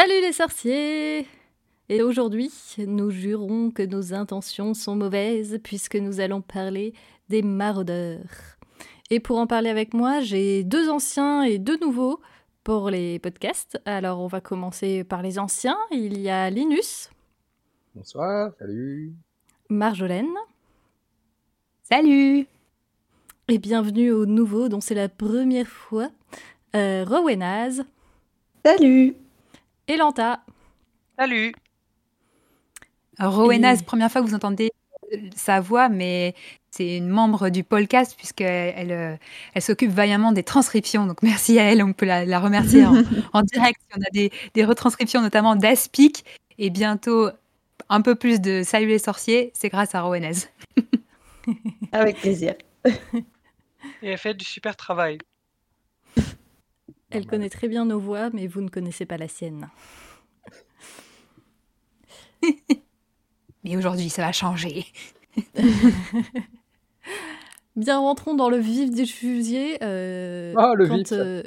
Salut 0.00 0.22
les 0.22 0.32
sorciers 0.32 1.26
Et 1.90 2.00
aujourd'hui, 2.02 2.50
nous 2.78 3.10
jurons 3.10 3.70
que 3.70 3.82
nos 3.82 4.14
intentions 4.14 4.72
sont 4.72 4.96
mauvaises 4.96 5.60
puisque 5.62 5.96
nous 5.96 6.20
allons 6.20 6.40
parler 6.40 6.94
des 7.28 7.42
maraudeurs. 7.42 8.56
Et 9.10 9.20
pour 9.20 9.36
en 9.36 9.46
parler 9.46 9.68
avec 9.68 9.92
moi, 9.92 10.20
j'ai 10.20 10.64
deux 10.64 10.88
anciens 10.88 11.42
et 11.42 11.58
deux 11.58 11.76
nouveaux 11.80 12.18
pour 12.64 12.88
les 12.88 13.18
podcasts. 13.18 13.78
Alors 13.84 14.20
on 14.20 14.26
va 14.26 14.40
commencer 14.40 15.04
par 15.04 15.20
les 15.20 15.38
anciens. 15.38 15.76
Il 15.90 16.18
y 16.18 16.30
a 16.30 16.48
Linus. 16.48 17.10
Bonsoir, 17.94 18.52
salut. 18.58 19.12
Marjolaine. 19.68 20.34
Salut. 21.82 22.46
Et 23.48 23.58
bienvenue 23.58 24.12
aux 24.12 24.24
nouveaux 24.24 24.70
dont 24.70 24.80
c'est 24.80 24.94
la 24.94 25.10
première 25.10 25.68
fois. 25.68 26.08
Euh, 26.74 27.04
Rowenaz. 27.06 27.84
Salut. 28.64 29.14
Et 29.90 29.96
Lanta. 29.96 30.38
Salut. 31.18 31.52
Rowenaz, 33.18 33.82
première 33.82 34.08
fois 34.08 34.20
que 34.20 34.26
vous 34.28 34.36
entendez 34.36 34.70
euh, 35.12 35.16
sa 35.34 35.60
voix, 35.60 35.88
mais 35.88 36.36
c'est 36.70 36.96
une 36.96 37.08
membre 37.08 37.48
du 37.48 37.64
podcast 37.64 38.14
puisqu'elle 38.16 38.72
elle, 38.76 38.92
euh, 38.92 39.16
elle 39.52 39.62
s'occupe 39.62 39.90
vaillamment 39.90 40.30
des 40.30 40.44
transcriptions. 40.44 41.06
Donc 41.06 41.24
merci 41.24 41.58
à 41.58 41.64
elle, 41.64 41.82
on 41.82 41.92
peut 41.92 42.06
la, 42.06 42.38
remercier 42.38 42.86
en, 42.86 43.42
direct. 43.42 43.80
On 43.96 44.00
a 44.00 44.10
des, 44.12 44.30
des 44.54 44.64
retranscriptions 44.64 45.22
notamment 45.22 45.56
d'Aspic 45.56 46.24
et 46.58 46.70
bientôt 46.70 47.28
un 47.88 48.00
peu 48.00 48.14
plus 48.14 48.40
de 48.40 48.62
Salut 48.62 48.86
les 48.86 49.00
sorciers, 49.00 49.50
c'est 49.54 49.70
grâce 49.70 49.96
à 49.96 50.02
Rowenaz. 50.02 50.50
Avec 51.90 52.20
plaisir. 52.20 52.54
Et 54.02 54.10
elle 54.10 54.18
fait 54.18 54.34
du 54.34 54.44
super 54.44 54.76
travail. 54.76 55.18
Elle 57.10 57.26
connaît 57.26 57.50
très 57.50 57.68
bien 57.68 57.84
nos 57.84 57.98
voix, 57.98 58.30
mais 58.32 58.46
vous 58.46 58.60
ne 58.60 58.68
connaissez 58.68 59.04
pas 59.04 59.16
la 59.16 59.28
sienne. 59.28 59.68
mais 63.64 63.76
aujourd'hui, 63.76 64.08
ça 64.08 64.22
va 64.22 64.32
changer. 64.32 64.86
Bien, 67.76 67.98
rentrons 67.98 68.34
dans 68.34 68.50
le 68.50 68.58
vif 68.58 68.90
du 68.90 69.06
fusier. 69.06 69.78
Euh, 69.82 70.54
ah, 70.56 70.72
le 70.74 70.86
vif. 70.86 71.12
Euh... 71.12 71.42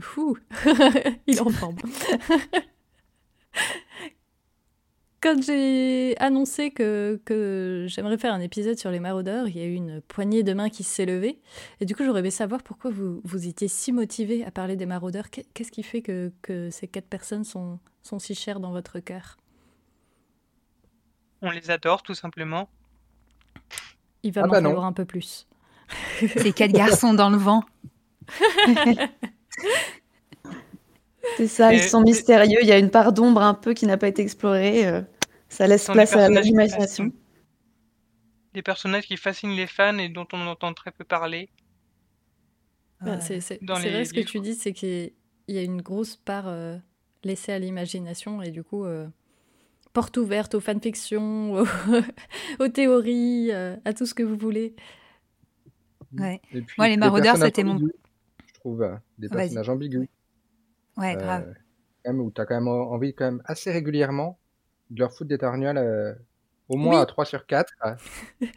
Il 1.26 1.40
en 1.40 1.50
forme. 1.50 1.76
Quand 5.20 5.42
j'ai 5.42 6.16
annoncé 6.18 6.70
que, 6.70 7.20
que 7.24 7.86
j'aimerais 7.88 8.18
faire 8.18 8.32
un 8.32 8.40
épisode 8.40 8.78
sur 8.78 8.92
les 8.92 9.00
maraudeurs, 9.00 9.48
il 9.48 9.58
y 9.58 9.60
a 9.60 9.64
eu 9.64 9.74
une 9.74 10.00
poignée 10.00 10.44
de 10.44 10.52
mains 10.52 10.68
qui 10.68 10.84
s'est 10.84 11.06
levée. 11.06 11.40
Et 11.80 11.86
du 11.86 11.96
coup, 11.96 12.04
j'aurais 12.04 12.20
aimé 12.20 12.30
savoir 12.30 12.62
pourquoi 12.62 12.92
vous, 12.92 13.20
vous 13.24 13.48
étiez 13.48 13.66
si 13.66 13.90
motivé 13.90 14.44
à 14.44 14.52
parler 14.52 14.76
des 14.76 14.86
maraudeurs. 14.86 15.28
Qu'est-ce 15.30 15.72
qui 15.72 15.82
fait 15.82 16.02
que, 16.02 16.32
que, 16.40 16.70
ces 16.70 16.86
quatre 16.86 17.08
personnes 17.08 17.42
sont, 17.42 17.80
sont 18.04 18.20
si 18.20 18.36
chères 18.36 18.60
dans 18.60 18.70
votre 18.70 19.00
cœur? 19.00 19.38
On 21.42 21.50
les 21.50 21.70
adore, 21.70 22.04
tout 22.04 22.14
simplement. 22.14 22.68
Il 24.22 24.32
va 24.32 24.42
ah 24.42 24.46
m'en 24.46 24.52
bah 24.52 24.62
falloir 24.62 24.84
un 24.84 24.92
peu 24.92 25.04
plus. 25.04 25.48
Ces 26.36 26.52
quatre 26.52 26.72
garçons 26.72 27.14
dans 27.14 27.30
le 27.30 27.38
vent. 27.38 27.64
C'est 31.36 31.46
ça, 31.46 31.72
ils 31.72 31.82
sont 31.82 32.00
mystérieux. 32.00 32.58
Il 32.62 32.68
y 32.68 32.72
a 32.72 32.78
une 32.78 32.90
part 32.90 33.12
d'ombre 33.12 33.42
un 33.42 33.54
peu 33.54 33.74
qui 33.74 33.86
n'a 33.86 33.96
pas 33.96 34.08
été 34.08 34.22
explorée. 34.22 34.86
Euh, 34.86 35.02
ça 35.48 35.66
laisse 35.66 35.86
place 35.86 36.14
à 36.14 36.28
l'imagination. 36.28 37.12
Des 38.54 38.62
personnages 38.62 39.06
qui 39.06 39.16
fascinent 39.16 39.56
les 39.56 39.66
fans 39.66 39.98
et 39.98 40.08
dont 40.08 40.26
on 40.32 40.46
entend 40.46 40.72
très 40.74 40.90
peu 40.90 41.04
parler. 41.04 41.50
Bah, 43.00 43.20
c'est 43.20 43.38
vrai 43.62 44.04
ce 44.04 44.12
que 44.12 44.20
tu 44.20 44.40
dis, 44.40 44.54
c'est 44.54 44.72
qu'il 44.72 45.12
y 45.46 45.58
a 45.58 45.62
une 45.62 45.82
grosse 45.82 46.16
part 46.16 46.48
euh, 46.48 46.76
laissée 47.22 47.52
à 47.52 47.58
l'imagination 47.58 48.42
et 48.42 48.50
du 48.50 48.64
coup, 48.64 48.84
euh, 48.84 49.06
porte 49.92 50.16
ouverte 50.16 50.56
aux 50.56 50.60
fanfictions, 50.60 51.64
aux, 52.58 52.68
théories, 52.68 53.52
à 53.52 53.92
tout 53.96 54.06
ce 54.06 54.14
que 54.14 54.24
vous 54.24 54.36
voulez. 54.36 54.74
Ouais. 56.18 56.40
Moi, 56.76 56.88
les 56.88 56.96
maraudeurs, 56.96 57.36
c'était 57.36 57.62
mon. 57.62 57.78
Je 57.78 58.54
trouve 58.54 58.98
des 59.18 59.28
personnages 59.28 59.68
ambigus. 59.68 60.08
Ouais, 60.98 61.16
grave. 61.16 61.54
Euh, 62.06 62.12
où 62.12 62.30
tu 62.30 62.40
as 62.40 62.46
quand 62.46 62.54
même 62.56 62.68
envie, 62.68 63.14
quand 63.14 63.26
même, 63.26 63.42
assez 63.44 63.70
régulièrement, 63.70 64.38
de 64.90 65.00
leur 65.00 65.12
foutre 65.12 65.28
des 65.28 65.36
torgnoles 65.38 65.78
euh, 65.78 66.14
au 66.68 66.76
moins 66.76 67.00
à 67.00 67.06
3 67.06 67.24
sur 67.24 67.46
4. 67.46 67.72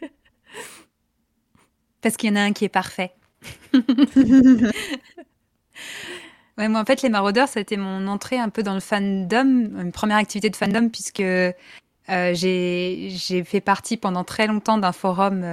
Parce 2.02 2.16
qu'il 2.16 2.30
y 2.30 2.32
en 2.32 2.36
a 2.36 2.40
un 2.40 2.52
qui 2.52 2.64
est 2.64 2.68
parfait. 2.68 3.12
ouais, 3.74 3.82
moi, 6.68 6.80
en 6.80 6.84
fait, 6.84 7.02
les 7.02 7.10
maraudeurs, 7.10 7.48
ça 7.48 7.60
a 7.60 7.62
été 7.62 7.76
mon 7.76 8.08
entrée 8.08 8.38
un 8.38 8.48
peu 8.48 8.64
dans 8.64 8.74
le 8.74 8.80
fandom, 8.80 9.80
une 9.80 9.92
première 9.92 10.16
activité 10.16 10.50
de 10.50 10.56
fandom, 10.56 10.88
puisque 10.88 11.20
euh, 11.20 11.52
j'ai 12.08 13.44
fait 13.44 13.60
partie 13.60 13.96
pendant 13.96 14.24
très 14.24 14.48
longtemps 14.48 14.78
d'un 14.78 14.92
forum 14.92 15.44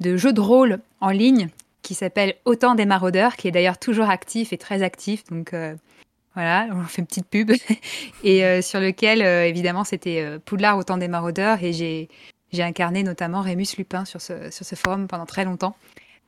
de 0.00 0.16
jeux 0.16 0.34
de 0.34 0.40
rôle 0.40 0.80
en 1.00 1.10
ligne 1.10 1.48
qui 1.80 1.94
s'appelle 1.94 2.34
Autant 2.44 2.74
des 2.74 2.86
maraudeurs, 2.86 3.36
qui 3.36 3.48
est 3.48 3.52
d'ailleurs 3.52 3.78
toujours 3.78 4.10
actif 4.10 4.52
et 4.52 4.58
très 4.58 4.82
actif. 4.82 5.24
Donc, 5.24 5.54
voilà, 6.34 6.66
on 6.72 6.82
fait 6.82 7.00
une 7.00 7.06
petite 7.06 7.28
pub. 7.28 7.52
et 8.24 8.44
euh, 8.44 8.60
sur 8.60 8.80
lequel, 8.80 9.22
euh, 9.22 9.46
évidemment, 9.46 9.84
c'était 9.84 10.20
euh, 10.20 10.38
Poudlard 10.44 10.76
au 10.76 10.82
temps 10.82 10.98
des 10.98 11.08
maraudeurs. 11.08 11.62
Et 11.62 11.72
j'ai, 11.72 12.08
incarné 12.58 13.02
notamment 13.02 13.40
Rémus 13.40 13.66
Lupin 13.78 14.04
sur 14.04 14.20
ce, 14.20 14.50
sur 14.50 14.64
ce 14.64 14.76
forum 14.76 15.08
pendant 15.08 15.26
très 15.26 15.44
longtemps. 15.44 15.74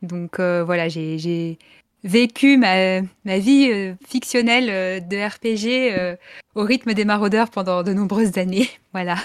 Donc 0.02 0.40
voilà, 0.40 0.88
j'ai, 0.88 1.58
vécu 2.02 2.56
ma, 2.56 3.00
ma 3.24 3.38
vie 3.38 3.94
fictionnelle 4.06 5.06
de 5.06 5.16
RPG 5.16 6.18
au 6.56 6.62
rythme 6.62 6.94
des 6.94 7.04
maraudeurs 7.04 7.48
pendant 7.50 7.84
de 7.84 7.92
nombreuses 7.92 8.38
années. 8.38 8.68
Voilà. 8.92 9.16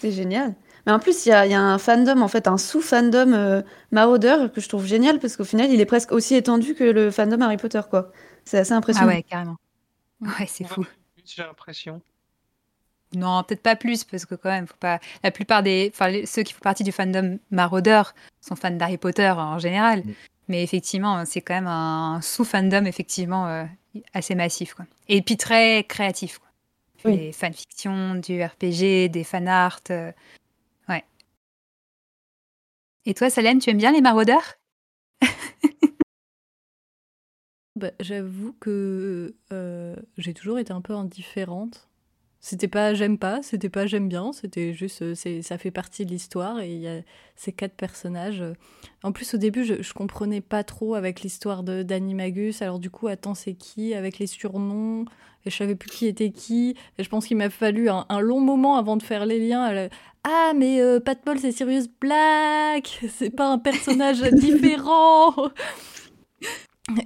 C'est 0.00 0.12
génial. 0.12 0.54
Mais 0.86 0.92
en 0.92 1.00
plus, 1.00 1.26
il 1.26 1.30
y 1.30 1.32
y 1.32 1.54
a, 1.54 1.60
un 1.60 1.78
fandom, 1.78 2.22
en 2.22 2.28
fait, 2.28 2.46
un 2.46 2.58
sous-fandom 2.58 3.64
maraudeur 3.90 4.52
que 4.52 4.60
je 4.60 4.68
trouve 4.68 4.86
génial 4.86 5.18
parce 5.18 5.36
qu'au 5.36 5.44
final, 5.44 5.68
il 5.70 5.80
est 5.80 5.86
presque 5.86 6.12
aussi 6.12 6.36
étendu 6.36 6.74
que 6.74 6.84
le 6.84 7.10
fandom 7.10 7.40
Harry 7.40 7.56
Potter, 7.56 7.80
quoi. 7.90 8.12
C'est 8.44 8.58
assez 8.58 8.72
impressionnant. 8.72 9.08
Ah 9.10 9.14
ouais, 9.14 9.22
carrément. 9.22 9.56
Ouais, 10.20 10.46
c'est 10.46 10.64
fou. 10.64 10.86
J'ai 11.24 11.42
l'impression. 11.42 12.00
Non, 13.14 13.42
peut-être 13.42 13.62
pas 13.62 13.76
plus, 13.76 14.04
parce 14.04 14.24
que 14.24 14.34
quand 14.34 14.50
même, 14.50 14.66
faut 14.66 14.76
pas. 14.80 14.98
La 15.22 15.30
plupart 15.30 15.62
des, 15.62 15.90
enfin, 15.92 16.10
ceux 16.24 16.42
qui 16.42 16.52
font 16.52 16.60
partie 16.60 16.84
du 16.84 16.92
fandom 16.92 17.38
maraudeur 17.50 18.14
sont 18.40 18.56
fans 18.56 18.70
d'Harry 18.70 18.98
Potter 18.98 19.30
en 19.30 19.58
général. 19.58 20.00
Mm. 20.00 20.14
Mais 20.48 20.62
effectivement, 20.62 21.24
c'est 21.24 21.40
quand 21.40 21.54
même 21.54 21.66
un 21.66 22.20
sous-fandom 22.20 22.86
effectivement 22.86 23.46
euh, 23.46 23.64
assez 24.14 24.34
massif, 24.34 24.74
quoi. 24.74 24.86
Et 25.08 25.22
puis 25.22 25.36
très 25.36 25.84
créatif, 25.84 26.38
quoi. 26.38 26.48
Oui. 27.04 27.16
Des 27.16 27.32
fanfictions, 27.32 28.14
du 28.14 28.42
RPG, 28.42 29.08
des 29.08 29.24
fanarts. 29.24 29.80
Euh... 29.90 30.12
Ouais. 30.88 31.04
Et 33.06 33.14
toi, 33.14 33.28
Salem, 33.28 33.58
tu 33.58 33.70
aimes 33.70 33.78
bien 33.78 33.92
les 33.92 34.00
maraudeurs? 34.00 34.54
bah, 37.76 37.90
j'avoue 38.00 38.54
que 38.60 39.34
euh, 39.52 39.96
j'ai 40.18 40.34
toujours 40.34 40.58
été 40.58 40.72
un 40.72 40.80
peu 40.82 40.94
indifférente. 40.94 41.88
C'était 42.44 42.68
pas 42.68 42.92
j'aime 42.92 43.18
pas, 43.18 43.40
c'était 43.42 43.68
pas 43.68 43.86
j'aime 43.86 44.08
bien, 44.08 44.32
c'était 44.32 44.74
juste 44.74 45.02
euh, 45.02 45.14
c'est 45.14 45.42
ça 45.42 45.58
fait 45.58 45.70
partie 45.70 46.04
de 46.04 46.10
l'histoire 46.10 46.60
et 46.60 46.72
il 46.72 46.80
y 46.80 46.88
a 46.88 47.02
ces 47.36 47.52
quatre 47.52 47.74
personnages. 47.76 48.42
En 49.04 49.12
plus 49.12 49.32
au 49.34 49.38
début 49.38 49.64
je, 49.64 49.80
je 49.80 49.92
comprenais 49.94 50.40
pas 50.40 50.64
trop 50.64 50.94
avec 50.96 51.22
l'histoire 51.22 51.62
de 51.62 51.84
d'Animagus, 51.84 52.60
alors 52.60 52.80
du 52.80 52.90
coup 52.90 53.06
attends 53.06 53.34
c'est 53.34 53.54
qui 53.54 53.94
avec 53.94 54.18
les 54.18 54.26
surnoms? 54.26 55.04
Et 55.44 55.50
je 55.50 55.56
savais 55.56 55.74
plus 55.74 55.90
qui 55.90 56.06
était 56.06 56.30
qui 56.30 56.76
et 56.98 57.04
je 57.04 57.08
pense 57.08 57.26
qu'il 57.26 57.36
m'a 57.36 57.50
fallu 57.50 57.88
un, 57.88 58.20
long 58.20 58.40
moment 58.40 58.76
avant 58.76 58.96
de 58.96 59.02
faire 59.02 59.24
les 59.24 59.38
liens. 59.38 59.88
Ah 60.24 60.52
mais 60.56 60.80
euh, 60.80 61.00
Pat 61.00 61.20
Paul 61.24 61.38
c'est 61.38 61.52
Sirius 61.52 61.88
Black, 62.00 63.04
c'est 63.08 63.30
pas 63.30 63.48
un 63.48 63.58
personnage 63.58 64.20
différent. 64.32 65.34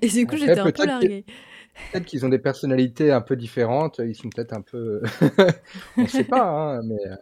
Et 0.02 0.08
du 0.08 0.26
coup, 0.26 0.36
j'étais 0.36 0.58
un 0.58 0.70
peu 0.70 0.86
larguée. 0.86 1.24
Peut-être 1.92 2.06
qu'ils 2.06 2.24
ont 2.24 2.28
des 2.28 2.38
personnalités 2.38 3.12
un 3.12 3.20
peu 3.20 3.36
différentes, 3.36 4.00
ils 4.04 4.14
sont 4.14 4.30
peut-être 4.30 4.52
un 4.52 4.62
peu. 4.62 5.02
On 5.96 6.02
ne 6.02 6.06
sait 6.06 6.24
pas, 6.24 6.48
hein, 6.48 6.82
mais. 6.84 6.96
Euh, 7.06 7.16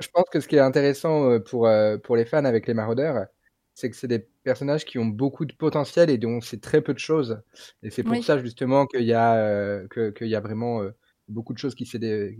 je 0.00 0.08
pense 0.08 0.28
que 0.30 0.40
ce 0.40 0.48
qui 0.48 0.56
est 0.56 0.60
intéressant 0.60 1.30
euh, 1.30 1.38
pour, 1.38 1.66
euh, 1.66 1.96
pour 1.98 2.16
les 2.16 2.24
fans 2.24 2.44
avec 2.44 2.66
les 2.66 2.74
maraudeurs, 2.74 3.26
c'est 3.74 3.88
que 3.90 3.96
c'est 3.96 4.08
des 4.08 4.26
personnages 4.42 4.84
qui 4.84 4.98
ont 4.98 5.06
beaucoup 5.06 5.44
de 5.44 5.54
potentiel 5.54 6.10
et 6.10 6.18
dont 6.18 6.36
on 6.36 6.40
sait 6.40 6.58
très 6.58 6.82
peu 6.82 6.92
de 6.92 6.98
choses. 6.98 7.40
Et 7.82 7.90
c'est 7.90 8.02
pour 8.02 8.22
ça 8.22 8.38
justement 8.38 8.86
qu'il 8.86 9.04
y, 9.04 9.14
a, 9.14 9.82
y 10.20 10.34
a 10.34 10.40
vraiment 10.40 10.82
beaucoup 11.28 11.54
de 11.54 11.58
choses 11.58 11.74
qui 11.74 11.86
s'est 11.86 12.36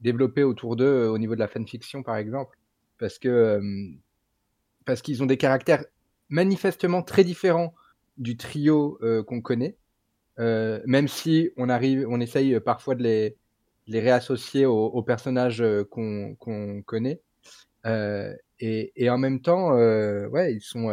développées 0.00 0.44
autour 0.44 0.76
d'eux 0.76 1.06
au 1.06 1.18
niveau 1.18 1.34
de 1.34 1.40
la 1.40 1.48
fanfiction 1.48 2.02
par 2.02 2.16
exemple. 2.16 2.56
Parce 2.98 3.18
que 3.18 3.60
parce 4.84 5.02
qu'ils 5.02 5.22
ont 5.22 5.26
des 5.26 5.38
caractères 5.38 5.84
manifestement 6.28 7.02
très 7.02 7.24
différents 7.24 7.74
du 8.20 8.36
trio 8.36 8.98
euh, 9.02 9.24
qu'on 9.24 9.40
connaît, 9.40 9.76
euh, 10.38 10.80
même 10.86 11.08
si 11.08 11.50
on 11.56 11.68
arrive, 11.68 12.06
on 12.08 12.20
essaye 12.20 12.60
parfois 12.60 12.94
de 12.94 13.02
les, 13.02 13.36
les 13.88 14.00
réassocier 14.00 14.66
aux, 14.66 15.02
personnages 15.02 15.60
euh, 15.60 15.84
qu'on 15.84 16.36
connaît. 16.86 17.20
Et, 18.62 18.92
et, 18.94 19.10
en 19.10 19.16
même 19.18 19.40
temps, 19.40 19.72
ouais, 19.72 20.54
ils 20.54 20.60
sont 20.60 20.90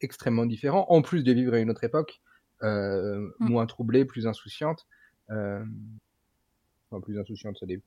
extrêmement 0.00 0.46
différents, 0.46 0.86
en 0.88 1.02
plus 1.02 1.22
de 1.22 1.32
vivre 1.32 1.54
à 1.54 1.58
une 1.58 1.70
autre 1.70 1.84
époque, 1.84 2.20
mmh. 2.62 3.28
moins 3.40 3.66
troublée, 3.66 4.06
plus 4.06 4.26
insouciante. 4.26 4.86
enfin, 5.28 5.66
plus 7.02 7.20
insouciante, 7.20 7.58
ça 7.58 7.66
dépend. 7.66 7.84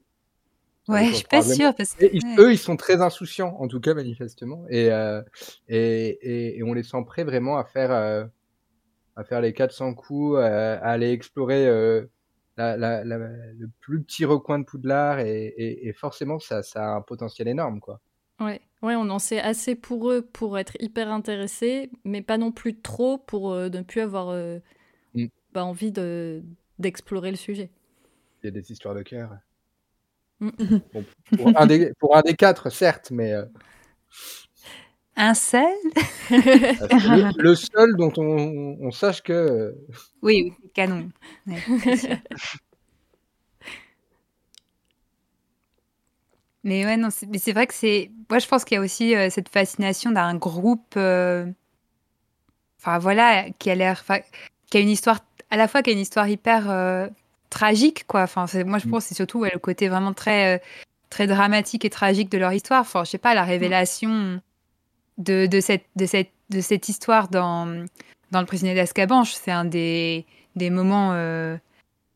Ouais, 0.88 1.06
je 1.08 1.14
suis 1.16 1.26
pas 1.26 1.42
sûre 1.42 1.74
parce 1.76 1.94
que 1.94 2.06
ils- 2.12 2.40
Eux, 2.40 2.52
ils 2.52 2.58
sont 2.58 2.76
très 2.76 3.02
insouciants, 3.02 3.56
en 3.60 3.68
tout 3.68 3.80
cas, 3.80 3.94
manifestement. 3.94 4.66
Et, 4.70 4.92
euh, 4.92 5.22
et, 5.70 6.08
et, 6.22 6.58
et 6.58 6.64
on 6.64 6.74
les 6.74 6.84
sent 6.84 7.04
prêts 7.06 7.24
vraiment 7.24 7.58
à 7.58 7.64
faire, 7.64 7.92
euh, 7.92 8.26
à 9.16 9.24
faire 9.24 9.42
les 9.42 9.54
400 9.54 9.94
coups, 9.94 10.38
à 10.40 10.76
aller 10.80 11.12
explorer 11.12 11.68
euh, 11.68 12.06
la, 12.58 12.78
la, 12.78 13.04
la- 13.04 13.18
le 13.18 13.70
plus 13.82 14.04
petit 14.04 14.26
recoin 14.26 14.60
de 14.60 14.66
Poudlard. 14.66 15.20
Et, 15.20 15.46
et, 15.58 15.88
et 15.88 15.94
forcément, 15.94 16.40
ça, 16.40 16.64
ça 16.64 16.86
a 16.94 16.96
un 16.98 17.02
potentiel 17.02 17.48
énorme, 17.48 17.80
quoi. 17.80 18.02
Ouais. 18.40 18.62
ouais, 18.82 18.96
on 18.96 19.10
en 19.10 19.20
sait 19.20 19.40
assez 19.40 19.76
pour 19.76 20.12
eux 20.12 20.22
pour 20.22 20.58
être 20.58 20.76
hyper 20.82 21.10
intéressés, 21.12 21.92
mais 22.04 22.22
pas 22.22 22.38
non 22.38 22.52
plus 22.52 22.80
trop 22.82 23.18
pour 23.18 23.52
euh, 23.54 23.70
ne 23.70 23.82
plus 23.82 24.02
avoir 24.02 24.30
euh, 24.30 24.60
Mm. 25.16 25.30
bah, 25.54 25.66
envie 25.66 25.92
de 25.92 26.44
d'explorer 26.80 27.32
le 27.32 27.38
sujet. 27.38 27.72
Il 28.44 28.46
y 28.46 28.50
a 28.50 28.52
des 28.52 28.72
histoires 28.72 28.94
de 28.94 29.02
cœur. 29.02 29.40
Mm. 30.42 30.82
Bon, 30.94 31.06
pour, 31.36 31.58
un 31.58 31.66
des, 31.66 31.94
pour 32.00 32.16
un 32.16 32.22
des 32.22 32.36
quatre, 32.36 32.70
certes, 32.70 33.12
mais 33.12 33.34
euh, 33.34 33.46
un 35.16 35.34
seul 35.34 35.66
le, 36.32 37.32
le 37.42 37.56
seul 37.56 37.96
dont 37.98 38.12
on, 38.18 38.78
on 38.82 38.92
sache 38.92 39.22
que 39.24 39.34
euh, 39.34 39.72
Oui, 40.22 40.54
oui, 40.62 40.70
canon. 40.74 41.10
Ouais. 41.48 41.62
Mais 46.64 46.86
ouais, 46.86 46.96
non, 46.98 47.10
c'est 47.10 47.26
mais 47.28 47.40
c'est 47.40 47.52
vrai 47.52 47.68
que 47.68 47.74
c'est. 47.74 48.10
Moi, 48.30 48.40
je 48.40 48.48
pense 48.48 48.64
qu'il 48.64 48.76
y 48.76 48.78
a 48.78 48.82
aussi 48.82 49.16
euh, 49.16 49.30
cette 49.30 49.50
fascination 49.50 50.12
d'un 50.12 50.36
groupe. 50.36 50.94
euh, 50.98 51.46
Enfin, 52.80 52.98
voilà, 53.00 53.46
qui 53.60 53.70
a 53.70 53.76
l'air. 53.76 53.98
enfin, 54.02 54.20
qui 54.70 54.78
a 54.78 54.80
une 54.82 54.90
histoire. 54.90 55.20
À 55.50 55.58
la 55.58 55.68
fois, 55.68 55.84
qui 55.84 55.90
a 55.92 55.94
une 55.94 56.00
histoire 56.00 56.28
hyper 56.28 56.70
euh, 56.70 57.08
tragique, 57.50 58.06
quoi. 58.08 58.24
Enfin, 58.24 58.46
moi, 58.66 58.80
je 58.80 58.88
Mm. 58.88 58.92
pense 58.92 59.04
que 59.04 59.10
c'est 59.10 59.16
surtout 59.16 59.40
ouais, 59.40 59.52
le 59.54 59.60
côté 59.60 59.88
vraiment 59.90 60.14
très, 60.14 60.58
euh, 60.58 60.60
très 61.10 61.28
dramatique 61.28 61.86
et 61.86 61.90
tragique 61.90 62.30
de 62.30 62.38
leur 62.38 62.54
histoire. 62.54 62.82
Enfin, 62.82 63.04
je 63.04 63.12
sais 63.12 63.18
pas, 63.18 63.36
la 63.36 63.44
révélation 63.44 64.42
de, 65.18 65.48
cette, 65.62 66.90
histoire 66.90 67.28
dans, 67.28 67.66
Le 67.66 68.46
prisonnier 68.46 68.76
d'Azkaban, 68.76 69.24
c'est 69.24 69.52
un 69.52 69.66
des, 69.66 70.26
moments 70.56 71.12
euh, 71.14 71.58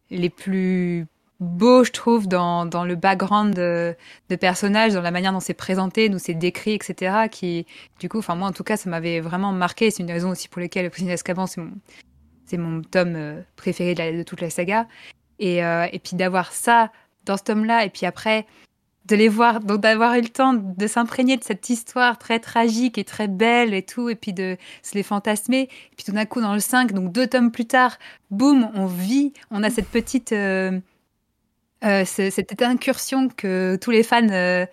les 0.10 0.30
plus 0.30 1.06
beaux, 1.40 1.84
je 1.84 1.92
trouve, 1.92 2.28
dans, 2.28 2.66
le 2.86 2.96
background 2.96 3.54
de, 3.54 3.96
personnages, 4.40 4.94
dans 4.94 5.02
la 5.02 5.12
manière 5.12 5.34
dont 5.34 5.40
c'est 5.40 5.54
présenté, 5.54 6.10
nous 6.10 6.20
c'est 6.20 6.34
décrit, 6.34 6.74
etc. 6.74 7.28
Qui, 7.32 7.66
du 8.00 8.10
coup, 8.10 8.22
moi 8.30 8.48
en 8.48 8.52
tout 8.52 8.64
cas, 8.64 8.78
ça 8.78 8.90
m'avait 8.90 9.20
vraiment 9.20 9.52
marqué. 9.52 9.92
C'est 9.92 10.04
une 10.04 10.12
raison 10.12 10.32
aussi 10.32 10.48
pour 10.50 10.62
laquelle 10.62 10.86
Le 10.86 10.90
prisonnier 10.90 11.14
d'Azkaban, 11.14 11.46
c'est 11.48 12.58
mon, 12.58 12.82
tome 12.82 13.16
euh, 13.16 13.42
préféré 13.56 13.94
de, 13.94 14.00
la- 14.00 14.24
toute 14.24 14.42
la 14.42 14.50
saga. 14.50 14.88
Et, 15.40 15.64
euh, 15.64 15.86
et 15.92 16.00
puis 16.00 16.16
d'avoir 16.16 16.52
ça 16.52 16.92
dans 17.26 17.38
ce 17.38 17.44
tome-là, 17.44 17.86
et 17.86 17.90
puis 17.90 18.06
après 18.06 18.48
de 19.08 19.16
les 19.16 19.30
voir, 19.30 19.60
donc 19.62 19.82
d'avoir 19.82 20.16
eu 20.16 20.22
le 20.22 20.30
temps 20.30 20.54
de 20.54 20.88
s'imprégner 20.88 21.38
de 21.38 21.44
cette 21.44 21.70
histoire 21.70 22.18
très 22.18 22.40
tragique 22.40 22.98
et 22.98 23.04
très 23.06 23.28
belle 23.28 23.74
et 23.74 23.84
tout, 23.84 24.10
et 24.10 24.16
puis 24.16 24.34
de 24.34 24.58
se 24.84 24.96
les 24.96 25.04
fantasmer. 25.04 25.62
Et 25.62 25.96
puis 25.96 26.06
tout 26.06 26.12
d'un 26.12 26.26
coup, 26.26 26.42
dans 26.42 26.54
le 26.54 26.60
5, 26.60 26.92
donc 26.94 27.12
deux 27.12 27.28
tomes 27.28 27.52
plus 27.52 27.66
tard, 27.66 27.98
boum, 28.32 28.70
on 28.76 28.86
vit, 28.86 29.34
on 29.52 29.64
a 29.64 29.70
cette 29.70 29.88
petite, 29.90 30.34
euh, 30.34 30.80
euh, 31.84 32.06
ce- 32.06 32.30
cette 32.30 32.62
incursion 32.62 33.30
que 33.30 33.78
tous 33.82 33.92
les 33.92 34.04
fans 34.04 34.28
euh, 34.30 34.66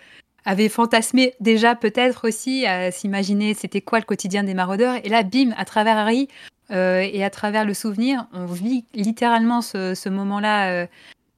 avaient 0.45 0.69
fantasmé 0.69 1.35
déjà 1.41 1.75
peut-être 1.75 2.27
aussi, 2.29 2.67
à 2.67 2.91
s'imaginer 2.91 3.55
c'était 3.55 3.81
quoi 3.83 3.99
le 3.99 4.05
quotidien 4.05 4.43
des 4.45 4.55
maraudeurs. 4.55 4.97
Et 5.05 5.09
là, 5.09 5.23
bim, 5.23 5.53
à 5.57 5.65
travers 5.65 5.97
Harry 5.99 6.29
et 6.71 7.23
à 7.25 7.31
travers 7.31 7.65
le 7.67 7.75
souvenir, 7.75 8.27
on 8.33 8.47
vit 8.47 8.85
littéralement 8.95 9.61
ce, 9.63 9.95
ce 9.95 10.09
moment-là 10.09 10.87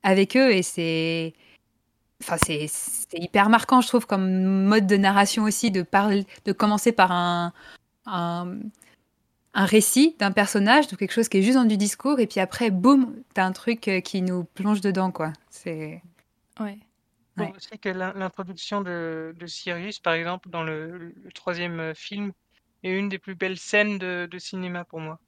avec 0.05 0.37
eux, 0.37 0.53
et 0.53 0.63
c'est 0.63 1.35
Enfin, 2.23 2.37
c'est 2.45 2.67
c'est 2.67 3.19
hyper 3.19 3.49
marquant, 3.49 3.81
je 3.81 3.89
trouve, 3.89 4.07
comme 4.07 4.65
mode 4.65 4.87
de 4.87 4.97
narration 4.97 5.45
aussi, 5.45 5.71
de, 5.71 5.83
parler, 5.83 6.27
de 6.45 6.53
commencer 6.53 6.93
par 6.93 7.13
un, 7.13 7.53
un, 8.07 8.59
un 9.55 9.65
récit 9.67 10.17
d'un 10.19 10.33
personnage, 10.33 10.89
de 10.89 10.97
quelque 10.97 11.13
chose 11.13 11.29
qui 11.29 11.39
est 11.39 11.43
juste 11.43 11.57
dans 11.57 11.65
du 11.65 11.77
discours, 11.77 12.19
et 12.19 12.27
puis 12.27 12.41
après, 12.41 12.71
boum, 12.71 13.23
t'as 13.35 13.45
un 13.45 13.53
truc 13.53 13.87
euh, 13.89 14.01
qui 14.01 14.23
nous 14.23 14.45
plonge 14.45 14.81
dedans, 14.81 15.11
quoi. 15.13 15.33
C'est... 15.51 16.03
Ouais. 16.59 16.79
Aussi 17.55 17.79
que 17.79 17.91
l'in- 17.91 18.15
l'introduction 18.15 18.81
de, 18.81 19.37
de 19.39 19.47
Sirius, 19.47 19.99
par 19.99 20.15
exemple, 20.15 20.49
dans 20.49 20.63
le, 20.63 21.13
le 21.23 21.33
troisième 21.33 21.81
euh, 21.81 21.95
film, 21.95 22.33
est 22.83 22.91
une 22.91 23.11
des 23.11 23.19
plus 23.19 23.35
belles 23.35 23.59
scènes 23.59 23.99
de, 23.99 24.27
de 24.31 24.39
cinéma 24.39 24.85
pour 24.85 25.01
moi. 25.01 25.19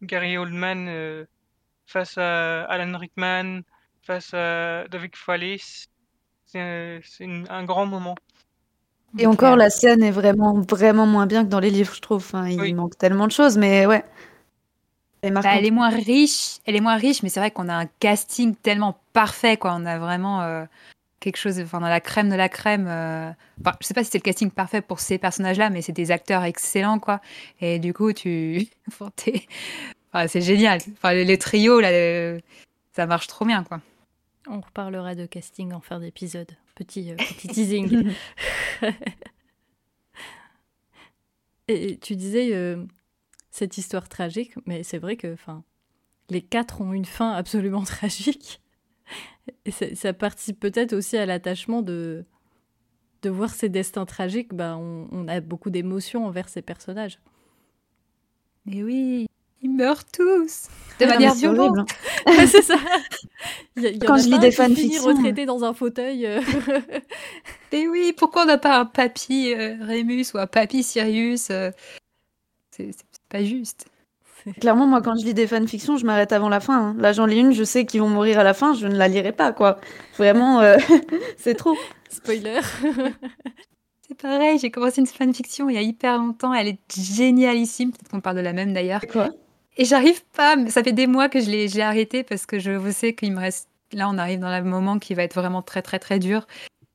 Gary 0.00 0.38
Oldman 0.38 0.86
euh, 0.88 1.26
face 1.86 2.16
à 2.16 2.62
Alan 2.64 2.96
Rickman, 2.96 3.60
face 4.06 4.32
à 4.34 4.86
David 4.88 5.16
Fallis, 5.16 5.86
c'est 6.46 6.60
un, 6.60 7.00
une- 7.20 7.46
un 7.50 7.64
grand 7.64 7.86
moment. 7.86 8.14
Et 9.18 9.26
encore, 9.26 9.56
la 9.56 9.70
scène 9.70 10.02
est 10.02 10.10
vraiment, 10.10 10.60
vraiment 10.60 11.06
moins 11.06 11.26
bien 11.26 11.44
que 11.44 11.48
dans 11.48 11.60
les 11.60 11.70
livres, 11.70 11.94
je 11.94 12.00
trouve. 12.00 12.18
Enfin, 12.18 12.48
il 12.48 12.60
Oui. 12.60 12.74
manque 12.74 12.98
tellement 12.98 13.26
de 13.26 13.32
choses, 13.32 13.56
mais 13.56 13.86
ouais. 13.86 14.04
Elle 15.22 15.30
est 15.30 15.32
Bah, 15.34 15.40
elle 15.54 15.64
est 15.64 15.70
moins 15.70 15.88
riche, 15.88 16.58
elle 16.66 16.76
est 16.76 16.80
moins 16.80 16.96
riche, 16.96 17.22
mais 17.22 17.28
c'est 17.30 17.40
vrai 17.40 17.50
qu'on 17.50 17.68
a 17.68 17.74
un 17.74 17.86
casting 17.86 18.54
tellement 18.54 18.98
parfait, 19.12 19.56
quoi. 19.56 19.74
On 19.74 19.86
a 19.86 19.98
vraiment 19.98 20.42
euh, 20.42 20.64
quelque 21.20 21.36
chose, 21.38 21.58
enfin, 21.60 21.80
dans 21.80 21.88
la 21.88 22.00
crème 22.00 22.30
de 22.30 22.34
la 22.36 22.48
crème. 22.48 22.86
euh, 22.88 23.30
Enfin, 23.60 23.76
je 23.80 23.86
sais 23.86 23.94
pas 23.94 24.04
si 24.04 24.10
c'est 24.10 24.18
le 24.18 24.22
casting 24.22 24.50
parfait 24.50 24.82
pour 24.82 25.00
ces 25.00 25.18
personnages-là, 25.18 25.70
mais 25.70 25.82
c'est 25.82 25.92
des 25.92 26.10
acteurs 26.10 26.44
excellents, 26.44 26.98
quoi. 26.98 27.20
Et 27.60 27.78
du 27.78 27.94
coup, 27.94 28.12
tu, 28.12 28.68
enfin, 28.88 29.10
t'es- 29.16 29.46
enfin, 30.12 30.28
c'est 30.28 30.42
génial. 30.42 30.80
Enfin, 30.94 31.12
les, 31.14 31.24
les 31.24 31.38
trios 31.38 31.80
là, 31.80 31.90
euh, 31.90 32.40
ça 32.94 33.06
marche 33.06 33.28
trop 33.28 33.44
bien, 33.46 33.64
quoi. 33.64 33.80
On 34.48 34.60
reparlera 34.60 35.14
de 35.14 35.26
casting 35.26 35.72
en 35.72 35.80
fin 35.80 36.00
d'épisode. 36.00 36.50
Petit, 36.74 37.12
euh, 37.12 37.16
petit 37.16 37.48
teasing. 37.48 38.12
Et 41.68 41.98
tu 41.98 42.14
disais 42.14 42.54
euh, 42.54 42.84
cette 43.50 43.76
histoire 43.78 44.08
tragique, 44.08 44.54
mais 44.66 44.82
c'est 44.82 44.98
vrai 44.98 45.16
que 45.16 45.32
enfin, 45.32 45.64
les 46.28 46.42
quatre 46.42 46.80
ont 46.80 46.92
une 46.92 47.04
fin 47.04 47.32
absolument 47.32 47.82
tragique. 47.84 48.60
Et 49.64 49.70
ça, 49.70 49.94
ça 49.94 50.12
participe 50.12 50.60
peut-être 50.60 50.92
aussi 50.92 51.16
à 51.16 51.26
l'attachement 51.26 51.82
de, 51.82 52.24
de 53.22 53.30
voir 53.30 53.50
ces 53.50 53.68
destins 53.68 54.06
tragiques. 54.06 54.54
Bah, 54.54 54.76
on, 54.76 55.08
on 55.10 55.28
a 55.28 55.40
beaucoup 55.40 55.70
d'émotions 55.70 56.26
envers 56.26 56.48
ces 56.48 56.62
personnages. 56.62 57.18
Et 58.70 58.82
oui, 58.82 59.26
ils 59.62 59.70
meurent 59.70 60.04
tous 60.04 60.68
de 60.98 61.04
Non, 61.04 61.10
mais 61.10 61.14
manière 61.14 61.34
violente. 61.34 61.76
hein. 61.78 61.86
c'est 62.46 62.62
ça. 62.62 62.76
Il 63.76 63.82
y 63.82 63.86
a- 63.86 63.90
il 63.90 63.96
y 63.96 63.98
Quand 63.98 64.16
je 64.16 64.28
lis 64.28 64.38
des 64.38 64.50
fanfictions, 64.50 65.04
retraité 65.04 65.44
dans 65.46 65.64
un 65.64 65.74
fauteuil. 65.74 66.26
euh. 66.26 66.40
Et 67.72 67.88
oui, 67.88 68.14
pourquoi 68.16 68.42
on 68.42 68.46
n'a 68.46 68.56
pas 68.58 68.78
un 68.78 68.86
papy 68.86 69.52
euh, 69.52 69.76
Rémus 69.82 70.26
ou 70.34 70.38
un 70.38 70.46
papy 70.46 70.82
Sirius 70.82 71.48
euh, 71.50 71.70
C'est 72.70 72.92
c'est 72.92 73.04
pas 73.28 73.44
juste. 73.44 73.86
Clairement, 74.60 74.86
moi, 74.86 75.02
quand 75.02 75.16
je 75.18 75.24
lis 75.26 75.34
des 75.34 75.46
fanfictions, 75.48 75.96
je 75.96 76.06
m'arrête 76.06 76.30
avant 76.32 76.48
la 76.48 76.60
fin. 76.60 76.78
hein. 76.90 76.96
Là, 76.98 77.12
j'en 77.12 77.26
lis 77.26 77.40
une, 77.40 77.52
je 77.52 77.64
sais 77.64 77.84
qu'ils 77.84 78.00
vont 78.00 78.08
mourir 78.08 78.38
à 78.38 78.44
la 78.44 78.54
fin, 78.54 78.74
je 78.74 78.86
ne 78.86 78.96
la 78.96 79.08
lirai 79.08 79.32
pas, 79.32 79.52
quoi. 79.52 79.78
Vraiment, 80.16 80.60
euh, 80.60 80.76
c'est 81.36 81.56
trop. 81.56 81.76
Spoiler. 82.08 82.60
C'est 84.08 84.14
pareil, 84.16 84.58
j'ai 84.60 84.70
commencé 84.70 85.00
une 85.00 85.06
fanfiction 85.08 85.68
il 85.68 85.74
y 85.74 85.78
a 85.78 85.82
hyper 85.82 86.16
longtemps, 86.18 86.54
elle 86.54 86.68
est 86.68 86.78
génialissime, 86.96 87.90
peut-être 87.90 88.08
qu'on 88.08 88.20
parle 88.20 88.36
de 88.36 88.40
la 88.42 88.52
même 88.52 88.72
d'ailleurs. 88.72 89.02
Quoi? 89.12 89.30
Et 89.76 89.84
j'arrive 89.84 90.24
pas, 90.32 90.56
ça 90.68 90.82
fait 90.82 90.92
des 90.92 91.06
mois 91.06 91.28
que 91.28 91.40
je 91.40 91.50
l'ai 91.50 91.68
j'ai 91.68 91.82
arrêté 91.82 92.24
parce 92.24 92.46
que 92.46 92.58
je 92.58 92.90
sais 92.90 93.14
qu'il 93.14 93.32
me 93.32 93.40
reste. 93.40 93.68
Là, 93.92 94.08
on 94.08 94.18
arrive 94.18 94.40
dans 94.40 94.56
le 94.56 94.64
moment 94.64 94.98
qui 94.98 95.14
va 95.14 95.22
être 95.22 95.34
vraiment 95.34 95.62
très 95.62 95.82
très 95.82 95.98
très 95.98 96.18
dur. 96.18 96.46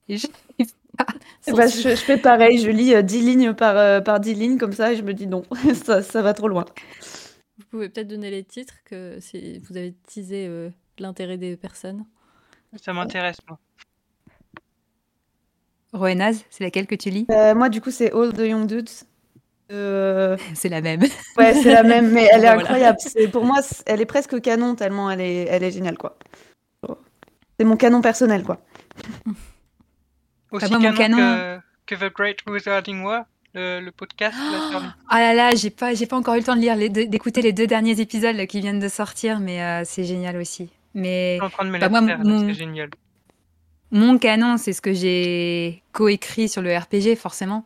Et 0.09 0.17
Eh 1.47 1.53
ben, 1.53 1.67
je, 1.67 1.89
je 1.89 1.95
fais 1.95 2.17
pareil, 2.17 2.59
je 2.59 2.69
lis 2.69 2.93
euh, 2.93 3.01
10 3.01 3.21
lignes 3.21 3.53
par, 3.53 3.77
euh, 3.77 4.01
par 4.01 4.19
10 4.19 4.33
lignes 4.35 4.57
comme 4.57 4.73
ça 4.73 4.93
et 4.93 4.95
je 4.95 5.03
me 5.03 5.13
dis 5.13 5.25
non, 5.25 5.43
ça, 5.85 6.03
ça 6.03 6.21
va 6.21 6.33
trop 6.33 6.47
loin. 6.47 6.65
Vous 7.57 7.65
pouvez 7.69 7.89
peut-être 7.89 8.07
donner 8.07 8.29
les 8.29 8.43
titres 8.43 8.75
que 8.85 9.17
si 9.19 9.59
vous 9.59 9.77
avez 9.77 9.93
teasé 9.93 10.47
euh, 10.47 10.69
l'intérêt 11.00 11.38
des 11.38 11.57
personnes. 11.57 12.05
Ça 12.81 12.93
m'intéresse, 12.93 13.38
moi. 13.47 13.59
Roenaz, 15.93 16.45
c'est 16.50 16.63
laquelle 16.63 16.88
que 16.88 16.95
tu 16.95 17.09
lis? 17.09 17.25
Euh, 17.29 17.53
moi, 17.53 17.69
du 17.69 17.81
coup, 17.81 17.91
c'est 17.91 18.13
All 18.13 18.31
the 18.33 18.41
Young 18.41 18.65
Dudes. 18.65 18.89
Euh, 19.72 20.38
C'est 20.54 20.70
la 20.70 20.82
même. 20.82 21.01
Ouais, 21.38 21.54
c'est 21.54 21.74
la 21.74 21.84
même, 21.84 22.12
mais 22.12 22.28
elle 22.32 22.40
est 22.44 22.48
Voilà. 22.48 22.62
incroyable. 22.62 22.98
C'est, 23.00 23.28
pour 23.30 23.46
moi, 23.46 23.62
c'est- 23.62 23.84
elle 23.88 24.01
est 24.01 24.06
presque 24.06 24.40
canon 24.42 24.75
tellement 24.75 25.10
elle 25.10 25.22
est, 25.22 25.46
elle 25.50 25.63
est 25.63 25.72
géniale, 25.72 25.98
quoi. 25.98 26.18
C'est 27.60 27.66
mon 27.66 27.78
canon 27.78 28.01
personnel, 28.01 28.44
quoi. 28.44 28.60
Aussi 30.51 30.70
moi, 30.70 30.80
mon 30.80 30.94
canon, 30.94 31.18
canon- 31.18 31.62
Que, 31.86 31.96
que 31.96 32.10
The 32.10 32.13
Great 32.13 32.38
Wizarding 32.48 33.04
War, 33.04 33.25
le, 33.54 33.80
le 33.80 33.92
podcast. 33.92 34.36
là, 34.38 34.70
sur- 34.70 34.96
Ah 35.10 35.20
là 35.20 35.34
là, 35.34 35.56
j'ai 35.56 35.70
pas, 35.70 35.94
j'ai 35.94 36.06
pas 36.08 36.18
encore 36.18 36.34
eu 36.36 36.40
le 36.40 36.44
temps 36.44 36.56
de 36.56 36.62
lire, 36.62 36.75
d'écouter 37.08 37.42
les 37.42 37.54
deux 37.54 37.68
derniers 37.68 38.00
épisodes 38.01 38.36
là, 38.36 38.48
qui 38.48 38.60
viennent 38.62 38.80
de 38.80 38.88
sortir, 38.90 39.40
mais 39.40 39.62
euh, 39.62 39.84
c'est 39.86 40.04
génial 40.04 40.38
aussi. 40.38 40.70
Mais 40.94 41.34
Je 41.40 41.46
suis 41.46 41.46
en 41.46 41.50
train 41.50 41.66
de 41.66 41.70
me 41.70 41.80
Bah, 41.80 41.88
la 41.88 41.90
moi, 41.90 42.01
mon- 42.01 42.48
c'est 42.48 42.54
génial. 42.56 42.90
Mon 43.92 44.18
canon, 44.18 44.58
c'est 44.58 44.74
ce 44.74 44.82
que 44.82 44.94
j'ai 44.94 45.84
coécrit 45.92 46.50
sur 46.50 46.62
le 46.62 46.75
RPG, 46.75 47.16
forcément. 47.18 47.63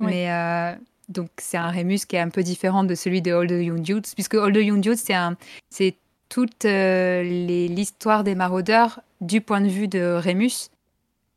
Oui. 0.00 0.06
Mais 0.10 0.30
euh, 0.30 0.74
donc, 1.10 1.28
c'est 1.38 1.58
un 1.58 1.68
Rémus 1.70 2.06
qui 2.06 2.16
est 2.16 2.20
un 2.20 2.30
peu 2.30 2.42
différent 2.42 2.84
de 2.84 2.94
celui 2.94 3.20
de 3.20 3.32
All 3.34 3.46
the 3.48 3.62
Young 3.62 3.82
Dudes, 3.82 4.06
puisque 4.14 4.34
All 4.36 4.52
the 4.52 4.62
Young 4.62 4.80
Dudes, 4.80 4.96
c'est 4.96 5.12
un, 5.14 5.36
c'est 5.68 5.96
toute 6.28 6.64
euh, 6.64 7.22
l'histoire 7.22 8.24
des 8.24 8.34
maraudeurs 8.34 9.00
du 9.20 9.40
point 9.40 9.60
de 9.60 9.68
vue 9.68 9.88
de 9.88 10.00
Rémus. 10.14 10.70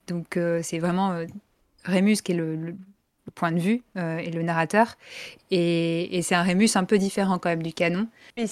Donc 0.08 0.38
euh, 0.38 0.60
c'est 0.64 0.80
vraiment 0.80 1.12
euh, 1.12 1.26
Rémus 1.86 2.18
qui 2.22 2.32
est 2.34 2.36
le, 2.36 2.56
le- 2.56 2.76
le 3.26 3.32
point 3.32 3.54
de 3.54 3.60
vue 3.60 3.82
euh, 3.98 4.18
et 4.18 4.32
le 4.32 4.44
narrateur. 4.44 4.96
Et, 5.50 6.18
et 6.18 6.22
c'est 6.22 6.36
un 6.36 6.42
Rémus 6.44 6.70
un 6.76 6.84
peu 6.84 6.98
différent 6.98 7.40
quand 7.40 7.48
même 7.50 7.64
du 7.64 7.72
canon, 7.74 8.08
Oui, 8.38 8.46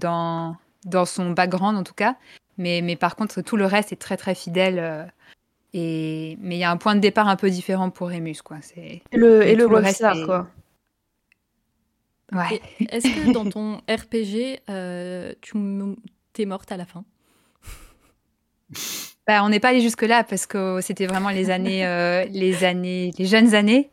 dans, 0.00 0.56
dans 0.86 1.04
son 1.04 1.32
background 1.32 1.76
en 1.76 1.82
tout 1.84 1.92
cas. 1.94 2.16
Mais, 2.56 2.80
mais 2.82 2.96
par 2.96 3.16
contre, 3.16 3.42
tout 3.42 3.56
le 3.58 3.66
reste 3.66 3.92
est 3.92 4.00
très 4.00 4.16
très 4.16 4.34
fidèle. 4.34 5.06
et, 5.74 6.38
mais 6.40 6.56
il 6.56 6.58
y 6.58 6.64
a 6.64 6.70
un 6.70 6.78
point 6.78 6.94
de 6.94 7.00
départ 7.00 7.28
un 7.28 7.36
peu 7.36 7.50
différent 7.50 7.90
pour 7.90 8.08
Rémus. 8.08 8.40
Quoi. 8.42 8.56
C'est... 8.62 9.02
Et 9.12 9.16
le, 9.16 9.42
et 9.46 9.54
le 9.54 9.66
le 9.66 9.84
est-. 9.84 10.02
Ouais. 12.34 12.60
Est-ce 12.90 13.06
que 13.08 13.32
dans 13.32 13.48
ton 13.48 13.76
RPG, 13.88 14.60
euh, 14.68 15.32
tu 15.40 15.56
t'es 16.32 16.44
morte 16.46 16.70
à 16.72 16.76
la 16.76 16.84
fin? 16.84 17.04
Bah, 19.26 19.42
on 19.42 19.48
n'est 19.48 19.58
pas 19.60 19.68
allé 19.70 19.80
jusque-là 19.80 20.22
parce 20.22 20.44
que 20.44 20.80
c'était 20.82 21.06
vraiment 21.06 21.30
les 21.30 21.48
années, 21.48 21.86
euh, 21.86 22.26
les 22.26 22.62
années, 22.62 23.10
les 23.18 23.24
jeunes 23.24 23.54
années. 23.54 23.88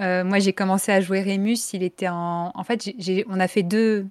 Euh, 0.00 0.24
moi, 0.24 0.40
j'ai 0.40 0.52
commencé 0.52 0.90
à 0.90 1.00
jouer 1.00 1.20
Rémus. 1.22 1.58
Il 1.74 1.84
était 1.84 2.08
en, 2.08 2.50
en 2.52 2.64
fait, 2.64 2.90
j'ai- 2.98 3.24
on 3.28 3.38
a 3.38 3.46
fait 3.46 3.62
deux, 3.62 4.04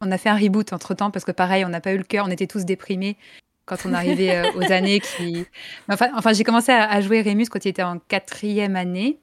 on 0.00 0.12
a 0.12 0.16
fait 0.18 0.28
un 0.28 0.36
reboot 0.36 0.72
entre 0.72 0.94
temps 0.94 1.10
parce 1.10 1.24
que 1.24 1.32
pareil, 1.32 1.64
on 1.64 1.68
n'a 1.68 1.80
pas 1.80 1.92
eu 1.92 1.96
le 1.98 2.04
cœur. 2.04 2.26
On 2.28 2.30
était 2.30 2.46
tous 2.46 2.64
déprimés 2.64 3.16
quand 3.66 3.78
on 3.86 3.92
arrivait 3.92 4.52
aux 4.54 4.70
années 4.70 5.00
qui. 5.00 5.44
Enfin, 5.88 6.32
j'ai 6.32 6.44
commencé 6.44 6.70
à, 6.70 6.88
à 6.88 7.00
jouer 7.00 7.20
Rémus 7.20 7.46
quand 7.48 7.64
il 7.64 7.68
était 7.70 7.82
en 7.82 7.98
quatrième 7.98 8.76
année. 8.76 9.18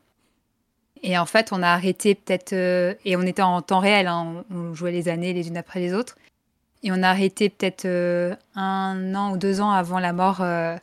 Et 1.03 1.17
en 1.17 1.25
fait, 1.25 1.49
on 1.51 1.63
a 1.63 1.69
arrêté 1.69 2.15
peut-être, 2.15 2.53
euh, 2.53 2.93
et 3.05 3.15
on 3.15 3.23
était 3.23 3.41
en 3.41 3.61
temps 3.61 3.79
réel, 3.79 4.07
hein, 4.07 4.43
on, 4.51 4.55
on 4.55 4.73
jouait 4.73 4.91
les 4.91 5.09
années 5.09 5.33
les 5.33 5.47
unes 5.47 5.57
après 5.57 5.79
les 5.79 5.93
autres. 5.93 6.15
Et 6.83 6.91
on 6.91 7.01
a 7.03 7.09
arrêté 7.09 7.49
peut-être 7.49 7.85
euh, 7.85 8.35
un 8.55 9.15
an 9.15 9.33
ou 9.33 9.37
deux 9.37 9.61
ans 9.61 9.71
avant 9.71 9.99
la 9.99 10.13
mort 10.13 10.41
euh, 10.41 10.75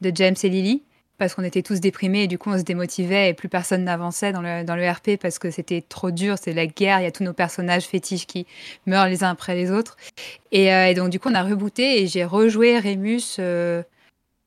de 0.00 0.10
James 0.14 0.36
et 0.42 0.48
Lily, 0.48 0.82
parce 1.18 1.34
qu'on 1.34 1.42
était 1.42 1.62
tous 1.62 1.80
déprimés 1.80 2.22
et 2.22 2.26
du 2.26 2.38
coup 2.38 2.50
on 2.50 2.58
se 2.58 2.62
démotivait 2.62 3.30
et 3.30 3.34
plus 3.34 3.48
personne 3.48 3.84
n'avançait 3.84 4.32
dans 4.32 4.40
le, 4.40 4.64
dans 4.64 4.76
le 4.76 4.88
RP 4.88 5.18
parce 5.20 5.38
que 5.38 5.50
c'était 5.50 5.82
trop 5.82 6.10
dur, 6.10 6.36
c'est 6.40 6.52
la 6.52 6.66
guerre, 6.66 7.00
il 7.00 7.04
y 7.04 7.06
a 7.06 7.10
tous 7.10 7.24
nos 7.24 7.32
personnages 7.32 7.84
fétiches 7.84 8.26
qui 8.26 8.46
meurent 8.86 9.08
les 9.08 9.24
uns 9.24 9.30
après 9.30 9.54
les 9.54 9.70
autres. 9.70 9.96
Et, 10.52 10.66
et 10.66 10.94
donc 10.94 11.10
du 11.10 11.18
coup 11.18 11.28
on 11.30 11.34
a 11.34 11.42
rebooté 11.42 12.02
et 12.02 12.06
j'ai 12.06 12.24
rejoué 12.24 12.78
Rémus 12.78 13.40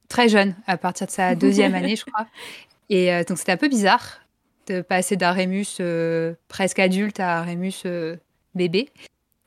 très 0.08 0.30
jeune, 0.30 0.56
à 0.66 0.78
partir 0.78 1.08
de 1.08 1.12
sa 1.12 1.36
deuxième 1.36 1.76
année 1.76 1.98
je 1.98 2.06
crois. 2.06 2.28
Et 2.90 3.12
donc 3.26 3.38
c'était 3.38 3.52
un 3.52 3.58
peu 3.58 3.68
bizarre 3.68 4.22
de 4.68 4.82
passer 4.82 5.16
d'un 5.16 5.32
Rémus 5.32 5.78
euh, 5.80 6.34
presque 6.48 6.80
adulte 6.80 7.20
à 7.20 7.42
Rémus 7.42 7.82
euh, 7.86 8.16
bébé. 8.56 8.90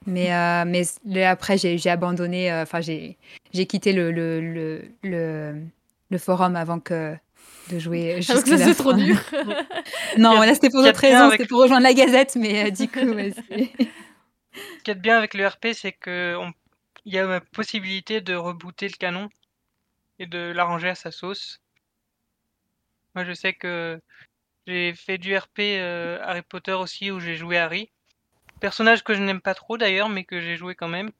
Mais, 0.06 0.34
euh, 0.34 0.64
mais 0.66 1.24
après, 1.24 1.56
j'ai 1.56 1.88
abandonné, 1.88 2.52
enfin, 2.52 2.80
j'ai 2.82 3.16
quitté 3.66 3.92
le, 3.94 4.12
le, 4.12 4.40
le, 4.40 4.82
le, 5.02 5.62
le 6.10 6.18
forum 6.18 6.56
avant 6.56 6.78
que 6.78 7.16
de 7.70 7.78
jouer. 7.78 8.16
Jusqu'à 8.16 8.42
que 8.42 8.56
c'est 8.58 8.74
trop 8.74 8.92
dur. 8.92 9.16
Non, 10.18 10.40
là, 10.42 10.54
c'était 10.54 10.68
pour 10.68 10.82
d'autres 10.82 11.00
raisons, 11.00 11.30
c'était 11.30 11.46
pour 11.46 11.60
rejoindre 11.62 11.82
la 11.84 11.94
Gazette, 11.94 12.36
mais 12.36 12.70
du 12.70 12.86
coup, 12.88 12.98
ouais, 13.00 13.32
Ce 13.32 14.82
qui 14.84 14.90
est 14.90 14.94
bien 14.94 15.16
avec 15.16 15.32
le 15.34 15.46
RP, 15.46 15.68
c'est 15.72 15.92
que 15.92 16.36
on- 16.38 16.52
il 17.06 17.14
y 17.14 17.18
a 17.18 17.26
la 17.26 17.40
possibilité 17.40 18.20
de 18.20 18.34
rebooter 18.34 18.88
le 18.88 18.96
canon 18.96 19.28
et 20.18 20.26
de 20.26 20.52
l'arranger 20.52 20.88
à 20.90 20.94
sa 20.94 21.10
sauce. 21.10 21.60
Moi, 23.14 23.24
je 23.24 23.32
sais 23.32 23.52
que 23.54 24.00
j'ai 24.66 24.94
fait 24.94 25.18
du 25.18 25.36
RP 25.36 25.60
euh, 25.60 26.18
Harry 26.22 26.42
Potter 26.42 26.72
aussi, 26.72 27.10
où 27.10 27.20
j'ai 27.20 27.36
joué 27.36 27.58
Harry. 27.58 27.90
Personnage 28.60 29.04
que 29.04 29.14
je 29.14 29.22
n'aime 29.22 29.40
pas 29.40 29.54
trop 29.54 29.76
d'ailleurs, 29.76 30.08
mais 30.08 30.24
que 30.24 30.40
j'ai 30.40 30.56
joué 30.56 30.74
quand 30.74 30.88
même. 30.88 31.10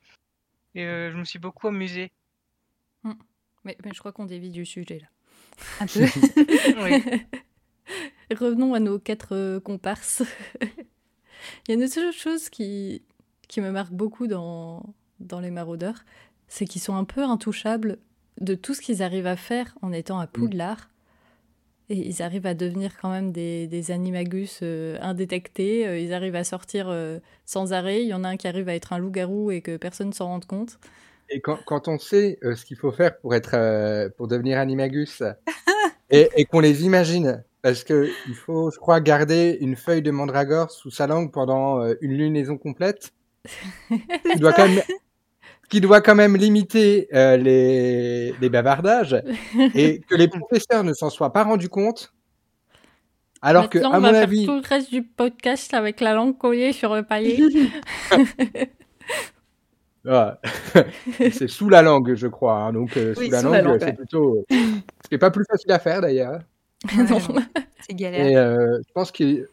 Et 0.74 0.84
euh, 0.84 1.10
je 1.10 1.16
me 1.16 1.24
suis 1.24 1.38
beaucoup 1.38 1.68
amusé. 1.68 2.10
mais, 3.64 3.76
mais 3.84 3.92
je 3.92 3.98
crois 3.98 4.12
qu'on 4.12 4.24
dévie 4.24 4.50
du 4.50 4.64
sujet 4.64 5.00
là. 5.00 5.06
un 5.80 5.86
peu. 5.86 6.04
Oui. 6.82 7.26
Revenons 8.36 8.74
à 8.74 8.80
nos 8.80 8.98
quatre 8.98 9.34
euh, 9.34 9.60
comparses. 9.60 10.22
Il 10.62 11.68
y 11.68 11.72
a 11.72 11.74
une 11.74 11.84
autre 11.84 12.12
chose 12.12 12.48
qui, 12.48 13.02
qui 13.48 13.60
me 13.60 13.70
marque 13.70 13.92
beaucoup 13.92 14.26
dans, 14.26 14.94
dans 15.20 15.40
les 15.40 15.50
maraudeurs, 15.50 16.04
c'est 16.48 16.64
qu'ils 16.64 16.80
sont 16.80 16.96
un 16.96 17.04
peu 17.04 17.22
intouchables 17.22 17.98
de 18.40 18.54
tout 18.54 18.74
ce 18.74 18.80
qu'ils 18.80 19.02
arrivent 19.02 19.26
à 19.26 19.36
faire 19.36 19.76
en 19.82 19.92
étant 19.92 20.18
à 20.18 20.26
Poudlard. 20.26 20.88
Et 21.91 21.97
ils 21.97 22.23
arrivent 22.23 22.47
à 22.47 22.55
devenir 22.55 22.93
quand 23.00 23.11
même 23.11 23.31
des, 23.31 23.67
des 23.67 23.91
animagus 23.91 24.61
euh, 24.62 24.97
indétectés. 25.03 25.87
euh, 25.87 25.99
ils 25.99 26.14
arrivent 26.14 26.35
à 26.35 26.45
sortir 26.45 26.88
euh, 26.88 27.19
sans 27.45 27.73
arrêt. 27.75 28.03
Il 28.03 28.09
y 28.09 28.14
en 28.14 28.25
a 28.25 28.29
un 28.29 28.37
qui 28.37 28.49
arrive 28.49 28.69
à 28.69 28.75
être 28.75 28.95
un 28.95 28.99
loup-garou 28.99 29.50
et 29.50 29.61
que 29.61 29.76
personne 29.76 30.09
ne 30.09 30.12
s'en 30.14 30.26
rende 30.26 30.47
compte. 30.47 30.79
Et 31.29 31.41
quand, 31.41 31.59
quand 31.67 31.88
on 31.88 31.99
sait 31.99 32.38
euh, 32.43 32.55
ce 32.55 32.64
qu'il 32.64 32.79
faut 32.79 32.93
faire 32.93 33.19
pour 33.19 33.35
être 33.35 34.09
pour 34.17 34.29
devenir 34.29 34.59
animagus 34.59 35.23
et, 36.11 36.29
et 36.37 36.45
qu'on 36.47 36.61
les 36.61 36.85
imagine, 36.85 37.45
parce 37.61 37.85
que 37.85 38.11
il 38.29 38.35
faut, 38.35 38.71
je 38.71 38.79
crois, 38.79 39.00
garder 39.00 39.59
une 39.61 39.76
feuille 39.76 40.03
de 40.03 40.11
mandragore 40.11 40.71
sous 40.71 40.91
sa 40.91 41.07
langue 41.07 41.33
pendant 41.33 41.83
une 42.00 42.12
lunaison 42.12 42.57
complète, 42.59 43.12
qui 43.88 44.38
doit 44.38 44.53
quand 44.53 44.69
même, 44.69 44.83
qui 45.71 45.80
doit 45.80 46.00
quand 46.00 46.14
même 46.14 46.37
limiter 46.37 47.09
euh, 47.14 47.37
les, 47.37 48.35
les 48.40 48.49
bavardages 48.49 49.16
et 49.75 50.00
que 50.09 50.14
les 50.14 50.28
professeurs 50.28 50.85
ne 50.85 50.92
s'en 50.92 51.11
soient 51.11 51.33
pas 51.33 51.44
rendus 51.44 51.68
compte. 51.68 52.12
Alors 53.42 53.68
que, 53.68 53.78
à 53.78 53.88
on 53.90 54.00
mon 54.00 54.12
va 54.12 54.21
avis, 54.21 54.47
faire 54.47 54.54
tout 54.54 54.61
le 54.62 54.68
reste 54.68 54.90
du 54.90 55.02
podcast 55.02 55.75
avec 55.75 56.00
la 56.00 56.14
langue 56.14 56.38
collée 56.38 56.73
sur 56.73 56.94
le 56.94 57.02
paillet. 57.02 57.38
Ah. 60.06 60.38
c'est 61.33 61.49
sous 61.49 61.71
la 61.71 61.80
langue, 61.80 62.14
je 62.14 62.26
crois. 62.26 62.56
hein, 62.59 62.73
donc 62.75 62.94
euh, 62.99 63.14
sous, 63.14 63.21
Oui, 63.21 63.30
la, 63.30 63.38
sous 63.40 63.47
langue, 63.47 63.54
la 63.54 63.62
langue, 63.62 63.78
c'est 63.80 63.87
ouais. 63.87 63.92
plutôt. 63.94 64.44
Ce 64.50 65.09
qui 65.09 65.14
est 65.14 65.18
pas 65.18 65.30
plus 65.30 65.47
facile 65.50 65.73
à 65.73 65.78
faire 65.78 66.02
d'ailleurs. 66.02 66.40
non. 66.94 67.18
C'est 67.80 67.94
galère. 67.94 68.26
Et 68.26 68.37
euh, 68.37 68.78
je 68.87 68.92
pense 68.92 69.11
que 69.11 69.49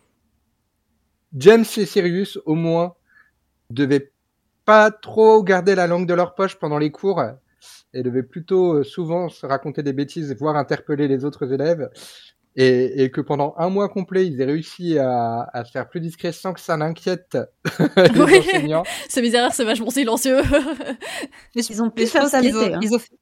James 1.38 1.64
et 1.78 1.86
Sirius, 1.86 2.38
au 2.46 2.56
moins, 2.56 2.96
devaient 3.70 4.12
pas 4.66 4.92
trop 4.92 5.44
garder 5.44 5.76
la 5.76 5.88
langue 5.88 6.08
de 6.08 6.14
leur 6.14 6.36
poche 6.36 6.56
pendant 6.60 6.78
les 6.78 6.92
cours 6.92 7.22
et 7.94 8.04
devaient 8.04 8.24
plutôt 8.24 8.76
euh, 8.76 8.84
souvent 8.84 9.28
se 9.30 9.46
raconter 9.46 9.84
des 9.84 9.94
bêtises, 9.94 10.36
voire 10.38 10.56
interpeller 10.56 11.08
les 11.08 11.26
autres 11.26 11.52
élèves. 11.54 11.90
Et, 12.58 13.04
et 13.04 13.12
que 13.12 13.22
pendant 13.22 13.54
un 13.58 13.70
mois 13.70 13.88
complet, 13.88 14.28
ils 14.28 14.42
aient 14.42 14.46
réussi 14.46 14.98
à, 15.00 15.50
à 15.54 15.64
se 15.64 15.72
faire 15.72 15.88
plus 15.88 16.02
discret 16.02 16.34
sans 16.34 16.52
que 16.52 16.60
ça 16.60 16.76
n'inquiète 16.76 17.38
les 17.98 18.22
Oui. 18.22 18.40
enseignants. 18.40 18.84
C'est 19.10 19.22
bizarre, 19.22 19.54
c'est 19.54 19.64
vachement 19.64 19.90
silencieux. 19.90 20.42
Mais 21.56 21.62
je- 21.62 21.72
Ils 21.72 21.82
ont 21.82 21.90
pu 21.90 22.06
faire 22.08 22.28
ça 22.28 22.40
ont- 22.40 22.42
l'été, 22.42 22.74
hein. 22.74 22.80
ils 22.82 22.94
ont 22.94 23.00
fait- 23.00 23.16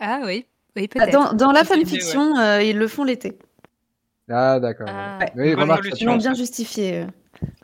Ah 0.00 0.22
oui, 0.24 0.46
oui 0.76 0.88
Ah, 0.94 1.04
peut-être. 1.06 1.12
Dans, 1.12 1.32
dans 1.34 1.52
la 1.52 1.64
fanfiction, 1.64 2.38
euh, 2.38 2.62
ils 2.62 2.78
le 2.78 2.88
font 2.88 3.04
l'été. 3.04 3.36
Ah, 4.30 4.58
d'accord. 4.58 4.86
Ah. 4.88 5.18
Ouais. 5.20 5.32
Oui, 5.36 5.50
Bonne 5.54 5.60
remarque, 5.64 5.88
Ils 6.00 6.06
l'ont 6.06 6.16
bien 6.16 6.32
justifié. 6.34 7.06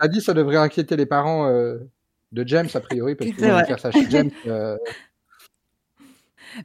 Ça 0.00 0.08
dit, 0.08 0.20
ça 0.20 0.34
devrait 0.34 0.56
inquiéter 0.56 0.96
les 0.96 1.06
parents 1.06 1.46
euh, 1.48 1.78
de 2.32 2.46
James, 2.46 2.68
a 2.74 2.80
priori, 2.80 3.14
parce 3.14 3.30
qu'ils 3.30 3.44
vont 3.44 3.64
faire 3.64 3.78
ça 3.80 3.90
chez 3.90 4.08
James. 4.10 4.30
euh, 4.46 4.76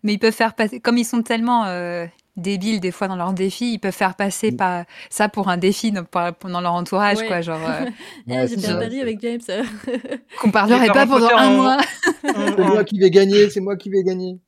Mais 0.04 0.14
ils 0.14 0.20
peuvent 0.20 0.34
faire 0.34 0.54
passer, 0.56 0.80
comme 0.80 0.98
ils 0.98 1.06
sont 1.06 1.22
tellement 1.24 1.66
euh, 1.66 2.06
débiles 2.38 2.80
des 2.80 2.92
fois 2.92 3.08
dans 3.08 3.16
leurs 3.18 3.34
défis, 3.34 3.74
ils 3.74 3.80
peuvent 3.80 3.92
faire 3.94 4.16
passer 4.16 4.52
Mm. 4.52 4.58
par 4.58 4.86
ça 5.10 5.30
pour 5.30 5.50
un 5.50 5.58
défi 5.58 5.92
dans, 5.92 6.62
leur 6.62 6.74
entourage, 6.74 7.18
Ouais. 7.20 7.28
quoi. 7.28 7.42
Genre, 7.42 7.60
euh, 7.70 7.86
Eh, 8.28 8.32
Ouais, 8.32 8.48
J'ai 8.48 8.56
pari 8.56 8.92
c'est- 8.96 9.02
avec 9.02 9.20
James. 9.22 9.42
qu'on 10.42 10.52
parlerait 10.52 10.82
Les 10.82 10.88
pas 10.88 11.06
parents 11.06 11.20
pendant 11.20 11.28
Potter 11.30 11.42
un 11.42 11.50
ont- 11.50 11.62
mois. 11.62 11.78
C'est 12.24 12.58
moi 12.66 12.84
qui 12.86 13.00
vais 13.00 13.12
gagner, 13.12 13.50
c'est 13.50 13.60
moi 13.60 13.76
qui 13.76 13.90
vais 13.90 14.04
gagner. 14.04 14.40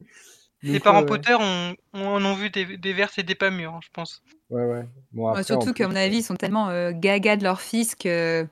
les 0.64 0.74
Donc, 0.74 0.84
parents 0.84 1.00
ouais, 1.02 1.06
Potter 1.06 1.34
ont, 1.36 1.76
ont, 1.94 2.08
en 2.08 2.26
ont 2.26 2.34
vu 2.36 2.50
des, 2.50 2.78
des 2.78 2.94
vertes 2.94 3.20
et 3.20 3.24
des 3.24 3.36
pas 3.36 3.52
mûres, 3.52 3.74
hein, 3.76 3.80
je 3.84 3.90
pense. 3.94 4.24
Ouais, 4.50 4.64
ouais. 4.64 4.86
Bon, 5.12 5.24
Ouais, 5.26 5.30
après, 5.32 5.44
surtout 5.44 5.74
qu'à 5.74 5.88
mon 5.88 5.96
avis, 5.96 6.18
ils 6.20 6.24
sont 6.24 6.36
tellement 6.36 6.70
euh, 6.70 6.92
gaga 6.94 7.36
de 7.36 7.44
leur 7.44 7.60
fils 7.62 7.94
que 7.94 8.48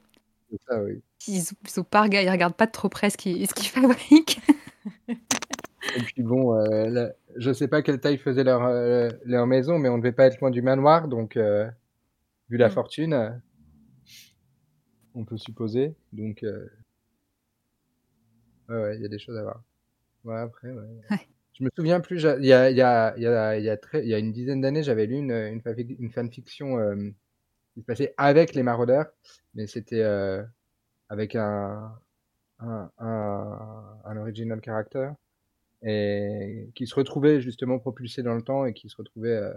c'est 0.54 0.62
ça, 0.64 0.82
oui. 0.84 1.02
ils, 1.28 1.44
ils 1.64 1.70
sont 1.70 1.84
pas 1.84 2.06
ils 2.08 2.30
regardent 2.30 2.56
pas 2.56 2.66
de 2.66 2.72
trop 2.72 2.90
près 2.90 3.10
ce 3.10 3.18
qu'ils 3.18 3.48
fabriquent. 3.48 4.40
Et 5.96 6.02
puis 6.02 6.24
bon, 6.24 6.56
euh, 6.58 7.10
je 7.36 7.52
sais 7.54 7.68
pas 7.68 7.82
quelle 7.82 8.00
taille 8.00 8.18
faisait 8.18 8.44
leur, 8.44 8.64
euh, 8.64 9.10
leur 9.26 9.48
maison, 9.48 9.78
mais 9.80 9.90
on 9.90 9.98
devait 9.98 10.12
pas 10.12 10.26
être 10.26 10.40
loin 10.40 10.50
du 10.52 10.62
manoir, 10.62 11.08
donc 11.08 11.38
euh, 11.38 11.70
vu 12.50 12.58
la 12.58 12.70
Mm. 12.70 12.72
fortune, 12.72 13.42
on 15.16 15.26
peut 15.26 15.38
supposer. 15.38 15.96
Donc, 16.12 16.44
euh, 16.44 16.68
ouais, 18.70 18.76
ouais, 18.76 18.96
il 18.98 19.02
y 19.02 19.06
a 19.06 19.10
des 19.10 19.20
choses 19.20 19.38
à 19.38 19.44
voir. 19.44 19.64
Ouais, 20.26 20.38
après, 20.40 20.72
ouais. 20.72 20.88
Ouais. 21.10 21.28
Je 21.54 21.64
me 21.64 21.70
souviens 21.76 22.00
plus. 22.02 22.24
Il 22.40 22.46
y 22.46 22.54
a, 22.54 22.70
y 22.72 22.76
y 23.22 24.10
y 24.10 24.20
une 24.20 24.32
dizaine 24.32 24.62
d'années, 24.62 24.84
j'avais 24.84 25.06
lu 25.08 25.16
une, 25.18 25.32
une, 25.32 25.60
fanfic- 25.62 25.98
une 26.00 26.12
fanfiction 26.12 26.78
qui 27.74 27.82
se 27.82 27.86
passait 27.86 28.14
avec 28.18 28.54
les 28.54 28.64
maraudeurs, 28.64 29.08
mais 29.56 29.68
c'était 29.68 30.02
euh, 30.02 30.44
avec 31.10 31.36
un, 31.36 31.92
un, 32.60 32.92
un, 33.00 34.00
un 34.06 34.18
original 34.18 34.62
character 34.64 35.10
et 35.84 36.70
qui 36.76 36.88
se 36.88 36.96
retrouvait 36.96 37.42
justement 37.42 37.80
propulsé 37.80 38.24
dans 38.24 38.36
le 38.36 38.42
temps 38.44 38.66
et 38.66 38.74
qui 38.74 38.90
se 38.90 38.98
retrouvait 38.98 39.30
euh, 39.38 39.54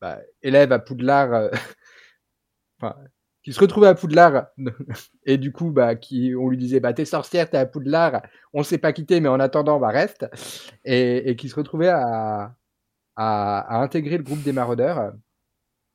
bah, 0.00 0.20
élève 0.42 0.72
à 0.72 0.78
Poudlard, 0.78 1.32
euh, 1.32 1.50
qui 3.42 3.52
se 3.52 3.60
retrouvait 3.60 3.88
à 3.88 3.94
Poudlard 3.94 4.46
et 5.26 5.38
du 5.38 5.52
coup 5.52 5.70
bah 5.70 5.94
qui 5.96 6.34
on 6.38 6.48
lui 6.48 6.56
disait 6.56 6.80
bah 6.80 6.92
t'es 6.92 7.04
sorcière 7.04 7.48
t'es 7.50 7.56
à 7.56 7.66
Poudlard 7.66 8.22
on 8.52 8.62
s'est 8.62 8.78
pas 8.78 8.92
quitté 8.92 9.20
mais 9.20 9.28
en 9.28 9.40
attendant 9.40 9.78
bah 9.80 9.88
reste 9.88 10.26
et, 10.84 11.30
et 11.30 11.36
qui 11.36 11.48
se 11.48 11.54
retrouvait 11.54 11.88
à, 11.88 12.54
à, 13.16 13.60
à 13.60 13.82
intégrer 13.82 14.18
le 14.18 14.24
groupe 14.24 14.42
des 14.42 14.52
maraudeurs 14.52 15.12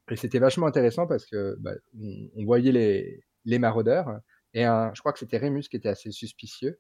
et 0.10 0.16
c'était 0.16 0.40
vachement 0.40 0.68
intéressant 0.68 1.06
parce 1.08 1.26
que 1.26 1.56
bah, 1.60 1.74
on, 2.02 2.30
on 2.36 2.46
voyait 2.46 2.72
les 2.72 3.24
les 3.46 3.60
maraudeurs 3.60 4.20
et 4.54 4.64
un, 4.64 4.92
je 4.94 5.00
crois 5.02 5.14
que 5.14 5.20
c'était 5.20 5.38
Rémus 5.38 5.64
qui 5.70 5.76
était 5.78 5.90
assez 5.90 6.12
suspicieux 6.12 6.80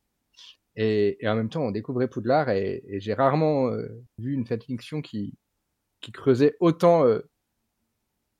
et, 0.75 1.17
et 1.24 1.27
en 1.29 1.36
même 1.36 1.50
temps 1.50 1.62
on 1.63 1.72
découvrait 1.72 2.07
Poudlard 2.07 2.50
et, 2.50 2.84
et 2.88 3.00
j'ai 3.00 3.13
rarement 3.13 3.67
euh, 3.69 3.88
vu 4.17 4.34
une 4.34 4.46
fanfiction 4.46 5.01
qui 5.01 5.38
qui 6.01 6.12
creusait 6.12 6.55
autant 6.60 7.05
euh, 7.05 7.19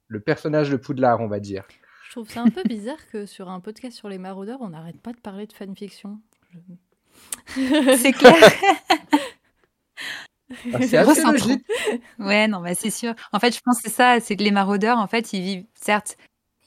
le 0.08 0.20
personnage 0.22 0.70
de 0.70 0.78
Poudlard 0.78 1.20
on 1.22 1.28
va 1.28 1.40
dire 1.40 1.68
Je 2.06 2.12
trouve 2.12 2.30
ça 2.30 2.42
un 2.42 2.50
peu 2.50 2.64
bizarre 2.64 3.06
que 3.12 3.26
sur 3.26 3.50
un 3.50 3.60
podcast 3.60 3.98
sur 3.98 4.08
les 4.10 4.18
maraudeurs, 4.18 4.62
on 4.62 4.70
n'arrête 4.70 5.02
pas 5.02 5.12
de 5.12 5.20
parler 5.20 5.48
de 5.48 5.54
fanfiction. 5.54 6.20
Je- 6.52 6.60
C'est 7.98 8.14
clair. 8.14 8.34
Ah, 10.74 10.78
c'est 10.82 10.98
assez 10.98 11.10
Recentrons. 11.22 11.32
logique 11.50 11.66
Ouais, 12.20 12.48
non, 12.48 12.62
bah 12.62 12.74
c'est 12.76 12.90
sûr. 12.90 13.14
En 13.34 13.40
fait, 13.40 13.54
je 13.56 13.60
pense 13.64 13.78
que 13.82 13.90
c'est 13.90 13.96
ça, 13.96 14.20
c'est 14.20 14.36
que 14.36 14.44
les 14.44 14.52
maraudeurs, 14.52 14.98
en 14.98 15.08
fait, 15.08 15.34
ils 15.34 15.42
vivent. 15.42 15.66
Certes, 15.76 16.18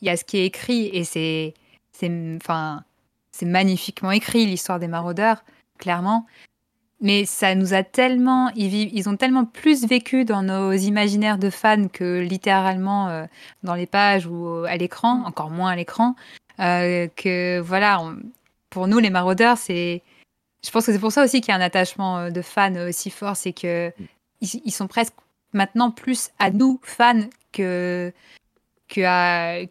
il 0.03 0.07
y 0.07 0.11
a 0.11 0.17
ce 0.17 0.25
qui 0.25 0.39
est 0.39 0.47
écrit 0.47 0.87
et 0.93 1.05
c'est, 1.05 1.55
c'est, 1.93 2.11
enfin, 2.37 2.85
c'est 3.33 3.47
magnifiquement 3.47 4.11
écrit 4.11 4.47
l'histoire 4.47 4.79
des 4.79 4.89
maraudeurs, 4.89 5.45
clairement. 5.79 6.27
Mais 7.03 7.25
ça 7.25 7.55
nous 7.55 7.73
a 7.73 7.83
tellement, 7.83 8.51
ils 8.57 8.69
vivent, 8.69 8.91
ils 8.93 9.09
ont 9.09 9.17
tellement 9.17 9.47
plus 9.47 9.87
vécu 9.87 10.27
dans 10.27 10.43
nos 10.43 10.73
imaginaires 10.73 11.39
de 11.39 11.49
fans 11.49 11.89
que 11.89 12.21
littéralement 12.21 13.09
euh, 13.09 13.25
dans 13.63 13.75
les 13.75 13.87
pages 13.87 14.27
ou 14.27 14.65
à 14.69 14.77
l'écran, 14.77 15.23
encore 15.25 15.51
moins 15.51 15.71
à 15.71 15.77
l'écran, 15.77 16.15
euh, 16.61 17.09
que 17.17 17.59
voilà, 17.61 18.03
on- 18.03 18.19
pour 18.69 18.87
nous 18.87 18.99
les 18.99 19.09
maraudeurs, 19.11 19.57
c'est, 19.57 20.03
je 20.65 20.71
pense 20.71 20.87
que 20.87 20.93
c'est 20.93 20.99
pour 20.99 21.13
ça 21.13 21.25
aussi 21.25 21.41
qu'il 21.41 21.53
y 21.53 21.55
a 21.55 21.59
un 21.59 21.65
attachement 21.65 22.19
euh, 22.19 22.31
de 22.31 22.43
fans 22.43 22.75
aussi 22.89 23.11
fort, 23.11 23.37
c'est 23.37 23.53
que 23.53 23.93
ils, 24.41 24.61
ils 24.65 24.71
sont 24.73 24.87
presque 24.89 25.15
maintenant 25.53 25.91
plus 25.91 26.31
à 26.39 26.51
nous 26.51 26.79
fans 26.83 27.29
que 27.53 28.13
que 28.89 29.01
à 29.05 29.67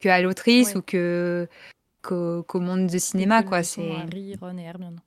que 0.00 0.08
à 0.08 0.20
l'autrice 0.20 0.70
Ouais. 0.70 0.76
ou 0.76 0.82
que 0.82 1.48
qu'au 2.02 2.60
monde 2.60 2.86
du 2.86 2.98
cinéma 3.00 3.42
quoi. 3.42 3.62
C'est 3.62 3.90
Harry, 3.90 4.36
Ron 4.40 4.58
et 4.58 4.62
Hermione. 4.62 5.00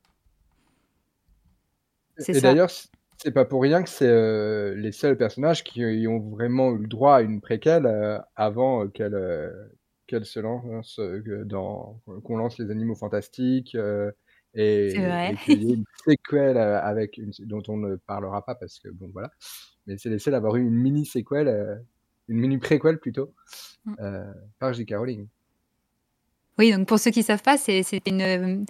Et 2.28 2.42
d'ailleurs, 2.42 2.70
c'est 3.18 3.32
pas 3.32 3.46
pour 3.46 3.62
rien 3.62 3.82
que 3.84 3.90
c'est 3.90 4.08
euh, 4.08 4.76
les 4.76 4.92
seuls 4.92 5.18
personnages 5.18 5.64
qui 5.64 5.84
ont 6.08 6.20
vraiment 6.20 6.72
eu 6.72 6.80
le 6.80 6.88
droit 6.88 7.16
à 7.16 7.22
une 7.22 7.40
préquelle 7.40 7.86
euh, 7.86 8.20
avant 8.36 8.84
euh, 8.84 8.88
qu'elle 8.90 9.16
euh, 9.16 9.52
qu'elle 10.08 10.26
se 10.26 10.40
lance 10.40 11.00
euh, 11.00 11.44
dans 11.46 12.02
qu'on 12.26 12.36
lance 12.38 12.58
les 12.58 12.72
animaux 12.72 12.96
fantastiques 12.96 13.76
euh, 13.76 14.12
et, 14.56 14.94
et 14.96 15.36
qu'il 15.44 15.64
y 15.64 15.72
ait 15.72 15.76
une 15.76 15.86
séquelle 16.06 16.58
euh, 16.58 16.82
avec 16.82 17.18
une, 17.18 17.32
dont 17.40 17.64
on 17.68 17.78
ne 17.78 17.96
parlera 17.96 18.44
pas 18.46 18.56
parce 18.56 18.80
que 18.80 18.90
bon 18.90 19.10
voilà. 19.14 19.32
Mais 19.88 19.98
c'est 19.98 20.10
les 20.10 20.20
seuls 20.20 20.34
à 20.34 20.38
avoir 20.38 20.56
eu 20.56 20.62
une 20.62 20.74
mini 20.76 21.06
séquelle, 21.06 21.48
euh, 21.48 21.76
une 22.28 22.38
mini 22.38 22.58
préquelle 22.58 23.00
plutôt 23.00 23.34
Mm. 23.86 23.94
euh, 24.02 24.34
par 24.60 24.74
J.K. 24.74 24.94
Rowling. 24.98 25.26
Oui, 26.58 26.72
donc 26.74 26.86
pour 26.88 27.00
ceux 27.00 27.12
qui 27.12 27.24
savent 27.24 27.42
pas, 27.42 27.58
c'est 27.58 27.82
une 28.06 28.66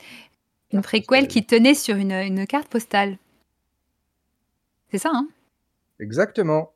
une 0.71 0.81
préquelle 0.83 1.27
qui 1.27 1.43
tenait 1.45 1.73
sur 1.73 1.95
une 1.95 2.11
une 2.11 2.45
carte 2.45 2.67
postale. 2.69 3.17
C'est 4.91 4.99
ça, 4.99 5.09
hein? 5.13 5.27
Exactement. 5.99 6.71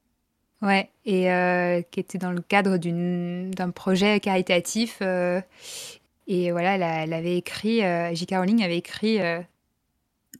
Ouais, 0.61 0.89
et 1.05 1.31
euh, 1.31 1.81
qui 1.91 1.99
était 1.99 2.17
dans 2.17 2.31
le 2.31 2.41
cadre 2.41 2.77
d'un 2.77 3.69
projet 3.71 4.19
caritatif. 4.19 4.99
euh, 5.01 5.41
et 6.27 6.51
voilà, 6.51 6.75
elle, 6.75 6.83
a- 6.83 7.03
elle 7.03 7.13
avait 7.13 7.37
écrit, 7.37 7.83
euh, 7.83 8.13
J.K. 8.13 8.31
Rowling 8.35 8.63
avait 8.63 8.77
écrit 8.77 9.21
euh, 9.21 9.41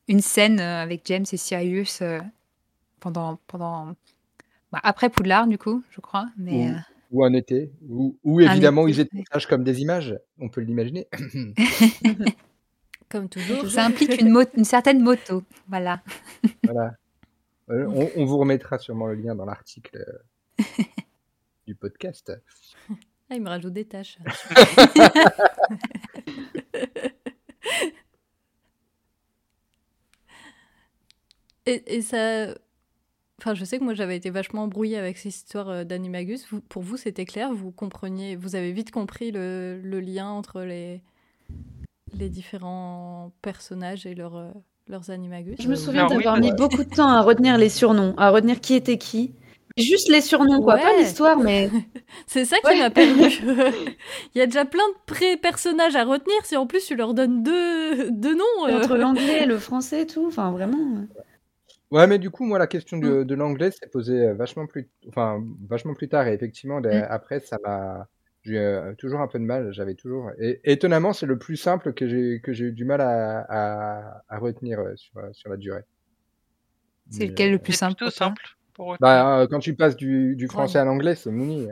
une 0.08 0.22
scène 0.22 0.60
euh, 0.60 0.82
avec 0.82 1.02
James 1.06 1.26
et 1.32 1.38
Sirius 1.38 2.02
euh, 2.02 2.20
pendant 3.00 3.40
pendant 3.48 3.96
bah, 4.72 4.80
après 4.84 5.10
Poudlard 5.10 5.48
du 5.48 5.58
coup, 5.58 5.84
je 5.92 6.02
crois. 6.02 6.28
Mais 6.38 6.70
Ou, 6.70 6.72
euh, 6.72 6.76
ou 7.12 7.24
un 7.26 7.34
été, 7.34 7.72
Un 7.90 8.40
évidemment 8.52 8.88
ils 8.88 9.00
étaient 9.00 9.24
sages 9.32 9.48
comme 9.48 9.64
des 9.64 9.82
images, 9.82 10.18
on 10.40 10.50
peut 10.50 10.62
l'imaginer. 10.62 11.08
Comme 13.10 13.30
toujours. 13.30 13.70
ça 13.70 13.86
implique 13.86 14.20
une, 14.20 14.64
certaine 14.64 15.00
moto. 15.00 15.44
Voilà. 15.68 16.02
Voilà. 16.64 16.96
Euh, 17.70 17.86
on, 17.88 18.10
on 18.16 18.26
vous 18.26 18.38
remettra 18.40 18.80
sûrement 18.80 19.06
le 19.06 19.14
lien 19.14 19.36
dans 19.36 19.46
l'article 19.46 20.04
euh, 20.60 20.64
du 21.68 21.76
podcast. 21.76 22.34
Ah, 23.30 23.36
il 23.36 23.42
me 23.42 23.50
rajoute 23.50 23.74
des 23.74 23.86
tâches. 23.86 24.18
et, 31.66 31.96
et 31.98 32.02
ça. 32.02 32.48
Enfin, 33.40 33.56
je 33.56 33.66
sais 33.66 33.80
que 33.80 33.84
moi 33.84 33.94
j'avais 33.94 34.16
été 34.16 34.30
vachement 34.30 34.64
embrouillée 34.64 34.98
avec 34.98 35.18
cette 35.18 35.36
histoire 35.36 35.70
euh, 35.70 35.84
d'Animagus. 35.84 36.46
Vous- 36.50 36.62
pour 36.62 36.82
vous, 36.82 36.98
c'était 36.98 37.26
clair? 37.26 37.54
Vous 37.54 37.72
compreniez 37.72 38.36
Vous 38.36 38.56
avez 38.56 38.72
vite 38.72 38.92
compris 38.92 39.32
le, 39.32 39.82
le 39.84 40.00
lien 40.00 40.30
entre 40.30 40.62
les, 40.62 41.02
les 42.18 42.30
différents 42.30 43.32
personnages 43.42 44.06
et 44.06 44.16
leurs, 44.16 44.36
euh, 44.38 44.52
leurs 44.88 45.10
Animagus? 45.10 45.56
Je 45.60 45.68
me 45.68 45.76
souviens 45.76 46.08
d'avoir 46.08 46.38
mis 46.38 46.54
beaucoup 46.54 46.84
de 46.84 46.90
temps 46.90 47.10
à 47.10 47.22
retenir 47.22 47.58
les 47.58 47.70
surnoms, 47.70 48.14
à 48.18 48.30
retenir 48.30 48.62
qui 48.62 48.76
était 48.76 48.98
qui. 48.98 49.34
Juste 49.78 50.10
les 50.10 50.22
surnoms, 50.22 50.62
quoi. 50.62 50.78
Pas 50.78 50.98
l'histoire, 51.00 51.38
mais. 51.40 51.70
C'est 52.28 52.46
ça 52.46 52.58
qui 52.60 52.68
Ouais. 52.68 52.78
m'a 52.78 52.90
perdu. 52.92 53.42
Il 54.36 54.38
y 54.38 54.42
a 54.42 54.46
déjà 54.46 54.66
plein 54.66 54.88
de 54.90 54.96
pré-personnages 55.08 55.96
à 55.96 56.04
retenir. 56.04 56.46
Si 56.46 56.56
en 56.56 56.68
plus 56.68 56.86
tu 56.86 56.96
leur 56.96 57.14
donnes 57.14 57.42
deux, 57.44 58.12
deux 58.12 58.36
noms. 58.36 58.68
euh, 58.68 58.78
Entre 58.80 58.98
l'anglais 58.98 59.40
et 59.44 59.46
le 59.46 59.58
français 59.58 60.06
tout. 60.06 60.26
Enfin, 60.28 60.52
vraiment. 60.52 60.98
euh. 60.98 61.22
Ouais, 61.92 62.08
mais 62.08 62.18
du 62.20 62.30
coup, 62.30 62.44
moi, 62.46 62.58
la 62.60 62.68
question 62.68 62.98
de, 62.98 63.24
de 63.24 63.36
l'anglais 63.36 63.72
s'est 63.72 63.88
posée 63.88 64.28
euh, 64.28 64.34
vachement 64.34 64.66
plus, 64.68 64.90
enfin, 65.08 65.44
vachement 65.68 65.94
plus 65.94 66.10
tard. 66.10 66.28
Et 66.28 66.34
effectivement, 66.34 66.82
de- 66.82 66.90
Mm. 66.90 67.06
après, 67.10 67.40
ça 67.40 67.58
m'a, 67.64 68.08
j'ai 68.44 68.58
euh, 68.60 68.94
toujours 68.98 69.22
un 69.22 69.28
peu 69.28 69.40
de 69.40 69.44
mal. 69.44 69.74
J'avais 69.74 69.96
toujours. 69.96 70.30
Et 70.40 70.60
étonnamment, 70.66 71.14
c'est 71.14 71.26
le 71.28 71.38
plus 71.40 71.58
simple 71.58 71.94
que 71.94 72.08
j'ai 72.08 72.42
que 72.44 72.54
j'ai 72.54 72.66
eu 72.66 72.72
du 72.74 72.86
mal 72.86 73.02
à, 73.02 73.40
à, 73.50 74.22
à 74.28 74.38
retenir 74.40 74.80
euh, 74.80 74.96
sur, 74.96 75.18
euh, 75.18 75.30
sur 75.34 75.50
la 75.50 75.58
durée. 75.58 75.82
C'est 77.10 77.28
lequel 77.28 77.50
euh, 77.50 77.52
le 77.54 77.60
plus 77.60 77.74
C'est 77.74 77.80
simple 77.80 77.96
plutôt 77.96 78.06
pour 78.06 78.14
toi? 78.18 78.28
simple. 78.28 78.44
Pour 78.74 78.88
retenir. 78.88 79.00
Bah, 79.02 79.40
euh, 79.42 79.48
quand 79.48 79.60
tu 79.60 79.76
passes 79.76 79.96
du, 79.96 80.36
du 80.36 80.48
français 80.48 80.78
Ouais. 80.78 80.82
à 80.82 80.86
l'anglais, 80.86 81.16
c'est 81.16 81.32
Mouni. 81.32 81.68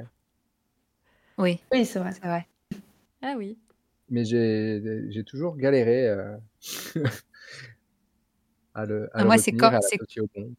Oui, 1.38 1.60
Oui, 1.72 1.86
c'est 1.86 2.00
vrai. 2.00 2.12
c'est 2.14 2.28
vrai. 2.28 2.48
Ah 3.22 3.34
oui. 3.38 3.58
Mais 4.10 4.26
j'ai 4.26 5.08
j'ai 5.10 5.24
toujours 5.24 5.56
galéré 5.58 6.08
euh, 6.08 6.36
à 8.74 8.86
le, 8.86 9.06
à 9.06 9.10
Ah, 9.14 9.20
le 9.22 9.26
moi, 9.26 9.38
c'est 9.38 9.52
retenir, 9.52 9.66
à 9.74 9.82
c'est- 9.82 9.96
l'associer 9.98 10.22
au 10.22 10.28
bon. 10.36 10.52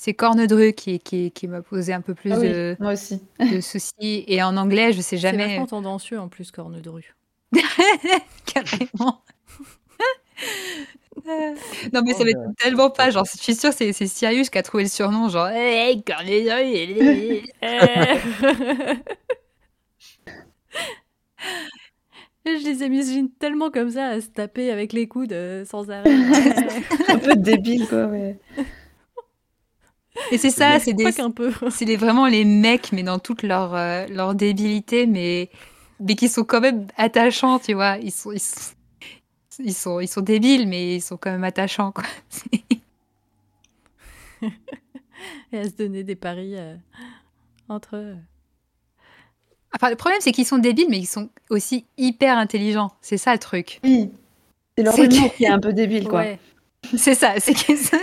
C'est 0.00 0.14
Cornedru 0.14 0.74
qui, 0.74 1.00
qui, 1.00 1.32
qui 1.32 1.48
m'a 1.48 1.60
posé 1.60 1.92
un 1.92 2.00
peu 2.00 2.14
plus 2.14 2.30
Ah 2.32 2.38
oui, 2.38 2.48
de, 2.48 2.76
moi 2.78 2.92
aussi. 2.92 3.20
de 3.40 3.60
soucis. 3.60 4.24
Et 4.28 4.40
en 4.44 4.56
anglais, 4.56 4.92
je 4.92 4.98
sais 5.00 5.16
C'est 5.16 5.18
jamais. 5.18 5.48
vachement 5.48 5.66
tendancieux 5.66 6.20
en 6.20 6.28
plus, 6.28 6.52
corne 6.52 6.80
de 6.80 6.88
rue. 6.88 7.16
Carrément. 8.46 9.22
Non 11.92 12.02
mais 12.04 12.12
ça 12.12 12.20
Oh, 12.20 12.24
m'étonne 12.24 12.54
tellement 12.58 12.90
pas, 12.90 13.10
genre 13.10 13.24
je 13.32 13.40
suis 13.42 13.54
sûre 13.54 13.70
que 13.70 13.76
c'est 13.76 13.92
c'est 13.92 14.06
Sirius 14.06 14.50
qui 14.50 14.58
a 14.58 14.62
trouvé 14.62 14.84
le 14.84 14.88
surnom, 14.88 15.28
genre 15.28 15.48
hey, 15.48 16.02
Cornelius. 16.02 17.42
Je 22.46 22.64
les 22.64 22.82
imagine 22.86 23.30
tellement 23.30 23.70
comme 23.70 23.90
ça 23.90 24.06
à 24.06 24.20
se 24.20 24.28
taper 24.28 24.70
avec 24.70 24.92
les 24.94 25.06
coudes 25.06 25.32
euh, 25.34 25.64
sans 25.66 25.90
arrêt. 25.90 26.08
Un 27.08 27.18
peu 27.18 27.34
débile, 27.36 27.86
quoi. 27.86 28.08
Et 30.30 30.38
c'est 30.38 30.50
ça, 30.50 30.78
c'est 30.78 30.92
des, 30.92 31.10
c'est 31.70 31.84
les- 31.84 31.96
vraiment 31.96 32.26
les 32.26 32.44
mecs, 32.44 32.92
mais 32.92 33.02
dans 33.02 33.18
toute 33.18 33.42
leur, 33.42 33.74
euh, 33.74 34.06
leur 34.08 34.34
débilité, 34.34 35.06
mais, 35.06 35.50
mais 36.00 36.16
qui 36.16 36.28
sont 36.28 36.44
quand 36.44 36.60
même 36.60 36.86
attachants, 36.96 37.58
tu 37.58 37.74
vois. 37.74 37.96
Ils 37.98 38.10
sont, 38.12 38.32
ils 38.32 38.40
sont, 38.40 38.74
ils 39.58 39.74
sont, 39.74 40.00
ils 40.00 40.08
sont 40.08 40.20
débiles, 40.20 40.68
mais 40.68 40.96
ils 40.96 41.00
sont 41.02 41.16
quand 41.16 41.30
même 41.30 41.44
attachants, 41.44 41.92
quoi. 41.92 42.04
Et 45.52 45.58
à 45.58 45.64
se 45.64 45.74
donner 45.74 46.04
des 46.04 46.16
paris 46.16 46.54
euh, 46.56 46.76
entre 47.68 47.96
eux. 47.96 48.16
Enfin, 49.74 49.90
le 49.90 49.96
problème, 49.96 50.20
c'est 50.20 50.32
qu'ils 50.32 50.46
sont 50.46 50.58
débiles, 50.58 50.86
mais 50.88 50.98
ils 50.98 51.06
sont 51.06 51.28
aussi 51.50 51.84
hyper 51.96 52.38
intelligents. 52.38 52.92
C'est 53.00 53.18
ça 53.18 53.32
le 53.32 53.38
truc. 53.38 53.80
Oui. 53.84 54.10
C'est 54.76 54.84
leur 54.84 54.98
humour 54.98 55.30
que- 55.32 55.36
qui 55.36 55.44
est 55.44 55.48
un 55.48 55.58
peu 55.60 55.72
débile, 55.72 56.06
quoi. 56.08 56.20
Ouais. 56.20 56.38
C'est 56.96 57.16
ça, 57.16 57.34
c'est 57.40 57.54
que 57.54 57.74
ça- 57.76 57.96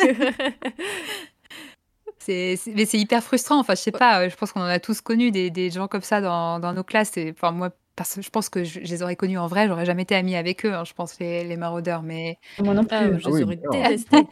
c'est, 2.20 2.56
c'est- 2.58 2.74
mais 2.74 2.86
c'est 2.86 2.98
hyper 3.00 3.24
frustrant. 3.24 3.58
Enfin, 3.60 3.74
je 3.74 3.82
sais 3.82 3.92
pas, 3.92 4.20
euh, 4.22 4.30
je 4.30 4.36
pense 4.36 4.52
qu'on 4.52 4.60
en 4.62 4.66
a 4.66 4.80
tous 4.80 5.00
connu 5.00 5.32
des, 5.32 5.50
des 5.50 5.72
gens 5.72 5.88
comme 5.88 6.02
ça 6.02 6.20
dans, 6.20 6.60
dans 6.60 6.74
nos 6.74 6.84
classes. 6.84 7.16
Et, 7.18 7.32
enfin, 7.36 7.52
moi, 7.52 7.70
parce 7.96 8.16
que 8.16 8.22
je 8.22 8.30
pense 8.30 8.50
que 8.50 8.64
je, 8.64 8.80
je 8.84 8.92
les 8.92 9.04
aurais 9.04 9.16
connus 9.16 9.38
en 9.38 9.48
vrai, 9.48 9.68
j'aurais 9.68 9.86
jamais 9.86 10.04
été 10.04 10.16
amie 10.16 10.36
avec 10.36 10.66
eux, 10.66 10.74
hein, 10.74 10.84
je 10.84 10.94
pense, 10.94 11.20
les, 11.20 11.44
les 11.44 11.58
maraudeurs. 11.58 12.04
Mais, 12.04 12.38
Moi 12.60 12.74
non 12.74 12.84
plus. 12.84 12.96
Ah, 12.96 13.18
je 13.18 13.28
Ah 13.28 13.30
oui, 13.32 13.40
les 13.40 13.44
aurais 13.46 13.60
non. 13.64 13.72
détestés. 13.72 14.28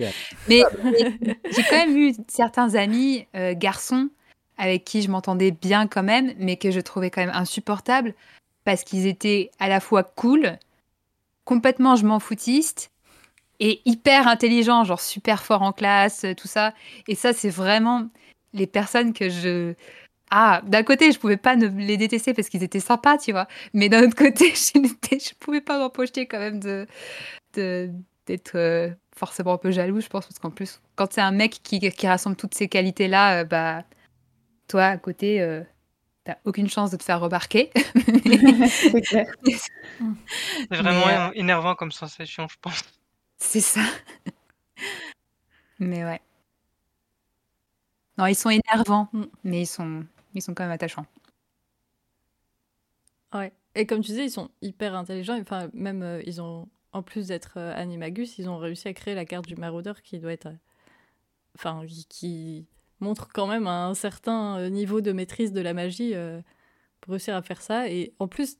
mais, 0.47 0.63
mais 0.83 1.37
j'ai 1.51 1.63
quand 1.69 1.77
même 1.77 1.97
eu 1.97 2.13
certains 2.27 2.75
amis 2.75 3.25
euh, 3.35 3.53
garçons 3.55 4.09
avec 4.57 4.83
qui 4.83 5.01
je 5.01 5.09
m'entendais 5.09 5.51
bien 5.51 5.87
quand 5.87 6.03
même, 6.03 6.33
mais 6.37 6.57
que 6.57 6.71
je 6.71 6.79
trouvais 6.79 7.09
quand 7.09 7.21
même 7.21 7.35
insupportables 7.35 8.13
parce 8.65 8.83
qu'ils 8.83 9.07
étaient 9.07 9.49
à 9.59 9.67
la 9.67 9.79
fois 9.79 10.03
cool, 10.03 10.57
complètement 11.45 11.95
je 11.95 12.05
m'en 12.05 12.19
foutiste 12.19 12.91
et 13.59 13.81
hyper 13.85 14.27
intelligents, 14.27 14.83
genre 14.83 14.99
super 14.99 15.43
fort 15.43 15.61
en 15.61 15.71
classe, 15.71 16.25
tout 16.37 16.47
ça. 16.47 16.73
Et 17.07 17.15
ça, 17.15 17.33
c'est 17.33 17.49
vraiment 17.49 18.09
les 18.53 18.67
personnes 18.67 19.13
que 19.13 19.29
je. 19.29 19.73
Ah, 20.35 20.63
d'un 20.65 20.81
côté, 20.81 21.11
je 21.11 21.19
pouvais 21.19 21.37
pas 21.37 21.55
ne 21.55 21.67
les 21.67 21.95
détester 21.95 22.33
parce 22.33 22.49
qu'ils 22.49 22.63
étaient 22.63 22.79
sympas, 22.79 23.19
tu 23.19 23.31
vois. 23.31 23.47
Mais 23.75 23.87
d'un 23.87 24.03
autre 24.03 24.15
côté, 24.15 24.45
je 24.55 24.79
ne 24.79 24.87
je 24.87 25.35
pouvais 25.39 25.61
pas 25.61 25.77
m'en 25.77 25.91
projeter 25.91 26.25
quand 26.25 26.39
même 26.39 26.59
de 26.59 26.87
d'être 27.53 28.55
euh, 28.55 28.89
forcément 29.15 29.53
un 29.53 29.57
peu 29.59 29.69
jaloux, 29.69 30.01
je 30.01 30.07
pense, 30.07 30.25
parce 30.25 30.39
qu'en 30.39 30.49
plus, 30.49 30.81
quand 30.95 31.13
c'est 31.13 31.21
un 31.21 31.31
mec 31.31 31.59
qui, 31.61 31.79
qui, 31.79 32.07
rassemble 32.07 32.35
toutes 32.35 32.55
ces 32.55 32.67
qualités-là, 32.67 33.41
euh, 33.41 33.43
bah, 33.43 33.83
toi, 34.67 34.85
à 34.85 34.97
côté, 34.97 35.39
euh, 35.39 35.61
t'as 36.23 36.37
aucune 36.45 36.67
chance 36.67 36.89
de 36.89 36.97
te 36.97 37.03
faire 37.03 37.19
remarquer. 37.19 37.69
C'est 39.05 39.27
vraiment 40.71 41.31
énervant 41.33 41.75
comme 41.75 41.91
sensation, 41.91 42.47
je 42.47 42.55
pense. 42.59 42.81
C'est 43.37 43.61
ça. 43.61 43.81
Mais 45.79 46.03
ouais. 46.03 46.21
Non, 48.17 48.25
ils 48.25 48.35
sont 48.35 48.49
énervants, 48.49 49.09
mm. 49.13 49.25
mais 49.43 49.61
ils 49.61 49.67
sont, 49.67 50.05
ils 50.33 50.41
sont 50.41 50.53
quand 50.53 50.63
même 50.63 50.71
attachants. 50.71 51.05
Ouais. 53.33 53.51
Et 53.75 53.85
comme 53.85 54.01
tu 54.01 54.11
disais, 54.11 54.25
ils 54.25 54.31
sont 54.31 54.49
hyper 54.61 54.95
intelligents. 54.95 55.39
Enfin, 55.39 55.69
même, 55.73 56.03
euh, 56.03 56.21
ils 56.25 56.41
ont, 56.41 56.67
en 56.91 57.01
plus 57.01 57.27
d'être 57.27 57.53
euh, 57.57 57.73
animagus, 57.75 58.37
ils 58.37 58.49
ont 58.49 58.57
réussi 58.57 58.87
à 58.87 58.93
créer 58.93 59.15
la 59.15 59.25
carte 59.25 59.47
du 59.47 59.55
maraudeur 59.55 60.01
qui 60.01 60.19
doit 60.19 60.33
être. 60.33 60.47
Euh, 60.47 60.57
enfin, 61.55 61.83
qui, 62.09 62.67
montre 62.99 63.27
quand 63.27 63.47
même 63.47 63.67
un 63.67 63.95
certain 63.95 64.69
niveau 64.69 65.01
de 65.01 65.11
maîtrise 65.11 65.51
de 65.51 65.59
la 65.59 65.73
magie 65.73 66.13
pour 67.01 67.11
réussir 67.11 67.35
à 67.35 67.41
faire 67.41 67.61
ça. 67.61 67.89
Et 67.89 68.13
en 68.17 68.29
plus, 68.29 68.55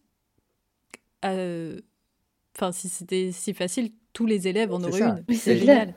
enfin, 1.23 2.73
si 2.73 2.89
c'était 2.89 3.31
si 3.31 3.53
facile, 3.53 3.93
tous 4.11 4.25
les 4.25 4.49
élèves 4.49 4.73
en 4.73 4.83
auraient 4.83 5.01
une. 5.01 5.23
C'est 5.33 5.59
génial 5.59 5.93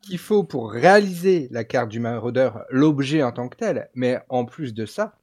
qu'il 0.00 0.18
faut 0.18 0.44
pour 0.44 0.72
réaliser 0.72 1.48
la 1.50 1.64
carte 1.64 1.88
du 1.88 2.00
maraudeur, 2.00 2.64
l'objet 2.70 3.22
en 3.22 3.32
tant 3.32 3.48
que 3.48 3.56
tel, 3.56 3.90
mais 3.94 4.18
en 4.28 4.44
plus 4.44 4.74
de 4.74 4.86
ça, 4.86 5.16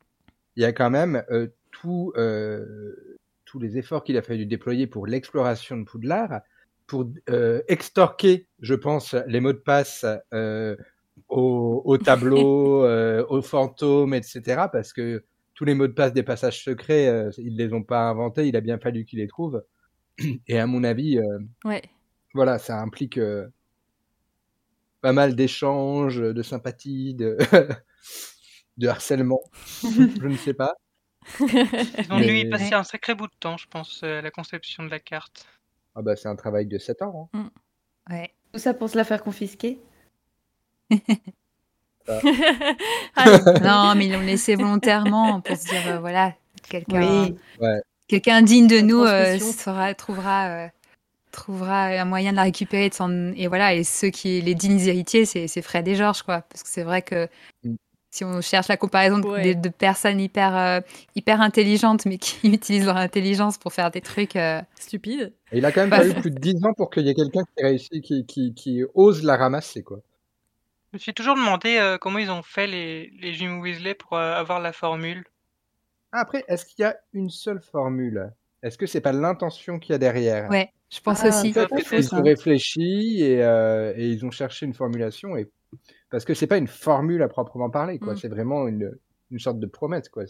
il 0.55 0.63
y 0.63 0.65
a 0.65 0.71
quand 0.71 0.89
même 0.89 1.23
euh, 1.31 1.47
tout, 1.71 2.13
euh, 2.17 3.19
tous 3.45 3.59
les 3.59 3.77
efforts 3.77 4.03
qu'il 4.03 4.17
a 4.17 4.21
fallu 4.21 4.45
déployer 4.45 4.87
pour 4.87 5.07
l'exploration 5.07 5.77
de 5.77 5.83
Poudlard, 5.83 6.41
pour 6.87 7.09
euh, 7.29 7.61
extorquer, 7.67 8.47
je 8.59 8.75
pense, 8.75 9.15
les 9.27 9.39
mots 9.39 9.53
de 9.53 9.57
passe 9.57 10.05
au, 11.29 11.81
au, 11.85 11.97
tableau, 11.97 12.85
aux 12.85 13.41
fantômes, 13.41 14.13
etc. 14.13 14.65
Parce 14.71 14.93
que 14.93 15.23
tous 15.55 15.65
les 15.65 15.73
mots 15.73 15.87
de 15.87 15.93
passe 15.93 16.13
des 16.13 16.23
passages 16.23 16.63
secrets, 16.63 17.29
ils 17.37 17.55
les 17.55 17.73
ont 17.73 17.83
pas 17.83 18.03
inventés, 18.03 18.47
il 18.47 18.55
a 18.55 18.61
bien 18.61 18.77
fallu 18.77 19.05
qu'il 19.05 19.19
les 19.19 19.27
trouve. 19.27 19.63
Et 20.47 20.59
à 20.59 20.67
mon 20.67 20.83
avis, 20.83 21.19
ouais. 21.63 21.81
voilà, 22.33 22.59
ça 22.59 22.79
implique 22.79 23.19
pas 25.05 25.13
mal 25.13 25.35
d'échanges, 25.35 26.17
de 26.17 26.41
sympathie, 26.41 27.13
de, 27.13 27.37
de 28.77 28.87
harcèlement. 28.87 29.43
je 29.83 30.25
ne 30.25 30.35
sais 30.35 30.55
pas. 30.55 30.73
Ils 31.39 32.07
ont 32.09 32.17
lui 32.17 32.49
passé 32.49 32.73
un 32.73 32.83
sacré 32.83 33.13
bout 33.13 33.27
de 33.27 33.35
temps, 33.39 33.55
je 33.55 33.67
pense, 33.67 34.01
à 34.01 34.23
la 34.23 34.31
conception 34.31 34.81
de 34.81 34.89
la 34.89 34.99
carte. 34.99 35.45
Ah 35.93 36.01
bah 36.01 36.15
c'est 36.15 36.27
un 36.27 36.35
travail 36.35 36.65
de 36.65 36.79
7 36.79 37.03
ans. 37.03 37.29
Hein. 37.35 37.37
Mm. 38.09 38.13
Ouais. 38.13 38.33
Tout 38.51 38.57
ça 38.57 38.73
pour 38.73 38.89
se 38.89 38.97
la 38.97 39.03
faire 39.03 39.21
confisquer 39.21 39.79
ah. 42.07 42.19
Non, 43.61 43.93
mais 43.95 44.07
ils 44.07 44.11
l'ont 44.11 44.21
laissé 44.21 44.55
volontairement 44.55 45.39
pour 45.39 45.55
se 45.55 45.67
dire, 45.67 45.87
euh, 45.87 45.99
voilà, 45.99 46.33
quelqu'un 46.67 47.29
ouais. 47.61 47.81
quelqu'un 48.07 48.41
digne 48.41 48.65
de 48.65 48.79
nous 48.79 49.03
euh, 49.03 49.37
sera, 49.37 49.93
trouvera 49.93 50.47
euh, 50.47 50.67
trouvera 51.35 51.85
un 51.85 52.05
moyen 52.05 52.31
de 52.31 52.37
la 52.37 52.43
récupérer. 52.43 52.89
et 53.35 53.47
voilà, 53.47 53.73
et 53.73 53.83
ceux 53.83 54.09
qui, 54.09 54.41
les 54.41 54.55
dignes 54.55 54.79
héritiers, 54.79 55.25
c'est 55.25 55.61
Fred 55.61 55.87
et 55.87 55.95
Georges, 55.95 56.23
quoi. 56.23 56.41
Parce 56.41 56.63
que 56.63 56.69
c'est 56.69 56.83
vrai 56.83 57.01
que 57.01 57.27
mm. 57.63 57.75
si 58.09 58.23
on 58.23 58.41
cherche 58.41 58.67
la 58.67 58.77
comparaison 58.77 59.19
de, 59.19 59.69
personnes 59.69 60.19
hyper, 60.19 60.55
euh, 60.57 60.79
hyper 61.15 61.41
intelligentes, 61.41 62.05
mais 62.05 62.17
qui 62.17 62.47
utilisent 62.53 62.85
leur 62.85 62.97
intelligence 62.97 63.57
pour 63.57 63.73
faire 63.73 63.91
des 63.91 64.01
trucs 64.01 64.35
euh, 64.35 64.61
stupides. 64.79 65.33
il 65.51 65.65
a 65.65 65.71
quand 65.71 65.81
même 65.81 65.89
fallu 65.89 66.13
plus 66.13 66.31
de 66.31 66.39
10 66.39 66.65
ans 66.65 66.73
pour 66.73 66.89
qu'il 66.89 67.05
y 67.05 67.09
ait 67.09 67.15
quelqu'un 67.15 67.43
qui 67.43 67.63
réussi, 67.63 68.01
qui, 68.01 68.25
qui, 68.25 68.53
qui, 68.53 68.83
ose 68.93 69.23
la 69.23 69.37
ramasser, 69.37 69.83
quoi. 69.83 69.99
Je 70.91 70.97
me 70.97 70.99
suis 70.99 71.13
toujours 71.13 71.35
demandé 71.35 71.77
euh, 71.77 71.97
comment 71.97 72.19
ils 72.19 72.31
ont 72.31 72.41
fait 72.41 72.67
les, 72.67 73.11
les 73.19 73.33
Jim 73.33 73.59
Weasley 73.59 73.95
pour 73.95 74.17
avoir 74.17 74.61
la 74.61 74.71
formule. 74.71 75.25
Après, 76.13 76.45
est-ce 76.47 76.65
qu'il 76.65 76.83
y 76.83 76.85
a 76.85 76.95
une 77.11 77.29
seule 77.29 77.59
formule? 77.59 78.31
Est-ce 78.63 78.77
que 78.77 78.85
c'est 78.85 79.01
pas 79.01 79.11
l'intention 79.11 79.77
qu'il 79.77 79.91
y 79.91 79.95
a 79.95 79.97
derrière? 79.97 80.49
Ouais. 80.49 80.71
Je 80.89 80.99
pense 81.01 81.21
ah, 81.23 81.29
aussi. 81.29 81.49
Ils 81.49 82.15
ont 82.15 82.21
réfléchi 82.21 83.21
et, 83.21 83.43
euh, 83.43 83.93
et, 83.97 84.09
ils 84.09 84.25
ont 84.25 84.31
cherché 84.31 84.65
une 84.65 84.73
formulation 84.73 85.35
et 85.35 85.49
parce 86.09 86.25
que 86.25 86.33
c'est 86.33 86.47
pas 86.47 86.57
une 86.57 86.67
formule 86.67 87.21
à 87.21 87.27
proprement 87.27 87.69
parler, 87.69 87.99
quoi. 87.99 88.13
Mm. 88.13 88.17
C'est 88.17 88.27
vraiment 88.29 88.67
une, 88.67 88.97
une, 89.31 89.39
sorte 89.39 89.59
de 89.59 89.65
promesse, 89.65 90.09
quoi. 90.09 90.23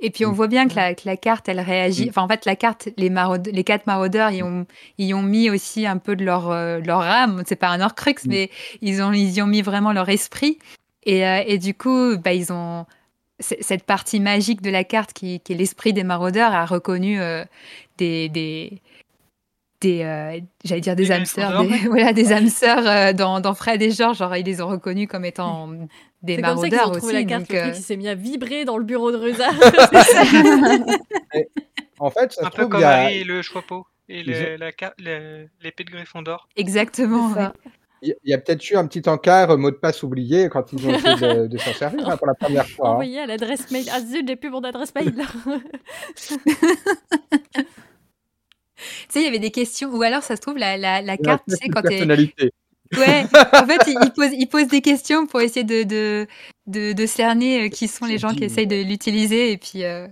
Et 0.00 0.10
puis 0.10 0.26
on 0.26 0.32
mm. 0.32 0.34
voit 0.34 0.48
bien 0.48 0.68
que 0.68 0.74
la, 0.74 0.94
que 0.94 1.02
la 1.06 1.16
carte, 1.16 1.48
elle 1.48 1.60
réagit. 1.60 2.06
Mm. 2.06 2.08
Enfin, 2.10 2.22
en 2.22 2.28
fait, 2.28 2.44
la 2.44 2.56
carte, 2.56 2.88
les, 2.96 3.10
les 3.52 3.64
quatre 3.64 3.86
maraudeurs, 3.86 4.30
ils 4.30 4.42
ont, 4.42 4.66
ils 4.98 5.14
ont 5.14 5.22
mis 5.22 5.50
aussi 5.50 5.86
un 5.86 5.98
peu 5.98 6.16
de 6.16 6.24
leur, 6.24 6.50
euh, 6.50 6.80
leur 6.80 7.00
âme. 7.00 7.42
C'est 7.46 7.56
pas 7.56 7.68
un 7.68 7.80
Horcrux, 7.80 8.16
mais 8.26 8.50
ils, 8.82 9.00
ont, 9.00 9.12
ils 9.12 9.30
y 9.36 9.42
ont 9.42 9.46
mis 9.46 9.62
vraiment 9.62 9.92
leur 9.92 10.08
esprit. 10.08 10.58
Et, 11.04 11.26
euh, 11.26 11.42
et 11.46 11.58
du 11.58 11.74
coup, 11.74 12.18
bah, 12.18 12.34
ils 12.34 12.52
ont 12.52 12.84
cette 13.40 13.84
partie 13.84 14.18
magique 14.18 14.62
de 14.62 14.70
la 14.70 14.82
carte 14.82 15.12
qui, 15.12 15.38
qui 15.38 15.52
est 15.52 15.56
l'esprit 15.56 15.92
des 15.92 16.02
maraudeurs 16.02 16.52
a 16.52 16.66
reconnu 16.66 17.20
des, 17.96 18.28
des, 18.28 18.82
des 19.80 20.02
euh, 20.02 20.40
j'allais 20.64 20.80
dire 20.80 20.96
des 20.96 21.12
âmes 21.12 21.24
sœurs 21.24 21.64
des, 21.64 21.76
voilà 21.88 22.12
des 22.12 22.32
âmes 22.32 22.48
sœurs 22.48 22.86
euh, 22.86 23.12
dans, 23.12 23.40
dans, 23.40 23.54
Fred 23.54 23.80
et 23.82 23.90
George 23.90 24.18
genre 24.18 24.34
ils 24.36 24.44
les 24.44 24.60
ont 24.60 24.68
reconnus 24.68 25.08
comme 25.08 25.24
étant 25.24 25.70
des 26.22 26.38
maraudeurs 26.38 26.90
aussi 26.90 27.12
la 27.12 27.24
carte 27.24 27.50
donc, 27.50 27.72
qui 27.72 27.82
s'est 27.82 27.96
mis 27.96 28.08
à 28.08 28.14
vibrer 28.14 28.64
dans 28.64 28.78
le 28.78 28.84
bureau 28.84 29.12
de 29.12 29.16
Rusa 29.16 29.48
en 31.98 32.10
fait 32.10 32.32
ça 32.32 32.46
un 32.46 32.50
peu 32.50 32.66
comme 32.66 32.82
Harry 32.82 33.18
et 33.18 33.24
le 33.24 33.42
Choixpeau 33.42 33.86
et 34.08 34.22
l'épée 34.22 35.84
de 35.84 35.90
Gryffondor 35.90 36.48
exactement 36.56 37.34
il 38.00 38.14
y 38.24 38.32
a 38.32 38.38
peut-être 38.38 38.70
eu 38.70 38.76
un 38.76 38.86
petit 38.86 39.08
encart 39.08 39.58
mot 39.58 39.72
de 39.72 39.76
passe 39.76 40.04
oublié 40.04 40.48
quand 40.48 40.72
ils 40.72 40.86
ont 40.86 40.94
essayé 40.94 41.48
de, 41.48 41.58
s'en 41.58 41.72
servir 41.72 42.08
hein, 42.08 42.16
pour 42.16 42.28
la 42.28 42.34
première 42.34 42.64
fois. 42.64 42.90
Hein. 42.90 42.92
Envoyé 42.92 43.18
à 43.18 43.26
l'adresse 43.26 43.68
mail. 43.72 43.86
Ah 43.92 44.00
zut, 44.00 44.24
j'ai 44.24 44.36
plus 44.36 44.50
mon 44.50 44.60
adresse 44.60 44.94
mail. 44.94 45.12
Sais, 49.08 49.20
il 49.20 49.24
y 49.24 49.26
avait 49.26 49.38
des 49.38 49.50
questions, 49.50 49.90
ou 49.90 50.02
alors 50.02 50.22
ça 50.22 50.36
se 50.36 50.40
trouve, 50.40 50.58
la, 50.58 50.76
la, 50.76 51.02
la 51.02 51.16
carte, 51.16 51.44
tu 51.48 51.56
sais, 51.56 51.68
quand 51.68 51.82
tu 51.82 52.50
Ouais, 52.96 53.24
en 53.52 53.66
fait, 53.66 53.82
il, 53.86 54.12
pose, 54.14 54.30
il 54.32 54.46
pose 54.46 54.66
des 54.68 54.80
questions 54.80 55.26
pour 55.26 55.40
essayer 55.40 55.64
de, 55.64 55.82
de, 55.82 56.26
de, 56.66 56.92
de 56.92 57.06
cerner 57.06 57.66
euh, 57.66 57.68
qui 57.68 57.86
sont 57.86 58.06
les 58.06 58.18
gens 58.18 58.34
qui 58.34 58.44
essayent 58.44 58.66
de 58.66 58.82
l'utiliser, 58.82 59.52
et 59.52 59.58
puis 59.58 59.84
euh, 59.84 60.06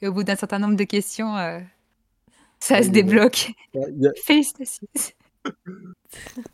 et 0.00 0.08
au 0.08 0.12
bout 0.12 0.24
d'un 0.24 0.36
certain 0.36 0.58
nombre 0.58 0.76
de 0.76 0.84
questions, 0.84 1.36
euh, 1.36 1.60
ça 2.58 2.82
se 2.82 2.88
débloque. 2.88 3.52
Félicitations. 4.24 4.86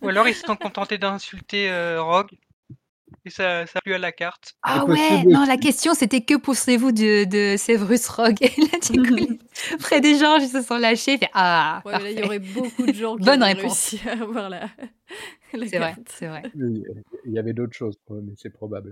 Ou 0.02 0.08
alors 0.08 0.26
ils 0.26 0.34
se 0.34 0.46
sont 0.46 0.56
contentés 0.56 0.98
d'insulter 0.98 1.70
Rogue 1.98 2.30
et 3.28 3.30
ça, 3.30 3.66
ça 3.66 3.78
a 3.78 3.80
plu 3.82 3.94
à 3.94 3.98
la 3.98 4.12
carte. 4.12 4.54
Ah 4.62 4.84
ouais, 4.86 5.24
non, 5.24 5.44
la 5.44 5.56
question 5.56 5.94
c'était 5.94 6.22
que 6.22 6.34
pensez-vous 6.34 6.92
de, 6.92 7.24
de 7.24 7.56
Severus 7.56 8.08
Rogue? 8.08 8.38
Et 8.42 8.60
là, 8.60 8.78
du 8.90 9.02
coup, 9.02 9.38
près 9.78 10.00
des 10.00 10.18
gens, 10.18 10.38
ils 10.38 10.48
se 10.48 10.62
sont 10.62 10.78
lâchés. 10.78 11.18
ah, 11.34 11.82
ouais, 11.84 12.14
il 12.14 12.20
y 12.20 12.22
aurait 12.24 12.38
beaucoup 12.38 12.86
de 12.86 12.92
gens 12.92 13.16
qui 13.16 13.24
Bonne 13.24 13.42
réponse. 13.42 13.90
réussi 13.90 14.08
à 14.08 14.12
avoir 14.12 14.48
la, 14.48 14.68
C'est 15.52 15.78
vrai, 15.78 15.94
c'est 16.06 16.26
vrai. 16.26 16.42
Il 16.56 17.32
y 17.32 17.38
avait 17.38 17.52
d'autres 17.52 17.74
choses, 17.74 17.96
mais 18.10 18.32
c'est 18.36 18.50
probable. 18.50 18.90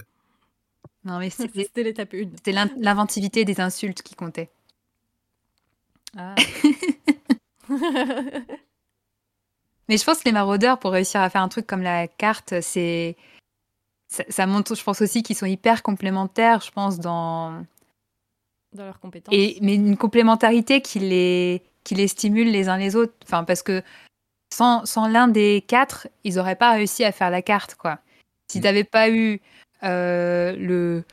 Non, 1.05 1.19
mais 1.19 1.31
c'était 1.31 1.83
l'étape 1.83 2.15
1. 2.15 2.31
C'était 2.37 2.53
l'inventivité 2.53 3.45
des 3.45 3.61
insultes 3.61 4.03
qui 4.03 4.15
comptait. 4.15 4.51
Ah. 6.17 6.35
mais 9.89 9.99
je 9.99 10.05
pense 10.05 10.21
que 10.21 10.25
les 10.25 10.33
maraudeurs, 10.33 10.79
pour 10.79 10.93
réussir 10.93 11.21
à 11.21 11.31
faire 11.31 11.43
un 11.43 11.49
truc 11.49 11.67
comme 11.67 11.83
la 11.83 12.09
carte, 12.09 12.61
c'est 12.61 13.17
ça, 14.09 14.47
montre, 14.47 14.75
je 14.75 14.83
pense 14.83 15.03
aussi 15.03 15.23
qu'ils 15.23 15.37
sont 15.37 15.47
hyper 15.47 15.83
complémentaires, 15.83 16.61
je 16.61 16.71
pense, 16.71 16.99
dans. 16.99 17.65
Dans 18.73 18.85
leurs 18.85 19.01
compétences. 19.01 19.35
Et, 19.35 19.59
mais 19.63 19.75
une 19.75 19.97
complémentarité 19.97 20.81
qui 20.81 20.99
les, 20.99 21.63
qui 21.85 21.95
les 21.95 22.09
stimule 22.09 22.51
les 22.51 22.69
uns 22.69 22.77
les 22.77 22.95
autres. 22.97 23.15
Enfin, 23.25 23.45
parce 23.45 23.63
que 23.63 23.83
sans, 24.53 24.85
sans 24.85 25.09
l'un 25.09 25.29
des 25.29 25.65
quatre, 25.67 26.09
ils 26.25 26.37
n'auraient 26.37 26.57
pas 26.57 26.73
réussi 26.73 27.05
à 27.05 27.13
faire 27.13 27.31
la 27.31 27.43
carte, 27.43 27.75
quoi. 27.75 27.99
Si 28.51 28.61
tu 28.61 28.65
n'avais 28.65 28.85
pas 28.85 29.11
eu 29.11 29.41
euh, 29.83 30.55
le, 30.57 31.05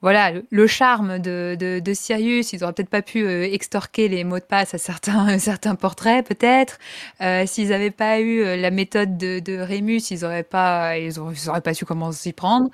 voilà, 0.00 0.30
le, 0.30 0.46
le 0.50 0.66
charme 0.68 1.18
de, 1.18 1.56
de, 1.58 1.80
de 1.80 1.92
Sirius. 1.94 2.52
Ils 2.52 2.62
auraient 2.62 2.72
peut-être 2.72 2.88
pas 2.88 3.02
pu 3.02 3.24
euh, 3.26 3.42
extorquer 3.44 4.08
les 4.08 4.22
mots 4.24 4.38
de 4.38 4.44
passe 4.44 4.74
à 4.74 4.78
certains, 4.78 5.38
certains 5.40 5.74
portraits, 5.74 6.24
peut-être. 6.26 6.78
Euh, 7.20 7.44
S'ils 7.46 7.68
n'avaient 7.70 7.90
pas 7.90 8.20
eu 8.20 8.40
euh, 8.42 8.56
la 8.56 8.70
méthode 8.70 9.16
de, 9.16 9.40
de 9.40 9.56
Rémus, 9.58 10.10
ils 10.10 10.24
auraient 10.24 10.44
pas, 10.44 10.98
ils 10.98 11.18
auraient, 11.18 11.34
ils 11.34 11.48
auraient 11.50 11.60
pas 11.60 11.74
su 11.74 11.84
comment 11.84 12.12
s'y 12.12 12.32
prendre. 12.32 12.70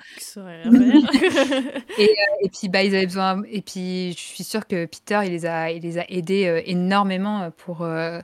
Et, 1.97 2.03
euh, 2.03 2.43
et 2.43 2.49
puis, 2.49 2.69
bah, 2.69 2.83
ils 2.83 2.95
avaient 2.95 3.05
besoin. 3.05 3.41
Et 3.49 3.61
puis, 3.61 4.11
je 4.13 4.19
suis 4.19 4.43
sûre 4.43 4.67
que 4.67 4.85
Peter, 4.85 5.21
il 5.25 5.31
les 5.31 5.45
a, 5.45 5.71
il 5.71 5.81
les 5.83 5.97
a 5.97 6.05
aidés 6.09 6.45
euh, 6.47 6.61
énormément 6.65 7.49
pour, 7.57 7.81
euh, 7.83 8.19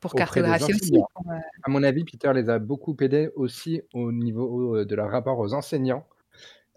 pour 0.00 0.14
cartographier 0.14 0.74
aussi. 0.74 0.92
euh, 0.96 1.34
À 1.64 1.70
mon 1.70 1.82
avis, 1.82 2.04
Peter 2.04 2.32
les 2.34 2.48
a 2.50 2.58
beaucoup 2.58 2.96
aidés 3.00 3.30
aussi 3.34 3.82
au 3.92 4.12
niveau 4.12 4.84
de 4.84 4.94
leur 4.94 5.10
rapport 5.10 5.38
aux 5.38 5.52
enseignants. 5.54 6.06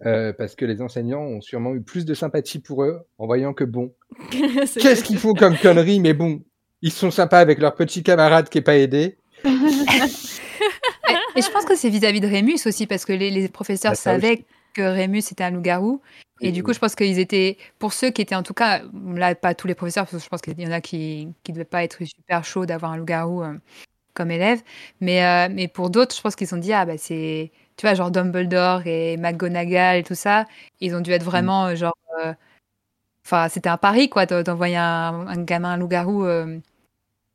Euh, 0.06 0.34
parce 0.34 0.56
que 0.56 0.66
les 0.66 0.82
enseignants 0.82 1.22
ont 1.22 1.42
sûrement 1.42 1.74
eu 1.76 1.82
plus 1.82 2.06
de 2.06 2.14
sympathie 2.14 2.60
pour 2.60 2.84
eux 2.84 3.02
en 3.18 3.26
voyant 3.26 3.54
que 3.54 3.64
bon, 3.64 3.94
qu'est-ce 4.32 5.04
qu'ils 5.04 5.18
font 5.18 5.34
comme 5.34 5.58
conneries, 5.58 6.00
mais 6.00 6.14
bon, 6.14 6.42
ils 6.82 6.92
sont 6.92 7.12
sympas 7.12 7.40
avec 7.40 7.60
leur 7.60 7.76
petit 7.76 8.04
camarade 8.04 8.50
qui 8.50 8.60
est 8.60 8.62
pas 8.62 8.78
aidé. 8.78 9.18
Et, 9.46 11.40
et 11.40 11.42
je 11.42 11.52
pense 11.52 11.66
que 11.66 11.76
c'est 11.76 11.90
vis-à-vis 11.90 12.20
de 12.22 12.28
Rémus 12.28 12.66
aussi, 12.66 12.88
parce 12.88 13.06
que 13.06 13.14
les, 13.14 13.32
les 13.32 13.50
professeurs 13.50 13.92
Bah, 13.92 13.96
ça 13.96 14.14
savaient 14.14 14.46
que 14.74 14.82
Rémus 14.82 15.20
était 15.32 15.44
un 15.44 15.52
loup-garou. 15.52 16.02
Et 16.42 16.52
du 16.52 16.64
coup, 16.64 16.74
je 16.74 16.80
pense 16.80 16.96
qu'ils 16.96 17.20
étaient, 17.20 17.58
pour 17.80 17.92
ceux 17.92 18.12
qui 18.12 18.22
étaient 18.22 18.36
en 18.36 18.44
tout 18.44 18.54
cas, 18.54 18.82
là, 19.14 19.36
pas 19.36 19.54
tous 19.54 19.68
les 19.68 19.76
professeurs, 19.76 20.06
parce 20.06 20.18
que 20.18 20.24
je 20.24 20.30
pense 20.30 20.42
qu'il 20.42 20.60
y 20.60 20.68
en 20.68 20.72
a 20.72 20.80
qui 20.80 21.28
ne 21.28 21.54
devaient 21.54 21.66
pas 21.66 21.84
être 21.84 22.02
super 22.06 22.46
chauds 22.46 22.66
d'avoir 22.66 22.94
un 22.94 22.98
loup-garou 22.98 23.44
euh, 23.44 23.54
comme 24.14 24.32
élève. 24.32 24.62
Mais, 25.02 25.26
euh, 25.26 25.50
mais 25.52 25.68
pour 25.68 25.90
d'autres, 25.90 26.16
je 26.16 26.22
pense 26.22 26.38
qu'ils 26.38 26.48
se 26.48 26.56
sont 26.56 26.62
dit, 26.62 26.72
ah 26.72 26.86
bah 26.86 26.98
c'est, 26.98 27.52
tu 27.80 27.88
vois, 27.88 27.96
genre 27.96 28.12
Dumbledore 28.12 28.84
et 28.88 29.18
McGonagall 29.18 29.98
et 30.00 30.04
tout 30.04 30.16
ça, 30.16 30.46
ils 30.82 30.96
ont 30.96 31.02
dû 31.02 31.12
être 31.14 31.24
vraiment 31.26 31.68
euh, 31.68 31.76
genre. 31.78 31.96
euh, 32.26 32.36
Enfin, 33.26 33.50
c'était 33.50 33.70
un 33.70 33.78
pari, 33.78 34.10
quoi, 34.10 34.26
d'en- 34.26 34.42
d'envoyer 34.44 34.78
un, 34.78 35.28
un 35.28 35.44
gamin, 35.44 35.72
un 35.74 35.78
loup-garou 35.78 36.26
euh, 36.26 36.60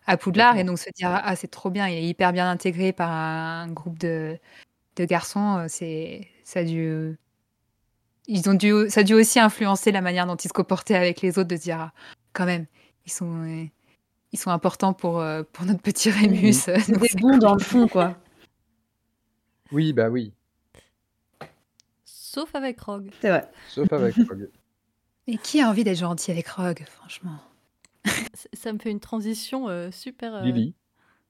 à 0.07 0.17
Poudlard. 0.19 0.59
Et 0.59 0.65
donc 0.65 0.79
se 0.79 0.91
dire, 0.97 1.11
ah, 1.25 1.37
c'est 1.37 1.49
trop 1.51 1.71
bien, 1.71 1.89
il 1.89 1.97
est 1.99 2.05
hyper 2.09 2.33
bien 2.33 2.51
intégré 2.51 2.93
par 2.93 3.11
un, 3.11 3.69
groupe 3.69 3.99
de, 3.99 4.39
de 4.97 5.05
garçons. 5.07 5.67
C'est, 5.69 6.29
ça 6.45 6.61
a 6.61 6.65
dû. 6.65 7.17
Ils 8.27 8.49
ont 8.49 8.55
dû, 8.55 8.73
ça 8.89 9.01
a 9.01 9.03
dû 9.03 9.15
aussi 9.15 9.39
influencer 9.39 9.93
la 9.93 10.01
manière 10.01 10.27
dont 10.27 10.37
ils 10.37 10.49
se 10.49 10.53
comportaient 10.53 10.95
avec 10.97 11.21
les 11.21 11.39
autres, 11.39 11.49
de 11.49 11.57
se 11.57 11.63
dire, 11.63 11.81
ah, 11.81 11.93
quand 12.33 12.47
même, 12.47 12.67
ils 13.07 13.13
sont, 13.13 13.69
ils 14.33 14.39
sont 14.39 14.51
importants 14.51 14.95
pour, 14.95 15.25
pour 15.53 15.67
notre 15.67 15.83
petit 15.83 16.11
Rémus. 16.11 16.53
C'est 16.79 16.93
Donc, 16.93 17.03
des 17.03 17.09
c'est 17.09 17.19
bons 17.21 17.39
dans 17.39 17.55
le 17.55 17.61
fond, 17.61 17.89
quoi. 17.89 18.17
Oui, 19.75 19.93
bah 19.93 20.09
oui, 20.09 20.33
Sauf 22.05 22.55
avec 22.55 22.81
Rogue. 22.81 23.11
C'est 23.21 23.29
vrai. 23.29 23.49
sauf 23.69 23.93
avec 23.93 24.15
Rogue. 24.29 24.49
Et 25.27 25.37
qui 25.39 25.61
a 25.61 25.69
envie 25.69 25.85
d'être 25.85 25.99
gentil 25.99 26.31
avec 26.31 26.49
Rogue, 26.49 26.85
franchement? 26.87 27.39
Ça 28.53 28.73
me 28.73 28.79
fait 28.79 28.91
une 28.91 29.01
transition 29.01 29.69
euh, 29.69 29.91
super, 29.91 30.35
euh, 30.37 30.43
Lily. 30.43 30.75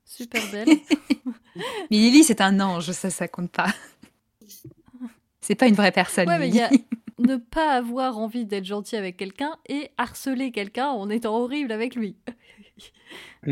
super 0.04 0.42
belle. 0.50 0.68
Mais 1.56 1.96
Lily, 1.98 2.24
c'est 2.24 2.40
un 2.40 2.58
ange, 2.60 2.90
ça, 2.92 3.10
ça 3.10 3.28
compte 3.28 3.50
pas. 3.50 3.72
C'est 5.40 5.54
pas 5.54 5.66
une 5.66 5.74
vraie 5.74 5.92
personne. 5.92 6.26
Ouais, 6.26 6.38
mais 6.38 6.48
il 6.48 6.52
Lily. 6.54 6.58
y 6.58 6.62
a 6.62 6.70
ne 7.18 7.36
pas 7.36 7.72
avoir 7.72 8.16
envie 8.16 8.46
d'être 8.46 8.64
gentil 8.64 8.96
avec 8.96 9.18
quelqu'un 9.18 9.58
et 9.68 9.90
harceler 9.98 10.52
quelqu'un 10.52 10.88
en 10.88 11.10
étant 11.10 11.36
horrible 11.36 11.70
avec 11.70 11.94
lui. 11.94 12.16
A 13.46 13.50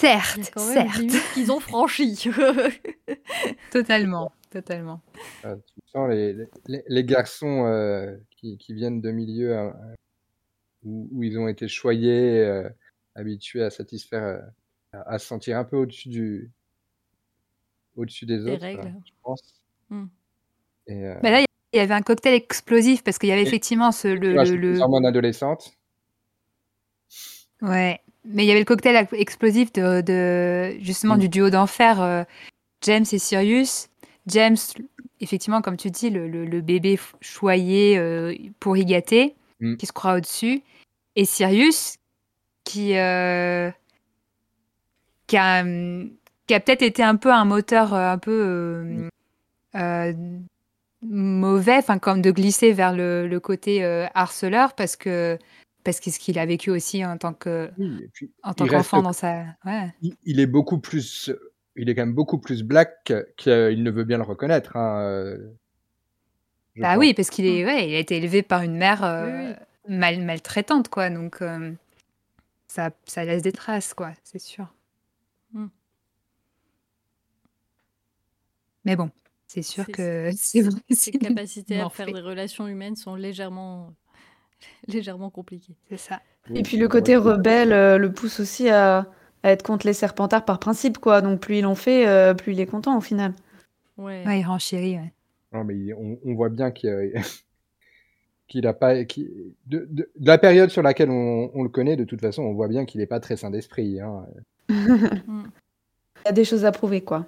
Certes, 0.00 0.50
quand 0.54 0.66
même 0.66 0.90
certes, 0.90 1.32
qu'ils 1.34 1.52
ont 1.52 1.60
franchies. 1.60 2.28
totalement, 3.70 4.32
totalement. 4.50 5.00
Ah, 5.44 5.54
tu 5.56 5.80
sens 5.92 6.08
les, 6.10 6.32
les, 6.66 6.82
les 6.86 7.04
garçons 7.04 7.66
euh, 7.66 8.16
qui, 8.36 8.56
qui 8.58 8.72
viennent 8.74 9.00
de 9.00 9.10
milieux 9.10 9.56
euh, 9.56 9.70
où, 10.84 11.08
où 11.12 11.22
ils 11.22 11.38
ont 11.38 11.48
été 11.48 11.68
choyés, 11.68 12.38
euh, 12.40 12.68
habitués 13.14 13.62
à 13.62 13.70
satisfaire, 13.70 14.22
euh, 14.22 14.40
à, 14.92 15.14
à 15.14 15.18
se 15.18 15.26
sentir 15.26 15.58
un 15.58 15.64
peu 15.64 15.76
au-dessus 15.76 16.08
du, 16.08 16.50
au-dessus 17.96 18.26
des, 18.26 18.38
Des 18.38 18.50
autres, 18.52 18.62
règles. 18.62 18.94
je 19.04 19.12
pense. 19.22 19.42
Hmm. 19.90 20.06
Et 20.86 21.04
euh, 21.06 21.14
Bah 21.22 21.30
là, 21.30 21.40
il 21.40 21.76
y 21.76 21.80
avait 21.80 21.94
un 21.94 22.02
cocktail 22.02 22.34
explosif 22.34 23.04
parce 23.04 23.18
qu'il 23.18 23.28
y 23.28 23.32
avait 23.32 23.42
effectivement 23.42 23.92
ce, 23.92 24.08
le, 24.08 24.34
moi, 24.34 24.44
le- 24.44 24.56
le- 24.56 25.06
adolescente. 25.06 25.72
Ouais, 27.62 28.00
mais 28.24 28.44
il 28.44 28.46
y 28.46 28.50
avait 28.50 28.60
le 28.60 28.64
cocktail 28.66 29.06
explosif 29.12 29.72
de, 29.72 30.00
de- 30.02 30.78
justement 30.82 31.16
Mm. 31.16 31.20
du 31.20 31.28
duo 31.28 31.50
d'enfer, 31.50 32.00
euh, 32.00 32.24
James 32.82 33.04
et 33.12 33.18
Sirius. 33.18 33.88
James, 34.26 34.56
effectivement, 35.20 35.62
comme 35.62 35.76
tu 35.76 35.90
dis, 35.90 36.10
le, 36.10 36.28
le- 36.28 36.44
le 36.44 36.60
bébé 36.60 36.98
choyé 37.20 37.96
euh, 37.98 38.34
pour 38.60 38.76
y 38.76 38.84
gâter, 38.84 39.34
Mm. 39.60 39.76
qui 39.76 39.86
se 39.86 39.92
croit 39.92 40.14
au-dessus. 40.14 40.62
Et 41.16 41.24
Sirius, 41.24 41.96
qui, 42.64 42.96
euh, 42.96 43.70
qui 45.26 45.36
a, 45.36 45.60
hum, 45.62 46.10
qui 46.46 46.54
a 46.54 46.60
peut-être 46.60 46.82
été 46.82 47.02
un 47.02 47.16
peu 47.16 47.32
un 47.32 47.44
moteur 47.44 47.94
euh, 47.94 48.12
un 48.12 48.18
peu 48.18 49.10
euh, 49.76 50.12
mauvais, 51.02 51.76
enfin 51.76 51.98
comme 51.98 52.20
de 52.22 52.30
glisser 52.30 52.72
vers 52.72 52.92
le, 52.94 53.26
le 53.28 53.40
côté 53.40 53.84
harceleur, 54.14 54.74
parce 54.74 54.96
que 54.96 55.38
parce 55.84 56.00
que 56.00 56.10
ce 56.10 56.18
qu'il 56.18 56.38
a 56.38 56.46
vécu 56.46 56.70
aussi 56.70 57.04
en 57.04 57.16
tant 57.18 57.32
que 57.34 57.70
Oui, 57.78 58.00
et 58.04 58.08
puis 58.08 58.30
en 58.42 58.54
tant 58.54 58.64
reste 58.64 58.74
qu'enfant 58.76 59.02
dans 59.02 59.12
sa 59.12 59.44
ouais 59.64 59.92
il, 60.02 60.14
il 60.24 60.40
est 60.40 60.46
beaucoup 60.46 60.78
plus, 60.78 61.30
il 61.76 61.88
est 61.88 61.94
quand 61.94 62.02
même 62.06 62.14
beaucoup 62.14 62.38
plus 62.38 62.62
black 62.62 63.12
qu'il 63.36 63.82
ne 63.82 63.90
veut 63.90 64.04
bien 64.04 64.18
le 64.18 64.24
reconnaître. 64.24 64.76
hein, 64.76 65.00
euh, 65.02 65.36
bah 66.76 66.90
pense. 66.94 66.98
oui 67.00 67.14
parce 67.14 67.30
qu'il 67.30 67.46
est 67.46 67.64
ouais 67.64 67.88
il 67.88 67.94
a 67.94 67.98
été 67.98 68.16
élevé 68.16 68.42
par 68.42 68.62
une 68.62 68.76
mère 68.76 69.04
euh, 69.04 69.50
Oui, 69.88 69.96
mal 69.96 70.20
maltraitante 70.22 70.88
quoi 70.88 71.10
donc 71.10 71.42
euh, 71.42 71.72
ça 72.68 72.90
ça 73.06 73.24
laisse 73.24 73.42
des 73.42 73.52
traces 73.52 73.94
quoi 73.94 74.12
c'est 74.24 74.38
sûr 74.38 74.72
Mm. 75.52 75.66
mais 78.84 78.94
bon 78.96 79.10
c'est 79.48 79.62
sûr 79.62 79.84
que 79.88 80.30
Ses 80.32 80.62
capacités 81.18 81.80
à 81.80 81.90
faire 81.90 82.06
des 82.06 82.20
relations 82.20 82.68
humaines 82.68 82.94
sont 82.94 83.16
légèrement, 83.16 83.92
légèrement 84.88 85.30
compliquées. 85.30 85.74
c'est 85.88 85.96
ça 85.96 86.20
Et 86.54 86.62
puis 86.62 86.76
le 86.76 86.88
côté 86.88 87.16
rebelle 87.16 87.72
euh, 87.72 87.98
le 87.98 88.12
pousse 88.12 88.40
aussi 88.40 88.68
à, 88.68 89.06
à 89.42 89.50
être 89.50 89.62
contre 89.62 89.86
les 89.86 89.92
serpentards 89.92 90.44
par 90.44 90.58
principe, 90.58 90.98
quoi. 90.98 91.20
Donc 91.22 91.40
plus 91.40 91.58
il 91.58 91.66
en 91.66 91.74
fait, 91.74 92.06
euh, 92.06 92.34
plus 92.34 92.52
il 92.52 92.60
est 92.60 92.66
content 92.66 92.96
au 92.96 93.00
final. 93.00 93.32
Ouais. 93.98 94.24
ouais 94.26 94.40
il 94.40 94.44
renchérit 94.44 94.96
ouais. 94.96 95.12
Non, 95.52 95.64
mais 95.64 95.92
on, 95.94 96.18
on 96.24 96.34
voit 96.34 96.48
bien 96.48 96.70
qu'il 96.70 96.88
a, 96.90 97.20
qu'il 98.48 98.66
a 98.66 98.72
pas, 98.72 99.04
qu'il- 99.04 99.52
de, 99.66 99.86
de- 99.90 100.10
de 100.16 100.26
la 100.26 100.38
période 100.38 100.70
sur 100.70 100.82
laquelle 100.82 101.10
on, 101.10 101.50
on 101.54 101.62
le 101.62 101.68
connaît, 101.68 101.96
de 101.96 102.04
toute 102.04 102.20
façon, 102.20 102.42
on 102.42 102.54
voit 102.54 102.68
bien 102.68 102.84
qu'il 102.84 103.00
n'est 103.00 103.06
pas 103.06 103.20
très 103.20 103.36
sain 103.36 103.50
d'esprit. 103.50 104.00
Hein. 104.00 104.26
Mm. 105.26 105.44
Il 106.24 106.26
y 106.26 106.28
a 106.28 106.32
des 106.32 106.44
choses 106.44 106.64
à 106.66 106.70
prouver, 106.72 107.00
quoi. 107.00 107.26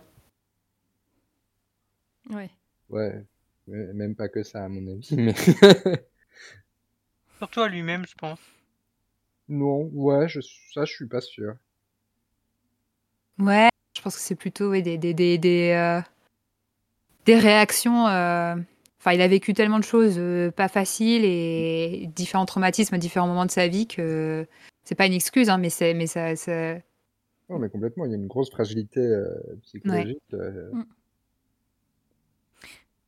Ouais. 2.30 2.50
Ouais, 2.90 3.24
ouais, 3.68 3.92
même 3.94 4.14
pas 4.14 4.28
que 4.28 4.42
ça, 4.42 4.64
à 4.64 4.68
mon 4.68 4.86
avis. 4.92 5.16
Mais 5.16 5.34
Surtout 7.42 7.60
à 7.62 7.68
lui-même, 7.68 8.06
je 8.06 8.14
pense. 8.14 8.38
non, 9.48 9.90
ouais, 9.92 10.28
je, 10.28 10.40
ça, 10.72 10.84
je 10.84 10.92
suis 10.92 11.06
pas 11.06 11.20
sûr. 11.20 11.54
Ouais, 13.38 13.68
je 13.96 14.02
pense 14.02 14.14
que 14.16 14.22
c'est 14.22 14.34
plutôt 14.36 14.70
ouais, 14.70 14.82
des, 14.82 14.96
des, 14.98 15.12
des, 15.14 15.38
des, 15.38 15.70
euh, 15.72 16.00
des 17.24 17.36
réactions. 17.36 18.06
euh, 18.08 18.54
Enfin, 19.00 19.12
il 19.14 19.20
a 19.20 19.26
vécu 19.26 19.52
tellement 19.52 19.80
de 19.80 19.84
choses 19.84 20.14
euh, 20.18 20.52
pas 20.52 20.68
faciles 20.68 21.24
et 21.24 22.08
différents 22.14 22.46
traumatismes 22.46 22.94
à 22.94 22.98
différents 22.98 23.26
moments 23.26 23.46
de 23.46 23.50
sa 23.50 23.66
vie 23.66 23.88
que 23.88 24.46
c'est 24.84 24.94
pas 24.94 25.06
une 25.06 25.12
excuse, 25.12 25.50
hein, 25.50 25.58
mais, 25.58 25.70
c'est, 25.70 25.92
mais 25.94 26.06
ça, 26.06 26.36
ça- 26.36 26.76
Non, 27.48 27.58
mais 27.58 27.68
complètement, 27.68 28.04
il 28.04 28.12
y 28.12 28.14
a 28.14 28.16
une 28.16 28.28
grosse 28.28 28.50
fragilité 28.50 29.00
euh, 29.00 29.34
psychologique. 29.62 30.22
euh, 30.34 30.70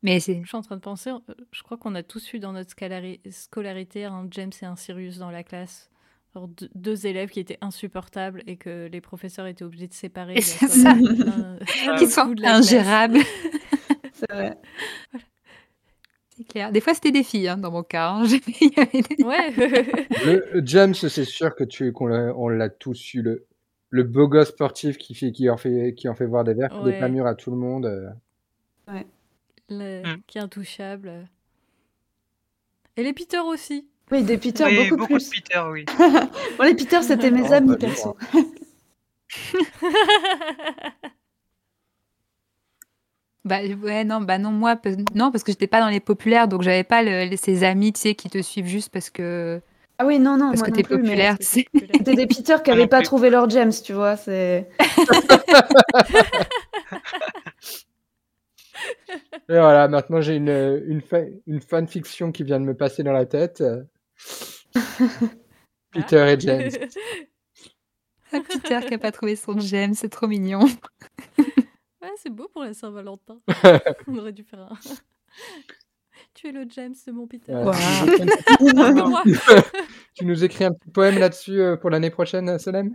Mais 0.05 0.21
c'est. 0.21 0.41
Je 0.43 0.47
suis 0.47 0.57
en 0.57 0.61
train 0.63 0.77
de 0.77 0.81
penser, 0.81 1.11
euh, 1.11 1.35
je 1.51 1.63
crois 1.65 1.77
qu'on 1.79 1.95
a 1.97 2.03
tous 2.05 2.33
eu 2.35 2.39
dans 2.39 2.53
notre 2.53 2.71
scalari- 2.71 3.21
scolarité 3.31 4.05
un 4.05 4.29
James 4.31 4.53
et 4.63 4.65
un 4.67 4.77
Sirius 4.77 5.19
dans 5.19 5.31
la 5.31 5.43
classe. 5.43 5.91
Genre 6.35 6.47
deux, 6.49 6.69
deux 6.75 7.07
élèves 7.07 7.31
qui 7.31 7.41
étaient 7.41 7.59
insupportables 7.61 8.43
et 8.47 8.57
que 8.57 8.89
les 8.93 9.01
professeurs 9.01 9.47
étaient 9.47 9.65
obligés 9.65 9.89
de 9.89 9.95
séparer. 9.95 10.41
C'est 10.41 10.69
ça. 10.69 10.95
l'un 10.95 11.59
Qui 11.99 12.07
sont 12.07 12.35
ingérables. 12.45 13.19
C'est 14.13 14.31
vrai. 14.31 14.59
C'est 16.37 16.45
clair. 16.45 16.73
Des 16.73 16.81
fois, 16.81 16.93
c'était 16.95 17.13
des 17.13 17.23
filles, 17.23 17.49
hein, 17.49 17.57
dans 17.57 17.71
mon 17.71 17.83
cas. 17.85 18.11
hein. 18.11 18.25
J'ai- 18.29 18.41
il 18.61 18.73
y 18.77 18.81
avait 18.81 19.03
des- 19.03 19.25
Ouais. 19.25 19.53
Le, 20.27 20.63
James, 20.67 20.95
c'est 20.95 21.25
sûr 21.25 21.55
que 21.55 21.65
tu, 21.65 21.93
qu'on 21.93 22.07
l'a, 22.09 22.35
on 22.37 22.49
l'a 22.49 22.69
tous 22.69 23.15
eu. 23.15 23.23
Le, 23.23 23.47
le 23.91 24.03
beau 24.03 24.27
gosse 24.29 24.49
sportif 24.49 24.99
qui, 24.99 25.15
fait, 25.15 25.31
qui, 25.33 25.49
en 25.49 25.57
fait, 25.57 25.95
qui 25.97 26.09
en 26.09 26.15
fait 26.15 26.27
voir 26.27 26.43
des 26.45 26.55
verres, 26.55 26.83
des 26.83 26.91
Ouais. 26.91 26.99
pas 27.01 27.09
mûrs 27.09 27.27
à 27.27 27.35
tout 27.37 27.53
le 27.53 27.57
monde. 27.57 27.87
euh. 27.87 28.11
Le- 29.69 30.03
Mm. 30.03 30.23
Qui 30.27 30.39
est 30.39 30.43
intouchable. 30.43 31.29
Et 32.97 33.03
les 33.03 33.13
Peter 33.13 33.41
aussi. 33.41 33.87
Oui, 34.11 34.23
des 34.23 34.39
Peter, 34.39 34.65
Oui, 34.65 34.77
beaucoup, 34.77 34.97
beaucoup 34.97 35.15
plus. 35.15 35.31
de 35.31 35.35
Peter, 35.35 35.63
oui. 35.71 35.85
Bon, 36.59 36.65
les 36.65 36.75
Peter, 36.75 37.03
c'était 37.03 37.31
mes 37.31 37.49
Oh, 37.51 37.55
amis, 37.55 37.77
perso. 37.79 38.17
Bah 43.47 43.59
ouais, 43.83 44.05
non, 44.05 44.23
bah 44.23 44.39
non, 44.39 44.51
moi, 44.51 44.75
non, 45.15 45.31
parce 45.31 45.45
que 45.45 45.53
j'étais 45.53 45.67
pas 45.67 45.81
dans 45.81 45.91
les 45.91 46.01
populaires, 46.01 46.49
donc 46.49 46.63
j'avais 46.63 46.83
pas 46.85 47.03
le, 47.03 47.37
ces 47.37 47.63
amis, 47.63 47.93
tu 47.93 48.01
sais, 48.01 48.15
qui 48.15 48.31
te 48.31 48.41
suivent 48.41 48.65
juste 48.67 48.89
parce 48.91 49.11
que. 49.11 49.61
Ah 49.99 50.07
oui, 50.07 50.19
non, 50.19 50.39
non, 50.39 50.49
parce 50.49 50.61
moi 50.61 50.71
que 50.71 50.77
t'es 50.77 50.83
populaire, 50.83 51.37
tu 51.39 51.45
sais. 51.45 51.67
C'était 51.75 52.15
des 52.15 52.27
Peter 52.27 52.57
qui 52.65 52.71
n'avaient 52.71 52.87
pas 52.87 53.03
trouvé 53.03 53.29
leur 53.29 53.51
James, 53.51 53.73
tu 53.85 53.93
vois. 53.93 54.17
C'est. 54.17 54.67
Et 59.49 59.59
voilà, 59.59 59.89
maintenant 59.89 60.21
j'ai 60.21 60.37
une, 60.37 60.49
une, 60.49 61.03
une 61.47 61.61
fanfiction 61.61 62.33
qui 62.33 62.45
vient 62.45 62.61
de 62.61 62.65
me 62.65 62.75
passer 62.75 63.03
dans 63.03 63.13
la 63.13 63.27
tête. 63.27 63.63
Peter 65.93 66.33
et 66.33 66.41
James. 66.41 66.71
Ah, 68.33 68.41
Peter 68.41 68.81
qui 68.89 68.95
a 68.95 68.99
pas 68.99 69.13
trouvé 69.13 69.37
son 69.37 69.57
James, 69.61 69.95
c'est 69.95 70.09
trop 70.09 70.27
mignon. 70.27 70.65
Ouais, 72.03 72.11
c'est 72.17 72.31
beau 72.31 72.49
pour 72.53 72.63
la 72.63 72.75
Saint-Valentin. 72.75 73.41
On 74.09 74.19
aurait 74.19 74.33
dû 74.33 74.43
faire 74.45 74.61
un. 74.61 74.79
Tu 76.35 76.49
es 76.49 76.53
le 76.53 76.67
James 76.69 76.95
de 77.07 77.13
mon 77.13 77.27
Peter. 77.27 77.55
Wow. 77.55 77.73
Tu 80.15 80.27
nous 80.27 80.45
écris 80.45 80.65
un 80.65 80.73
petit 80.73 80.91
poème 80.91 81.19
là-dessus 81.19 81.59
euh, 81.59 81.77
pour 81.77 81.89
l'année 81.89 82.11
prochaine, 82.11 82.59
Solem? 82.59 82.95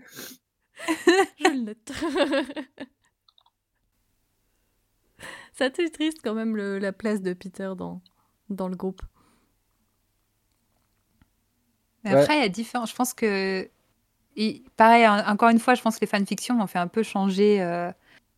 Je 0.87 1.49
le 1.49 1.61
note. 1.61 1.91
C'est 5.59 5.65
assez 5.65 5.91
triste 5.91 6.19
quand 6.23 6.33
même 6.33 6.55
le- 6.55 6.79
la 6.79 6.93
place 6.93 7.21
de 7.21 7.33
Peter 7.33 7.73
dans, 7.77 7.99
dans 8.49 8.69
le 8.69 8.77
groupe. 8.77 9.01
Mais 12.05 12.11
Après, 12.13 12.37
il 12.37 12.41
y 12.41 12.45
a 12.45 12.49
différents. 12.49 12.85
Je 12.85 12.95
pense 12.95 13.13
que. 13.13 13.69
et 14.37 14.63
pareil, 14.77 15.05
en- 15.05 15.17
encore 15.27 15.49
une 15.49 15.59
fois, 15.59 15.75
je 15.75 15.81
pense 15.81 15.95
que 15.97 16.01
les 16.01 16.07
fanfictions 16.07 16.55
m'ont 16.55 16.67
fait 16.67 16.79
un 16.79 16.87
peu 16.87 17.03
changer 17.03 17.61
euh, 17.61 17.91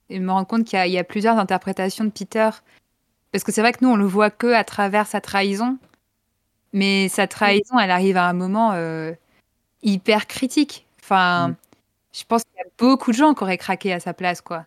et 0.10 0.20
me 0.20 0.32
rendre 0.32 0.48
compte 0.48 0.64
qu'il 0.64 0.80
y, 0.80 0.82
a- 0.82 0.88
il 0.88 0.94
y 0.94 0.98
a 0.98 1.04
plusieurs 1.04 1.38
interprétations 1.38 2.06
de 2.06 2.10
Peter. 2.10 2.50
Parce 3.32 3.44
que 3.44 3.52
c'est 3.52 3.62
vrai 3.62 3.72
que 3.72 3.86
nous, 3.86 3.92
on 3.92 3.96
le 3.98 4.06
voit 4.06 4.32
que 4.32 4.52
à 4.54 4.64
travers 4.64 5.06
sa 5.06 5.22
trahison. 5.22 5.78
Mais 6.74 7.08
sa 7.08 7.28
trahison, 7.28 7.78
elle 7.78 7.92
arrive 7.92 8.18
à 8.18 8.28
un 8.28 8.34
moment 8.34 8.72
euh, 8.74 9.14
hyper 9.84 10.26
critique. 10.26 10.88
Enfin, 11.04 11.50
Mm. 11.50 11.56
je 12.14 12.24
pense 12.24 12.44
qu'il 12.46 12.56
y 12.58 12.62
a 12.62 12.72
beaucoup 12.80 13.12
de 13.12 13.16
gens 13.18 13.36
qui 13.36 13.44
auraient 13.44 13.60
craqué 13.60 13.94
à 13.94 14.00
sa 14.00 14.16
place, 14.16 14.42
quoi. 14.42 14.66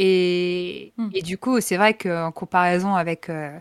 Et, 0.00 0.92
Mm. 0.96 1.08
et 1.12 1.22
du 1.22 1.36
coup, 1.38 1.60
c'est 1.60 1.76
vrai 1.76 1.94
qu'en 1.94 2.30
comparaison 2.32 2.94
avec. 2.94 3.28
euh, 3.28 3.58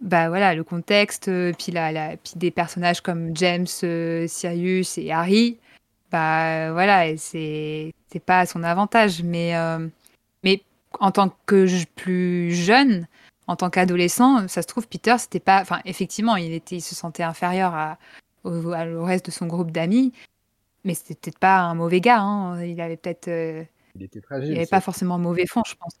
bah 0.00 0.28
voilà, 0.28 0.54
le 0.54 0.62
contexte, 0.64 1.28
euh, 1.28 1.52
puis, 1.58 1.72
la, 1.72 1.90
la- 1.92 2.16
puis 2.18 2.34
des 2.36 2.50
personnages 2.50 3.00
comme 3.00 3.34
James, 3.36 3.66
euh, 3.84 4.26
Sirius 4.28 4.98
et 4.98 5.10
Harry, 5.12 5.58
bah 6.10 6.72
voilà, 6.72 7.16
c'est 7.16 7.92
pas 8.26 8.40
à 8.40 8.46
son 8.46 8.62
avantage. 8.62 9.22
Mais, 9.22 9.56
euh, 9.56 9.86
mais 10.44 10.62
en 11.00 11.10
tant 11.10 11.30
que 11.46 11.66
plus 11.94 12.52
jeune, 12.54 13.06
en 13.46 13.56
tant 13.56 13.70
qu'adolescent, 13.70 14.46
ça 14.48 14.60
se 14.62 14.66
trouve, 14.66 14.86
Peter, 14.88 15.16
c'était 15.18 15.40
pas. 15.40 15.60
Enfin, 15.62 15.80
effectivement, 15.86 16.36
il, 16.36 16.52
était, 16.52 16.76
il 16.76 16.80
se 16.82 16.94
sentait 16.94 17.22
inférieur 17.22 17.74
à, 17.74 17.98
au, 18.44 18.72
à- 18.72 18.86
au 18.86 19.04
reste 19.04 19.26
de 19.26 19.30
son 19.30 19.46
groupe 19.46 19.70
d'amis, 19.70 20.12
mais 20.84 20.94
c'était 20.94 21.14
peut-être 21.14 21.38
pas 21.38 21.60
un 21.60 21.74
mauvais 21.74 22.00
gars. 22.02 22.20
hein. 22.20 22.62
Il 22.62 22.80
avait 22.82 22.96
peut-être. 22.98 23.28
euh, 23.28 23.64
Il 23.96 24.02
était 24.02 24.18
il 24.18 24.22
fragile. 24.22 24.56
avait 24.56 24.66
pas 24.66 24.80
forcément 24.80 25.14
un 25.16 25.18
mauvais 25.18 25.46
fond, 25.46 25.62
je 25.66 25.74
pense. 25.76 25.94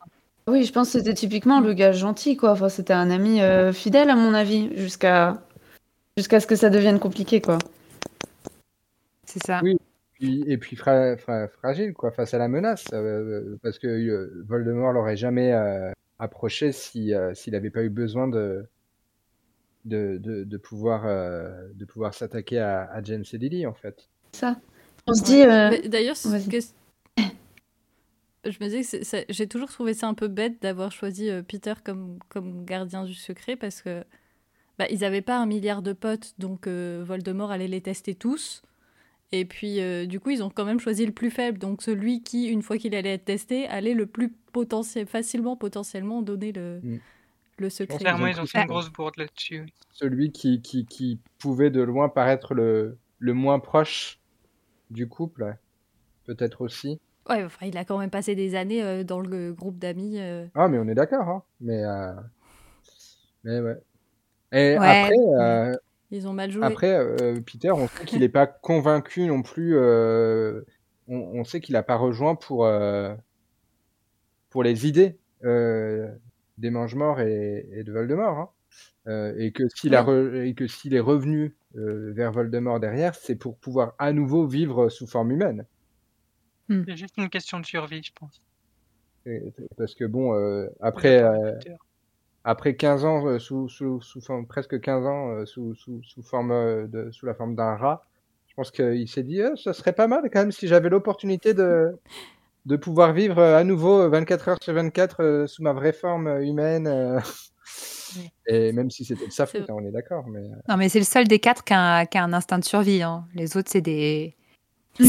Oui, 0.46 0.64
je 0.64 0.72
pense 0.72 0.92
que 0.92 0.98
c'était 0.98 1.14
typiquement 1.14 1.60
le 1.60 1.72
gars 1.72 1.92
gentil, 1.92 2.36
quoi. 2.36 2.50
Enfin, 2.52 2.68
c'était 2.68 2.92
un 2.92 3.10
ami 3.10 3.40
euh, 3.40 3.72
fidèle, 3.72 4.10
à 4.10 4.16
mon 4.16 4.34
avis, 4.34 4.76
jusqu'à 4.76 5.40
jusqu'à 6.16 6.38
ce 6.40 6.46
que 6.46 6.56
ça 6.56 6.70
devienne 6.70 6.98
compliqué, 6.98 7.40
quoi. 7.40 7.58
C'est 9.24 9.42
ça. 9.44 9.60
Oui. 9.62 9.76
Puis- 10.12 10.44
et 10.46 10.58
puis 10.58 10.76
fra- 10.76 11.16
fra- 11.16 11.48
fragile 11.48 11.92
quoi 11.92 12.12
face 12.12 12.34
à 12.34 12.38
la 12.38 12.46
menace 12.46 12.84
euh, 12.92 13.56
parce 13.64 13.80
que 13.80 13.88
euh, 13.88 14.44
Voldemort 14.46 14.92
l'aurait 14.92 15.16
jamais 15.16 15.52
euh, 15.52 15.90
approché 16.20 16.70
si 16.70 17.12
euh, 17.12 17.34
s'il 17.34 17.52
n'avait 17.52 17.70
pas 17.70 17.82
eu 17.82 17.88
besoin 17.90 18.28
de 18.28 18.64
de, 19.84 20.18
de, 20.22 20.44
de 20.44 20.56
pouvoir 20.56 21.02
euh, 21.06 21.50
de 21.74 21.84
pouvoir 21.84 22.14
s'attaquer 22.14 22.60
à, 22.60 22.84
à 22.92 23.02
James 23.02 23.24
et 23.32 23.38
Lily 23.38 23.66
en 23.66 23.74
fait. 23.74 24.08
Ça. 24.32 24.56
On 25.08 25.14
se 25.14 25.24
dit. 25.24 25.42
euh, 25.42 25.88
D'ailleurs, 25.88 26.16
c'est 26.16 26.28
vas-y. 26.28 26.48
que- 26.48 26.64
je 28.44 28.64
me 28.64 28.68
dis 28.68 28.82
que 28.82 29.24
j'ai 29.28 29.46
toujours 29.46 29.70
trouvé 29.70 29.94
ça 29.94 30.08
un 30.08 30.14
peu 30.14 30.28
bête 30.28 30.60
d'avoir 30.62 30.92
choisi 30.92 31.30
euh, 31.30 31.42
Peter 31.42 31.74
comme, 31.84 32.18
comme 32.28 32.64
gardien 32.64 33.04
du 33.04 33.14
secret 33.14 33.56
parce 33.56 33.82
que 33.82 34.04
bah, 34.78 34.86
ils 34.90 35.00
n'avaient 35.00 35.22
pas 35.22 35.38
un 35.38 35.46
milliard 35.46 35.82
de 35.82 35.92
potes, 35.92 36.34
donc 36.38 36.66
euh, 36.66 37.04
Voldemort 37.06 37.50
allait 37.50 37.68
les 37.68 37.80
tester 37.80 38.14
tous. 38.14 38.62
Et 39.32 39.44
puis, 39.44 39.80
euh, 39.80 40.06
du 40.06 40.20
coup, 40.20 40.30
ils 40.30 40.42
ont 40.42 40.50
quand 40.50 40.64
même 40.64 40.78
choisi 40.80 41.04
le 41.06 41.12
plus 41.12 41.30
faible, 41.30 41.58
donc 41.58 41.82
celui 41.82 42.22
qui, 42.22 42.46
une 42.46 42.62
fois 42.62 42.78
qu'il 42.78 42.94
allait 42.94 43.14
être 43.14 43.24
testé, 43.24 43.66
allait 43.66 43.94
le 43.94 44.06
plus 44.06 44.30
potentiel, 44.52 45.06
facilement, 45.06 45.56
potentiellement 45.56 46.22
donner 46.22 46.52
le, 46.52 46.80
Mm. 46.82 46.98
le 47.58 47.70
secret. 47.70 47.98
Clairement, 47.98 48.26
ils 48.28 48.40
ont 48.40 48.46
fait 48.46 48.60
une 48.60 48.66
grosse 48.66 48.90
bourde 48.90 49.14
là-dessus. 49.16 49.66
Celui 49.92 50.30
qui, 50.30 50.60
qui, 50.62 50.86
qui 50.86 51.18
pouvait 51.38 51.70
de 51.70 51.82
loin 51.82 52.08
paraître 52.08 52.54
le, 52.54 52.96
le 53.18 53.34
moins 53.34 53.58
proche 53.58 54.20
du 54.90 55.08
couple, 55.08 55.56
peut-être 56.26 56.60
aussi. 56.60 57.00
Ouais, 57.28 57.42
enfin, 57.44 57.66
il 57.66 57.76
a 57.78 57.84
quand 57.84 57.98
même 57.98 58.10
passé 58.10 58.34
des 58.34 58.54
années 58.54 58.82
euh, 58.82 59.02
dans 59.04 59.20
le 59.20 59.52
groupe 59.52 59.78
d'amis. 59.78 60.18
euh, 60.18 60.46
Ah 60.54 60.68
mais 60.68 60.78
on 60.78 60.88
est 60.88 60.94
d'accord 60.94 61.28
hein. 61.28 61.42
Mais 61.60 61.82
euh, 61.84 62.12
mais 63.44 63.60
ouais. 63.60 63.76
Et 64.52 64.78
Ouais. 64.78 64.86
après 64.86 65.16
euh, 65.40 65.74
ils 66.10 66.28
ont 66.28 66.32
mal 66.32 66.50
joué. 66.50 66.64
Après, 66.64 66.94
euh, 66.96 67.40
Peter, 67.40 67.72
on 67.72 67.88
sait 67.88 68.04
qu'il 68.04 68.20
n'est 68.20 68.28
pas 68.28 68.46
convaincu 68.46 69.26
non 69.26 69.42
plus. 69.42 69.76
euh, 69.76 70.60
on, 71.08 71.16
on 71.16 71.44
sait 71.44 71.60
qu'il 71.60 71.72
n'a 71.72 71.82
pas 71.82 71.96
rejoint 71.96 72.36
pour, 72.36 72.66
euh, 72.66 73.14
pour 74.50 74.62
les 74.62 74.86
idées 74.86 75.18
euh, 75.44 76.08
des 76.58 76.70
Mange-Morts 76.70 77.20
et, 77.20 77.66
et 77.72 77.82
de 77.82 77.92
Voldemort. 77.92 78.38
Hein. 78.38 78.50
Euh, 79.08 79.34
et 79.38 79.50
que 79.52 79.64
s'il 79.74 79.94
a 79.96 80.02
re- 80.04 80.42
et 80.46 80.54
que 80.54 80.66
s'il 80.66 80.94
est 80.94 81.00
revenu 81.00 81.56
euh, 81.76 82.12
vers 82.14 82.30
Voldemort 82.32 82.80
derrière, 82.80 83.14
c'est 83.14 83.34
pour 83.36 83.56
pouvoir 83.58 83.94
à 83.98 84.12
nouveau 84.12 84.46
vivre 84.46 84.88
sous 84.90 85.06
forme 85.06 85.32
humaine. 85.32 85.66
C'est 86.68 86.96
juste 86.96 87.14
une 87.18 87.28
question 87.28 87.60
de 87.60 87.66
survie, 87.66 88.02
je 88.02 88.12
pense. 88.18 88.40
Parce 89.76 89.94
que 89.94 90.04
bon, 90.04 90.34
euh, 90.34 90.66
après, 90.80 91.22
euh, 91.22 91.52
après 92.44 92.76
15 92.76 93.04
ans 93.04 93.26
euh, 93.26 93.38
sous, 93.38 93.68
sous, 93.68 94.00
sous 94.02 94.20
forme, 94.20 94.46
presque 94.46 94.80
15 94.80 95.06
ans 95.06 95.30
euh, 95.30 95.46
sous, 95.46 95.74
sous, 95.74 96.02
sous 96.02 96.22
forme 96.22 96.88
de, 96.88 97.10
sous 97.10 97.24
la 97.26 97.34
forme 97.34 97.54
d'un 97.54 97.74
rat, 97.76 98.06
je 98.48 98.54
pense 98.54 98.70
qu'il 98.70 99.08
s'est 99.08 99.22
dit, 99.22 99.40
Eh, 99.40 99.56
ça 99.56 99.72
serait 99.72 99.94
pas 99.94 100.06
mal 100.06 100.22
quand 100.32 100.40
même 100.40 100.52
si 100.52 100.68
j'avais 100.68 100.90
l'opportunité 100.90 101.54
de, 101.54 101.98
de 102.66 102.76
pouvoir 102.76 103.12
vivre 103.14 103.40
à 103.42 103.64
nouveau 103.64 104.02
euh, 104.02 104.08
24 104.08 104.48
heures 104.48 104.58
sur 104.62 104.74
24 104.74 105.22
euh, 105.22 105.46
sous 105.46 105.62
ma 105.62 105.72
vraie 105.72 105.92
forme 105.94 106.28
humaine. 106.42 106.86
euh. 106.86 107.20
Et 108.46 108.72
même 108.72 108.90
si 108.90 109.06
c'était 109.06 109.26
de 109.26 109.32
sa 109.32 109.46
faute, 109.46 109.70
hein, 109.70 109.74
on 109.78 109.86
est 109.86 109.90
d'accord. 109.90 110.26
Mais 110.28 110.42
Non, 110.68 110.76
mais 110.76 110.90
c'est 110.90 110.98
le 110.98 111.04
seul 111.06 111.26
des 111.26 111.38
quatre 111.40 111.64
qui 111.64 111.72
a, 111.72 111.96
un- 112.00 112.04
qui 112.06 112.18
a 112.18 112.24
un 112.24 112.32
instinct 112.34 112.58
de 112.58 112.64
survie. 112.64 113.02
hein. 113.02 113.26
Les 113.34 113.56
autres, 113.56 113.70
c'est 113.72 113.80
des. 113.80 114.36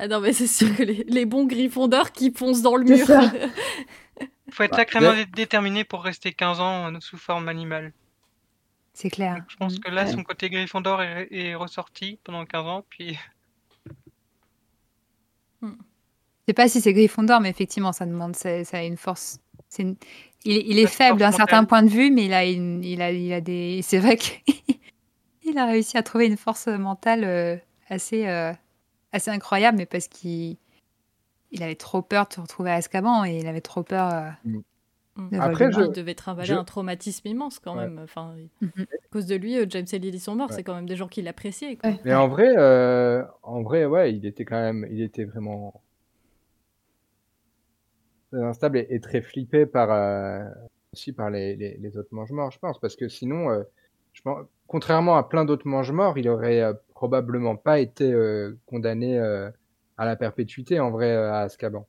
Ah 0.00 0.06
non, 0.08 0.20
mais 0.20 0.32
c'est 0.32 0.46
sûr 0.46 0.74
que 0.76 0.82
les, 0.84 1.04
les 1.08 1.26
bons 1.26 1.44
Gryffondors 1.44 2.12
qui 2.12 2.30
foncent 2.32 2.62
dans 2.62 2.76
le 2.76 2.84
mur. 2.84 3.06
Il 3.10 4.52
faut 4.52 4.62
être 4.62 4.70
Bah, 4.70 4.76
sacrément 4.76 5.12
dé- 5.12 5.26
déterminé 5.26 5.84
pour 5.84 6.04
rester 6.04 6.32
15 6.32 6.60
ans 6.60 6.94
euh, 6.94 7.00
sous 7.00 7.16
forme 7.18 7.48
animale. 7.48 7.92
C'est 8.94 9.10
clair. 9.10 9.34
Donc, 9.36 9.44
je 9.48 9.56
pense 9.56 9.78
que 9.78 9.90
là, 9.90 10.06
son 10.06 10.22
côté 10.22 10.50
Gryffondor 10.50 11.02
est, 11.02 11.28
est 11.30 11.54
ressorti 11.54 12.18
pendant 12.24 12.44
15 12.46 12.66
ans, 12.66 12.84
puis 12.88 13.18
Je 15.62 15.68
sais 16.48 16.54
pas 16.54 16.68
si 16.68 16.80
c'est 16.80 16.92
Gryffondor, 16.92 17.40
mais 17.40 17.50
effectivement, 17.50 17.92
ça 17.92 18.06
demande, 18.06 18.34
ça, 18.36 18.64
ça 18.64 18.78
a 18.78 18.82
une 18.84 18.96
force. 18.96 19.38
c'est 19.68 19.82
une- 19.82 19.96
Il, 20.44 20.56
il 20.56 20.78
est 20.78 20.86
faible 20.86 21.18
d'un 21.18 21.32
certain 21.32 21.64
point 21.64 21.82
de 21.82 21.90
vue, 21.90 22.10
mais 22.10 22.26
il 22.26 22.32
a, 22.32 22.44
une- 22.46 22.82
il 22.84 23.02
a, 23.02 23.10
il 23.10 23.32
a 23.32 23.40
des. 23.40 23.80
C'est 23.82 23.98
vrai 23.98 24.16
qu'il 24.16 25.58
a 25.58 25.66
réussi 25.66 25.98
à 25.98 26.02
trouver 26.02 26.26
une 26.26 26.36
force 26.36 26.68
mentale 26.68 27.24
euh, 27.24 27.56
assez, 27.88 28.26
euh, 28.28 28.52
assez 29.12 29.30
incroyable, 29.30 29.78
mais 29.78 29.86
parce 29.86 30.08
qu'il 30.08 30.56
il 31.50 31.62
avait 31.62 31.76
trop 31.76 32.02
peur 32.02 32.26
de 32.28 32.34
se 32.34 32.40
retrouver 32.40 32.70
à 32.70 32.74
Azkaban 32.74 33.24
et 33.24 33.38
il 33.38 33.46
avait 33.46 33.60
trop 33.62 33.82
peur. 33.82 34.12
euh, 34.12 34.28
Mm. 34.44 35.30
de 35.32 35.36
Après, 35.40 35.64
Voldemort. 35.64 35.86
Il 35.88 35.92
devait 35.96 36.14
travailler 36.14 36.46
je- 36.48 36.54
un 36.54 36.62
traumatisme 36.64 37.26
immense 37.26 37.58
quand 37.58 37.74
Ouais. 37.76 37.88
même. 37.88 37.98
Enfin, 38.04 38.36
Mhm. 38.60 38.70
à 38.92 39.08
cause 39.10 39.26
de 39.26 39.34
lui, 39.34 39.58
euh, 39.58 39.66
James 39.68 39.86
et 39.92 39.98
Lily 39.98 40.20
sont 40.20 40.36
morts. 40.36 40.50
Ouais. 40.50 40.54
C'est 40.56 40.62
quand 40.62 40.74
même 40.76 40.86
des 40.86 40.94
gens 40.94 41.08
qui 41.08 41.22
l'appréciaient. 41.22 41.76
Ouais. 41.82 41.98
Mais 42.04 42.14
en 42.14 42.28
vrai, 42.28 42.54
euh, 42.56 43.24
en 43.42 43.62
vrai, 43.62 43.84
ouais, 43.86 44.14
il 44.14 44.24
était 44.26 44.44
quand 44.44 44.60
même, 44.60 44.86
il 44.90 45.02
était 45.02 45.24
vraiment 45.24 45.80
très 48.30 48.42
instable 48.42 48.78
et, 48.78 48.86
et 48.90 49.00
très 49.00 49.20
flippé 49.22 49.66
par 49.66 49.90
euh, 49.90 50.44
aussi 50.92 51.12
par 51.12 51.30
les, 51.30 51.56
les, 51.56 51.76
les 51.78 51.96
autres 51.98 52.12
mange-morts, 52.14 52.50
je 52.50 52.58
pense, 52.58 52.78
parce 52.78 52.94
que 52.96 53.08
sinon, 53.08 53.50
euh, 53.50 53.62
je 54.12 54.22
pense, 54.22 54.46
contrairement 54.66 55.16
à 55.16 55.22
plein 55.22 55.44
d'autres 55.44 55.66
mange-morts, 55.66 56.16
il 56.18 56.28
aurait 56.28 56.60
euh, 56.60 56.72
probablement 56.98 57.54
pas 57.54 57.78
été 57.78 58.12
euh, 58.12 58.58
condamné 58.66 59.20
euh, 59.20 59.48
à 59.96 60.04
la 60.04 60.16
perpétuité 60.16 60.80
en 60.80 60.90
vrai 60.90 61.12
euh, 61.12 61.32
à 61.32 61.42
Azkaban, 61.42 61.86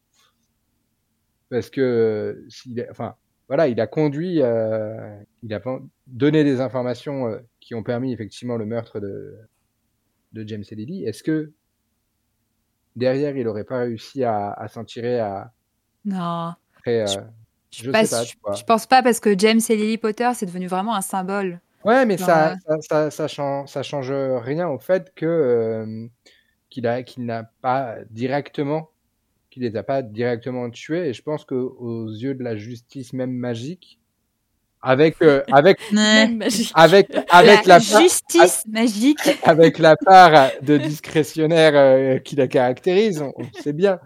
parce 1.49 1.71
que 1.71 2.45
enfin, 2.91 3.15
voilà, 3.47 3.67
il 3.67 3.81
a 3.81 3.87
conduit, 3.87 4.43
euh, 4.43 5.17
il 5.41 5.51
a 5.51 5.61
donné 6.05 6.43
des 6.43 6.61
informations 6.61 7.27
euh, 7.27 7.39
qui 7.59 7.73
ont 7.73 7.81
permis 7.81 8.13
effectivement 8.13 8.55
le 8.55 8.67
meurtre 8.67 8.99
de 8.99 9.35
de 10.33 10.47
James 10.47 10.63
et 10.69 10.75
Lily, 10.75 11.05
est-ce 11.05 11.23
que 11.23 11.51
derrière 12.95 13.35
il 13.35 13.47
aurait 13.47 13.63
pas 13.63 13.79
réussi 13.79 14.23
à, 14.23 14.51
à 14.51 14.67
s'en 14.67 14.83
tirer 14.85 15.19
à, 15.19 15.51
Non. 16.05 16.53
Après, 16.77 17.07
Je- 17.07 17.17
euh, 17.17 17.23
Je, 17.71 17.91
sais 18.05 18.35
pas, 18.43 18.53
je 18.55 18.63
pense 18.63 18.85
pas 18.85 19.01
parce 19.01 19.19
que 19.19 19.37
James 19.37 19.59
et 19.69 19.75
Lily 19.75 19.97
Potter, 19.97 20.29
c'est 20.35 20.45
devenu 20.45 20.67
vraiment 20.67 20.95
un 20.95 21.01
symbole. 21.01 21.61
Ouais, 21.85 22.05
mais 22.05 22.17
ça, 22.17 22.51
euh, 22.51 22.55
ça, 22.81 22.81
ça, 22.81 23.11
ça 23.11 23.27
change, 23.27 23.69
ça 23.69 23.83
change 23.83 24.11
rien 24.11 24.67
au 24.67 24.79
fait 24.79 25.13
que 25.15 25.25
euh, 25.25 26.07
qu'il 26.69 26.87
a, 26.87 27.03
qu'il 27.03 27.25
n'a 27.25 27.43
pas 27.61 27.97
directement, 28.09 28.89
qu'il 29.49 29.63
les 29.63 29.75
a 29.77 29.83
pas 29.83 30.01
directement 30.01 30.69
tués. 30.69 31.09
Et 31.09 31.13
je 31.13 31.21
pense 31.23 31.45
que 31.45 31.55
aux 31.55 32.07
yeux 32.09 32.35
de 32.35 32.43
la 32.43 32.55
justice 32.57 33.13
même 33.13 33.31
magique, 33.31 33.99
avec, 34.81 35.21
euh, 35.21 35.43
avec, 35.51 35.79
avec, 36.73 37.09
avec 37.29 37.65
la 37.65 37.79
la 37.79 37.79
part, 37.79 38.01
justice 38.01 38.63
magique. 38.67 39.19
avec 39.43 39.77
la 39.79 39.95
part 39.97 40.51
de 40.61 40.77
discrétionnaire 40.77 41.73
euh, 41.75 42.19
qui 42.19 42.35
la 42.35 42.47
caractérise, 42.47 43.21
on, 43.21 43.33
on 43.35 43.51
sait 43.61 43.73
bien. 43.73 43.99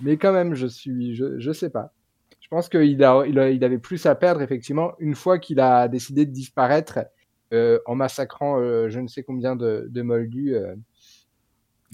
Mais 0.00 0.16
quand 0.16 0.32
même, 0.32 0.54
je 0.54 0.66
suis, 0.66 1.14
je, 1.14 1.38
je 1.38 1.52
sais 1.52 1.70
pas. 1.70 1.92
Je 2.40 2.48
pense 2.48 2.68
qu'il 2.68 3.02
a, 3.04 3.24
il 3.26 3.38
a, 3.38 3.50
il 3.50 3.64
avait 3.64 3.78
plus 3.78 4.04
à 4.06 4.14
perdre 4.14 4.42
effectivement 4.42 4.92
une 4.98 5.14
fois 5.14 5.38
qu'il 5.38 5.60
a 5.60 5.88
décidé 5.88 6.24
de 6.26 6.30
disparaître 6.30 6.98
euh, 6.98 7.02
en 7.86 7.94
massacrant 7.94 8.58
euh, 8.60 8.88
je 8.88 9.00
ne 9.00 9.08
sais 9.08 9.22
combien 9.22 9.56
de, 9.56 9.86
de 9.90 10.02
moldus. 10.02 10.54
euh, 10.54 10.74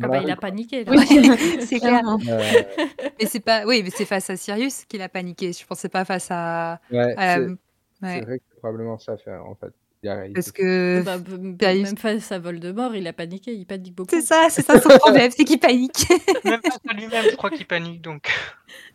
Ah 0.02 0.08
bah, 0.08 0.20
il 0.22 0.30
a 0.30 0.36
paniqué 0.36 0.84
là. 0.84 0.92
Oui, 0.96 1.06
c'est 1.60 1.78
clair. 1.80 2.02
Euh, 2.28 2.62
Mais 3.20 3.26
c'est 3.26 3.40
pas, 3.40 3.64
oui, 3.66 3.82
mais 3.84 3.90
c'est 3.90 4.04
face 4.04 4.28
à 4.30 4.36
Sirius 4.36 4.84
qu'il 4.86 5.00
a 5.02 5.08
paniqué. 5.08 5.52
Je 5.52 5.64
pensais 5.66 5.88
pas 5.88 6.04
face 6.04 6.28
à. 6.30 6.80
ouais, 6.90 7.14
à 7.16 7.38
la- 7.38 7.46
c'est 7.46 7.50
ouais. 7.50 7.56
c'est 8.02 8.20
vrai 8.22 8.38
que 8.38 8.44
c'est 8.50 8.58
probablement 8.58 8.98
ça 8.98 9.16
faire 9.16 9.44
en 9.46 9.54
fait. 9.54 9.72
Il 10.02 10.08
a- 10.10 10.26
il 10.26 10.32
Parce 10.34 10.50
que 10.52 11.02
Bah, 11.02 11.16
b- 11.18 11.56
Sirius- 11.58 11.82
même 11.84 11.96
face 11.96 12.30
à 12.32 12.38
Voldemort, 12.38 12.94
il 12.96 13.06
a 13.06 13.12
paniqué, 13.14 13.54
il 13.54 13.64
panique 13.66 13.94
beaucoup. 13.94 14.10
c'est 14.10 14.20
ça, 14.20 14.48
c'est 14.50 14.60
ça 14.62 14.78
son 14.80 14.90
problème, 14.98 15.30
c'est 15.30 15.44
qu'il 15.44 15.58
panique. 15.60 16.06
Même 16.44 16.60
face 16.62 16.78
à 16.88 16.92
lui-même, 16.92 17.24
je 17.30 17.36
crois 17.36 17.50
qu'il 17.50 17.66
panique 17.66 18.02
donc. 18.02 18.28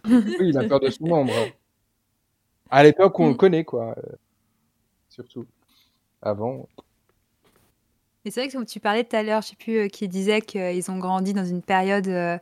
Oui, 0.06 0.36
il 0.42 0.58
a 0.58 0.66
peur 0.66 0.80
de 0.82 0.90
son 0.90 1.06
ombre. 1.10 1.34
À 2.70 2.84
l'époque 2.84 3.18
où 3.18 3.24
on 3.24 3.30
le 3.30 3.34
connaît 3.36 3.64
quoi. 3.64 3.96
euh, 3.98 4.16
surtout. 5.10 5.48
Avant. 6.22 6.68
Et 8.26 8.32
c'est 8.32 8.42
vrai 8.42 8.48
que 8.50 8.54
comme 8.54 8.66
tu 8.66 8.80
parlais 8.80 9.04
tout 9.04 9.16
à 9.16 9.24
l'heure, 9.24 9.42
je 9.42 9.50
sais 9.50 9.56
plus 9.56 9.78
euh, 9.78 9.88
qui 9.88 10.08
disait 10.08 10.42
qu'ils 10.42 10.92
ont 10.92 10.98
grandi 10.98 11.34
dans 11.34 11.46
une 11.46 11.62
période. 11.62 12.08
euh, 12.08 12.38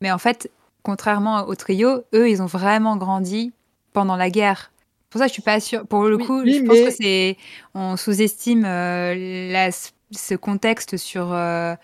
Mais 0.00 0.10
en 0.10 0.18
fait, 0.18 0.50
contrairement 0.82 1.42
au 1.46 1.54
trio, 1.54 2.02
eux, 2.14 2.30
ils 2.30 2.40
ont 2.42 2.46
vraiment 2.46 2.96
grandi 2.96 3.52
pendant 3.92 4.16
la 4.16 4.30
guerre. 4.30 4.72
Pour 5.10 5.20
ça, 5.20 5.26
je 5.26 5.32
suis 5.32 5.42
pas 5.42 5.60
sûre. 5.60 5.86
Pour 5.86 6.04
le 6.04 6.16
Oui, 6.16 6.26
coup, 6.26 6.40
oui, 6.42 6.54
je 6.54 6.62
pense 6.64 6.76
mais- 6.78 6.84
que 6.84 6.90
c'est. 6.90 7.36
On 7.74 7.96
sous-estime 7.96 8.64
euh, 8.64 9.50
la- 9.52 9.70
ce 10.10 10.34
contexte 10.34 10.96
sur 10.96 11.32
euh, 11.32 11.74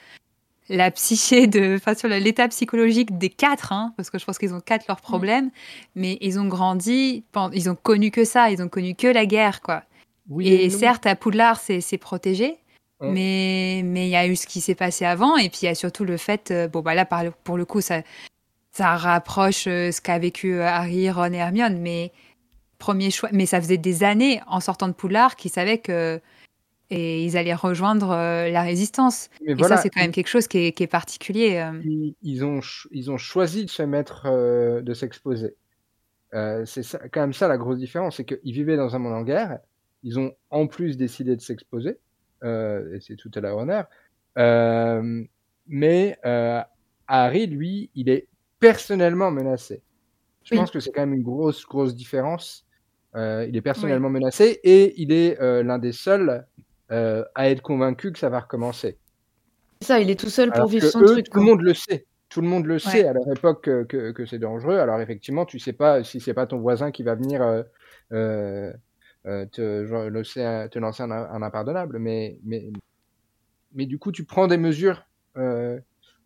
la 0.70 0.90
psyché 0.90 1.46
de. 1.46 1.76
Enfin, 1.76 1.94
sur 1.94 2.08
l'état 2.08 2.48
psychologique 2.48 3.18
des 3.18 3.28
quatre, 3.30 3.72
hein, 3.72 3.92
parce 3.98 4.08
que 4.08 4.18
je 4.18 4.24
pense 4.24 4.38
qu'ils 4.38 4.54
ont 4.54 4.60
quatre 4.60 4.86
leurs 4.88 5.00
problèmes. 5.02 5.50
Mais 5.94 6.16
ils 6.22 6.38
ont 6.38 6.46
grandi. 6.48 7.24
Ils 7.52 7.68
ont 7.70 7.74
connu 7.76 8.10
que 8.10 8.24
ça. 8.24 8.50
Ils 8.50 8.62
ont 8.62 8.68
connu 8.68 8.94
que 8.94 9.06
la 9.06 9.26
guerre, 9.26 9.60
quoi. 9.60 9.82
Oui 10.28 10.48
Et 10.48 10.70
certes, 10.70 11.06
à 11.06 11.16
Poudlard, 11.16 11.58
c'est 11.58 11.98
protégé, 11.98 12.56
mais 13.00 13.82
mais 13.84 14.06
il 14.06 14.10
y 14.10 14.16
a 14.16 14.26
eu 14.26 14.36
ce 14.36 14.46
qui 14.46 14.60
s'est 14.60 14.74
passé 14.74 15.04
avant, 15.04 15.36
et 15.36 15.48
puis 15.50 15.60
il 15.62 15.66
y 15.66 15.68
a 15.68 15.74
surtout 15.74 16.04
le 16.04 16.16
fait, 16.16 16.50
euh, 16.50 16.68
bon 16.68 16.80
bah 16.80 16.94
là 16.94 17.04
pour 17.44 17.56
le 17.56 17.64
coup, 17.64 17.80
ça 17.80 18.02
ça 18.72 18.96
rapproche 18.96 19.66
euh, 19.66 19.92
ce 19.92 20.00
qu'a 20.00 20.18
vécu 20.18 20.54
euh, 20.54 20.66
Harry, 20.66 21.10
Ron 21.10 21.32
et 21.32 21.36
Hermione, 21.36 21.78
mais 21.78 22.12
premier 22.78 23.10
choix, 23.10 23.28
mais 23.32 23.46
ça 23.46 23.60
faisait 23.60 23.76
des 23.76 24.02
années 24.02 24.40
en 24.46 24.60
sortant 24.60 24.88
de 24.88 24.94
Poudlard 24.94 25.36
qu'ils 25.36 25.50
savaient 25.50 25.78
que 25.78 26.20
et 26.90 27.24
ils 27.24 27.36
allaient 27.36 27.54
rejoindre 27.54 28.10
euh, 28.10 28.50
la 28.50 28.62
résistance. 28.62 29.30
Mais 29.44 29.52
Et 29.52 29.54
voilà, 29.54 29.76
ça, 29.76 29.82
c'est 29.82 29.90
quand 29.90 30.00
même 30.00 30.12
quelque 30.12 30.28
chose 30.28 30.46
qui 30.46 30.58
est, 30.58 30.72
qui 30.72 30.82
est 30.82 30.88
particulier. 30.88 31.56
euh. 31.56 31.80
ils, 31.84 32.14
ils 32.22 32.44
ont, 32.44 32.60
ils 32.90 33.10
ont 33.10 33.16
choisi 33.16 33.64
de 33.64 33.70
se 33.70 33.82
mettre, 33.82 34.26
euh, 34.26 34.80
de 34.82 34.94
s'exposer. 34.94 35.56
C'est 36.32 36.82
quand 37.12 37.20
même 37.20 37.32
ça 37.32 37.46
la 37.46 37.56
grosse 37.56 37.78
différence, 37.78 38.16
c'est 38.16 38.24
qu'ils 38.24 38.52
vivaient 38.52 38.76
dans 38.76 38.96
un 38.96 38.98
monde 38.98 39.14
en 39.14 39.22
guerre. 39.22 39.60
Ils 40.04 40.18
ont 40.20 40.32
en 40.50 40.66
plus 40.68 40.96
décidé 40.96 41.34
de 41.34 41.40
s'exposer, 41.40 41.98
euh, 42.44 42.94
et 42.94 43.00
c'est 43.00 43.16
tout 43.16 43.30
à 43.34 43.40
leur 43.40 43.56
honneur. 43.56 43.86
Euh, 44.38 45.24
mais 45.66 46.16
euh, 46.24 46.60
Harry, 47.08 47.46
lui, 47.48 47.90
il 47.96 48.08
est 48.08 48.28
personnellement 48.60 49.30
menacé. 49.32 49.82
Je 50.44 50.54
Oui. 50.54 50.60
pense 50.60 50.70
que 50.70 50.78
c'est 50.78 50.92
quand 50.92 51.00
même 51.02 51.14
une 51.14 51.22
grosse, 51.22 51.64
grosse 51.66 51.94
différence. 51.96 52.66
Il 53.16 53.56
est 53.56 53.62
personnellement 53.62 54.10
menacé 54.10 54.60
et 54.64 55.00
il 55.00 55.12
est 55.12 55.36
l'un 55.62 55.78
des 55.78 55.92
seuls 55.92 56.44
à 56.90 57.48
être 57.48 57.62
convaincu 57.62 58.12
que 58.12 58.18
ça 58.18 58.28
va 58.28 58.40
recommencer. 58.40 58.98
C'est 59.80 59.88
ça, 59.88 60.00
il 60.00 60.10
est 60.10 60.18
tout 60.18 60.28
seul 60.30 60.48
pour 60.48 60.56
Alors 60.56 60.68
vivre 60.68 60.86
son 60.86 61.00
eux, 61.00 61.06
truc. 61.06 61.26
tout 61.26 61.32
quoi. 61.32 61.40
le 61.40 61.46
monde 61.46 61.60
le 61.62 61.74
sait. 61.74 62.06
Tout 62.28 62.40
le 62.40 62.48
monde 62.48 62.66
le 62.66 62.78
sait 62.80 63.06
à 63.06 63.12
leur 63.12 63.28
époque 63.30 63.64
que, 63.64 63.84
que, 63.84 64.10
que 64.10 64.26
c'est 64.26 64.40
dangereux. 64.40 64.78
Alors 64.78 65.00
effectivement, 65.00 65.44
tu 65.46 65.58
sais 65.60 65.72
pas 65.72 66.02
si 66.02 66.18
c'est 66.20 66.34
pas 66.34 66.46
ton 66.46 66.58
voisin 66.58 66.90
qui 66.90 67.04
va 67.04 67.14
venir 67.14 67.40
euh, 67.42 67.62
euh, 68.12 68.72
euh, 69.26 69.46
te, 69.46 69.86
genre, 69.86 70.10
lancer 70.10 70.42
un, 70.42 70.68
te 70.68 70.78
lancer 70.78 71.02
un, 71.02 71.10
un 71.10 71.42
impardonnable, 71.42 71.98
mais, 71.98 72.38
mais, 72.44 72.70
mais 73.74 73.86
du 73.86 73.98
coup, 73.98 74.12
tu 74.12 74.24
prends 74.24 74.46
des 74.46 74.56
mesures 74.58 75.06
euh, 75.36 75.78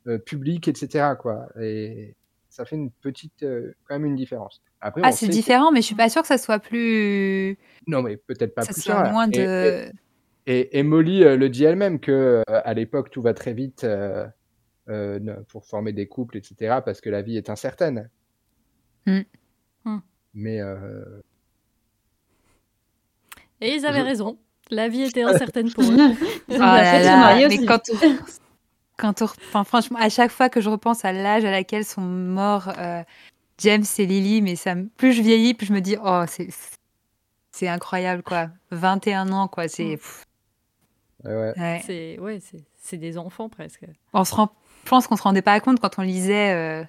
euh, 0.07 0.18
publiques, 0.18 0.68
etc. 0.68 1.11
Quoi. 1.18 1.49
Et 1.61 2.14
ça 2.49 2.64
fait 2.64 2.76
une 2.76 2.90
petite, 2.90 3.42
euh, 3.42 3.72
quand 3.86 3.94
même 3.94 4.07
une 4.07 4.16
différence. 4.16 4.62
Après, 4.80 5.01
Ah, 5.05 5.12
c'est 5.12 5.26
que- 5.26 5.32
différent, 5.32 5.70
mais 5.72 5.80
je 5.80 5.86
suis 5.86 5.94
pas 5.94 6.09
sûre 6.09 6.22
que 6.22 6.28
ça 6.28 6.38
soit 6.38 6.59
plus, 6.59 7.57
Non, 7.86 8.03
mais 8.03 8.16
peut-être 8.16 8.55
pas 8.55 8.62
ça 8.62 8.72
plus 8.72 8.82
soit 8.82 9.05
ça. 9.05 9.11
moins 9.12 9.28
Et- 9.30 9.38
de. 9.38 9.90
et, 10.46 10.61
et, 10.61 10.78
et 10.78 10.82
Molly 10.82 11.24
euh, 11.24 11.36
le 11.36 11.49
dit 11.49 11.64
elle-même 11.64 12.01
que 12.01 12.12
euh, 12.12 12.42
à 12.49 12.74
l'époque 12.74 13.11
tout 13.11 13.20
va 13.22 13.34
très 13.34 13.53
vite 13.53 13.84
euh, 13.84 14.26
euh, 14.88 15.18
pour 15.49 15.64
former 15.66 15.92
des 15.92 16.07
couples, 16.09 16.36
etc. 16.36 16.78
Parce 16.84 17.01
que 17.01 17.11
la 17.11 17.22
vie 17.22 17.36
est 17.36 17.51
incertaine. 17.51 18.09
Mm. 19.07 19.20
Mm. 19.84 19.99
Mais 20.34 20.61
euh, 20.61 21.20
Et 23.61 23.74
ils 23.74 23.86
avaient 23.86 24.00
Je- 24.00 24.04
raison. 24.04 24.38
La 24.70 24.88
vie 24.88 25.02
était 25.02 25.22
incertaine 25.24 25.72
pour 25.72 25.84
eux. 25.84 25.96
Oh 26.50 26.59
là 26.59 27.34
mais 27.36 27.46
aussi. 27.46 27.66
quand 27.66 27.80
on, 27.90 28.16
quand 28.96 29.22
on- 29.22 29.24
enfin, 29.26 29.64
franchement, 29.64 29.98
à 30.00 30.09
chaque 30.09 30.30
fois 30.30 30.48
que 30.48 30.61
je 30.61 30.68
repense 30.70 31.04
à 31.04 31.12
l'âge 31.12 31.44
à 31.44 31.50
laquelle 31.50 31.84
sont 31.84 32.00
morts 32.00 32.72
euh, 32.78 33.02
James 33.59 33.84
et 33.98 34.06
Lily, 34.06 34.42
mais 34.42 34.56
ça, 34.56 34.74
plus 34.96 35.12
je 35.12 35.22
vieillis, 35.22 35.54
plus 35.54 35.66
je 35.66 35.72
me 35.72 35.80
dis, 35.80 35.96
oh, 36.02 36.22
c'est, 36.28 36.48
c'est 37.50 37.68
incroyable, 37.68 38.22
quoi. 38.22 38.48
21 38.70 39.32
ans, 39.32 39.48
quoi. 39.48 39.68
C'est, 39.68 39.98
Mm. 41.24 41.28
ouais, 41.28 41.34
ouais. 41.34 41.52
ouais. 41.59 41.82
C'est 41.84 42.18
ouais, 42.20 42.38
c'est 42.40 42.64
c'est 42.80 42.96
des 42.96 43.18
enfants 43.18 43.48
presque. 43.48 43.84
On 44.14 44.24
se 44.24 44.34
rend, 44.34 44.50
je 44.84 44.88
pense 44.90 45.06
qu'on 45.06 45.16
se 45.16 45.22
rendait 45.22 45.42
pas 45.42 45.59
compte 45.61 45.78
quand 45.80 45.98
on 45.98 46.02
lisait 46.02 46.52
euh, 46.54 46.84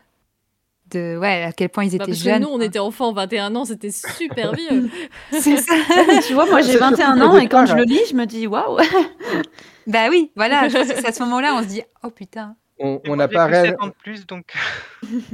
de, 0.91 1.17
ouais, 1.17 1.43
à 1.43 1.51
quel 1.51 1.69
point 1.69 1.83
ils 1.85 1.89
Bah, 1.89 1.95
étaient 1.95 2.05
parce 2.11 2.17
jeunes. 2.19 2.39
que 2.39 2.47
nous, 2.47 2.49
on 2.53 2.55
quoi. 2.57 2.65
était 2.65 2.79
enfants, 2.79 3.13
21 3.13 3.55
ans, 3.55 3.65
c'était 3.65 3.91
super 3.91 4.53
vieux. 4.53 4.89
C'est 5.31 5.57
ça. 5.57 5.73
Mais 6.07 6.19
tu 6.21 6.33
vois, 6.33 6.45
moi 6.47 6.61
j'ai 6.61 6.73
C'est 6.73 6.77
21 6.79 7.15
surtout 7.17 7.31
ans 7.31 7.37
et 7.37 7.47
quand 7.47 7.65
je 7.65 7.75
le 7.75 7.83
lis, 7.83 8.01
je 8.09 8.15
me 8.15 8.25
dis 8.25 8.47
waouh. 8.47 8.77
bah 9.87 10.07
oui, 10.09 10.31
voilà. 10.35 10.69
C'est 10.69 11.05
à 11.05 11.11
ce 11.11 11.23
moment-là, 11.23 11.55
on 11.57 11.63
se 11.63 11.67
dit, 11.67 11.81
oh 12.03 12.09
putain. 12.09 12.55
On 12.81 13.15
n'a 13.17 13.27
pas 13.27 13.47
réel- 13.47 13.71
7 13.71 13.81
ans 13.81 13.87
de 13.87 13.93
plus, 14.01 14.25
donc 14.25 14.53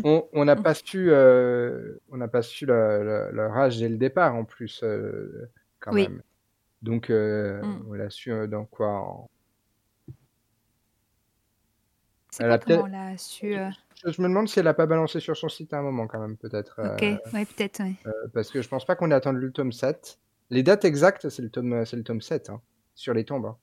on 0.04 0.46
n'a 0.46 0.56
pas 0.56 0.74
su 0.74 1.12
euh, 1.12 2.00
on 2.12 2.18
n'a 2.18 2.28
pas 2.28 2.42
su 2.42 2.66
le- 2.66 3.04
le- 3.04 3.36
leur 3.36 3.56
âge 3.56 3.78
dès 3.78 3.88
le 3.88 3.98
départ 3.98 4.34
en 4.34 4.46
plus 4.46 4.82
euh, 4.84 5.48
quand 5.80 5.94
Oui. 5.94 6.08
même. 6.10 6.24
Donc 6.82 7.12
euh, 7.12 7.62
Mm. 7.62 7.86
on 7.90 7.94
l'a 7.94 8.10
su 8.10 8.32
euh, 8.32 8.48
dans 8.48 8.66
quoi 8.66 8.88
en- 8.90 9.30
C'est 12.38 12.44
Elle 12.44 12.50
quoi 12.50 12.56
a 12.56 12.60
comment 12.60 12.84
peut-être- 12.84 12.96
on 12.96 13.12
l'a 13.12 13.18
su 13.18 13.56
euh, 13.56 13.70
je, 14.06 14.12
je 14.12 14.22
me 14.22 14.28
demande 14.28 14.50
si 14.50 14.60
elle 14.60 14.68
a 14.68 14.74
pas 14.74 14.86
balancé 14.88 15.22
sur 15.22 15.38
son 15.38 15.48
site 15.48 15.72
à 15.74 15.80
un 15.80 15.82
moment 15.82 16.06
quand 16.06 16.20
même 16.20 16.36
peut-être. 16.36 16.76
Ok, 16.80 17.02
euh, 17.04 17.18
ouais, 17.34 17.46
peut-être. 17.46 17.80
ouais. 17.82 17.94
Euh, 18.08 18.12
parce 18.34 18.52
que 18.52 18.62
je 18.62 18.68
pense 18.68 18.86
pas 18.86 18.96
qu'on 18.98 19.10
ait 19.10 19.16
attendu 19.16 19.40
le 19.40 19.52
tome 19.52 19.72
7. 19.72 20.20
Les 20.50 20.62
dates 20.62 20.84
exactes, 20.84 21.30
c'est 21.30 21.42
le 21.42 21.50
tome, 21.50 21.86
c'est 21.86 21.96
le 21.96 22.04
tome 22.04 22.20
7, 22.22 22.50
hein, 22.50 22.62
sur 22.94 23.14
les 23.14 23.24
tombes. 23.24 23.46
hein. 23.46 23.58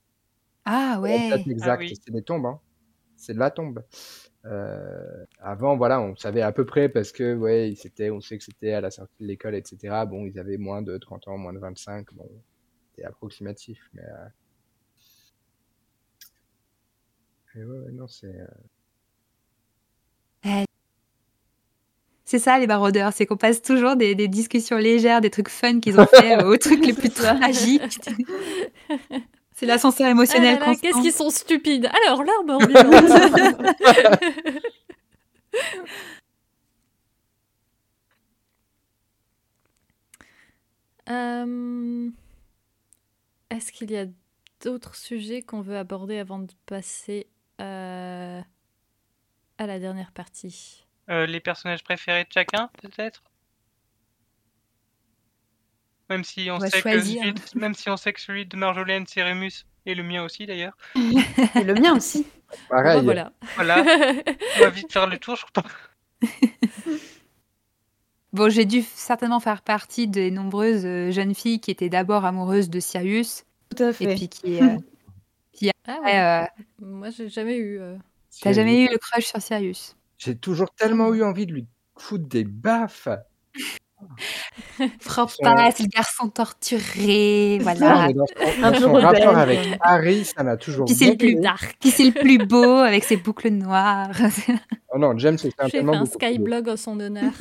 Ah 0.64 0.94
Les 0.96 1.02
ouais. 1.02 1.30
dates 1.30 1.46
exactes, 1.46 1.82
oui. 1.82 2.00
c'est 2.02 2.12
des 2.12 2.22
tombes. 2.22 2.46
hein. 2.46 2.60
C'est 3.16 3.34
de 3.34 3.38
la 3.38 3.50
tombe. 3.50 3.84
Euh, 4.46 5.24
avant, 5.38 5.76
voilà, 5.76 6.00
on 6.00 6.16
savait 6.16 6.40
à 6.42 6.50
peu 6.50 6.64
près 6.64 6.88
parce 6.88 7.12
que, 7.12 7.34
ouais, 7.36 7.70
ils 7.70 7.86
étaient- 7.86 8.10
on 8.10 8.20
sait 8.22 8.38
que 8.38 8.42
c'était 8.44 8.72
à 8.72 8.80
la 8.80 8.90
sortie 8.90 9.14
de 9.20 9.26
l'école, 9.26 9.54
etc. 9.54 10.06
Bon, 10.06 10.24
ils 10.24 10.38
avaient 10.38 10.56
moins 10.56 10.80
de 10.82 10.96
30 10.98 11.28
ans, 11.28 11.36
moins 11.36 11.52
de 11.52 11.58
25. 11.60 12.12
Bon, 12.14 12.28
c'était 12.90 13.06
approximatif, 13.06 13.78
mais. 13.92 14.02
Euh, 17.56 17.64
ouais, 17.86 17.92
non, 17.92 18.06
c'est. 18.08 18.26
euh, 18.26 18.46
C'est 22.24 22.38
ça 22.38 22.58
les 22.58 22.66
baroudeurs, 22.66 23.12
c'est 23.12 23.26
qu'on 23.26 23.36
passe 23.36 23.60
toujours 23.60 23.94
des, 23.96 24.14
des 24.14 24.26
discussions 24.28 24.78
légères, 24.78 25.20
des 25.20 25.28
trucs 25.28 25.50
fun 25.50 25.80
qu'ils 25.80 26.00
ont 26.00 26.06
fait 26.06 26.38
euh, 26.42 26.48
aux 26.48 26.56
trucs 26.56 26.84
les 26.86 26.94
plus 26.94 27.10
tragiques. 27.10 27.82
c'est 29.54 29.66
l'ascenseur 29.66 30.08
émotionnel 30.08 30.58
constant. 30.58 30.80
Qu'est-ce 30.80 31.02
qu'ils 31.02 31.12
sont 31.12 31.28
stupides 31.30 31.90
Alors, 32.06 32.24
l'arme 32.24 32.50
ambulante. 32.50 33.66
Euh, 41.08 42.10
Est-ce 43.50 43.72
qu'il 43.72 43.90
y 43.90 43.96
a 43.96 44.06
d'autres 44.64 44.94
sujets 44.96 45.42
qu'on 45.42 45.60
veut 45.60 45.76
aborder 45.76 46.18
avant 46.18 46.38
de 46.38 46.52
passer 46.66 47.26
à 49.58 49.66
la 49.66 49.78
dernière 49.78 50.12
partie 50.12 50.84
euh, 51.10 51.26
les 51.26 51.40
personnages 51.40 51.82
préférés 51.82 52.24
de 52.24 52.32
chacun, 52.32 52.70
peut-être? 52.80 53.22
Même 56.08 56.24
si 56.24 56.48
on, 56.50 56.60
sait 56.60 56.82
que 56.82 57.00
celui 57.00 57.20
de- 57.20 57.58
même 57.58 57.74
si 57.74 57.88
on 57.90 57.96
sait 57.96 58.12
que 58.12 58.20
celui 58.20 58.46
de 58.46 58.56
Marjolaine, 58.56 59.04
c'est 59.06 59.22
Rémus, 59.22 59.64
et 59.86 59.94
le 59.94 60.02
mien 60.02 60.22
aussi 60.24 60.46
d'ailleurs. 60.46 60.76
Et 60.94 61.64
le 61.64 61.74
mien 61.74 61.96
aussi. 61.96 62.26
Bon, 62.70 63.02
voilà. 63.02 63.32
Voilà, 63.54 63.82
on 64.56 64.60
va 64.60 64.70
vite 64.70 64.92
faire 64.92 65.06
le 65.06 65.18
tour, 65.18 65.36
je 65.36 65.46
crois. 65.46 65.64
Bon, 68.32 68.48
j'ai 68.48 68.64
dû 68.64 68.80
certainement 68.80 69.40
faire 69.40 69.60
partie 69.60 70.08
des 70.08 70.30
nombreuses 70.30 70.86
euh, 70.86 71.10
jeunes 71.10 71.34
filles 71.34 71.60
qui 71.60 71.70
étaient 71.70 71.90
d'abord 71.90 72.24
amoureuses 72.24 72.70
de 72.70 72.80
Sirius 72.80 73.44
Tout 73.76 73.82
à 73.82 73.88
et 73.90 73.92
fait. 73.92 74.14
puis 74.14 74.28
qui. 74.30 74.58
euh, 74.62 74.78
Ah 75.86 75.92
après, 75.98 76.02
ouais. 76.04 76.20
euh, 76.20 76.46
Moi, 76.86 77.10
j'ai 77.10 77.28
jamais 77.28 77.56
eu. 77.56 77.78
euh, 77.80 77.96
T'as 78.40 78.52
jamais 78.52 78.84
eu 78.84 78.88
le 78.90 78.98
crush 78.98 79.26
sur 79.26 79.40
Sirius? 79.40 79.96
J'ai 80.18 80.36
toujours 80.36 80.70
tellement 80.74 81.12
eu 81.14 81.22
envie 81.22 81.46
de 81.46 81.52
lui 81.52 81.66
foutre 81.96 82.26
des 82.26 82.44
baffes. 82.44 83.08
Frappe 85.00 85.30
sont- 85.30 85.42
pas, 85.42 85.70
c'est 85.70 85.82
le 85.84 85.88
garçon 85.88 86.28
torturé, 86.28 87.58
Non, 87.58 87.62
voilà. 87.62 88.12
dans 88.12 88.26
son, 88.26 88.62
Un 88.62 88.74
son 88.80 88.92
rapport 88.92 89.36
avec 89.36 89.58
Harry, 89.80 90.24
ça 90.24 90.42
m'a 90.42 90.56
toujours 90.56 90.86
Puis 90.86 90.94
c'est 90.94 91.10
le 91.10 91.16
plus 91.16 91.34
dark? 91.36 91.76
Qui 91.78 91.90
c'est 91.90 92.04
le 92.04 92.12
plus 92.12 92.38
beau 92.38 92.78
avec 92.78 93.04
ses 93.04 93.16
boucles 93.16 93.50
noires? 93.50 94.10
Oh 94.94 94.98
non, 94.98 95.16
James 95.18 95.38
c'était 95.38 95.54
J'ai 95.64 95.80
fait 95.82 95.94
un 95.96 96.04
skyblog 96.06 96.68
en 96.68 96.76
son 96.76 96.98
honneur. 97.00 97.32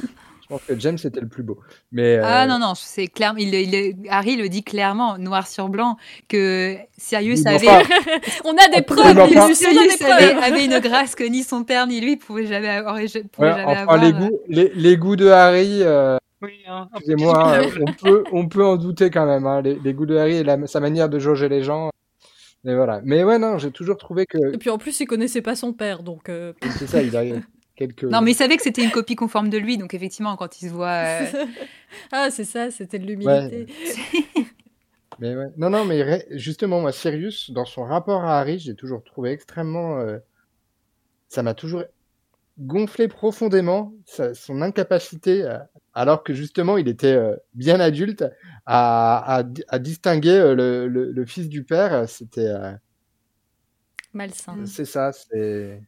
Je 0.52 0.58
pense 0.58 0.66
que 0.68 0.78
James 0.82 0.98
était 1.02 1.22
le 1.22 1.30
plus 1.30 1.44
beau. 1.44 1.60
Mais 1.94 2.18
euh, 2.18 2.22
Ah 2.26 2.46
non, 2.46 2.60
non, 2.60 2.74
c'est 2.76 3.08
clair. 3.08 3.34
Il, 3.38 3.54
il- 3.54 3.96
Harry 4.10 4.36
le 4.36 4.50
dit 4.50 4.64
clairement, 4.64 5.18
noir 5.18 5.48
sur 5.48 5.70
blanc, 5.70 5.96
que 6.28 6.76
Sirius 6.98 7.46
avait. 7.46 7.68
On 8.44 8.52
a 8.58 8.68
des 8.76 8.82
preuves, 8.82 9.54
Sirius 9.54 10.02
avait, 10.02 10.34
preuves. 10.34 10.44
avait 10.44 10.66
une 10.66 10.80
grâce 10.80 11.16
que 11.16 11.24
ni 11.24 11.44
son 11.44 11.64
père 11.64 11.88
ni 11.88 12.02
lui 12.02 12.18
pouvaient 12.18 12.48
jamais 12.48 12.68
avoir. 12.68 12.96
pouvaient 12.96 13.04
ouais, 13.06 13.56
jamais 13.56 13.64
enfin, 13.64 13.82
avoir. 13.82 13.98
les 14.04 14.12
goûts, 14.12 14.40
les, 14.50 14.72
les 14.76 14.98
goûts 14.98 15.16
de 15.16 15.28
Harry, 15.30 15.84
euh, 15.84 16.18
Oui, 16.42 16.60
hein, 16.68 16.90
excusez-moi, 16.96 17.54
euh, 17.54 17.70
on, 17.88 17.94
peut, 17.94 18.24
on 18.34 18.48
peut 18.50 18.66
en 18.66 18.76
douter 18.76 19.10
quand 19.10 19.26
même. 19.26 19.48
Hein, 19.48 19.62
les, 19.62 19.80
les 19.82 19.94
goûts 19.94 20.06
de 20.06 20.18
Harry 20.18 20.36
et 20.36 20.44
la- 20.44 20.68
sa 20.68 20.82
manière 20.82 21.08
de 21.08 21.18
jauger 21.18 21.48
les 21.48 21.64
gens. 21.64 21.92
Mais 22.66 22.76
voilà. 22.76 23.00
Mais 23.06 23.24
ouais, 23.24 23.40
non, 23.40 23.58
j'ai 23.58 23.72
toujours 23.72 23.96
trouvé 23.98 24.26
que 24.26 24.54
Et 24.54 24.58
puis 24.58 24.70
en 24.70 24.78
plus, 24.78 25.00
il 25.00 25.06
connaissait 25.08 25.42
pas 25.42 25.56
son 25.56 25.72
père, 25.72 26.04
donc. 26.04 26.28
euh, 26.28 26.52
c'est 26.78 26.88
ça, 26.88 27.02
il 27.02 27.16
a 27.16 27.24
quelques. 27.88 28.04
Non, 28.04 28.22
mais 28.22 28.32
il 28.32 28.36
savait 28.36 28.58
que 28.58 28.64
c'était 28.64 28.84
une 28.84 28.92
copie 28.92 29.16
conforme 29.16 29.50
de 29.50 29.58
lui, 29.58 29.78
donc 29.78 29.94
effectivement, 29.94 30.36
quand 30.36 30.62
il 30.62 30.68
se 30.70 30.74
voit. 30.74 30.88
euh, 31.34 31.46
ah, 32.12 32.30
c'est 32.32 32.44
ça, 32.46 32.70
c'était 32.72 33.00
de 33.00 33.06
l'humilité. 33.06 33.68
Mais 35.20 35.36
ouais. 35.36 35.48
Non, 35.58 35.70
non, 35.70 35.86
mais 35.86 36.02
ré- 36.02 36.26
justement, 36.32 36.80
moi, 36.82 36.92
Sirius, 36.92 37.52
dans 37.52 37.66
son 37.66 37.84
rapport 37.84 38.24
à 38.24 38.40
Harry, 38.40 38.60
j'ai 38.60 38.76
toujours 38.76 39.04
trouvé 39.04 39.32
extrêmement. 39.32 40.00
euh, 40.00 40.18
Ça 41.30 41.44
m'a 41.44 41.54
toujours 41.54 41.84
gonflé 42.60 43.08
profondément 43.08 43.94
sa- 44.06 44.34
son 44.34 44.62
incapacité, 44.62 45.44
à- 45.46 45.70
alors 45.94 46.24
que 46.24 46.34
justement, 46.34 46.78
il 46.78 46.88
était 46.88 47.14
euh, 47.14 47.36
bien 47.54 47.80
adulte, 47.80 48.26
à, 48.66 49.36
à, 49.36 49.44
di- 49.44 49.64
à 49.68 49.80
distinguer 49.80 50.38
euh, 50.38 50.56
le, 50.56 50.88
le, 50.88 51.12
le 51.12 51.26
fils 51.26 51.50
du 51.50 51.64
père. 51.64 52.08
C'était. 52.10 52.48
euh, 52.48 52.72
Malsain. 54.14 54.66
C'est 54.66 54.86
ça, 54.86 55.12
c'est. 55.14 55.82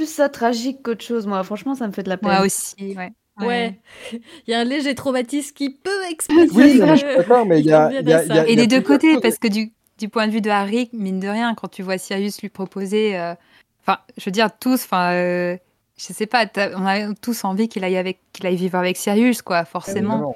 Plus 0.00 0.06
ça 0.06 0.30
tragique 0.30 0.82
qu'autre 0.82 1.04
chose, 1.04 1.26
moi. 1.26 1.44
Franchement, 1.44 1.74
ça 1.74 1.86
me 1.86 1.92
fait 1.92 2.02
de 2.02 2.08
la 2.08 2.16
peine. 2.16 2.30
Moi 2.30 2.40
aussi, 2.40 2.96
ouais. 2.96 3.12
Ouais. 3.38 3.78
Il 4.12 4.50
y 4.50 4.54
a 4.54 4.60
un 4.60 4.64
léger 4.64 4.94
traumatisme 4.94 5.52
qui 5.54 5.68
peut 5.68 5.90
expliquer. 6.10 6.48
Oui, 6.54 6.78
non, 6.78 6.94
je 6.94 7.04
suis 7.04 7.16
d'accord, 7.18 7.44
mais 7.44 7.60
il 7.60 7.66
y 7.66 7.72
a. 7.74 7.92
y 7.92 7.96
y. 7.96 8.48
Et 8.48 8.52
y 8.52 8.56
des 8.56 8.66
deux 8.66 8.80
côtés, 8.80 9.20
parce 9.20 9.36
que 9.36 9.48
du, 9.48 9.72
du 9.98 10.08
point 10.08 10.26
de 10.26 10.32
vue 10.32 10.40
de 10.40 10.48
Harry, 10.48 10.88
mine 10.94 11.20
de 11.20 11.28
rien, 11.28 11.54
quand 11.54 11.68
tu 11.68 11.82
vois 11.82 11.98
Sirius 11.98 12.40
lui 12.40 12.48
proposer, 12.48 13.14
euh, 13.18 13.34
enfin, 13.82 13.98
je 14.16 14.24
veux 14.24 14.30
dire 14.30 14.48
tous, 14.58 14.84
enfin, 14.84 15.12
euh, 15.12 15.58
je 15.98 16.14
sais 16.14 16.24
pas, 16.24 16.46
on 16.56 16.86
a 16.86 17.12
tous 17.12 17.44
envie 17.44 17.68
qu'il 17.68 17.84
aille 17.84 17.98
avec, 17.98 18.20
qu'il 18.32 18.46
aille 18.46 18.56
vivre 18.56 18.78
avec 18.78 18.96
Sirius, 18.96 19.42
quoi, 19.42 19.66
forcément, 19.66 20.14
Évidemment. 20.14 20.34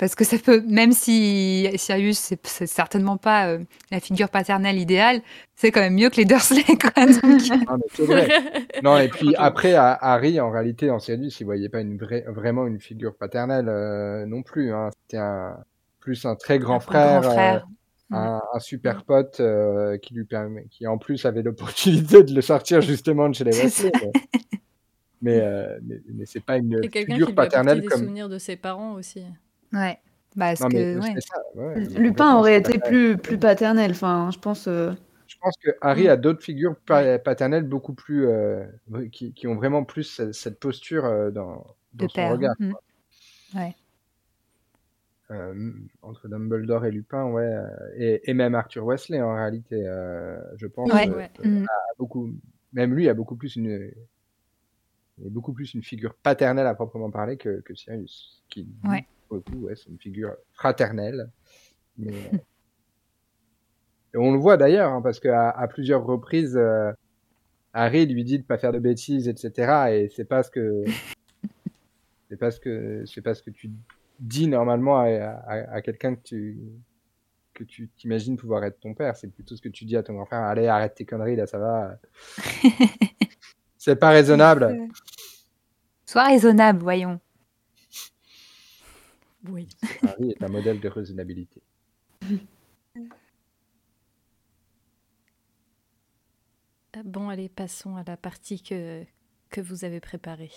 Parce 0.00 0.14
que 0.16 0.24
ça 0.24 0.36
peut, 0.38 0.62
même 0.66 0.90
si 0.92 1.68
Sirius 1.76 2.18
c'est 2.18 2.44
c'est 2.46 2.66
certainement 2.66 3.16
pas 3.18 3.46
euh, 3.48 3.58
la 3.92 4.00
figure 4.00 4.28
paternelle 4.30 4.78
idéale, 4.78 5.20
c'est 5.54 5.70
quand 5.70 5.80
même 5.80 5.94
mieux 5.94 6.10
que 6.10 6.16
les 6.16 6.24
Dursley, 6.24 6.64
quoi. 6.80 7.06
donc- 7.06 7.42
Ah, 7.68 7.76
mais 7.76 7.84
c'est 7.94 8.04
vrai. 8.06 8.28
Non, 8.82 8.96
et 8.98 9.08
puis 9.08 9.34
après, 9.36 9.74
à- 9.74 9.92
Harry, 9.92 10.40
en 10.40 10.50
réalité, 10.50 10.90
en 10.90 10.98
Sirius, 10.98 11.38
il 11.40 11.44
voyait 11.44 11.68
pas 11.68 11.80
une 11.80 11.96
vraie, 11.98 12.24
vraiment 12.26 12.66
une 12.66 12.80
figure 12.80 13.14
paternelle 13.14 13.68
euh, 13.68 14.26
non 14.26 14.42
plus. 14.42 14.72
Hein. 14.72 14.88
C'était 15.02 15.18
un, 15.18 15.56
plus 16.00 16.24
un 16.24 16.34
très 16.34 16.58
grand 16.58 16.76
Un 16.78 16.80
frère, 16.80 17.20
grand 17.20 17.30
frère. 17.32 17.66
euh, 18.12 18.16
un, 18.16 18.40
un 18.54 18.58
super 18.58 19.04
pote 19.04 19.38
euh, 19.40 19.98
qui 19.98 20.14
lui 20.14 20.24
permet, 20.24 20.64
qui 20.70 20.86
en 20.88 20.98
plus 20.98 21.24
avait 21.26 21.42
l'opportunité 21.42 22.24
de 22.24 22.34
le 22.34 22.40
sortir 22.40 22.80
justement 22.80 23.28
de 23.28 23.34
chez 23.34 23.44
les 23.44 23.52
Weasley. 23.56 23.92
Mais, 24.02 24.12
mais, 25.22 25.40
euh, 25.42 25.78
mais, 25.82 26.00
mais 26.14 26.24
c'est 26.26 26.42
pas 26.42 26.56
une 26.56 26.72
Et 26.82 26.88
quelqu'un 26.88 27.00
qui 27.00 27.12
figure 27.12 27.16
lui 27.18 27.22
a 27.24 27.42
apporté 27.42 27.48
paternelle 27.50 27.80
des 27.82 27.86
comme. 27.86 28.00
souvenirs 28.00 28.28
de 28.30 28.38
ses 28.38 28.56
parents 28.56 28.94
aussi. 28.94 29.22
Ouais. 29.72 29.98
Parce 30.38 30.60
Non, 30.60 30.68
mais 30.68 30.94
que, 30.94 30.98
ouais. 31.00 31.20
ça. 31.20 31.42
ouais, 31.56 31.80
Lupin 31.98 32.36
aurait 32.36 32.58
été 32.58 32.78
plus, 32.78 33.16
plus 33.16 33.38
paternel. 33.38 33.90
Enfin, 33.90 34.30
je 34.32 34.38
pense. 34.38 34.68
euh, 34.68 34.92
Je 35.26 35.36
pense 35.40 35.54
que 35.62 35.70
Harry 35.80 36.08
a 36.08 36.16
d'autres 36.16 36.42
figures 36.42 36.76
pa- 36.86 37.18
paternelles 37.18 37.64
beaucoup 37.64 37.94
plus, 37.94 38.26
euh, 38.26 38.64
qui, 39.10 39.32
qui 39.32 39.46
ont 39.48 39.56
vraiment 39.56 39.84
plus 39.84 40.04
cette, 40.04 40.34
cette 40.34 40.60
posture 40.60 41.04
euh, 41.04 41.30
dans, 41.30 41.66
dans 41.94 42.04
De 42.04 42.08
son 42.08 42.14
père. 42.14 42.32
regard. 42.32 42.54
Mm. 42.60 42.72
Ouais. 43.56 43.74
Euh, 45.32 45.72
entre 46.02 46.28
Dumbledore 46.28 46.86
et 46.86 46.90
Lupin, 46.90 47.24
ouais, 47.26 47.42
euh, 47.44 47.66
et, 47.96 48.28
et 48.30 48.34
même 48.34 48.54
Arthur 48.56 48.84
Wesley 48.84 49.20
en 49.22 49.34
réalité, 49.34 49.86
euh, 49.86 50.36
je 50.56 50.66
pense, 50.66 50.92
Ouais. 50.92 51.08
euh, 51.08 51.16
Ouais. 51.16 51.30
Mm. 51.44 51.64
a 51.64 51.94
beaucoup, 51.98 52.32
même 52.72 52.94
lui 52.94 53.08
a 53.08 53.14
beaucoup 53.14 53.36
plus 53.36 53.54
une, 53.56 53.68
est 53.70 53.94
beaucoup 55.18 55.52
plus 55.52 55.74
une 55.74 55.82
figure 55.82 56.14
paternelle 56.14 56.66
à 56.66 56.74
proprement 56.74 57.10
parler 57.10 57.36
que, 57.36 57.60
que 57.60 57.74
Sirius, 57.76 58.42
qui 58.48 58.68
Ouais. 58.84 59.06
Pour 59.30 59.36
le 59.36 59.42
coup, 59.42 59.66
ouais, 59.66 59.76
c'est 59.76 59.88
une 59.88 59.98
figure 59.98 60.34
fraternelle. 60.52 61.30
Mais, 61.96 62.12
euh, 62.12 62.36
et 64.14 64.18
on 64.18 64.32
le 64.32 64.38
voit 64.38 64.56
d'ailleurs, 64.56 64.90
hein, 64.90 65.00
parce 65.00 65.20
qu'à 65.20 65.50
à 65.50 65.68
plusieurs 65.68 66.04
reprises, 66.04 66.56
euh, 66.56 66.90
Harry 67.72 68.06
lui 68.06 68.24
dit 68.24 68.40
de 68.40 68.44
pas 68.44 68.58
faire 68.58 68.72
de 68.72 68.80
bêtises, 68.80 69.28
etc. 69.28 69.92
Et 69.92 70.08
c'est 70.14 70.24
pas 70.24 70.42
ce 70.42 70.50
que 70.50 70.84
c'est 72.28 72.36
pas 72.36 72.50
ce 72.50 72.58
que 72.58 73.04
c'est 73.06 73.22
pas 73.22 73.34
ce 73.34 73.42
que 73.44 73.50
tu 73.50 73.70
dis 74.18 74.48
normalement 74.48 74.98
à, 74.98 75.06
à, 75.06 75.74
à 75.74 75.80
quelqu'un 75.80 76.16
que 76.16 76.22
tu 76.24 76.58
que 77.54 77.62
tu 77.62 77.88
t'imagines 77.96 78.36
pouvoir 78.36 78.64
être 78.64 78.80
ton 78.80 78.94
père. 78.94 79.16
C'est 79.16 79.28
plutôt 79.28 79.54
ce 79.54 79.62
que 79.62 79.68
tu 79.68 79.84
dis 79.84 79.96
à 79.96 80.02
ton 80.02 80.14
grand 80.14 80.26
frère. 80.26 80.40
Allez, 80.40 80.66
arrête 80.66 80.96
tes 80.96 81.04
conneries 81.04 81.36
là, 81.36 81.46
ça 81.46 81.58
va. 81.58 81.98
c'est 83.78 83.94
pas 83.94 84.10
raisonnable. 84.10 84.88
Sois 86.04 86.26
raisonnable, 86.26 86.80
voyons. 86.80 87.20
Oui. 89.48 89.68
Harry 90.02 90.30
est 90.30 90.42
un 90.42 90.48
modèle 90.48 90.80
de 90.80 90.88
raisonnabilité. 90.88 91.62
Bon, 97.04 97.28
allez, 97.28 97.48
passons 97.48 97.96
à 97.96 98.02
la 98.06 98.16
partie 98.16 98.62
que, 98.62 99.04
que 99.50 99.60
vous 99.60 99.84
avez 99.84 100.00
préparée. 100.00 100.50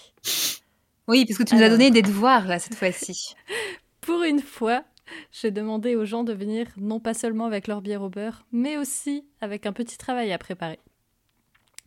Oui, 1.08 1.26
parce 1.26 1.38
que 1.38 1.44
tu 1.44 1.56
nous 1.56 1.62
as 1.62 1.70
donné 1.70 1.92
des 1.92 2.02
devoirs, 2.02 2.48
là, 2.48 2.60
cette 2.60 2.76
fois-ci. 2.76 3.36
Pour 4.02 4.24
une 4.24 4.42
fois, 4.42 4.84
j'ai 5.32 5.52
demandé 5.52 5.96
aux 5.96 6.06
gens 6.06 6.24
de 6.24 6.34
venir 6.34 6.68
non 6.78 7.00
pas 7.00 7.14
seulement 7.14 7.46
avec 7.46 7.68
leur 7.68 7.82
bière 7.82 8.02
au 8.02 8.10
beurre, 8.10 8.46
mais 8.52 8.78
aussi 8.78 9.26
avec 9.42 9.66
un 9.66 9.74
petit 9.74 9.98
travail 9.98 10.32
à 10.32 10.38
préparer. 10.38 10.80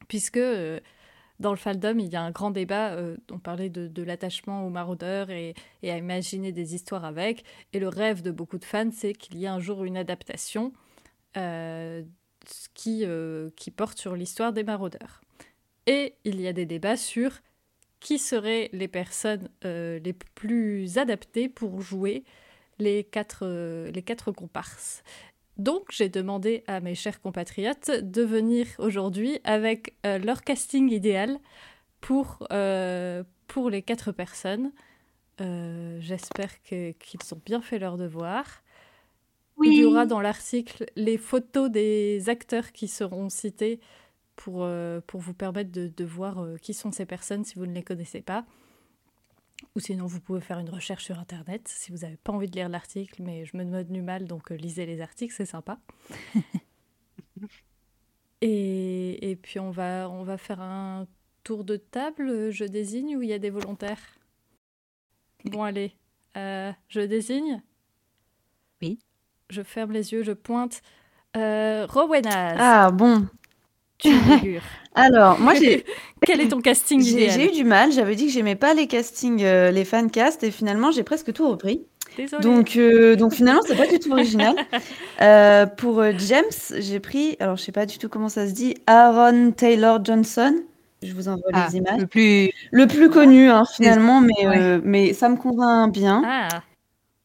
Puisque 0.09 0.37
euh, 0.37 0.81
dans 1.39 1.51
le 1.51 1.57
fandom, 1.57 1.99
il 1.99 2.09
y 2.09 2.17
a 2.17 2.23
un 2.23 2.31
grand 2.31 2.51
débat, 2.51 2.93
euh, 2.93 3.17
on 3.31 3.39
parlait 3.39 3.69
de, 3.69 4.03
l'attachement 4.03 4.67
aux 4.67 4.71
maraudeurs 4.71 5.31
et, 5.31 5.55
à 5.83 5.97
imaginer 5.97 6.53
des 6.53 6.75
histoires 6.75 7.05
avec. 7.05 7.45
Et 7.73 7.79
le 7.79 7.89
rêve 7.89 8.23
de 8.23 8.31
beaucoup 8.31 8.59
de 8.59 8.65
fans, 8.65 8.91
c'est 8.93 9.13
qu'il 9.13 9.37
y 9.39 9.45
ait 9.45 9.49
un 9.49 9.61
jour 9.61 9.85
une 9.85 9.97
adaptation 9.97 10.73
euh, 11.37 12.03
qui, 12.75 13.03
euh, 13.05 13.51
qui 13.57 13.71
porte 13.71 13.99
sur 13.99 14.17
l'histoire 14.17 14.53
des 14.53 14.65
maraudeurs. 14.65 15.21
Et 15.87 16.15
il 16.25 16.41
y 16.41 16.49
a 16.49 16.53
des 16.53 16.67
débats 16.67 16.97
sur 16.97 17.31
qui 18.01 18.19
seraient 18.19 18.71
les 18.73 18.89
personnes 18.89 19.49
les 19.63 20.15
plus 20.35 20.99
adaptées 20.99 21.49
pour 21.49 21.81
jouer 21.81 22.25
les 22.79 23.05
quatre 23.05 24.33
comparses. 24.33 25.03
Donc 25.59 25.91
j'ai 25.91 26.09
demandé 26.09 26.65
à 26.67 26.81
mes 26.81 26.95
chers 26.95 27.21
compatriotes 27.21 27.91
de 27.91 28.23
venir 28.23 28.67
aujourd'hui 28.79 29.41
avec 29.45 29.97
euh, 30.05 30.19
leur 30.19 30.43
casting 30.43 30.91
idéal 30.91 31.39
pour, 32.01 32.47
euh, 32.53 33.25
pour 33.47 33.71
les 33.71 33.83
quatre 33.83 34.13
personnes. 34.13 34.73
Euh, 35.41 35.99
J'espère 36.01 36.61
qu'ils 36.63 36.95
ont 37.33 37.41
bien 37.45 37.63
fait 37.63 37.79
leur 37.79 37.97
devoir. 37.97 38.63
Il 39.63 39.73
y 39.73 39.85
aura 39.85 40.05
dans 40.05 40.21
l'article 40.21 40.85
les 40.97 41.17
photos 41.17 41.71
des 41.71 42.29
acteurs 42.29 42.73
qui 42.73 42.89
seront 42.89 43.31
cités 43.31 43.81
pour, 44.37 44.69
pour 45.07 45.21
vous 45.21 45.33
permettre 45.33 45.73
de, 45.73 45.89
de 45.89 46.05
voir 46.05 46.37
qui 46.61 46.75
sont 46.75 46.93
ces 46.93 47.07
personnes 47.07 47.43
si 47.43 47.55
vous 47.55 47.65
ne 47.65 47.73
les 47.73 47.83
connaissez 47.83 48.21
pas. 48.21 48.45
Ou 49.75 49.81
sinon, 49.81 50.07
vous 50.07 50.21
pouvez 50.21 50.41
faire 50.41 50.59
une 50.59 50.71
recherche 50.71 51.05
sur 51.05 51.19
Internet 51.19 51.69
si 51.69 51.91
vous 51.91 51.99
n'avez 51.99 52.17
pas 52.17 52.33
envie 52.33 52.49
de 52.49 52.57
lire 52.57 52.69
l'article, 52.69 53.23
mais 53.23 53.45
je 53.45 53.57
me 53.57 53.65
demande 53.65 53.87
du 53.87 54.03
mal, 54.03 54.27
donc 54.27 54.53
euh, 54.53 54.55
lisez 54.57 54.87
les 54.87 55.01
articles, 55.01 55.35
c'est 55.35 55.47
sympa. 55.47 55.79
et, 58.41 59.31
et 59.31 59.37
puis, 59.37 59.59
on 59.59 59.71
va, 59.71 60.09
on 60.11 60.23
va 60.23 60.39
faire 60.39 60.61
un 60.61 61.07
tour 61.45 61.65
de 61.65 61.77
table, 61.77 62.29
euh, 62.29 62.51
je 62.51 62.65
désigne, 62.65 63.17
où 63.17 63.23
il 63.23 63.29
y 63.29 63.33
a 63.33 63.39
des 63.39 63.51
volontaires? 63.51 64.19
Bon, 65.45 65.63
allez, 65.63 65.95
euh, 66.37 66.73
je 66.89 67.01
désigne? 67.01 67.63
Oui. 68.83 68.99
Je 69.49 69.63
ferme 69.63 69.93
les 69.93 70.13
yeux, 70.13 70.23
je 70.23 70.33
pointe. 70.33 70.83
Euh, 71.37 71.87
Rowenas, 71.87 72.57
Ah 72.59 72.91
bon. 72.91 73.29
Tu 73.99 74.13
figures. 74.13 74.63
Alors, 74.95 75.39
moi 75.41 75.55
j'ai 75.55 75.85
Quel 76.27 76.41
est 76.41 76.49
ton 76.49 76.61
casting 76.61 77.03
j'ai 77.03 77.11
idéal 77.13 77.31
j'ai 77.33 77.49
eu 77.49 77.53
du 77.53 77.65
mal. 77.65 77.93
J'avais 77.93 78.15
dit 78.17 78.27
que 78.27 78.33
j'aimais 78.33 78.55
pas 78.57 78.73
les 78.75 78.87
castings, 78.87 79.43
euh, 79.45 79.71
les 79.71 79.85
fancasts, 79.85 80.43
et 80.43 80.51
finalement 80.51 80.91
j'ai 80.91 81.03
presque 81.03 81.33
tout 81.33 81.49
repris. 81.49 81.83
Désolée. 82.17 82.43
Donc, 82.43 82.77
euh, 82.77 83.15
donc 83.15 83.35
finalement, 83.35 83.61
c'est 83.67 83.77
pas 83.77 83.87
du 83.87 83.99
tout 83.99 84.13
original. 84.13 84.55
Euh, 85.23 85.65
pour 85.67 86.01
euh, 86.01 86.13
James, 86.19 86.45
j'ai 86.79 87.01
pris, 87.01 87.37
alors 87.41 87.57
je 87.57 87.63
sais 87.63 87.73
pas 87.73 87.87
du 87.87 87.97
tout 87.99 88.09
comment 88.11 88.29
ça 88.29 88.47
se 88.47 88.53
dit, 88.53 88.75
Aaron 88.87 89.51
Taylor 89.53 90.05
Johnson. 90.05 90.55
Je 91.03 91.13
vous 91.15 91.29
envoie 91.29 91.49
Ah, 91.55 91.69
les 91.71 91.79
images. 91.79 92.01
le 92.01 92.07
plus. 92.07 92.51
Le 92.71 92.87
plus 92.87 93.09
connu, 93.11 93.49
hein, 93.51 93.65
finalement, 93.77 94.21
mais, 94.21 94.47
Ouais. 94.47 94.59
euh, 94.59 94.81
mais 94.85 95.13
ça 95.15 95.29
me 95.31 95.37
convainc 95.37 95.93
bien. 95.93 96.23
Ah, 96.27 96.49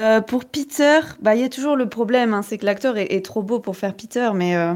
Euh, 0.02 0.20
pour 0.22 0.46
Peter, 0.46 1.00
bah, 1.22 1.36
il 1.36 1.42
y 1.42 1.44
a 1.44 1.50
toujours 1.50 1.76
le 1.76 1.88
problème, 1.90 2.34
hein, 2.34 2.42
c'est 2.42 2.58
que 2.58 2.66
l'acteur 2.66 2.98
est, 2.98 3.14
est 3.14 3.24
trop 3.26 3.44
beau 3.44 3.60
pour 3.60 3.76
faire 3.78 3.94
Peter, 3.94 4.32
mais 4.34 4.56
euh, 4.56 4.74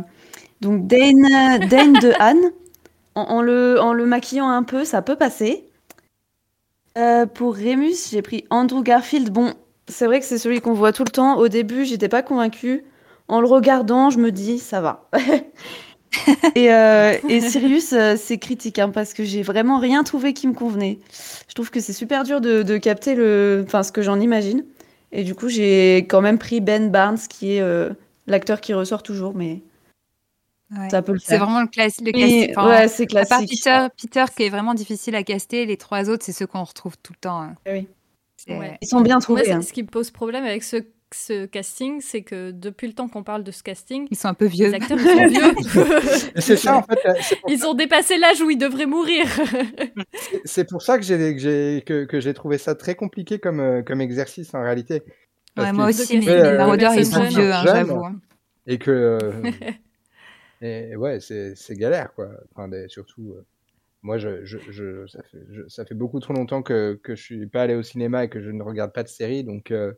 donc 0.66 0.88
Dane, 0.88 1.68
Dane 1.70 1.93
DeHaan, 1.93 2.38
en, 3.16 3.22
en 3.22 3.41
le, 3.41 3.80
en 3.80 3.93
le 3.93 4.05
maquillant 4.05 4.49
un 4.49 4.63
peu, 4.63 4.84
ça 4.84 5.01
peut 5.03 5.16
passer. 5.16 5.70
Euh, 6.97 7.28
pour 7.28 7.55
Remus, 7.55 8.09
j'ai 8.09 8.24
pris 8.24 8.45
Andrew 8.49 8.82
Garfield. 8.82 9.30
Bon, 9.30 9.53
c'est 9.88 10.07
vrai 10.07 10.20
que 10.20 10.26
c'est 10.26 10.39
celui 10.39 10.61
qu'on 10.61 10.74
voit 10.74 10.91
tout 10.91 11.03
le 11.03 11.11
temps. 11.11 11.38
Au 11.38 11.49
début, 11.49 11.86
j'étais 11.86 12.09
pas 12.09 12.24
convaincue. 12.24 12.84
En 13.28 13.41
le 13.41 13.47
regardant, 13.47 14.09
je 14.09 14.18
me 14.18 14.32
dis, 14.32 14.57
ça 14.57 14.82
va. 14.82 15.07
et, 16.55 16.74
euh, 16.74 17.13
et 17.30 17.41
Sirius, 17.41 17.93
euh, 17.93 18.16
c'est 18.18 18.39
critique, 18.39 18.80
hein, 18.80 18.89
parce 18.89 19.13
que 19.13 19.24
j'ai 19.24 19.43
vraiment 19.43 19.78
rien 19.78 20.03
trouvé 20.03 20.34
qui 20.34 20.47
me 20.47 20.53
convenait. 20.53 20.99
Je 21.47 21.53
trouve 21.53 21.70
que 21.70 21.80
c'est 21.80 21.93
super 21.93 22.24
dur 22.24 22.41
de, 22.41 22.63
de 22.63 22.78
capter 22.78 23.13
le, 23.13 23.63
enfin, 23.68 23.84
ce 23.84 23.91
que 23.91 24.01
j'en 24.01 24.20
imagine. 24.20 24.66
Et 25.11 25.24
du 25.24 25.36
coup, 25.36 25.47
j'ai 25.47 26.07
quand 26.09 26.22
même 26.22 26.39
pris 26.39 26.59
Ben 26.59 26.89
Barnes, 26.89 27.20
qui 27.30 27.53
est 27.53 27.63
l'acteur 28.26 28.61
qui 28.61 28.74
ressort 28.74 29.03
toujours, 29.03 29.34
mais 29.36 29.61
Ouais. 30.72 30.89
ça 30.89 31.01
peut 31.03 31.13
le 31.13 31.20
C'est 31.20 31.38
vraiment 31.38 31.61
le, 31.61 31.68
classe, 31.68 31.99
le 31.99 32.11
Mais, 32.11 32.11
casting. 32.13 32.53
Enfin, 32.57 32.70
ouais, 32.70 32.88
c'est 32.88 33.03
à 33.16 33.26
part 33.26 33.39
classique. 33.39 33.63
Peter, 33.63 33.88
Peter 34.01 34.26
qui 34.36 34.43
est 34.43 34.49
vraiment 34.49 34.74
difficile 34.74 35.16
à 35.16 35.24
caster, 35.24 35.66
les 35.66 35.78
trois 35.78 36.09
autres, 36.09 36.26
c'est 36.26 36.32
ceux 36.32 36.47
qu'on 36.47 36.63
retrouve 36.63 36.97
tout 37.03 37.13
le 37.13 37.20
temps. 37.20 37.41
hein. 37.41 37.55
Oui. 37.68 37.88
C'est- 38.38 38.57
Ouais. 38.57 38.78
Ils 38.82 38.88
sont 38.88 39.01
bien 39.01 39.20
trouvés. 39.20 39.51
hein. 39.51 39.61
ce 39.61 39.72
qui 39.74 39.84
me 39.84 39.88
pose 39.88 40.09
problème 40.11 40.43
avec 40.43 40.63
ce, 40.63 40.78
ce 41.13 41.45
casting, 41.45 42.01
c'est 42.01 42.24
que 42.24 42.49
depuis 42.51 42.88
le 42.88 42.93
temps 42.93 43.07
qu'on 43.07 43.24
parle 43.24 43.43
de 43.43 43.51
ce 43.51 43.61
casting, 43.63 44.07
Ils 44.09 44.18
sont 44.18 44.28
un 44.28 44.34
peu 44.34 44.45
vieux. 44.45 44.68
les 44.70 44.74
acteurs 44.74 44.97
ils 44.99 45.05
sont 45.07 45.28
vieux. 45.28 45.55
C'est 46.38 46.57
ça 46.57 46.78
en 46.78 46.82
fait. 46.84 46.99
euh, 47.07 47.13
Ils 47.47 47.66
ont 47.66 47.74
dépassé 47.76 48.18
l'âge 48.18 48.41
où 48.41 48.49
ils 48.49 48.57
devraient 48.57 48.86
mourir. 48.88 49.26
C'est 50.45 50.68
pour 50.68 50.82
ça 50.82 50.97
que 50.97 51.03
j'ai 51.03 51.18
que 51.36 51.39
j'ai 51.39 51.84
que, 51.86 52.05
que 52.05 52.20
j'ai 52.20 52.34
trouvé 52.34 52.57
ça 52.57 52.76
très 52.76 52.95
compliqué 52.95 53.39
comme 53.39 53.59
euh, 53.59 53.82
comme 53.84 54.01
exercice 54.01 54.53
en 54.53 54.61
réalité. 54.63 55.03
Ouais, 55.57 55.72
moi 55.72 55.88
aussi, 55.89 56.20
les, 56.20 56.28
euh, 56.28 56.57
maraudeurs, 56.57 56.93
ils 56.95 57.05
sont 57.05 57.24
vieux, 57.24 57.53
hein, 57.53 57.63
j'avoue. 57.66 58.03
hein. 58.03 58.16
et 58.68 58.78
que 58.78 58.91
euh, 58.91 59.20
et 60.66 60.95
ouais 60.95 61.20
c'est 61.20 61.55
galère 61.76 62.13
quoi. 62.13 62.30
Enfin 62.51 62.68
des- 62.68 62.88
surtout 62.89 63.34
euh, 63.38 63.45
moi 64.01 64.18
je, 64.18 64.43
je, 64.45 64.57
je 64.70 65.07
ça 65.07 65.22
fait 65.24 65.39
je- 65.51 65.68
ça 65.68 65.86
fait 65.86 65.95
beaucoup 65.95 66.20
trop 66.20 66.34
longtemps 66.34 66.61
que 66.61 66.99
que 67.03 67.16
je 67.16 67.22
suis 67.24 67.47
pas 67.47 67.63
allé 67.63 67.76
au 67.76 67.84
cinéma 67.84 68.24
et 68.26 68.30
que 68.30 68.41
je 68.41 68.49
ne 68.51 68.61
regarde 68.63 68.91
pas 68.93 69.03
de 69.03 69.07
séries 69.07 69.43
donc. 69.43 69.72
euh, 69.72 69.93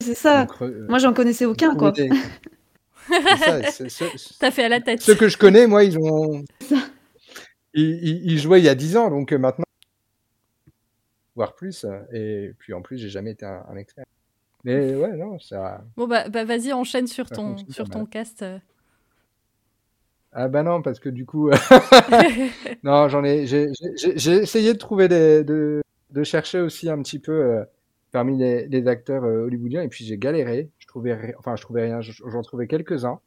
C'est 0.00 0.14
ça. 0.14 0.44
donc, 0.46 0.62
euh, 0.62 0.86
Moi, 0.88 0.98
j'en 0.98 1.14
connaissais 1.14 1.46
aucun, 1.46 1.74
quoi. 1.74 1.92
des- 1.92 2.08
T'as 4.40 4.50
fait 4.50 4.64
à 4.64 4.68
la 4.68 4.80
tête. 4.80 5.00
Ceux 5.00 5.14
que 5.14 5.28
je 5.28 5.38
connais, 5.38 5.66
moi, 5.66 5.84
ils 5.84 5.96
ont. 5.98 6.44
Ils, 7.74 7.84
ils- 8.02 8.32
ils 8.32 8.38
jouaient 8.38 8.60
il 8.60 8.64
y 8.64 8.68
a 8.68 8.74
10 8.74 8.96
ans, 8.96 9.10
donc 9.10 9.32
maintenant. 9.32 9.64
Voire 11.34 11.54
plus. 11.54 11.84
Et 12.12 12.52
puis 12.58 12.72
en 12.72 12.82
plus, 12.82 12.98
j'ai 12.98 13.08
jamais 13.10 13.32
été 13.32 13.44
un, 13.46 13.64
un 13.68 13.76
expert. 13.76 14.04
Mais 14.64 14.94
ouais, 14.96 15.16
non, 15.16 15.38
ça. 15.38 15.84
Bon 15.96 16.08
bah, 16.08 16.28
bah, 16.28 16.44
vas-y, 16.44 16.72
enchaîne 16.72 17.06
sur 17.06 17.28
Ça 17.28 17.36
ton, 17.36 17.56
sur 17.70 17.88
ton 17.88 18.04
cast. 18.06 18.44
Ah 20.38 20.48
bah 20.48 20.62
non, 20.62 20.82
parce 20.82 21.00
que 21.00 21.08
du 21.08 21.24
coup. 21.24 21.50
non, 22.82 23.08
j'en 23.08 23.24
ai. 23.24 23.46
J'ai 23.46 23.68
j'ai- 23.96 24.18
j'ai 24.18 24.32
essayé 24.32 24.72
de 24.74 24.78
trouver 24.78 25.08
des. 25.08 25.44
De, 25.44 25.82
de 26.10 26.24
chercher 26.24 26.60
aussi 26.60 26.88
un 26.90 27.02
petit 27.02 27.18
peu 27.18 27.32
euh, 27.32 27.64
parmi 28.12 28.36
les, 28.38 28.66
les 28.68 28.86
acteurs 28.88 29.24
euh, 29.24 29.44
hollywoodiens, 29.46 29.82
et 29.82 29.88
puis 29.88 30.04
j'ai 30.04 30.18
galéré. 30.18 30.70
Je 30.78 30.86
trouvais. 30.86 31.14
ri- 31.14 31.34
Enfin, 31.38 31.56
je 31.56 31.62
trouvais 31.62 31.84
rien, 31.84 32.00
je- 32.02 32.12
j'en 32.30 32.42
trouvais 32.42 32.66
quelques-uns. 32.66 33.20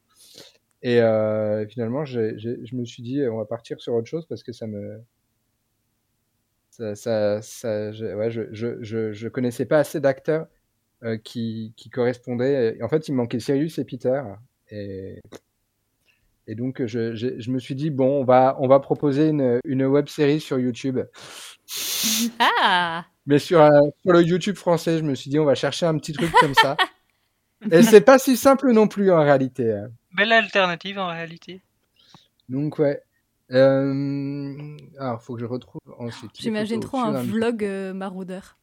Et 0.84 1.02
euh, 1.02 1.68
finalement, 1.68 2.06
j'ai- 2.06 2.38
j'ai- 2.40 2.66
je 2.66 2.76
me 2.76 2.86
suis 2.86 3.04
dit, 3.04 3.22
on 3.30 3.38
va 3.40 3.46
partir 3.46 3.82
sur 3.82 3.94
autre 3.96 4.08
chose 4.10 4.26
parce 4.28 4.44
que 4.44 4.54
ça 4.54 4.68
me. 4.68 5.02
Ça, 6.72 6.96
ça, 6.96 7.42
ça, 7.42 7.92
je, 7.92 8.06
ouais, 8.16 8.32
je, 8.32 8.44
je, 8.54 8.82
je, 8.84 9.12
je 9.12 9.28
connaissais 9.28 9.66
pas 9.66 9.80
assez 9.80 10.00
d'acteurs 10.00 10.48
euh, 11.04 11.18
qui, 11.18 11.74
qui 11.78 11.90
correspondaient. 11.90 12.80
En 12.84 12.90
fait, 12.90 13.08
il 13.08 13.14
me 13.14 13.18
manquait 13.18 13.40
Sirius 13.40 13.80
et 13.80 13.86
Peter. 13.86 14.22
Et, 14.72 15.20
et 16.52 16.56
donc, 16.56 16.84
je, 16.84 17.14
je, 17.14 17.40
je 17.40 17.52
me 17.52 17.60
suis 17.60 17.76
dit, 17.76 17.92
bon, 17.92 18.22
on 18.22 18.24
va, 18.24 18.58
on 18.60 18.68
va 18.68 18.80
proposer 18.80 19.28
une, 19.28 19.60
une 19.66 19.86
web 19.86 20.08
série 20.08 20.40
sur 20.40 20.58
YouTube. 20.58 21.00
Ah 22.40 23.06
Mais 23.28 23.38
sur, 23.38 23.62
euh, 23.62 23.70
sur 24.02 24.14
le 24.14 24.24
YouTube 24.24 24.56
français, 24.56 24.98
je 24.98 25.04
me 25.04 25.14
suis 25.14 25.30
dit, 25.30 25.38
on 25.38 25.46
va 25.46 25.54
chercher 25.54 25.86
un 25.86 25.96
petit 26.00 26.12
truc 26.12 26.32
comme 26.40 26.56
ça. 26.56 26.76
Et 27.72 27.84
c'est 27.84 28.02
pas 28.02 28.18
si 28.18 28.36
simple 28.36 28.72
non 28.72 28.88
plus 28.88 29.12
en 29.12 29.20
réalité. 29.24 29.72
hein. 29.74 29.90
Belle 30.18 30.32
alternative 30.32 30.98
en 30.98 31.08
réalité. 31.08 31.62
Donc, 32.48 32.80
ouais. 32.80 33.00
Euh... 33.52 34.78
Alors, 34.98 35.22
faut 35.22 35.36
que 35.36 35.42
je 35.42 35.46
retrouve 35.46 35.82
ensuite. 36.00 36.32
J'imagine 36.40 36.80
trop 36.80 36.98
un 36.98 37.12
mesure. 37.12 37.34
vlog 37.36 37.64
euh, 37.64 37.94
maraudeur. 37.94 38.58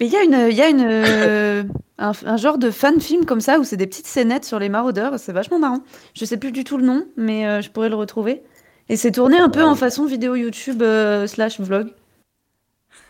Mais 0.00 0.06
il 0.06 0.12
y 0.12 0.16
a 0.16 0.22
une, 0.22 0.50
il 0.50 0.56
y 0.56 0.62
a 0.62 0.68
une, 0.68 0.80
euh, 0.84 1.62
un, 1.98 2.12
un 2.24 2.36
genre 2.36 2.58
de 2.58 2.70
fan 2.70 3.00
film 3.00 3.24
comme 3.24 3.40
ça 3.40 3.58
où 3.58 3.64
c'est 3.64 3.76
des 3.76 3.86
petites 3.86 4.06
scénettes 4.06 4.44
sur 4.44 4.58
les 4.58 4.68
maraudeurs. 4.68 5.18
C'est 5.18 5.32
vachement 5.32 5.58
marrant. 5.58 5.80
Je 6.14 6.24
sais 6.24 6.36
plus 6.36 6.52
du 6.52 6.64
tout 6.64 6.76
le 6.78 6.84
nom, 6.84 7.06
mais 7.16 7.46
euh, 7.46 7.60
je 7.62 7.70
pourrais 7.70 7.88
le 7.88 7.96
retrouver. 7.96 8.42
Et 8.88 8.96
c'est 8.96 9.12
tourné 9.12 9.38
un 9.38 9.48
peu 9.48 9.60
Ouais. 9.60 9.66
en 9.66 9.74
façon 9.74 10.04
vidéo 10.06 10.34
YouTube 10.34 10.82
euh, 10.82 11.26
slash 11.26 11.58
vlog. 11.60 11.88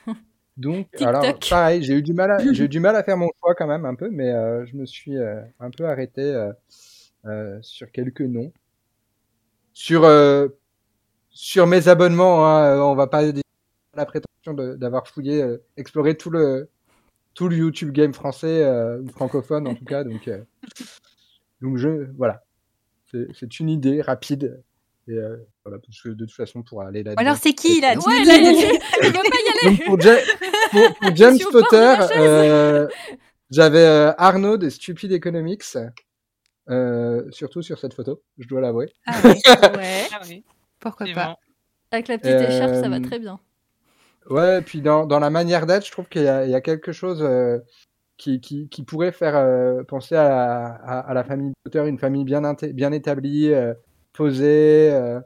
Donc, 0.57 0.87
alors, 1.01 1.25
pareil, 1.51 1.83
j'ai 1.83 1.95
eu 1.95 2.03
du 2.03 2.13
mal 2.13 2.31
à, 2.31 2.39
j'ai 2.53 2.65
eu 2.65 2.69
du 2.69 2.79
mal 2.81 2.95
à 2.97 3.03
faire 3.03 3.17
mon 3.17 3.29
choix 3.41 3.55
quand 3.57 3.67
même 3.67 3.85
un 3.85 3.95
peu, 3.97 4.09
mais 4.11 4.31
euh, 4.31 4.65
je 4.67 4.77
me 4.77 4.87
suis 4.87 5.17
euh, 5.19 5.41
un 5.61 5.71
peu 5.71 5.85
arrêté 5.87 6.23
euh, 6.23 6.53
euh, 7.27 7.59
sur 7.63 7.91
quelques 7.91 8.21
noms. 8.21 8.53
Sur, 9.73 10.05
euh, 10.05 10.49
sur 11.31 11.67
mes 11.67 11.89
abonnements, 11.89 12.47
hein, 12.47 12.81
on 12.81 12.95
va 12.95 13.09
pas 13.09 13.33
dire 13.33 13.43
la 13.97 14.07
prétention 14.07 14.34
de- 14.53 14.75
d'avoir 14.75 15.09
fouillé, 15.09 15.43
euh, 15.43 15.57
exploré 15.79 16.17
tout 16.17 16.29
le, 16.29 16.69
tout 17.35 17.49
le 17.49 17.57
YouTube 17.57 17.93
game 17.93 18.13
français 18.13 18.63
euh, 18.63 19.01
ou 19.01 19.09
francophone 19.09 19.67
en 19.67 19.75
tout 19.75 19.87
cas. 19.87 20.05
Donc, 20.05 20.29
euh, 20.29 20.43
donc 21.63 21.79
je, 21.79 22.11
voilà, 22.17 22.45
c'est 23.11 23.61
une 23.61 23.71
idée 23.71 24.03
rapide. 24.03 24.63
Et 25.07 25.13
euh, 25.13 25.37
voilà, 25.65 25.79
parce 25.79 26.01
que 26.03 26.09
de 26.11 26.25
toute 26.25 26.35
façon, 26.35 26.63
pour 26.63 26.83
aller 26.83 27.03
là. 27.03 27.13
Alors, 27.17 27.37
c'est 27.37 27.53
qui 27.53 27.81
là? 27.81 27.95
Ouais, 27.95 28.25
là, 28.25 28.37
il, 28.37 28.45
veut 29.07 29.13
pas 29.13 29.21
y 29.21 29.67
aller 29.67 29.77
Donc 29.77 29.85
pour, 29.85 30.01
Ja- 30.01 30.19
pour- 30.71 30.95
pour 30.95 31.17
James 31.17 31.39
Potter, 31.51 31.95
euh, 32.17 32.89
j'avais 33.51 33.85
euh, 33.87 34.13
Arnaud 34.17 34.57
de 34.57 34.71
Stupid 34.71 35.13
Economics, 35.13 35.65
euh, 36.71 37.31
surtout 37.31 37.61
sur 37.61 37.79
cette 37.79 37.93
photo, 37.93 38.23
je 38.39 38.49
dois 38.49 38.63
l'avouer. 38.63 38.91
Ah 39.07 39.19
ouais, 39.23 39.35
Ouais, 39.77 40.07
Ah 40.13 40.21
oui, 40.27 40.43
pourquoi 40.81 41.07
pas 41.15 41.39
avec 41.91 42.09
la 42.09 42.19
petite 42.19 42.41
écharpe, 42.41 42.75
ça 42.75 42.89
va 42.89 42.99
très 43.01 43.19
bien. 43.19 43.39
Ouais, 44.31 44.63
puis 44.63 44.81
dans, 44.81 45.07
dans 45.07 45.19
la 45.19 45.31
manière 45.31 45.67
d'être, 45.67 45.87
je 45.87 45.91
trouve 45.93 46.09
qu'il 46.09 46.23
y, 46.23 46.25
y 46.25 46.55
a 46.55 46.61
quelque 46.61 46.93
chose 46.93 47.23
euh, 47.23 47.59
qui, 48.17 48.41
qui, 48.41 48.69
qui 48.69 48.83
pourrait 48.85 49.13
faire 49.13 49.37
euh, 49.37 49.83
penser 49.85 50.15
à 50.17 50.29
la, 50.29 50.65
à, 50.67 50.99
à 51.01 51.15
la 51.15 51.25
famille 51.25 51.53
Potter, 51.63 51.87
une 51.87 51.99
famille 51.99 52.25
bien, 52.25 52.55
bien 52.73 52.93
établie, 52.93 53.53
euh, 53.53 53.75
posée, 54.15 54.91
euh, 54.93 55.21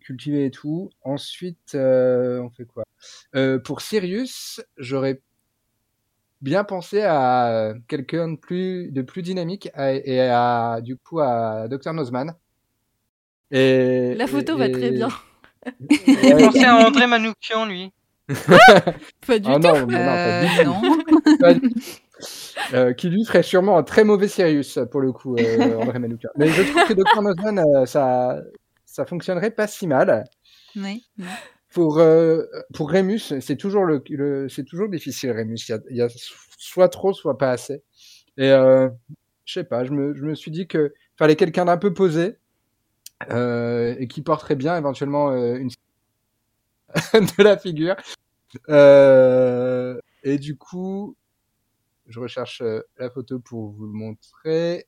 cultivée 0.00 0.46
et 0.46 0.50
tout. 0.50 0.90
Ensuite, 1.02 1.74
euh, 1.74 2.40
on 2.40 2.50
fait 2.50 2.64
quoi? 2.66 2.84
Euh, 3.34 3.58
Pour 3.58 3.80
Sirius, 3.80 4.60
j'aurais 4.76 5.22
bien 6.42 6.64
pensé 6.64 7.02
à 7.02 7.72
quelqu'un 7.88 8.32
de 8.32 8.36
plus, 8.36 8.90
de 8.92 9.02
plus 9.02 9.22
dynamique 9.22 9.70
à- 9.74 9.94
et 9.94 10.20
à, 10.20 10.80
du 10.82 10.96
coup, 10.96 11.20
à 11.20 11.66
Dr. 11.68 11.92
Nozman. 11.94 12.34
Et, 13.50 14.14
La 14.16 14.26
photo 14.26 14.54
et- 14.56 14.58
va 14.58 14.68
très 14.68 14.88
et- 14.88 14.92
bien. 14.92 15.08
Ouais. 15.90 16.44
pensé 16.44 16.64
à 16.64 16.76
André 16.86 17.06
Manoukian, 17.06 17.66
lui. 17.66 17.92
Pas 19.26 19.38
du 19.38 19.48
Ah 19.48 19.54
tout. 19.54 19.60
non, 19.60 19.86
mais 19.86 19.98
non, 19.98 20.04
pas 20.04 20.40
du 20.42 20.60
Euh, 20.60 20.64
tout. 20.64 20.70
non. 20.70 21.36
Pas 21.40 21.54
du 21.54 21.60
tout. 21.60 21.80
Euh, 22.72 22.92
qui 22.94 23.10
lui 23.10 23.24
ferait 23.24 23.42
sûrement 23.42 23.76
un 23.76 23.82
très 23.82 24.02
mauvais 24.04 24.26
Sirius 24.28 24.78
pour 24.90 25.00
le 25.00 25.12
coup, 25.12 25.36
euh, 25.36 25.76
André 25.80 25.98
Manoukian. 25.98 26.30
Mais 26.36 26.48
je 26.48 26.62
trouve 26.62 26.84
que 26.86 26.94
Dr. 26.94 27.22
Nozman, 27.22 27.58
euh, 27.58 27.86
ça, 27.86 28.40
ça 28.86 29.04
fonctionnerait 29.04 29.50
pas 29.50 29.66
si 29.66 29.86
mal. 29.86 30.24
Oui. 30.74 31.04
Pour, 31.72 31.98
euh, 31.98 32.42
pour 32.74 32.90
Rémus, 32.90 33.18
c'est 33.40 33.56
toujours, 33.56 33.84
le, 33.84 34.02
le- 34.08 34.48
c'est 34.48 34.64
toujours 34.64 34.88
difficile, 34.88 35.30
Rémus. 35.32 35.58
Il 35.68 35.72
y, 35.72 35.74
a, 35.74 35.78
il 35.90 35.96
y 35.98 36.02
a 36.02 36.08
soit 36.58 36.88
trop, 36.88 37.12
soit 37.12 37.36
pas 37.36 37.50
assez. 37.50 37.82
Et 38.38 38.50
euh, 38.50 38.88
je 39.44 39.52
sais 39.52 39.64
pas, 39.64 39.84
je 39.84 39.92
me, 39.92 40.14
je 40.14 40.22
me 40.24 40.34
suis 40.34 40.50
dit 40.50 40.66
que 40.66 40.94
fallait 41.18 41.36
quelqu'un 41.36 41.66
d'un 41.66 41.76
peu 41.76 41.92
posé 41.92 42.36
et 43.30 44.06
qui 44.08 44.22
porterait 44.22 44.56
bien 44.56 44.76
éventuellement 44.76 45.30
euh, 45.30 45.56
une 45.56 45.70
de 47.38 47.42
la 47.42 47.56
figure. 47.58 47.96
Euh, 48.68 49.98
et 50.22 50.38
du 50.38 50.56
coup, 50.56 51.16
je 52.06 52.20
recherche 52.20 52.62
euh, 52.62 52.82
la 52.98 53.10
photo 53.10 53.38
pour 53.38 53.70
vous 53.70 53.86
le 53.86 53.92
montrer. 53.92 54.86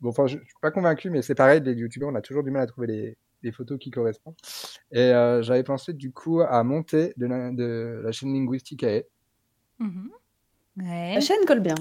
Bon, 0.00 0.10
enfin, 0.10 0.26
je, 0.26 0.38
je 0.38 0.44
suis 0.44 0.54
pas 0.60 0.70
convaincu, 0.70 1.10
mais 1.10 1.22
c'est 1.22 1.34
pareil, 1.34 1.60
les 1.64 1.72
youtubeurs, 1.72 2.10
on 2.10 2.14
a 2.14 2.20
toujours 2.20 2.42
du 2.42 2.50
mal 2.50 2.62
à 2.62 2.66
trouver 2.66 2.86
les, 2.86 3.16
les 3.44 3.52
photos 3.52 3.78
qui 3.78 3.90
correspondent. 3.90 4.34
Et 4.90 4.98
euh, 4.98 5.42
j'avais 5.42 5.62
pensé 5.62 5.92
du 5.92 6.10
coup 6.10 6.40
à 6.40 6.62
monter 6.64 7.12
de 7.16 7.26
la, 7.26 7.50
de 7.52 8.00
la 8.02 8.12
chaîne 8.12 8.32
linguistique 8.32 8.82
AE. 8.82 9.06
Mhm. 9.78 10.10
Ouais. 10.78 11.14
La 11.14 11.20
chaîne 11.20 11.44
colle 11.46 11.60
bien. 11.60 11.76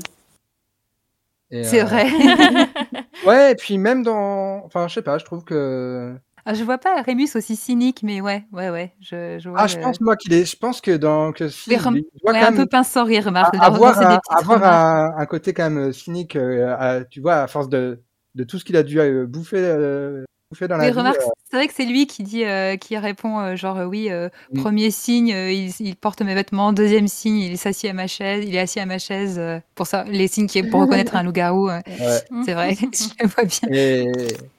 C'est 1.49 1.81
euh, 1.81 1.85
vrai. 1.85 2.07
Ouais, 3.25 3.51
et 3.51 3.55
puis 3.55 3.77
même 3.77 4.03
dans, 4.03 4.63
enfin, 4.65 4.87
je 4.87 4.95
sais 4.95 5.01
pas, 5.01 5.17
je 5.17 5.25
trouve 5.25 5.43
que 5.43 6.15
Ah, 6.45 6.53
je 6.53 6.63
vois 6.63 6.77
pas 6.77 7.01
Rémus 7.01 7.29
aussi 7.35 7.55
cynique, 7.55 8.03
mais 8.03 8.19
ouais, 8.19 8.45
ouais, 8.51 8.69
ouais. 8.69 8.93
Je, 8.99 9.39
je 9.39 9.49
vois 9.49 9.61
ah, 9.61 9.67
je 9.67 9.75
le- 9.77 9.81
pense 9.83 10.01
moi 10.01 10.17
qu'il 10.17 10.33
est, 10.33 10.45
je 10.45 10.57
pense 10.57 10.81
que 10.81 10.91
dans 10.97 11.31
que 11.31 11.47
si, 11.47 11.75
rem- 11.77 12.01
ouais, 12.25 12.41
un 12.41 12.51
peu 12.51 12.65
pince 12.65 12.89
sans 12.89 13.05
rire, 13.05 13.31
dans 13.31 13.43
avoir 13.59 13.97
un, 14.01 14.19
avoir 14.35 14.63
un, 14.63 15.15
un 15.17 15.25
côté 15.25 15.53
quand 15.53 15.69
même 15.69 15.93
cynique, 15.93 16.35
euh, 16.35 16.75
à- 16.77 17.05
tu 17.05 17.21
vois, 17.21 17.35
à 17.43 17.47
force 17.47 17.69
de 17.69 18.01
de 18.35 18.43
tout 18.43 18.57
ce 18.57 18.65
qu'il 18.65 18.75
a 18.77 18.81
dû 18.83 18.99
euh, 18.99 19.27
bouffer, 19.27 19.57
euh, 19.59 20.23
bouffer 20.53 20.67
dans 20.67 20.77
la 20.77 20.83
Mais 20.85 20.91
vie. 20.91 20.97
remarque, 20.97 21.19
euh, 21.21 21.29
c'est 21.49 21.57
vrai 21.57 21.67
que 21.67 21.73
c'est 21.73 21.85
lui 21.85 22.07
qui 22.07 22.23
dit, 22.23 22.45
euh, 22.45 22.77
qui 22.77 22.97
répond 22.97 23.39
euh, 23.39 23.55
genre 23.55 23.77
euh, 23.79 23.85
oui, 23.85 24.09
euh, 24.11 24.29
Mm. 24.51 24.59
premier 24.61 24.91
signe, 24.91 25.33
euh, 25.33 25.51
il, 25.51 25.71
il 25.79 25.95
porte 25.95 26.21
mes 26.21 26.35
vêtements. 26.35 26.73
Deuxième 26.73 27.07
signe, 27.07 27.37
il 27.39 27.57
s'assied 27.57 27.89
à 27.89 27.93
ma 27.93 28.07
chaise, 28.07 28.43
il 28.47 28.55
est 28.55 28.59
assis 28.59 28.79
à 28.79 28.85
ma 28.85 28.99
chaise. 28.99 29.37
euh, 29.39 29.59
pour 29.75 29.87
ça, 29.87 30.03
les 30.05 30.27
signes 30.27 30.47
qui 30.47 30.59
est 30.59 30.63
pour 30.69 30.81
reconnaître 30.81 31.15
un 31.15 31.23
loup-garou, 31.23 31.69
euh, 31.69 31.79
ouais. 31.87 32.43
c'est 32.45 32.53
vrai, 32.53 32.75
je 32.79 33.23
le 33.23 33.27
vois 33.27 33.43
bien. 33.45 33.69
Et, 33.71 34.11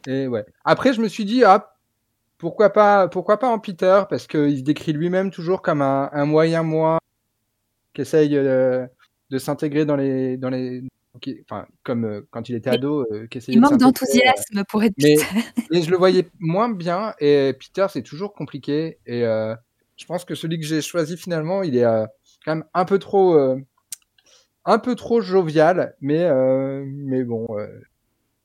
et 0.06 0.26
ouais. 0.28 0.44
Après, 0.64 0.92
je 0.92 1.00
me 1.00 1.08
suis 1.08 1.24
dit, 1.24 1.44
ah, 1.44 1.70
pourquoi 2.38 2.70
pas, 2.70 3.08
pourquoi 3.08 3.38
pas 3.38 3.48
en 3.48 3.58
Peter, 3.58 4.02
parce 4.10 4.26
qu'il 4.26 4.58
se 4.58 4.62
décrit 4.62 4.92
lui-même 4.92 5.30
toujours 5.30 5.62
comme 5.62 5.80
un, 5.82 6.10
un 6.12 6.24
moyen 6.26 6.62
moi 6.62 6.98
qui 7.94 8.02
essaye 8.02 8.36
euh, 8.36 8.86
de 9.30 9.38
s'intégrer 9.38 9.84
dans 9.84 9.96
les, 9.96 10.36
dans 10.36 10.50
les, 10.50 10.82
qui- 11.20 11.40
enfin, 11.48 11.66
comme 11.82 12.04
euh, 12.04 12.26
quand 12.30 12.48
il 12.48 12.56
était 12.56 12.70
Mais 12.70 12.76
ado, 12.76 13.06
euh, 13.12 13.26
qui 13.28 13.38
essayait 13.38 13.56
Il 13.56 13.60
manque 13.60 13.74
euh, 13.74 13.76
d'enthousiasme 13.76 14.64
pour 14.68 14.82
être 14.82 14.94
mais, 14.98 15.14
Peter. 15.16 15.26
mais 15.70 15.82
je 15.82 15.90
le 15.90 15.96
voyais 15.96 16.28
moins 16.38 16.68
bien 16.68 17.14
et 17.20 17.52
Peter 17.58 17.86
c'est 17.90 18.02
toujours 18.02 18.32
compliqué 18.32 18.98
et 19.06 19.24
euh, 19.24 19.54
je 19.96 20.06
pense 20.06 20.24
que 20.24 20.34
celui 20.34 20.58
que 20.58 20.66
j'ai 20.66 20.82
choisi 20.82 21.16
finalement 21.16 21.62
il 21.62 21.76
est 21.76 21.84
euh, 21.84 22.06
quand 22.44 22.56
même 22.56 22.64
un 22.74 22.84
peu 22.84 22.98
trop 22.98 23.34
euh, 23.34 23.60
un 24.64 24.78
peu 24.78 24.94
trop 24.94 25.20
jovial 25.20 25.94
mais 26.00 26.24
euh, 26.24 26.84
mais 26.86 27.22
bon 27.22 27.46
euh, 27.58 27.66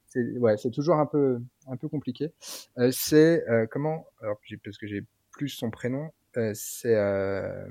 c'est 0.08 0.24
ouais 0.38 0.58
c'est 0.58 0.72
toujours 0.72 0.96
un 0.96 1.06
peu 1.06 1.40
un 1.68 1.78
peu 1.78 1.88
compliqué 1.88 2.32
Euh, 2.78 2.92
c'est 2.92 3.44
euh, 3.50 3.66
comment 3.70 4.06
alors 4.22 4.38
parce 4.64 4.78
que 4.78 4.88
j'ai 4.88 5.04
plus 5.32 5.50
son 5.50 5.72
prénom 5.72 6.10
euh, 6.38 6.52
c'est 6.54 6.96
euh, 6.96 7.66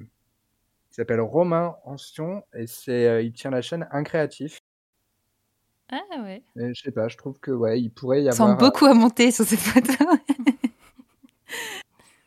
il 0.91 0.95
s'appelle 0.95 1.21
Romain 1.21 1.77
Ancion 1.85 2.43
et 2.55 2.67
c'est 2.67 3.07
euh, 3.07 3.23
il 3.23 3.33
tient 3.33 3.51
la 3.51 3.63
chaîne 3.63 3.87
Incréatif 3.93 4.59
Ah 5.91 5.97
ouais. 6.23 6.43
et 6.61 6.75
je 6.75 6.83
sais 6.83 6.91
pas 6.91 7.09
je 7.09 7.17
trouve 7.17 7.39
que 7.41 7.51
ouais 7.51 7.81
il 7.81 7.89
pourrait 7.91 8.19
y 8.23 8.29
avoir 8.29 8.37
semble 8.37 8.59
beaucoup 8.59 8.85
à 8.87 8.93
monter 8.95 9.31
sur 9.31 9.45
cette 9.47 9.59
photo. 9.59 9.93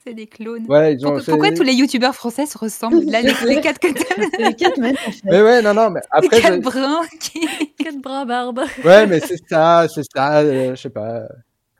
c'est 0.04 0.16
des 0.16 0.26
clones. 0.26 0.66
ouais 0.68 0.96
ils 0.96 1.06
ont 1.06 1.20
Pourquoi, 1.24 1.52
tous 1.52 1.62
les 1.62 1.74
youtubeurs 1.74 2.16
français 2.16 2.48
se 2.48 2.58
ressemblent 2.58 3.04
Là, 3.06 3.22
les, 3.22 3.34
les 3.46 3.62
quatre 3.62 3.80
côtés, 3.80 4.04
les 4.40 4.56
quatre 4.56 4.80
mêmes 4.80 4.96
en 5.08 5.12
fait. 5.12 5.22
Mais 5.26 5.42
ouais, 5.44 5.62
non, 5.62 5.76
non, 5.76 5.92
mais 5.92 6.00
les 6.00 6.08
après, 6.10 6.42
quatre 6.42 6.56
je- 6.56 6.60
bruns 6.60 7.02
qui... 7.20 7.40
Quatre 7.84 8.02
bras 8.02 8.26
barbe. 8.26 8.62
ouais, 8.84 9.06
mais 9.08 9.20
c'est 9.20 9.38
ça, 9.50 9.86
c'est 9.94 10.04
ça, 10.16 10.40
euh, 10.40 10.76
je 10.76 10.82
sais 10.82 10.90
pas. 10.90 11.24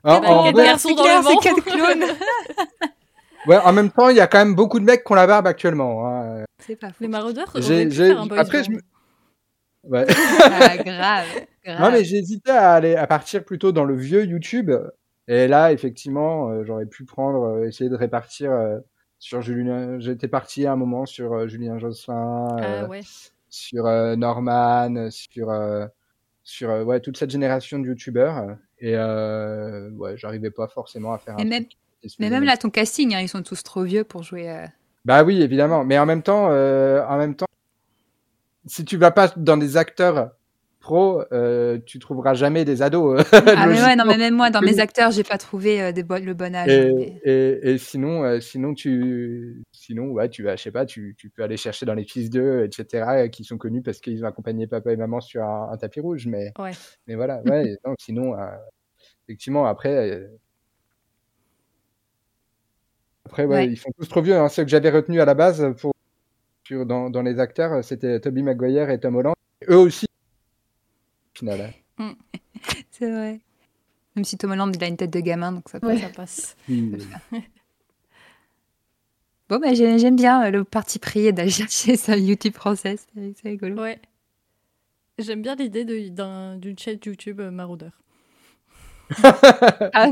En, 0.04 0.20
bah, 0.20 0.28
en 0.30 0.44
quatre 0.44 0.54
vrai- 0.54 0.64
garçons 0.66 0.88
C'est 0.90 0.94
dans 0.96 1.02
clair, 1.04 1.18
le 1.18 1.24
vent. 1.24 1.36
quatre 1.38 1.64
clones. 1.64 2.04
ouais, 3.46 3.58
en 3.58 3.72
même 3.72 3.90
temps, 3.90 4.08
il 4.08 4.16
y 4.16 4.20
a 4.20 4.26
quand 4.26 4.38
même 4.38 4.54
beaucoup 4.56 4.80
de 4.80 4.84
mecs 4.84 5.04
qui 5.04 5.12
ont 5.12 5.16
la 5.16 5.26
barbe 5.28 5.46
actuellement. 5.46 6.04
hein. 6.06 6.44
C'est 6.58 6.74
pas 6.76 6.88
faux. 6.88 6.94
Les 7.00 7.08
maraudeurs 7.08 7.50
J'ai- 7.56 7.74
auraient 7.74 7.84
pu 7.86 7.90
j'ai- 7.92 8.08
faire 8.08 8.20
un 8.20 8.26
boys 8.26 8.38
après, 8.38 8.58
band. 8.58 8.64
je 8.64 8.70
me- 8.72 8.80
Ouais. 9.84 10.06
Ah, 10.08 10.76
grave, 10.78 11.26
grave. 11.64 11.80
non, 11.80 11.90
mais 11.90 12.00
hésité 12.00 12.50
à 12.50 12.72
aller, 12.74 12.94
à 12.96 13.06
partir 13.06 13.44
plutôt 13.44 13.72
dans 13.72 13.84
le 13.84 13.96
vieux 13.96 14.24
YouTube. 14.24 14.70
Et 15.28 15.46
là, 15.48 15.72
effectivement, 15.72 16.50
euh, 16.50 16.64
j'aurais 16.64 16.86
pu 16.86 17.04
prendre, 17.04 17.44
euh, 17.44 17.66
essayer 17.68 17.90
de 17.90 17.96
répartir 17.96 18.50
euh, 18.52 18.78
sur 19.18 19.40
Julien. 19.42 19.98
J'étais 20.00 20.28
parti 20.28 20.66
à 20.66 20.72
un 20.72 20.76
moment 20.76 21.06
sur 21.06 21.48
Julien 21.48 21.78
Josselin, 21.78 22.46
Ah 22.60 22.84
ouais. 22.88 23.00
sur 23.48 23.84
Norman, 24.16 25.10
sur 25.10 25.52
sur 26.44 26.70
ouais 26.70 26.98
toute 26.98 27.16
cette 27.16 27.30
génération 27.30 27.78
de 27.78 27.86
youtubeurs 27.86 28.56
et 28.80 28.96
ouais 28.96 30.16
j'arrivais 30.16 30.50
pas 30.50 30.66
forcément 30.66 31.12
à 31.12 31.18
faire 31.18 31.36
Et 31.38 31.42
un 31.42 31.44
même- 31.44 31.66
Mais 32.18 32.30
même 32.30 32.42
là, 32.42 32.56
ton 32.56 32.68
casting, 32.68 33.14
hein, 33.14 33.20
ils 33.20 33.28
sont 33.28 33.42
tous 33.44 33.62
trop 33.62 33.84
vieux 33.84 34.02
pour 34.02 34.24
jouer. 34.24 34.52
bah 35.04 35.22
oui 35.22 35.40
évidemment 35.40 35.84
mais 35.84 35.98
en 36.00 36.06
même 36.06 36.22
temps 36.22 36.46
en 36.48 37.16
même 37.18 37.36
temps 37.36 37.46
si 38.66 38.84
tu 38.84 38.96
vas 38.96 39.10
pas 39.10 39.32
dans 39.36 39.56
des 39.56 39.76
acteurs 39.76 40.30
pro 40.80 41.22
euh, 41.32 41.78
tu 41.86 41.98
trouveras 42.00 42.34
jamais 42.34 42.64
des 42.64 42.82
ados 42.82 43.22
Ah, 43.32 43.66
mais 43.68 43.80
ouais, 43.80 43.94
non, 43.94 44.04
mais 44.04 44.16
même 44.18 44.34
moi, 44.34 44.50
dans 44.50 44.60
mes 44.62 44.80
acteurs, 44.80 45.12
j'ai 45.12 45.22
pas 45.22 45.38
trouvé 45.38 45.80
euh, 45.80 45.92
des 45.92 46.02
bo- 46.02 46.18
le 46.18 46.34
bon 46.34 46.54
âge. 46.56 46.68
et, 46.70 46.92
mais- 46.92 47.20
et, 47.24 47.70
et 47.74 47.78
sinon 47.78 48.24
euh, 48.24 48.40
sinon 48.40 48.74
tu 48.74 49.62
sinon 49.72 50.06
ouais 50.10 50.28
tu 50.28 50.42
vas 50.42 50.56
je 50.56 50.62
sais 50.64 50.70
pas 50.72 50.84
tu, 50.84 51.14
tu 51.16 51.30
peux 51.30 51.42
aller 51.44 51.56
chercher 51.56 51.86
dans 51.86 51.94
les 51.94 52.04
fils 52.04 52.30
d'eux 52.30 52.64
etc 52.64 53.04
euh, 53.08 53.28
qui 53.28 53.44
sont 53.44 53.58
connus 53.58 53.82
parce 53.82 54.00
qu'ils 54.00 54.24
ont 54.24 54.28
accompagné 54.28 54.66
papa 54.66 54.92
et 54.92 54.96
maman 54.96 55.20
sur 55.20 55.42
un, 55.44 55.70
un 55.72 55.76
tapis 55.76 56.00
rouge 56.00 56.26
mais 56.26 56.52
Ouais. 56.58 56.72
mais 57.06 57.14
voilà 57.14 57.42
ouais 57.42 57.76
non, 57.86 57.94
sinon 58.00 58.34
euh, 58.38 58.46
effectivement 59.28 59.66
après 59.66 60.10
euh, 60.10 60.26
après 63.26 63.44
ouais, 63.44 63.54
Ouais. 63.56 63.68
ils 63.68 63.76
sont 63.76 63.90
tous 63.96 64.08
trop 64.08 64.20
vieux 64.22 64.36
hein. 64.36 64.48
ceux 64.48 64.64
que 64.64 64.70
j'avais 64.70 64.90
retenus 64.90 65.20
à 65.20 65.24
la 65.24 65.34
base 65.34 65.64
pour 65.80 65.91
sur, 66.64 66.86
dans, 66.86 67.10
dans 67.10 67.22
les 67.22 67.38
acteurs 67.38 67.82
c'était 67.84 68.20
Toby 68.20 68.42
Maguire 68.42 68.90
et 68.90 68.98
Tom 69.00 69.16
Holland 69.16 69.34
eux 69.68 69.76
aussi 69.76 70.06
au 71.34 71.38
final 71.38 71.72
hein. 71.98 72.14
C'est 72.90 73.10
vrai. 73.10 73.40
Même 74.14 74.24
si 74.26 74.36
Tom 74.36 74.50
Holland, 74.52 74.70
il 74.76 74.84
a 74.84 74.88
une 74.88 74.96
tête 74.98 75.10
de 75.10 75.20
gamin, 75.20 75.52
donc 75.52 75.68
ça 75.70 75.80
passe. 75.80 75.90
Ouais. 75.90 75.98
Ça 76.00 76.08
passe. 76.10 76.56
Ils- 76.68 76.98
Bon, 79.48 79.58
bah, 79.58 79.74
j'ai- 79.74 79.98
j'aime 79.98 80.16
bien 80.16 80.44
euh, 80.46 80.50
le 80.50 80.64
parti 80.64 80.98
pris 80.98 81.32
d'aller 81.32 81.50
chercher 81.50 81.96
sur 81.96 82.14
YouTube 82.14 82.54
français, 82.54 82.96
c'est 83.14 83.48
rigolo. 83.48 83.80
Ouais. 83.82 84.00
J'aime 85.18 85.42
bien 85.42 85.54
l'idée 85.56 85.84
d'une 85.84 86.78
chaîne 86.78 86.98
YouTube 87.04 87.40
euh, 87.40 87.50
maraudeur. 87.50 87.92
Ah, 89.94 90.08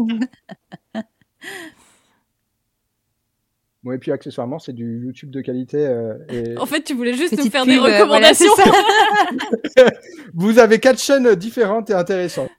Bon, 3.82 3.92
et 3.92 3.98
puis 3.98 4.12
accessoirement, 4.12 4.58
c'est 4.58 4.74
du 4.74 5.00
YouTube 5.04 5.30
de 5.30 5.40
qualité. 5.40 5.78
euh, 5.86 6.18
et 6.28 6.56
En 6.58 6.66
fait, 6.66 6.82
tu 6.82 6.94
voulais 6.94 7.14
juste 7.14 7.36
nous 7.38 7.50
faire 7.50 7.62
pub, 7.64 7.70
des 7.72 7.78
euh, 7.78 8.04
voilà, 8.04 8.28
recommandations. 8.28 8.52
Vous 10.34 10.58
avez 10.58 10.78
quatre 10.80 11.00
chaînes 11.00 11.34
différentes 11.34 11.88
et 11.90 11.94
intéressantes. 11.94 12.50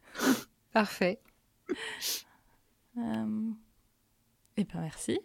Parfait. 0.74 1.20
Euh, 2.98 3.50
Eh 4.58 4.64
ben 4.64 4.82
merci. 4.82 5.20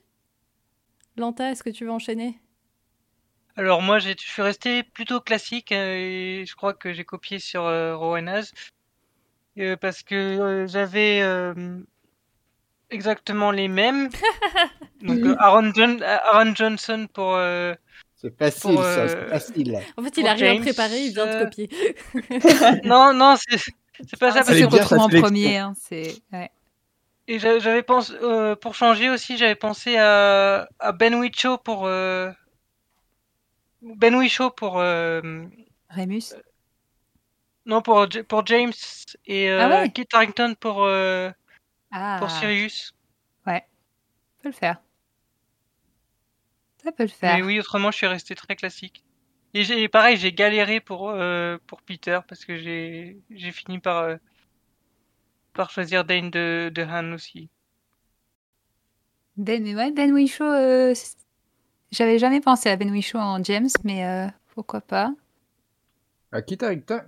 Lanta, 1.16 1.50
est-ce 1.50 1.62
que 1.62 1.70
tu 1.70 1.84
veux 1.84 1.90
enchaîner? 1.90 2.38
Alors 3.56 3.80
moi, 3.80 3.98
je 3.98 4.10
suis 4.18 4.42
resté 4.42 4.82
plutôt 4.82 5.20
classique 5.20 5.72
euh, 5.72 5.94
et 5.96 6.44
je 6.46 6.54
crois 6.56 6.74
que 6.74 6.92
j'ai 6.92 7.04
copié 7.04 7.38
sur 7.38 7.64
euh, 7.64 7.96
Rowan 7.96 8.28
Has, 8.28 8.52
euh, 9.58 9.76
parce 9.76 10.02
que 10.02 10.14
euh, 10.14 10.66
j'avais 10.66 11.22
euh, 11.22 11.54
exactement 12.90 13.50
les 13.50 13.68
mêmes. 13.68 14.08
Donc 15.02 15.18
euh, 15.18 15.36
Aaron, 15.38 15.72
John- 15.74 16.02
Aaron 16.02 16.54
Johnson 16.54 17.06
pour 17.12 17.34
euh, 17.34 17.74
C'est 18.16 18.36
facile, 18.38 18.74
Pour, 18.74 18.82
ça, 18.82 18.88
euh, 19.00 19.08
c'est 19.08 19.28
facile. 19.28 19.78
En 19.96 20.02
fait, 20.02 20.16
il 20.16 20.26
a 20.26 20.32
rien 20.32 20.54
James, 20.54 20.62
préparé, 20.62 20.98
il 21.06 21.12
vient 21.14 21.26
de 21.26 21.30
euh, 21.30 21.44
copier. 21.44 21.68
non 22.84 23.12
non 23.14 23.36
c'est 23.36 23.58
c'est 24.08 24.18
pas 24.18 24.28
Ah, 24.28 24.32
ça 24.32 24.44
parce 24.44 24.58
que 24.58 24.64
retrouve 24.64 24.98
en 24.98 25.08
premier. 25.08 25.56
hein, 25.58 25.72
c'est 25.80 26.14
ouais. 26.32 26.50
et 27.28 27.38
j'a- 27.38 27.58
j'avais 27.58 27.82
pensé 27.82 28.12
euh, 28.22 28.54
pour 28.56 28.74
changer 28.74 29.08
aussi 29.10 29.36
j'avais 29.38 29.54
pensé 29.54 29.96
à, 29.96 30.68
à 30.78 30.92
Ben 30.92 31.14
Whishaw 31.14 31.56
pour 31.58 31.86
euh, 31.86 32.30
Ben 33.82 34.14
Whishaw 34.14 34.50
pour 34.50 34.78
euh, 34.80 35.20
Rémus. 35.88 36.34
non 37.64 37.80
pour 37.82 38.06
pour 38.28 38.46
James 38.46 38.72
et 39.26 39.50
euh, 39.50 39.60
Ah 39.62 39.68
ouais 39.82 39.90
Kit 39.90 40.06
Harington 40.12 40.54
pour 40.60 40.84
euh, 40.84 41.30
Ah, 41.90 42.18
pour 42.18 42.30
Sirius. 42.30 42.94
ça 43.44 43.60
peut 44.42 44.48
le 44.48 44.52
faire. 44.52 44.82
Ça 46.82 46.90
peut 46.92 47.02
le 47.04 47.10
Mais 47.22 47.42
faire. 47.42 47.42
oui, 47.42 47.58
autrement, 47.60 47.90
je 47.90 47.96
suis 47.98 48.06
resté 48.06 48.34
très 48.34 48.56
classique. 48.56 49.04
Et 49.54 49.64
j'ai, 49.64 49.88
pareil, 49.88 50.16
j'ai 50.16 50.32
galéré 50.32 50.80
pour, 50.80 51.10
euh, 51.10 51.58
pour 51.66 51.82
Peter 51.82 52.20
parce 52.28 52.44
que 52.44 52.56
j'ai, 52.58 53.22
j'ai 53.30 53.52
fini 53.52 53.78
par, 53.80 53.98
euh, 54.04 54.16
par 55.54 55.70
choisir 55.70 56.04
Dane 56.04 56.30
de, 56.30 56.70
de 56.72 56.82
Han 56.84 57.12
aussi. 57.12 57.50
Ben, 59.36 59.62
mais 59.62 59.74
ouais, 59.74 59.92
Ben 59.92 60.12
Whishaw, 60.12 60.44
euh, 60.44 60.94
j'avais 61.90 62.18
jamais 62.18 62.40
pensé 62.40 62.68
à 62.70 62.76
Ben 62.76 62.90
Whishaw 62.90 63.18
en 63.18 63.42
James, 63.44 63.68
mais 63.84 64.06
euh, 64.06 64.28
pourquoi 64.54 64.80
pas. 64.80 65.12
À 66.32 66.40
Kit 66.42 66.58
Harington, 66.62 67.02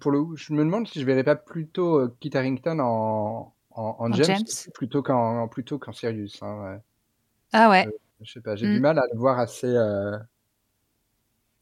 pour 0.00 0.10
le, 0.10 0.36
je 0.36 0.52
me 0.52 0.58
demande 0.64 0.86
si 0.88 1.00
je 1.00 1.06
verrais 1.06 1.24
pas 1.24 1.36
plutôt 1.36 2.08
Kit 2.20 2.36
Harington 2.36 2.78
en, 2.80 3.54
en, 3.74 3.96
en 3.98 4.10
En 4.10 4.12
James, 4.12 4.24
James. 4.26 4.72
plutôt 4.74 5.02
qu'en 5.02 5.48
plutôt 5.48 5.78
qu'en 5.78 5.92
Sirius. 5.92 6.42
Hein, 6.42 6.62
ouais. 6.64 6.78
Ah 7.52 7.70
ouais. 7.70 7.86
Je 8.20 8.32
sais 8.32 8.40
pas, 8.40 8.56
j'ai 8.56 8.66
Mm. 8.66 8.74
du 8.74 8.80
mal 8.80 8.98
à 8.98 9.04
le 9.12 9.18
voir 9.18 9.38
assez. 9.38 9.66
euh, 9.66 10.16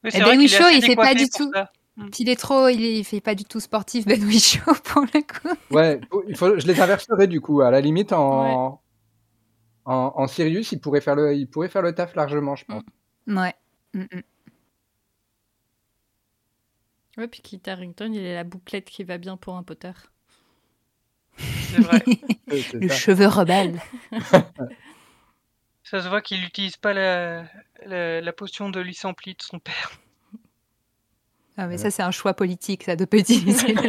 Oui, 0.05 0.11
Ben 0.13 0.23
assez 0.41 0.77
il 0.77 0.83
fait 0.85 0.97
pas 0.97 1.15
du 1.15 1.29
tout- 1.29 1.51
ça. 1.53 1.71
Puis 2.11 2.25
il 2.25 2.29
est 2.31 2.37
trop, 2.41 2.69
il, 2.69 2.83
est, 2.83 2.99
il 2.99 3.05
fait 3.05 3.21
pas 3.21 3.35
du 3.35 3.45
tout 3.45 3.61
sportif, 3.61 4.07
Ben 4.07 4.23
Whishaw, 4.25 4.61
pour 4.85 5.03
le 5.03 5.21
coup. 5.21 5.57
Ouais, 5.75 6.01
il 6.27 6.37
faut, 6.37 6.59
je 6.59 6.67
les 6.67 6.81
inverserais 6.81 7.27
du 7.27 7.41
coup. 7.43 7.61
À 7.61 7.71
la 7.71 7.81
limite, 7.83 8.13
en, 8.15 8.81
en, 9.85 10.13
en 10.17 10.27
Sirius, 10.27 10.73
il 10.73 10.81
pourrait, 10.81 11.03
faire 11.03 11.17
le, 11.17 11.35
il 11.35 11.47
pourrait 11.49 11.69
faire 11.69 11.83
le 11.83 11.95
taf 11.95 12.15
largement, 12.15 12.57
je 12.57 12.65
pense. 12.65 12.83
Ouais. 13.27 13.55
Mm, 13.93 14.01
mm. 14.01 14.23
Ouais, 17.19 17.29
puis 17.29 17.43
Kit 17.43 17.61
Harington, 17.67 18.11
il 18.13 18.21
est 18.25 18.35
la 18.35 18.45
bouclette 18.45 18.87
qui 18.89 19.05
va 19.05 19.19
bien 19.19 19.37
pour 19.37 19.57
un 19.57 19.63
Potter. 19.63 19.93
C'est 21.75 21.81
vrai. 21.81 22.03
Le 22.75 22.89
ça. 22.89 22.95
cheveu 22.95 23.27
rebelle. 23.27 23.81
Ça 25.85 26.01
se 26.01 26.09
voit 26.09 26.23
qu'il 26.23 26.41
n'utilise 26.41 26.77
pas 26.77 26.93
la, 26.95 27.45
la, 27.85 28.21
la 28.21 28.33
potion 28.33 28.71
de 28.71 28.81
Lysampli 28.81 29.35
de 29.35 29.43
son 29.43 29.59
père. 29.59 29.93
Ah, 31.59 31.67
mais 31.67 31.77
ça, 31.77 31.91
c'est 31.91 32.03
un 32.03 32.11
choix 32.11 32.33
politique, 32.33 32.85
ça, 32.85 32.97
de 32.97 33.05
pas 33.05 33.19
utiliser. 33.19 33.75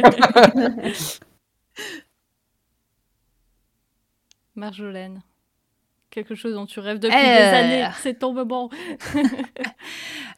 Marjolaine. 4.54 5.22
Quelque 6.14 6.36
chose 6.36 6.54
dont 6.54 6.64
tu 6.66 6.78
rêves 6.78 7.00
depuis 7.00 7.16
Euh. 7.16 7.20
des 7.20 7.56
années. 7.56 7.88
C'est 8.00 8.18
ton 8.20 8.32
moment. 8.32 8.70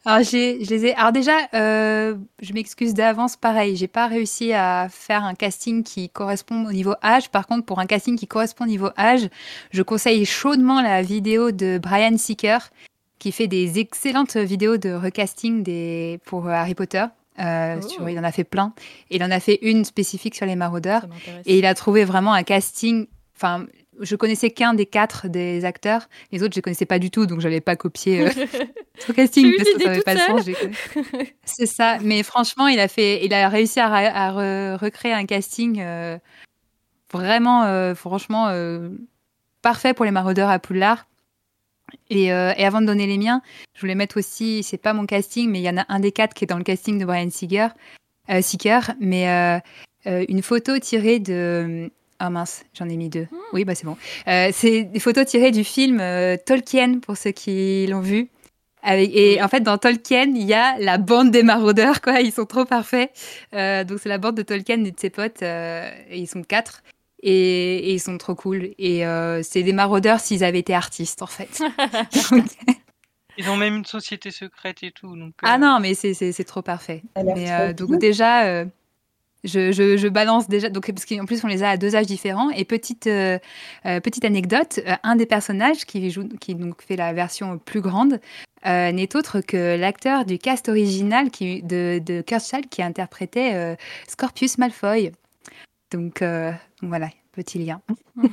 Alors, 0.07 0.23
j'ai, 0.31 0.65
je 0.65 0.71
les 0.71 0.87
ai. 0.87 0.95
Alors 0.95 1.13
déjà, 1.13 1.37
euh, 1.55 2.17
je 2.41 2.53
m'excuse 2.55 2.95
d'avance. 2.95 3.37
Pareil, 3.37 3.77
j'ai 3.77 3.89
pas 3.89 4.07
réussi 4.07 4.53
à 4.55 4.89
faire 4.91 5.25
un 5.25 5.35
casting 5.35 5.83
qui 5.83 6.09
correspond 6.09 6.67
au 6.67 6.73
niveau 6.73 6.95
âge. 7.03 7.29
Par 7.29 7.47
contre, 7.47 7.67
pour 7.67 7.79
un 7.79 7.85
casting 7.87 8.17
qui 8.19 8.27
correspond 8.27 8.65
au 8.65 8.69
niveau 8.69 8.89
âge, 8.99 9.29
je 9.71 9.83
conseille 9.83 10.25
chaudement 10.25 10.81
la 10.81 11.03
vidéo 11.03 11.51
de 11.51 11.79
Brian 11.79 12.17
Seeker, 12.17 12.71
qui 13.19 13.31
fait 13.33 13.47
des 13.49 13.79
excellentes 13.79 14.37
vidéos 14.37 14.79
de 14.79 14.91
recasting 14.93 15.63
des 15.63 16.21
pour 16.25 16.49
Harry 16.49 16.75
Potter. 16.75 17.05
Euh, 17.39 17.77
Oh. 17.83 17.87
sur- 17.87 18.09
il 18.09 18.19
en 18.19 18.25
a 18.25 18.33
fait 18.33 18.45
plein. 18.45 18.73
Il 19.11 19.23
en 19.23 19.31
a 19.31 19.41
fait 19.41 19.59
une 19.61 19.85
spécifique 19.85 20.35
sur 20.37 20.47
les 20.47 20.57
maraudeurs. 20.57 21.03
Et 21.45 21.59
il 21.59 21.67
a 21.67 21.75
trouvé 21.75 22.05
vraiment 22.07 22.33
un 22.33 22.45
casting. 22.45 23.09
Enfin, 23.37 23.67
je 24.01 24.17
connaissais 24.17 24.51
qu'un 24.51 24.75
des 24.75 24.87
quatre 24.87 25.29
des 25.29 25.65
acteurs. 25.65 26.09
Les 26.33 26.43
autres, 26.43 26.55
je 26.55 26.59
ne 26.59 26.63
connaissais 26.63 26.87
pas 26.87 26.99
du 26.99 27.11
tout, 27.11 27.27
donc 27.27 27.41
je 27.41 27.49
n'avais 27.49 27.61
pas 27.61 27.77
copié 27.77 28.27
euh, 28.27 28.31
son 28.99 29.13
casting 29.13 29.53
parce 29.57 29.69
que 29.71 29.79
ça 29.83 29.89
n'avait 29.89 30.03
pas 30.03 30.15
de 30.15 30.21
sens. 30.21 30.45
C'est 31.45 31.67
ça. 31.67 31.99
Mais 32.03 32.23
franchement, 32.23 32.67
il 32.69 32.79
a 32.81 32.89
fait, 32.89 33.25
il 33.25 33.33
a 33.35 33.49
réussi 33.49 33.81
à, 33.81 33.89
ra- 33.89 33.99
à 33.99 34.33
re- 34.33 34.77
recréer 34.77 35.13
un 35.13 35.25
casting 35.27 35.81
euh, 35.81 36.19
vraiment, 37.13 37.65
euh, 37.65 37.95
franchement, 37.95 38.49
euh, 38.49 38.91
parfait 39.63 39.95
pour 39.95 40.05
les 40.05 40.11
maraudeurs 40.11 40.51
à 40.51 40.59
Poudlard. 40.59 41.07
Et, 42.11 42.33
euh, 42.33 42.53
et 42.57 42.65
avant 42.65 42.81
de 42.81 42.87
donner 42.87 43.07
les 43.07 43.17
miens, 43.19 43.43
je 43.75 43.81
voulais 43.81 43.95
mettre 43.95 44.19
aussi, 44.19 44.63
c'est 44.65 44.77
pas 44.77 44.93
mon 44.93 45.07
casting, 45.07 45.49
mais 45.51 45.61
il 45.61 45.65
y 45.65 45.71
en 45.71 45.77
a 45.79 45.85
un 45.89 46.01
des 46.01 46.11
quatre 46.13 46.35
qui 46.35 46.45
est 46.45 46.49
dans 46.49 46.59
le 46.59 46.65
casting 46.65 46.99
de 46.99 47.05
Brian 47.05 47.31
Seeger, 47.31 47.69
euh, 48.29 48.43
Seeker, 48.43 48.93
mais 49.01 49.29
euh, 50.07 50.25
une 50.29 50.43
photo 50.43 50.79
tirée 50.79 51.21
de. 51.21 51.91
Ah 52.19 52.31
mince, 52.31 52.65
j'en 52.75 52.89
ai 52.89 52.97
mis 52.97 53.09
deux. 53.09 53.27
Oui, 53.53 53.65
bah 53.65 53.75
c'est 53.75 53.85
bon. 53.85 53.97
Euh, 54.29 54.51
c'est 54.53 54.85
des 54.85 55.01
photos 55.01 55.27
tirées 55.27 55.51
du 55.51 55.65
film 55.65 56.01
euh, 56.01 56.37
Tolkien, 56.45 56.99
pour 57.01 57.17
ceux 57.17 57.33
qui 57.33 57.87
l'ont 57.87 58.01
vu. 58.01 58.29
Avec, 58.83 59.11
et 59.15 59.43
en 59.43 59.49
fait, 59.49 59.61
dans 59.61 59.79
Tolkien, 59.79 60.25
il 60.35 60.45
y 60.45 60.55
a 60.55 60.79
la 60.79 60.97
bande 60.97 61.31
des 61.31 61.43
maraudeurs, 61.43 62.01
quoi. 62.01 62.21
Ils 62.21 62.33
sont 62.33 62.47
trop 62.47 62.65
parfaits. 62.65 63.11
Euh, 63.53 63.83
donc, 63.85 63.99
c'est 64.01 64.09
la 64.09 64.19
bande 64.19 64.37
de 64.37 64.43
Tolkien 64.43 64.83
et 64.85 64.91
de 64.93 64.99
ses 64.99 65.11
potes. 65.11 65.43
euh, 65.43 65.91
et 66.09 66.19
ils 66.19 66.27
sont 66.29 66.43
quatre. 66.43 66.83
Et, 67.23 67.91
et 67.91 67.93
ils 67.95 67.99
sont 68.01 68.17
trop 68.17 68.35
cool. 68.35 68.71
Et 68.79 69.05
euh, 69.05 69.43
c'est 69.43 69.63
des 69.65 69.73
maraudeurs 69.73 70.21
s'ils 70.21 70.45
avaient 70.45 70.61
été 70.61 70.73
artistes, 70.75 71.21
en 71.23 71.27
fait. 71.27 71.61
Donc- 72.31 72.45
Ils 73.39 73.51
ont 73.51 73.57
même 73.57 73.77
une 73.77 73.85
société 73.85 74.31
secrète 74.31 74.83
et 74.83 74.93
tout. 74.93 75.15
Donc, 75.15 75.35
ah 75.43 75.59
non, 75.59 75.79
mais 75.79 75.93
c'est- 75.93 76.45
trop 76.45 76.63
parfait. 76.63 77.03
Mais 77.23 77.53
euh, 77.53 77.73
donc 77.75 77.99
déjà, 77.99 78.45
euh, 78.47 78.65
je, 79.47 79.73
je, 79.73 79.97
je 79.97 80.09
balance 80.09 80.49
déjà, 80.49 80.69
donc, 80.69 80.87
parce 80.93 81.07
qu'en 81.07 81.25
plus 81.25 81.43
on 81.45 81.47
les 81.47 81.63
a 81.63 81.71
à 81.71 81.77
deux 81.77 81.97
âges 81.97 82.07
différents. 82.07 82.51
Et 82.51 82.65
petite, 82.65 83.07
euh, 83.07 83.39
euh, 83.87 84.01
petite 84.01 84.25
anecdote, 84.25 84.81
euh, 84.87 84.95
un 85.03 85.17
des 85.17 85.27
personnages 85.27 85.85
qui, 85.85 86.11
joue, 86.11 86.29
qui 86.41 86.55
donc 86.55 86.83
fait 86.83 86.97
la 86.97 87.13
version 87.13 87.59
plus 87.59 87.81
grande 87.81 88.21
euh, 88.67 88.91
n'est 88.91 89.15
autre 89.15 89.41
que 89.41 89.77
l'acteur 89.77 90.25
du 90.25 90.39
cast 90.39 90.69
original 90.69 91.31
qui, 91.31 91.63
de, 91.63 92.01
de 92.05 92.21
Cursed 92.21 92.69
qui 92.69 92.83
interprétait 92.83 93.55
euh, 93.55 93.77
Scorpius 94.09 94.59
Malfoy. 94.59 95.13
Donc 95.93 96.21
euh, 96.23 96.51
voilà, 96.83 97.11
petit 97.33 97.59
lien. 97.59 97.81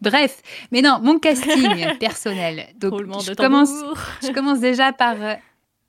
Bref, 0.00 0.42
mais 0.72 0.80
non, 0.80 0.98
mon 1.02 1.18
casting 1.18 1.98
personnel. 2.00 2.68
Donc 2.76 3.02
je 3.22 3.34
commence, 3.34 3.74
je 4.22 4.32
commence 4.32 4.60
déjà 4.60 4.92
par. 4.92 5.16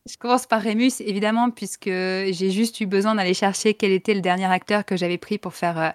Je 0.10 0.18
commence 0.18 0.48
par 0.48 0.62
Rémus, 0.62 1.00
évidemment, 1.00 1.52
puisque 1.52 1.86
j'ai 1.86 2.50
juste 2.50 2.82
eu 2.82 2.88
besoin 2.88 3.16
d'aller 3.16 3.36
chercher 3.36 3.76
quel 3.76 3.92
était 3.92 4.16
le 4.16 4.22
dernier 4.22 4.46
acteur 4.46 4.84
que 4.84 4.98
j'avais 4.98 5.20
pris 5.20 5.38
pour 5.38 5.54
faire 5.54 5.80
euh, 5.80 5.90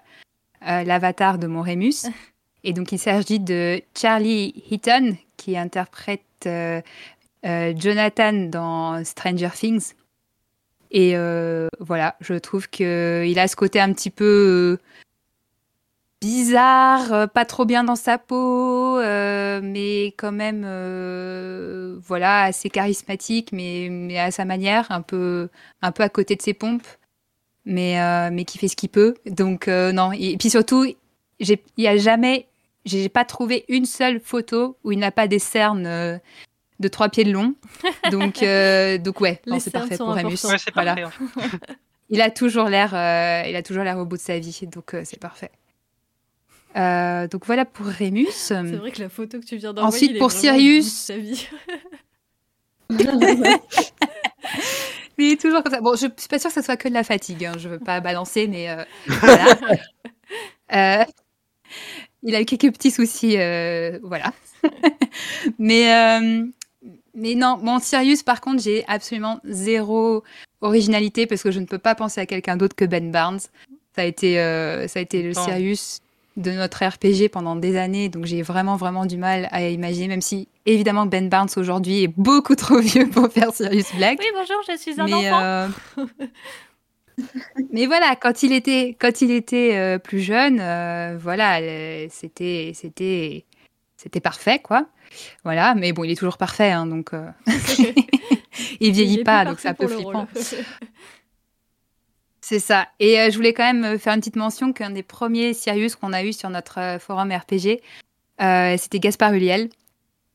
euh, 0.68 0.84
l'avatar 0.84 1.38
de 1.38 1.48
mon 1.48 1.60
Rémus. 1.60 2.06
Et 2.62 2.72
donc, 2.72 2.92
il 2.92 2.98
s'agit 2.98 3.40
de 3.40 3.82
Charlie 3.96 4.62
Heaton, 4.70 5.16
qui 5.36 5.56
interprète 5.56 6.22
euh, 6.46 6.80
Jonathan 7.42 8.32
dans 8.32 9.04
Stranger 9.04 9.50
Things. 9.54 9.94
Et 10.92 11.14
voilà, 11.80 12.16
je 12.20 12.34
trouve 12.34 12.68
qu'il 12.70 13.38
a 13.38 13.48
ce 13.48 13.56
côté 13.56 13.80
un 13.80 13.92
petit 13.92 14.10
peu 14.10 14.78
bizarre, 16.20 17.12
euh, 17.12 17.26
pas 17.26 17.44
trop 17.44 17.64
bien 17.64 17.84
dans 17.84 17.96
sa 17.96 18.18
peau, 18.18 18.98
euh, 18.98 19.60
mais 19.62 20.06
quand 20.16 20.32
même, 20.32 20.62
euh, 20.66 21.96
voilà, 22.02 22.42
assez 22.44 22.70
charismatique, 22.70 23.50
mais, 23.52 23.88
mais 23.90 24.18
à 24.18 24.30
sa 24.30 24.44
manière, 24.44 24.90
un 24.90 25.02
peu, 25.02 25.48
un 25.82 25.92
peu 25.92 26.02
à 26.02 26.08
côté 26.08 26.36
de 26.36 26.42
ses 26.42 26.54
pompes, 26.54 26.86
mais, 27.64 28.00
euh, 28.00 28.30
mais 28.32 28.44
qui 28.44 28.58
fait 28.58 28.68
ce 28.68 28.76
qu'il 28.76 28.88
peut. 28.88 29.14
Donc 29.26 29.68
euh, 29.68 29.92
non, 29.92 30.12
et, 30.12 30.36
puis 30.38 30.50
surtout, 30.50 30.86
j'ai- 31.40 31.62
il 31.76 31.84
y 31.84 31.88
a 31.88 31.96
jamais, 31.96 32.46
j'ai 32.84 33.08
pas 33.08 33.24
trouvé 33.24 33.64
une 33.68 33.84
seule 33.86 34.20
photo 34.20 34.76
où 34.84 34.92
il 34.92 34.98
n'a 34.98 35.10
pas 35.10 35.28
des 35.28 35.38
cernes 35.38 35.86
euh, 35.86 36.16
de 36.80 36.88
trois 36.88 37.08
pieds 37.08 37.24
de 37.24 37.32
long. 37.32 37.54
Donc, 38.10 38.42
euh, 38.42 38.98
donc 38.98 39.20
ouais, 39.20 39.40
c'est 39.60 39.70
parfait 39.80 39.96
pour. 40.06 40.14
Ouais, 40.14 40.22
Voilà. 40.74 40.92
en 40.92 41.10
fait. 41.40 41.56
Il 42.08 42.20
a 42.20 42.30
toujours 42.30 42.66
l'air, 42.68 42.94
euh, 42.94 43.42
il 43.48 43.56
a 43.56 43.64
toujours 43.64 43.82
l'air 43.82 43.98
au 43.98 44.04
bout 44.04 44.16
de 44.16 44.22
sa 44.22 44.38
vie, 44.38 44.60
donc 44.72 44.94
euh, 44.94 45.02
c'est 45.04 45.18
parfait. 45.18 45.50
Euh, 46.76 47.26
donc 47.28 47.46
voilà 47.46 47.64
pour 47.64 47.86
Rémus. 47.86 48.28
C'est 48.30 48.62
vrai 48.62 48.90
que 48.90 49.00
la 49.02 49.08
photo 49.08 49.40
que 49.40 49.44
tu 49.44 49.56
viens 49.56 49.72
d'envoyer. 49.72 49.96
Ensuite, 49.96 50.10
il 50.10 50.16
est 50.16 50.18
pour 50.18 50.32
Sirius. 50.32 50.92
sa 50.92 51.16
vie. 51.16 51.48
Il 55.18 55.32
est 55.32 55.40
toujours 55.40 55.62
comme 55.62 55.72
ça. 55.72 55.80
Bon, 55.80 55.94
je 55.94 56.08
suis 56.16 56.28
pas 56.28 56.38
sûre 56.38 56.50
que 56.50 56.54
ça 56.54 56.62
soit 56.62 56.76
que 56.76 56.88
de 56.88 56.94
la 56.94 57.02
fatigue. 57.02 57.46
Hein. 57.46 57.54
Je 57.58 57.68
veux 57.70 57.78
pas 57.78 58.00
balancer, 58.00 58.46
mais 58.48 58.70
euh, 58.70 58.84
voilà. 59.06 59.46
Euh, 60.74 61.04
il 62.24 62.34
a 62.34 62.40
eu 62.40 62.44
quelques 62.44 62.72
petits 62.72 62.90
soucis, 62.90 63.36
euh, 63.38 64.00
voilà. 64.02 64.32
mais 65.60 65.94
euh, 65.94 66.44
mais 67.14 67.36
non, 67.36 67.56
bon, 67.62 67.78
Sirius, 67.78 68.24
par 68.24 68.40
contre, 68.40 68.60
j'ai 68.60 68.84
absolument 68.88 69.40
zéro 69.44 70.24
originalité 70.60 71.26
parce 71.26 71.42
que 71.42 71.52
je 71.52 71.60
ne 71.60 71.66
peux 71.66 71.78
pas 71.78 71.94
penser 71.94 72.20
à 72.20 72.26
quelqu'un 72.26 72.56
d'autre 72.56 72.74
que 72.74 72.84
Ben 72.84 73.12
Barnes. 73.12 73.38
Ça 73.94 74.02
a 74.02 74.04
été, 74.04 74.40
euh, 74.40 74.88
ça 74.88 74.98
a 74.98 75.02
été 75.02 75.22
le. 75.22 75.34
Sirius 75.34 76.00
de 76.36 76.52
notre 76.52 76.84
RPG 76.84 77.30
pendant 77.30 77.56
des 77.56 77.76
années, 77.76 78.08
donc 78.08 78.26
j'ai 78.26 78.42
vraiment 78.42 78.76
vraiment 78.76 79.06
du 79.06 79.16
mal 79.16 79.48
à 79.52 79.62
imaginer, 79.68 80.08
même 80.08 80.20
si 80.20 80.48
évidemment 80.66 81.06
Ben 81.06 81.28
Barnes 81.28 81.48
aujourd'hui 81.56 82.04
est 82.04 82.08
beaucoup 82.08 82.54
trop 82.56 82.78
vieux 82.78 83.08
pour 83.08 83.32
faire 83.32 83.52
Sirius 83.52 83.94
Black. 83.96 84.18
Oui, 84.20 84.26
bonjour, 84.34 84.56
je 84.68 84.76
suis 84.76 85.00
un 85.00 85.04
mais, 85.04 85.14
enfant. 85.14 85.40
euh, 85.42 85.68
mais 87.72 87.86
voilà, 87.86 88.16
quand 88.16 88.42
il 88.42 88.52
était, 88.52 88.96
quand 88.98 89.22
il 89.22 89.30
était 89.30 89.76
euh, 89.76 89.98
plus 89.98 90.20
jeune, 90.20 90.58
euh, 90.60 91.16
voilà, 91.18 91.58
c'était, 92.10 92.72
c'était, 92.74 93.46
c'était 93.96 94.20
parfait, 94.20 94.58
quoi. 94.58 94.86
Voilà, 95.44 95.74
mais 95.74 95.92
bon, 95.92 96.04
il 96.04 96.10
est 96.10 96.16
toujours 96.16 96.36
parfait, 96.36 96.70
hein, 96.70 96.86
donc 96.86 97.12
il 98.80 98.92
vieillit 98.92 99.24
pas, 99.24 99.46
donc 99.46 99.60
c'est 99.60 99.68
un 99.68 99.74
peu 99.74 99.88
flippant. 99.88 100.26
C'est 102.48 102.60
ça. 102.60 102.86
Et 103.00 103.18
euh, 103.18 103.28
je 103.28 103.34
voulais 103.34 103.52
quand 103.52 103.64
même 103.64 103.84
euh, 103.84 103.98
faire 103.98 104.12
une 104.14 104.20
petite 104.20 104.36
mention 104.36 104.72
qu'un 104.72 104.90
des 104.90 105.02
premiers 105.02 105.52
Sirius 105.52 105.96
qu'on 105.96 106.12
a 106.12 106.22
eu 106.22 106.32
sur 106.32 106.48
notre 106.48 106.78
euh, 106.78 106.98
forum 107.00 107.32
RPG, 107.32 107.80
euh, 108.40 108.76
c'était 108.78 109.00
Gaspard 109.00 109.32
Huliel. 109.32 109.68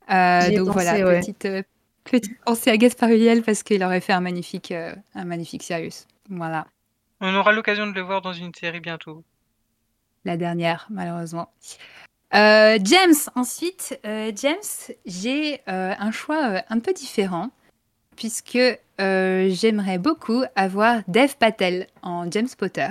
Euh, 0.10 0.54
donc 0.58 0.74
pensé, 0.74 0.74
voilà, 0.74 1.06
ouais. 1.06 1.20
petite, 1.22 1.46
euh, 1.46 1.64
petite 2.04 2.38
pensée 2.44 2.70
à 2.70 2.76
Gaspard 2.76 3.12
Huliel 3.12 3.44
parce 3.44 3.64
qu'il 3.64 3.82
aurait 3.82 4.02
fait 4.02 4.12
un 4.12 4.20
magnifique, 4.20 4.74
euh, 4.74 4.94
un 5.16 5.24
magnifique 5.24 5.64
Sirius. 5.64 6.06
Voilà. 6.30 6.68
On 7.22 7.34
aura 7.34 7.54
l'occasion 7.54 7.88
de 7.88 7.94
le 7.94 8.02
voir 8.02 8.22
dans 8.22 8.34
une 8.34 8.54
série 8.54 8.82
bientôt. 8.82 9.24
la 10.26 10.36
dernière, 10.36 10.88
malheureusement. 10.90 11.54
Euh, 12.34 12.78
James, 12.84 13.16
ensuite, 13.36 13.98
euh, 14.06 14.34
James, 14.36 14.58
j'ai 15.06 15.62
euh, 15.70 15.94
un 15.98 16.12
choix 16.12 16.50
euh, 16.50 16.62
un 16.68 16.80
peu 16.80 16.92
différent, 16.92 17.52
puisque 18.22 18.60
euh, 19.02 19.50
j'aimerais 19.50 19.98
beaucoup 19.98 20.44
avoir 20.56 21.02
Dev 21.08 21.32
Patel 21.40 21.88
en 22.04 22.30
James 22.30 22.48
Potter, 22.56 22.90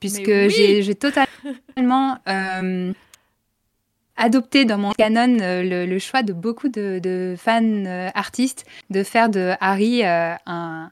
puisque 0.00 0.28
oui. 0.28 0.82
j'ai 0.82 0.94
totalement... 0.94 2.16
euh, 2.28 2.92
adopté 4.18 4.64
dans 4.64 4.78
mon 4.78 4.92
canon 4.92 5.36
euh, 5.42 5.62
le, 5.62 5.84
le 5.84 5.98
choix 5.98 6.22
de 6.22 6.32
beaucoup 6.32 6.70
de, 6.70 6.98
de 7.02 7.34
fans 7.36 7.62
euh, 7.62 8.08
artistes 8.14 8.64
de 8.88 9.02
faire 9.02 9.28
de 9.28 9.52
Harry 9.60 10.02
un, 10.06 10.90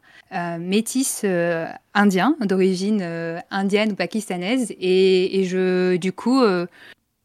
métis 0.61 1.25
indien 1.95 2.37
d'origine 2.41 3.01
indienne 3.51 3.93
ou 3.93 3.95
pakistanaise. 3.95 4.75
Et, 4.79 5.41
et 5.41 5.45
je 5.45 5.97
du 5.97 6.13
coup 6.13 6.43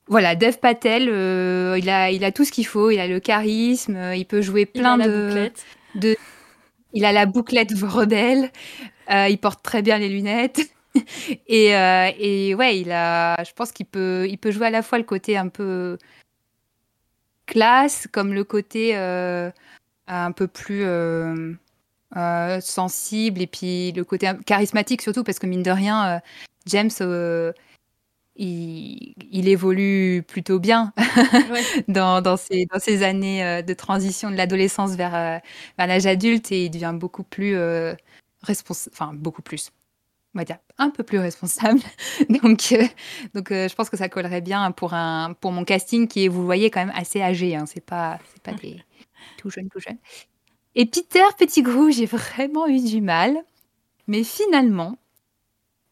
voilà 0.09 0.35
Dev 0.35 0.57
Patel 0.57 1.07
euh, 1.07 1.77
il 1.77 1.89
a 1.89 2.11
il 2.11 2.23
a 2.23 2.31
tout 2.31 2.43
ce 2.43 2.51
qu'il 2.51 2.65
faut. 2.65 2.89
Il 2.89 2.99
a 2.99 3.07
le 3.07 3.19
charisme 3.19 3.97
il 4.15 4.25
peut 4.25 4.41
jouer 4.41 4.69
Il 4.73 4.81
plein 4.81 4.97
la 4.97 5.07
de 5.07 5.27
bouclette. 5.27 5.65
Il 5.95 7.05
a 7.05 7.11
la 7.11 7.25
bouclette 7.25 7.71
rebelle 7.81 8.51
euh, 9.11 9.27
il 9.27 9.37
porte 9.37 9.63
très 9.63 9.81
bien 9.81 9.97
les 9.97 10.09
lunettes. 10.09 10.61
Et, 11.47 11.75
euh, 11.75 12.53
ouais 12.55 12.79
il 12.79 12.91
a 12.91 13.43
je 13.43 13.51
pense 13.53 13.71
qu'il 13.71 13.85
peut 13.85 14.27
il 14.27 14.37
peut 14.37 14.51
jouer 14.51 14.67
à 14.67 14.69
la 14.71 14.81
fois 14.81 14.97
le 14.97 15.03
côté 15.03 15.37
un 15.37 15.47
peu 15.47 15.97
classe 17.45 18.07
comme 18.11 18.33
le 18.33 18.43
côté 18.43 18.95
euh, 18.95 19.51
un 20.07 20.31
peu 20.31 20.47
plus 20.47 20.83
euh, 20.83 21.53
sensible 22.59 23.41
et 23.41 23.47
puis 23.47 23.91
le 23.91 24.03
côté 24.03 24.31
charismatique 24.45 25.03
surtout 25.03 25.23
parce 25.23 25.37
que 25.37 25.45
mine 25.45 25.63
de 25.63 25.71
rien 25.71 26.21
James 26.65 26.91
il, 28.39 29.13
il 29.31 29.47
évolue 29.49 30.23
plutôt 30.27 30.59
bien 30.59 30.93
Ouais. 31.51 31.63
dans, 31.87 32.21
dans, 32.21 32.37
ces, 32.37 32.65
dans 32.67 32.79
ces 32.79 33.03
années 33.03 33.43
euh, 33.45 33.61
de 33.63 33.73
transition 33.73 34.31
de 34.31 34.37
l'adolescence 34.37 34.91
vers, 34.95 35.15
euh, 35.15 35.37
vers 35.77 35.87
l'âge 35.87 36.07
adulte 36.07 36.51
et 36.51 36.65
il 36.65 36.69
devient 36.71 36.93
beaucoup 36.95 37.23
plus 37.23 37.55
euh, 37.55 37.95
responsable, 38.43 38.95
enfin 38.95 39.13
beaucoup 39.13 39.41
plus, 39.43 39.71
on 40.35 40.39
va 40.39 40.45
dire 40.45 40.59
un 40.79 40.89
peu 40.91 41.03
plus 41.03 41.19
responsable. 41.19 41.81
donc 42.43 42.71
euh, 42.73 42.85
donc 43.35 43.51
euh, 43.51 43.67
je 43.69 43.75
pense 43.75 43.89
que 43.89 43.97
ça 43.97 44.09
collerait 44.09 44.41
bien 44.41 44.71
pour, 44.71 44.93
un, 44.95 45.33
pour 45.41 45.51
mon 45.53 45.65
casting 45.65 46.07
qui 46.07 46.25
est, 46.25 46.29
vous 46.29 46.41
le 46.41 46.45
voyez, 46.45 46.71
quand 46.71 46.85
même 46.85 46.95
assez 46.97 47.21
âgé. 47.21 47.55
Hein, 47.55 47.65
c'est 47.67 47.85
pas, 47.85 48.19
c'est 48.33 48.43
pas 48.43 48.53
des 48.53 48.81
tout 49.37 49.49
jeunes, 49.51 49.69
tout 49.69 49.79
jeunes. 49.81 49.97
Et 50.75 50.85
Peter 50.85 51.21
Pettigrew, 51.37 51.91
j'ai 51.91 52.05
vraiment 52.07 52.67
eu 52.67 52.79
du 52.83 53.01
mal. 53.01 53.37
Mais 54.07 54.23
finalement, 54.23 54.97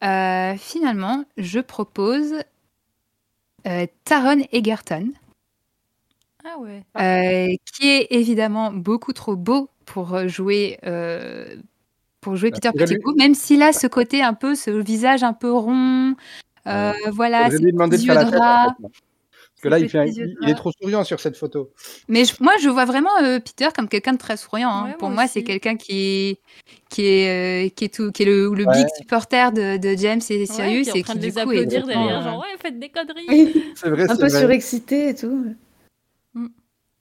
euh, 0.04 0.54
finalement, 0.56 1.24
je 1.36 1.60
propose 1.60 2.34
euh, 3.66 3.86
Taron 4.04 4.42
Egerton. 4.52 5.12
Ah 6.44 6.58
ouais. 6.58 6.82
Euh, 7.00 7.54
qui 7.74 7.88
est 7.88 8.06
évidemment 8.10 8.72
beaucoup 8.72 9.12
trop 9.12 9.36
beau 9.36 9.68
pour 9.84 10.28
jouer 10.28 10.78
euh, 10.86 11.56
pour 12.20 12.36
jouer 12.36 12.50
Peter 12.50 12.68
faudrait 12.70 12.86
lui- 12.86 12.94
Pettigrew, 12.96 13.14
même 13.16 13.34
s'il 13.34 13.62
a 13.62 13.72
ce 13.72 13.86
côté 13.86 14.22
un 14.22 14.34
peu, 14.34 14.54
ce 14.54 14.70
visage 14.70 15.22
un 15.22 15.32
peu 15.32 15.52
rond, 15.52 16.14
euh, 16.66 16.92
voilà, 17.12 17.50
ses 17.50 17.58
lui 17.58 17.72
demander 17.72 17.96
de 17.96 18.02
petits 18.02 18.06
faire 18.06 18.14
yeux 18.16 18.20
la 18.20 18.24
de 18.24 18.30
tête. 18.30 18.40
en 18.40 18.42
rat. 18.44 18.74
fait, 18.76 18.82
là. 18.82 18.88
Parce 19.60 19.62
que 19.62 19.68
là, 19.68 19.78
il, 19.80 19.88
fait 19.88 19.98
un- 19.98 20.04
petits 20.04 20.18
yeux 20.20 20.26
de 20.28 20.32
il, 20.40 20.46
il 20.46 20.50
est 20.50 20.54
trop 20.54 20.70
souriant 20.80 21.02
sur 21.02 21.18
cette 21.18 21.36
photo. 21.36 21.70
Mais 22.08 22.24
je- 22.24 22.34
moi, 22.40 22.52
je 22.60 22.68
vois 22.68 22.84
vraiment 22.84 23.10
euh, 23.22 23.40
Peter 23.40 23.68
comme 23.74 23.88
quelqu'un 23.88 24.12
de 24.12 24.18
très 24.18 24.36
souriant. 24.36 24.70
hein. 24.70 24.84
Ouais, 24.90 24.96
Pour 24.98 25.10
moi 25.10 25.26
c'est 25.26 25.42
quelqu'un 25.42 25.76
qui 25.76 25.98
est 25.98 26.40
qui 26.90 27.04
est 27.04 27.66
euh, 27.66 27.68
qui 27.74 27.84
est 27.86 27.94
tout, 27.94 28.12
qui 28.12 28.22
est 28.22 28.26
le, 28.26 28.54
le 28.54 28.64
Ouais. 28.66 28.72
big 28.76 28.86
supporter 28.96 29.50
de, 29.52 29.76
de 29.78 29.96
James 29.96 30.20
et 30.30 30.38
Ouais, 30.38 30.46
Sirius 30.46 30.90
qui 30.90 30.90
est 30.90 30.92
en 30.92 30.96
et 30.96 31.02
qui 31.02 31.14
de 31.14 31.18
du 31.18 31.26
les 31.26 31.32
coup 31.32 31.38
est 31.38 31.42
applaudir 31.42 31.86
derrière, 31.86 32.22
genre 32.22 32.38
ouais, 32.40 32.56
faites 32.62 32.78
des 32.78 32.88
conneries. 32.88 33.52
C'est 33.74 33.90
vrai, 33.90 34.04
un 34.08 34.16
peu 34.16 34.28
vrai. 34.28 34.40
surexcité 34.40 35.08
et 35.10 35.14
tout. 35.14 35.54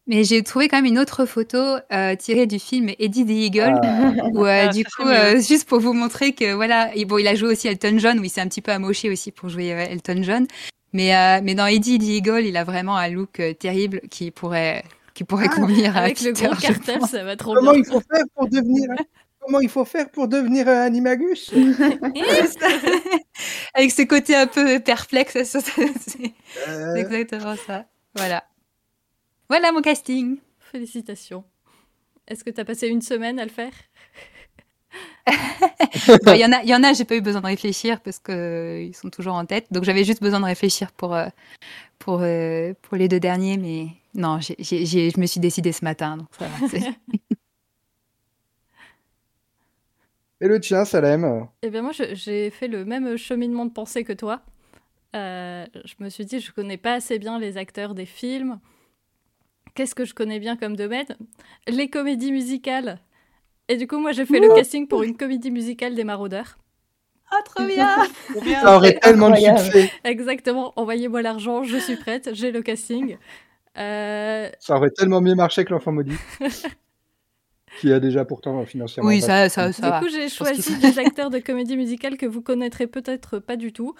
Mais 0.10 0.24
j'ai 0.24 0.42
trouvé 0.42 0.70
quand 0.70 0.78
même 0.78 0.86
une 0.86 1.00
autre 1.00 1.26
photo 1.26 1.58
euh, 1.92 2.16
tirée 2.16 2.48
du 2.48 2.60
film 2.60 2.90
Eddie 2.98 3.26
the 3.26 3.30
Eagle, 3.30 3.78
Ah, 3.84 4.14
où 4.32 4.46
euh, 4.46 4.68
Ah, 4.70 4.74
du 4.74 4.86
coup, 4.86 5.02
euh, 5.06 5.42
juste 5.42 5.68
pour 5.68 5.82
vous 5.82 5.92
montrer 5.92 6.32
que 6.32 6.54
voilà, 6.54 6.96
et 6.96 7.04
bon, 7.04 7.18
il 7.18 7.28
a 7.28 7.36
joué 7.36 7.50
aussi 7.50 7.68
Elton 7.68 7.98
John, 7.98 8.18
où 8.18 8.24
il 8.24 8.30
s'est 8.30 8.40
un 8.40 8.48
petit 8.48 8.62
peu 8.62 8.72
amoché 8.72 9.10
aussi 9.12 9.32
pour 9.34 9.50
jouer 9.50 9.74
euh, 9.74 9.80
Elton 9.90 10.24
John. 10.24 10.48
Mais, 10.94 11.16
euh, 11.16 11.42
mais 11.44 11.56
dans 11.56 11.68
Eddie 11.68 12.00
the 12.00 12.04
Eagle, 12.04 12.44
il 12.46 12.58
a 12.58 12.64
vraiment 12.64 12.98
un 12.98 13.10
look 13.10 13.40
euh, 13.40 13.54
terrible 13.54 14.02
qui 14.10 14.32
pourrait, 14.32 14.84
qui 15.14 15.24
pourrait 15.24 15.48
Ah, 15.52 15.56
convenir 15.56 15.96
à 15.98 16.02
Avec 16.02 16.22
le 16.22 16.32
gros 16.32 16.56
cartel, 16.56 17.02
ça 17.10 17.24
va 17.24 17.36
trop 17.36 17.54
Comment 17.54 17.72
bien. 17.74 17.82
il 17.82 17.86
faut 17.86 18.02
faire 18.02 18.24
pour 18.36 18.48
devenir 18.50 18.90
Comment 19.40 19.60
il 19.62 19.70
faut 19.70 19.86
faire 19.86 20.10
pour 20.10 20.28
devenir 20.28 20.68
un 20.68 20.82
animagus? 20.82 21.54
Avec 23.74 23.92
ce 23.92 24.02
côté 24.04 24.36
un 24.36 24.48
peu 24.48 24.80
perplexe, 24.80 25.38
c'est 25.44 25.58
Euh, 25.78 26.94
c'est 26.96 27.00
exactement 27.00 27.56
ça. 27.56 27.86
Voilà. 28.16 28.44
Voilà 29.50 29.72
mon 29.72 29.82
casting. 29.82 30.38
Félicitations. 30.60 31.44
Est-ce 32.28 32.44
que 32.44 32.50
tu 32.50 32.60
as 32.60 32.66
passé 32.66 32.88
une 32.88 33.02
semaine 33.02 33.40
à 33.40 33.46
le 33.46 33.52
faire? 33.52 33.72
Bon, 36.24 36.34
Il 36.34 36.40
y 36.40 36.46
en 36.46 36.52
a, 36.52 36.62
il 36.64 36.70
y 36.70 36.76
en 36.76 36.84
a, 36.84 36.94
j'ai 36.94 37.06
pas 37.06 37.16
eu 37.16 37.22
besoin 37.22 37.42
de 37.42 37.48
réfléchir 37.48 38.00
parce 38.02 38.20
que 38.20 38.32
euh, 38.32 38.82
ils 38.84 38.96
sont 38.96 39.10
toujours 39.10 39.36
en 39.36 39.46
tête. 39.46 39.68
Donc 39.72 39.84
j'avais 39.84 40.04
juste 40.04 40.22
besoin 40.22 40.40
de 40.40 40.46
réfléchir 40.46 40.92
pour 40.92 41.16
euh, 41.16 41.28
pour 42.00 42.20
euh, 42.22 42.74
pour 42.84 42.98
les 42.98 43.08
deux 43.08 43.20
derniers, 43.20 43.58
mais 43.58 43.88
non, 44.14 44.40
j'ai, 44.40 44.56
j'ai- 44.60 44.86
j'ai- 44.86 45.10
je 45.10 45.20
me 45.20 45.26
suis 45.26 45.40
décidée 45.40 45.72
ce 45.72 45.84
matin, 45.84 46.18
donc 46.18 46.28
ça 46.38 46.48
va. 46.48 46.80
Et 50.40 50.48
le 50.48 50.60
tien, 50.60 50.86
Salem 50.86 51.48
Eh 51.64 51.70
bien 51.70 51.82
moi, 51.82 51.92
j'ai 51.94 52.50
fait 52.52 52.68
le 52.68 52.86
même 52.86 53.18
cheminement 53.18 53.66
de 53.66 53.72
pensée 53.72 54.04
que 54.04 54.14
toi. 54.14 54.42
Euh, 55.16 55.66
je 55.86 55.96
me 56.00 56.10
suis 56.10 56.26
dit, 56.26 56.40
je 56.40 56.52
connais 56.52 56.78
pas 56.78 56.94
assez 56.94 57.18
bien 57.18 57.40
les 57.40 57.58
acteurs 57.58 57.96
des 57.96 58.06
films. 58.06 58.60
Qu'est-ce 59.74 59.96
que 59.96 60.06
je 60.06 60.14
connais 60.14 60.40
bien 60.40 60.56
comme 60.58 60.76
domaine? 60.76 61.08
Les 61.68 61.90
comédies 61.90 62.32
musicales. 62.32 63.00
Et 63.70 63.78
du 63.78 63.88
coup, 63.88 64.00
moi, 64.00 64.12
j'ai 64.12 64.26
fait 64.26 64.40
le 64.40 64.54
casting 64.56 64.88
pour 64.88 65.04
une 65.04 65.18
comédie 65.18 65.52
musicale 65.52 65.96
des 65.96 66.04
Maraudeurs. 66.04 66.58
Ah, 67.30 67.42
trop 67.44 67.66
bien. 67.66 67.90
Ça 68.62 68.76
aurait 68.78 68.98
tellement 69.00 69.30
de 69.30 69.36
succès. 69.36 69.92
Exactement. 70.06 70.72
Envoyez-moi 70.78 71.22
l'argent, 71.22 71.64
je 71.64 71.78
suis 71.78 71.98
prête, 71.98 72.30
j'ai 72.34 72.52
le 72.52 72.62
casting. 72.62 73.18
Euh, 73.78 74.50
Ça 74.60 74.76
aurait 74.78 74.92
tellement 74.92 75.20
mieux 75.22 75.36
marché 75.36 75.66
que 75.66 75.74
l'enfant 75.74 75.92
maudit. 75.92 76.16
qui 77.82 77.92
a 77.92 78.00
déjà 78.00 78.24
pourtant 78.26 78.66
financièrement. 78.66 79.10
Oui, 79.10 79.22
ça, 79.22 79.50
ça, 79.50 79.72
ça 79.74 79.82
Du 79.84 79.90
va. 79.90 80.00
coup, 80.00 80.08
j'ai 80.10 80.30
choisi 80.30 80.78
des 80.80 80.98
acteurs 81.06 81.30
de 81.30 81.40
comédie 81.40 81.76
musicale 81.76 82.18
que 82.18 82.26
vous 82.26 82.42
connaîtrez 82.42 82.88
peut-être 82.88 83.40
pas 83.40 83.58
du 83.58 83.74
tout. 83.74 83.94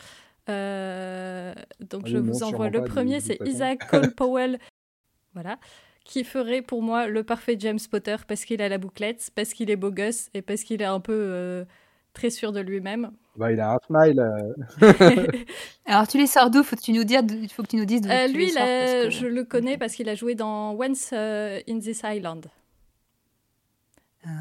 Euh, 0.50 1.54
donc, 1.82 2.04
Ah 2.06 2.10
je 2.10 2.18
vous 2.18 2.44
envoie 2.44 2.70
le 2.70 2.86
premier, 2.86 3.20
c'est. 3.20 3.38
Isaac 3.46 3.88
Cole 3.90 4.14
Powell. 4.16 4.60
Voilà. 5.34 5.58
Qui 6.08 6.24
ferait 6.24 6.62
pour 6.62 6.82
moi 6.82 7.08
le 7.08 7.24
parfait 7.24 7.58
James 7.60 7.80
Potter 7.92 8.16
parce 8.28 8.46
qu'il 8.46 8.62
a 8.62 8.70
la 8.70 8.78
bouclette, 8.78 9.30
parce 9.36 9.54
qu'il 9.54 9.70
est 9.70 9.76
beau 9.76 9.92
gosse 9.92 10.30
et 10.34 10.42
parce 10.42 10.64
qu'il 10.64 10.82
est 10.82 10.86
un 10.86 11.02
peu 11.02 11.12
euh, 11.14 11.66
très 12.14 12.30
sûr 12.30 12.54
de 12.54 12.62
lui-même. 12.62 13.12
Bah, 13.36 13.52
il 13.52 13.60
a 13.60 13.74
un 13.74 13.78
smile. 13.86 14.20
euh, 14.82 15.28
Alors 15.86 16.08
tu 16.08 16.18
les 16.18 16.26
sors 16.28 16.50
d'où? 16.50 16.64
Faut 16.64 16.78
que 16.78 16.82
tu 16.82 16.94
nous 16.94 17.04
dises. 17.04 17.20
Il 17.30 17.50
faut 17.50 17.62
que 17.62 17.68
tu 17.68 17.76
nous 17.76 17.86
dises 17.86 18.00
d'où 18.02 18.10
Euh, 18.10 18.26
tu 18.28 18.34
lui, 18.34 18.46
les 18.46 18.52
il 18.52 18.54
sors, 18.54 18.64
a- 18.64 18.66
parce 18.66 19.04
que- 19.04 19.10
je 19.12 19.28
le 19.28 19.44
connais 19.44 19.78
parce 19.78 19.94
qu'il 19.96 20.08
a 20.08 20.16
joué 20.16 20.34
dans 20.34 20.72
Once 20.80 21.12
in 21.14 21.80
This 21.80 22.02
Island. 22.06 22.46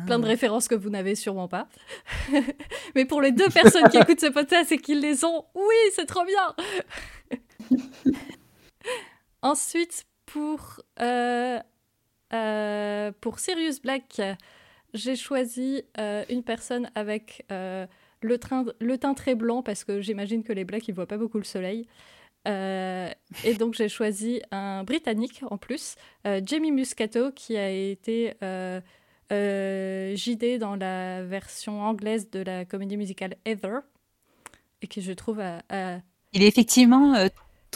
Plein 0.07 0.19
de 0.19 0.25
Ah. 0.25 0.29
références 0.29 0.69
que 0.69 0.75
vous 0.77 0.89
n'avez 0.91 1.15
sûrement 1.17 1.49
pas. 1.49 1.69
Mais 2.95 3.05
pour 3.05 3.21
les 3.21 3.33
deux 3.33 3.49
personnes 3.51 3.89
qui 3.91 3.99
écoutent 3.99 4.21
ce 4.21 4.27
podcast 4.33 4.71
et 4.73 4.79
qui 4.79 4.95
les 4.95 5.25
ont, 5.25 5.45
oui, 5.55 5.75
c'est 5.95 6.07
trop 6.07 6.25
bien. 6.25 6.55
Ensuite, 9.43 10.05
pour, 10.27 10.81
euh, 11.01 11.59
euh, 12.33 13.13
pour 13.21 13.39
Sirius 13.39 13.81
Black, 13.81 14.21
j'ai 14.93 15.17
choisi 15.17 15.83
euh, 15.99 16.25
une 16.29 16.43
personne 16.43 16.91
avec 16.95 17.47
le, 17.49 18.37
teint 18.37 19.15
très 19.15 19.35
blanc 19.35 19.63
parce 19.63 19.85
que 19.85 20.01
j'imagine 20.01 20.43
que 20.43 20.53
les 20.53 20.65
Blacks, 20.65 20.87
ils 20.89 20.95
voient 20.95 21.07
pas 21.07 21.17
beaucoup 21.19 21.39
le 21.39 21.45
soleil. 21.45 21.89
Et 22.45 23.55
donc 23.59 23.75
j'ai 23.75 23.89
choisi 23.89 24.41
un 24.53 24.85
Britannique 24.85 25.43
en 25.51 25.57
plus, 25.57 25.97
Jamie 26.25 26.71
Muscato, 26.71 27.33
qui 27.33 27.57
a 27.57 27.71
été 27.71 28.35
JD 29.31 30.59
dans 30.59 30.77
la 30.77 31.25
version 31.25 31.83
anglaise 31.83 32.31
de 32.31 32.41
la 32.41 32.65
comédie 32.65 32.97
musicale 32.97 33.37
Heather, 33.45 33.81
et 34.81 34.87
qui 34.87 35.03
je 35.03 35.13
trouve 35.13 35.43
Il 36.33 36.43
est 36.43 36.47
effectivement 36.47 37.15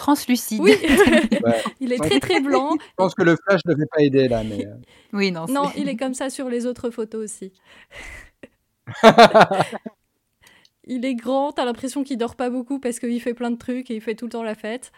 translucide. 0.01 0.61
Oui, 0.61 0.73
Ouais. 1.45 1.63
il 1.81 1.93
est 1.93 1.99
très 1.99 2.19
très 2.21 2.41
blanc. 2.41 2.73
Je 2.81 2.95
pense 2.97 3.15
que 3.15 3.23
le 3.23 3.37
flash 3.47 3.61
ne 3.67 3.75
devait 3.75 3.87
pas 3.87 4.03
aider 4.03 4.29
là, 4.29 4.43
mais. 4.43 4.67
euh, 4.67 4.75
Oui, 5.13 5.31
non. 5.31 5.47
Non, 5.49 5.71
il 5.77 5.89
est 5.89 5.97
comme 5.97 6.15
ça 6.15 6.31
sur 6.31 6.49
les 6.49 6.67
autres 6.67 6.91
photos 6.91 7.23
aussi. 7.25 7.53
Il 10.87 11.05
est 11.05 11.15
grand, 11.15 11.53
t'as 11.53 11.65
l'impression 11.65 12.03
qu'il 12.03 12.17
dort 12.19 12.35
pas 12.37 12.51
beaucoup 12.51 12.81
parce 12.81 12.99
qu'il 12.99 13.21
fait 13.21 13.35
plein 13.35 13.51
de 13.51 13.57
trucs 13.59 13.91
et 13.91 13.95
il 13.95 14.01
fait 14.01 14.15
tout 14.15 14.25
le 14.27 14.31
temps 14.33 14.43
la 14.43 14.55
fête. 14.55 14.91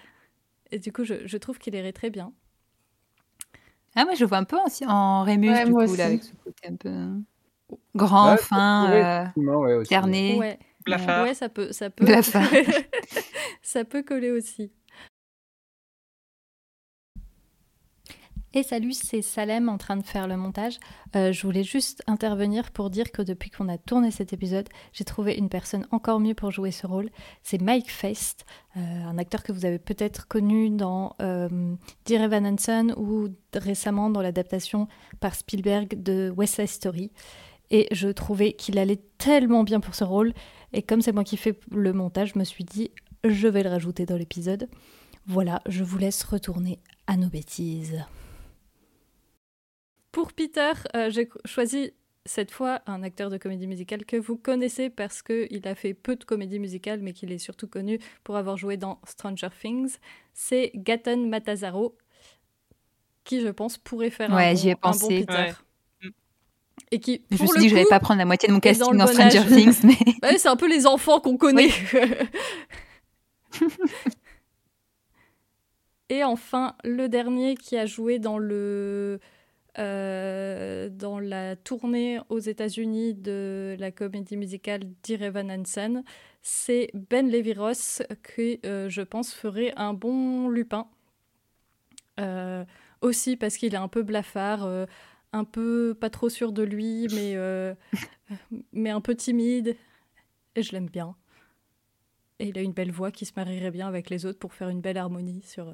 Et 0.70 0.78
du 0.78 0.92
coup, 0.92 1.04
je, 1.04 1.26
je 1.26 1.36
trouve 1.36 1.58
qu'il 1.58 1.74
irait 1.74 1.92
très 1.92 2.08
bien. 2.08 2.32
Ah, 3.94 4.04
moi, 4.04 4.14
je 4.14 4.24
vois 4.24 4.38
un 4.38 4.44
peu 4.44 4.56
en, 4.56 4.68
en 4.90 5.22
Rémus, 5.24 5.50
Ouais, 5.50 5.64
du 5.66 5.70
moi 5.72 5.84
coup, 5.86 5.94
là, 5.96 6.04
aussi. 6.06 6.12
avec 6.12 6.22
ce 6.22 6.32
côté 6.44 6.68
un 6.68 6.76
peu 6.76 6.90
grand, 7.94 8.32
Ouais, 8.32 8.38
fin, 8.38 8.90
euh, 8.90 9.24
effectivement, 9.82 10.38
ouais. 10.38 10.58
Ouais, 11.24 11.34
ça 11.34 11.48
peut, 11.50 11.72
ça 11.72 11.90
peut, 11.90 12.04
ça 13.62 13.84
peut 13.84 14.02
coller 14.02 14.30
aussi. 14.30 14.72
Et 18.54 18.62
salut, 18.62 18.92
c'est 18.92 19.22
Salem 19.22 19.70
en 19.70 19.78
train 19.78 19.96
de 19.96 20.02
faire 20.02 20.28
le 20.28 20.36
montage. 20.36 20.78
Euh, 21.16 21.32
je 21.32 21.46
voulais 21.46 21.62
juste 21.62 22.02
intervenir 22.06 22.70
pour 22.70 22.90
dire 22.90 23.10
que 23.10 23.22
depuis 23.22 23.48
qu'on 23.48 23.66
a 23.70 23.78
tourné 23.78 24.10
cet 24.10 24.34
épisode, 24.34 24.68
j'ai 24.92 25.04
trouvé 25.04 25.36
une 25.36 25.48
personne 25.48 25.86
encore 25.90 26.20
mieux 26.20 26.34
pour 26.34 26.50
jouer 26.50 26.70
ce 26.70 26.86
rôle. 26.86 27.08
C'est 27.42 27.62
Mike 27.62 27.90
Feist, 27.90 28.44
euh, 28.76 28.80
un 28.80 29.16
acteur 29.16 29.42
que 29.42 29.52
vous 29.52 29.64
avez 29.64 29.78
peut-être 29.78 30.28
connu 30.28 30.68
dans 30.68 31.16
euh, 31.22 31.74
Hansen 32.10 32.92
ou 32.98 33.28
récemment 33.54 34.10
dans 34.10 34.20
l'adaptation 34.20 34.86
par 35.18 35.34
Spielberg 35.34 36.02
de 36.02 36.30
West 36.36 36.56
Side 36.56 36.68
Story. 36.68 37.10
Et 37.70 37.88
je 37.90 38.08
trouvais 38.08 38.52
qu'il 38.52 38.78
allait 38.78 39.00
tellement 39.16 39.64
bien 39.64 39.80
pour 39.80 39.94
ce 39.94 40.04
rôle. 40.04 40.34
Et 40.74 40.82
comme 40.82 41.00
c'est 41.00 41.12
moi 41.12 41.24
qui 41.24 41.38
fais 41.38 41.58
le 41.70 41.94
montage, 41.94 42.32
je 42.34 42.38
me 42.38 42.44
suis 42.44 42.64
dit, 42.64 42.90
je 43.24 43.48
vais 43.48 43.62
le 43.62 43.70
rajouter 43.70 44.04
dans 44.04 44.16
l'épisode. 44.16 44.68
Voilà, 45.26 45.62
je 45.66 45.82
vous 45.84 45.96
laisse 45.96 46.22
retourner 46.22 46.80
à 47.06 47.16
nos 47.16 47.28
bêtises. 47.28 48.04
Pour 50.12 50.32
Peter, 50.32 50.72
euh, 50.94 51.10
j'ai 51.10 51.28
choisi 51.46 51.92
cette 52.24 52.50
fois 52.52 52.80
un 52.86 53.02
acteur 53.02 53.30
de 53.30 53.38
comédie 53.38 53.66
musicale 53.66 54.04
que 54.04 54.16
vous 54.16 54.36
connaissez 54.36 54.90
parce 54.90 55.22
qu'il 55.22 55.66
a 55.66 55.74
fait 55.74 55.94
peu 55.94 56.14
de 56.16 56.22
comédie 56.24 56.58
musicale, 56.60 57.00
mais 57.02 57.12
qu'il 57.12 57.32
est 57.32 57.38
surtout 57.38 57.66
connu 57.66 57.98
pour 58.22 58.36
avoir 58.36 58.56
joué 58.56 58.76
dans 58.76 59.00
Stranger 59.06 59.48
Things. 59.60 59.96
C'est 60.34 60.70
Gaten 60.74 61.28
Matazaro, 61.28 61.96
qui 63.24 63.40
je 63.40 63.48
pense 63.48 63.78
pourrait 63.78 64.10
faire 64.10 64.30
Ouais, 64.32 64.50
un, 64.50 64.54
j'y 64.54 64.68
ai 64.68 64.74
bon, 64.74 64.80
un 64.84 64.90
bon 64.92 64.98
pensé. 64.98 65.20
Peter. 65.26 65.52
Ouais. 66.02 66.10
Et 66.90 67.00
qui, 67.00 67.24
Je 67.30 67.34
me 67.34 67.38
pour 67.38 67.48
suis 67.48 67.56
le 67.56 67.60
dit 67.62 67.66
que 67.66 67.70
j'allais 67.70 67.84
coup- 67.84 67.90
pas 67.90 68.00
prendre 68.00 68.18
la 68.18 68.24
moitié 68.26 68.46
de 68.48 68.52
mon 68.52 68.58
dans 68.58 68.60
casting 68.60 68.96
dans 68.96 69.06
bon 69.06 69.12
Stranger 69.12 69.38
âge. 69.38 69.48
Things, 69.48 69.80
mais 69.82 69.96
Ouais, 70.22 70.38
c'est 70.38 70.48
un 70.48 70.56
peu 70.56 70.68
les 70.68 70.86
enfants 70.86 71.20
qu'on 71.20 71.36
connaît. 71.38 71.70
Et 76.08 76.24
enfin, 76.24 76.74
le 76.84 77.08
dernier 77.08 77.54
qui 77.56 77.76
a 77.76 77.86
joué 77.86 78.18
dans 78.18 78.38
le 78.38 79.18
euh, 79.78 80.90
dans 80.90 81.18
la 81.18 81.56
tournée 81.56 82.20
aux 82.28 82.38
États-Unis 82.38 83.14
de 83.14 83.74
la 83.78 83.90
comédie 83.90 84.36
musicale 84.36 84.82
Dear 85.02 85.22
Evan 85.22 85.50
Hansen, 85.50 86.04
c'est 86.42 86.90
Ben 86.92 87.30
Leviros 87.30 88.02
qui, 88.22 88.60
euh, 88.66 88.90
je 88.90 89.00
pense, 89.00 89.32
ferait 89.32 89.72
un 89.76 89.94
bon 89.94 90.50
Lupin. 90.50 90.88
Euh, 92.20 92.66
aussi 93.00 93.36
parce 93.36 93.56
qu'il 93.56 93.72
est 93.74 93.78
un 93.78 93.88
peu 93.88 94.02
blafard, 94.02 94.86
un 95.32 95.44
peu 95.44 95.96
pas 95.98 96.10
trop 96.10 96.28
sûr 96.28 96.52
de 96.52 96.62
lui, 96.62 97.08
mais, 97.14 97.34
mais 98.72 98.90
un 98.90 99.00
peu 99.00 99.14
timide. 99.14 99.76
Et 100.54 100.62
je 100.62 100.72
l'aime 100.72 100.90
bien. 100.90 101.16
Et 102.38 102.48
il 102.48 102.58
a 102.58 102.60
une 102.60 102.72
belle 102.72 102.92
voix 102.92 103.10
qui 103.10 103.24
se 103.24 103.32
marierait 103.36 103.70
bien 103.70 103.88
avec 103.88 104.10
les 104.10 104.26
autres 104.26 104.38
pour 104.38 104.52
faire 104.52 104.68
une 104.68 104.82
belle 104.82 104.98
harmonie 104.98 105.42
sur. 105.42 105.72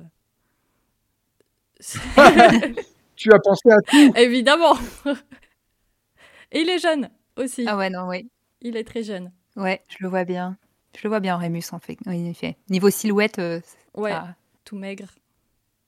Tu 3.19 3.33
as 3.33 3.39
pensé 3.41 3.69
à 3.71 3.81
tout. 3.83 4.13
Évidemment 4.17 4.75
Et 6.53 6.61
il 6.61 6.69
est 6.71 6.79
jeune 6.79 7.11
aussi. 7.37 7.65
ah 7.67 7.77
ouais 7.77 7.91
non 7.91 8.07
oui, 8.09 8.31
Il 8.63 8.77
est 8.77 8.85
très 8.85 9.03
jeune. 9.03 9.33
ouais, 9.57 9.83
je 9.89 9.97
le 10.01 10.09
vois 10.09 10.25
bien, 10.25 10.57
je 10.97 11.01
le 11.03 11.09
vois 11.11 11.21
bien 11.21 11.35
en 11.37 11.39
Rémus 11.39 11.65
en 11.73 11.79
fait. 11.79 11.99
Oui, 12.07 12.23
en 12.23 12.31
effet. 12.31 12.57
Niveau 12.71 12.89
silhouette, 12.91 13.39
euh, 13.39 13.61
Ouais, 13.95 14.13
ça, 14.13 14.35
tout 14.65 14.77
maigre. 14.77 15.09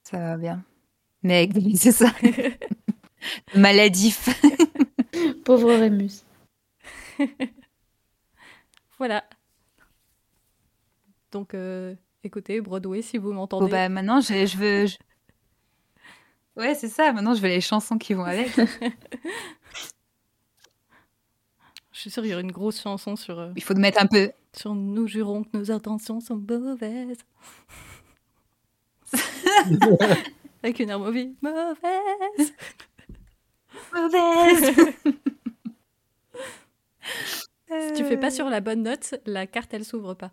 ça 0.02 0.18
va 0.18 0.36
bien. 0.36 0.62
Mais 1.22 1.48
c'est 1.76 1.92
ça, 1.92 2.10
maladif. 3.54 4.28
Pauvre 5.44 5.74
Rémus. 5.74 6.24
Voilà. 8.98 9.24
Donc, 11.32 11.54
euh, 11.54 11.94
écoutez, 12.24 12.60
Broadway, 12.60 13.02
si 13.02 13.16
vous 13.18 13.32
m'entendez. 13.32 13.66
Bon 13.66 13.70
bah 13.70 13.88
maintenant 13.88 14.20
je, 14.20 14.46
je 14.46 14.56
veux. 14.56 14.86
je- 14.86 14.96
Ouais 16.60 16.74
c'est 16.74 16.88
ça. 16.88 17.12
Maintenant 17.12 17.34
je 17.34 17.40
veux 17.40 17.48
les 17.48 17.62
chansons 17.62 17.96
qui 17.98 18.14
vont 18.14 18.24
avec. 18.24 18.50
Je 21.92 22.04
suis 22.04 22.10
sûre 22.10 22.22
qu'il 22.22 22.30
y 22.30 22.34
aura 22.34 22.40
une 22.42 22.52
grosse 22.52 22.80
chanson 22.80 23.14
sur, 23.14 23.38
euh, 23.38 23.52
Il 23.56 23.62
faut 23.62 23.74
mettre 23.74 24.00
un 24.00 24.06
peu. 24.06 24.30
sur 24.56 24.74
Nous 24.74 25.06
jurons 25.06 25.44
que 25.44 25.54
nos 25.54 25.70
intentions 25.70 26.20
sont 26.20 26.36
mauvaises. 26.36 27.18
Avec 30.62 30.78
une 30.80 30.90
harmonie 30.90 31.36
mauvaise. 31.42 32.54
Mauvaise. 33.92 34.74
Si 37.68 37.92
tu 37.94 38.04
fais 38.04 38.16
pas 38.16 38.30
sur 38.30 38.48
la 38.48 38.60
bonne 38.60 38.82
note, 38.82 39.14
la 39.26 39.46
carte 39.46 39.74
elle 39.74 39.84
s'ouvre 39.84 40.14
pas. 40.14 40.32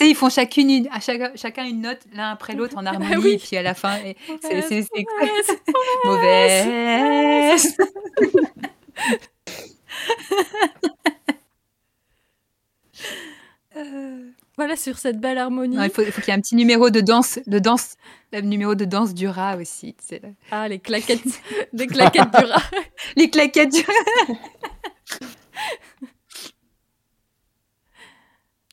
Ils 0.00 0.14
font 0.14 0.30
chacune 0.30 0.70
une, 0.70 0.88
à 0.92 1.00
chaque- 1.00 1.36
chacun 1.36 1.64
une 1.66 1.80
note 1.82 2.00
l'un 2.12 2.30
après 2.30 2.54
l'autre 2.54 2.76
en 2.78 2.86
harmonie 2.86 3.16
oui. 3.22 3.30
et 3.34 3.38
puis 3.38 3.56
à 3.56 3.62
la 3.62 3.74
fin 3.74 3.98
c'est 4.42 4.66
Mauvaise. 6.04 7.76
Euh, 13.76 14.30
Voilà, 14.56 14.76
sur 14.76 14.98
cette 14.98 15.20
belle 15.20 15.38
harmonie. 15.38 15.76
non, 15.76 15.84
il 15.84 15.90
faut, 15.90 16.02
il 16.02 16.10
faut 16.12 16.20
qu'il 16.20 16.28
y 16.28 16.34
ait 16.34 16.38
un 16.38 16.40
petit 16.40 16.56
numéro 16.56 16.90
de 16.90 17.00
danse, 17.00 17.38
de 17.46 17.58
danse, 17.58 17.94
le 18.32 18.40
numéro 18.40 18.74
de 18.74 18.84
danse 18.84 19.14
du 19.14 19.28
rat 19.28 19.56
aussi. 19.56 19.94
tu 19.94 20.04
sais, 20.06 20.20
là. 20.22 20.28
Ah, 20.50 20.68
les 20.68 20.78
claquettes, 20.80 21.22
les 21.72 21.86
claquettes 21.86 22.30
du 22.30 22.44
rat. 22.44 22.62
Les 23.16 23.30
claquettes 23.30 23.72
du 23.72 23.80
rat. 23.80 24.34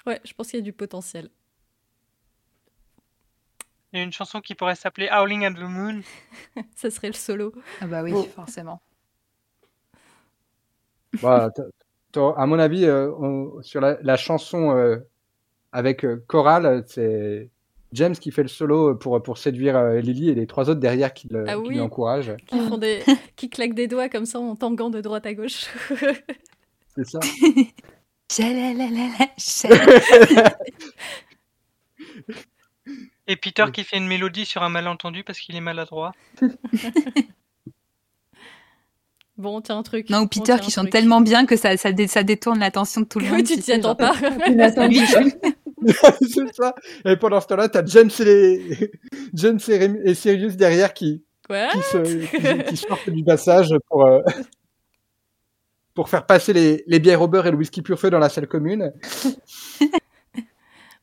Ouais, 0.07 0.19
je 0.23 0.33
pense 0.33 0.47
qu'il 0.49 0.57
y 0.59 0.61
a 0.61 0.63
du 0.63 0.73
potentiel. 0.73 1.29
Il 3.93 3.99
y 3.99 4.01
a 4.01 4.03
une 4.03 4.11
chanson 4.13 4.41
qui 4.41 4.55
pourrait 4.55 4.75
s'appeler 4.75 5.07
Howling 5.09 5.45
at 5.45 5.53
the 5.53 5.59
Moon. 5.61 6.01
Ça 6.75 6.89
serait 6.89 7.07
le 7.07 7.13
solo. 7.13 7.53
Ah 7.81 7.87
bah 7.87 8.03
oui, 8.03 8.11
Bon. 8.11 8.23
forcément. 8.23 8.81
Bah, 11.21 11.49
à 12.35 12.45
mon 12.45 12.57
avis, 12.59 12.85
euh, 12.85 13.11
on- 13.19 13.61
sur 13.61 13.81
la, 13.81 13.97
la 14.01 14.17
chanson 14.17 14.75
euh, 14.75 14.97
avec 15.71 16.03
euh, 16.05 16.23
chorale, 16.27 16.83
c'est 16.87 17.49
James 17.93 18.15
qui 18.15 18.31
fait 18.31 18.43
le 18.43 18.47
solo 18.49 18.95
pour, 18.95 19.21
pour 19.23 19.37
séduire 19.37 19.75
euh, 19.77 19.99
Lily 19.99 20.29
et 20.29 20.35
les 20.35 20.47
trois 20.47 20.69
autres 20.69 20.79
derrière 20.79 21.13
qui 21.13 21.27
le- 21.29 21.45
Ah 21.47 21.59
oui. 21.59 21.75
l'encouragent. 21.75 22.35
Qui, 22.47 22.59
font 22.59 22.77
des... 22.77 23.03
qui 23.35 23.49
claquent 23.49 23.75
des 23.75 23.87
doigts 23.87 24.09
comme 24.09 24.25
ça 24.25 24.39
en 24.39 24.55
tanguant 24.55 24.89
de 24.89 25.01
droite 25.01 25.25
à 25.25 25.33
gauche. 25.33 25.65
C'est 26.95 27.05
ça. 27.05 27.19
Et 33.30 33.36
Peter 33.36 33.63
Oui. 33.65 33.71
qui 33.73 33.84
fait 33.84 33.97
une 33.97 34.07
mélodie 34.07 34.45
sur 34.45 34.63
un 34.63 34.69
malentendu 34.69 35.23
parce 35.23 35.39
qu'il 35.39 35.55
est 35.55 35.61
maladroit. 35.61 36.11
Bon, 39.38 39.61
tiens 39.61 39.78
un 39.78 39.84
truc. 39.84 40.09
Non, 40.09 40.21
ou 40.21 40.28
Peter 40.28 40.55
qui 40.59 40.71
chante 40.71 40.86
truc. 40.86 40.93
tellement 40.93 41.21
bien 41.21 41.45
que 41.45 41.55
ça, 41.57 41.78
ça, 41.78 41.91
dé- 41.91 42.07
ça 42.07 42.23
détourne 42.23 42.57
l'attention 42.57 43.01
de 43.01 43.05
tout 43.05 43.19
le 43.19 43.25
Oui, 43.25 43.32
monde. 43.34 43.43
tu 43.45 43.53
tu 43.57 43.61
t'y 43.61 43.71
attends 43.71 43.93
pas. 43.95 44.15
C'est 46.21 46.55
ça. 46.55 46.73
Et 47.05 47.15
pendant 47.17 47.39
ce 47.39 47.45
temps-là, 47.45 47.69
t'as 47.69 47.86
James 47.86 48.09
et. 48.25 48.89
James 49.36 49.59
et, 49.67 50.15
Sirius 50.15 50.57
derrière 50.57 50.91
qui, 50.95 51.23
Quoi 51.47 51.67
qui, 51.71 51.78
se, 51.84 52.25
qui, 52.25 52.63
qui 52.69 52.78
sortent 52.78 53.11
du 53.11 53.23
passage 53.23 53.69
pour, 53.88 54.07
euh, 54.07 54.21
pour 55.97 56.09
faire 56.09 56.27
passer 56.27 56.53
les, 56.53 56.83
les 56.85 56.99
bières 56.99 57.23
au 57.23 57.27
beurre 57.27 57.47
et 57.47 57.51
le 57.51 57.57
whisky 57.57 57.81
pur 57.81 57.99
feu 57.99 58.11
dans 58.11 58.19
la 58.19 58.29
salle 58.29 58.47
commune. 58.47 58.93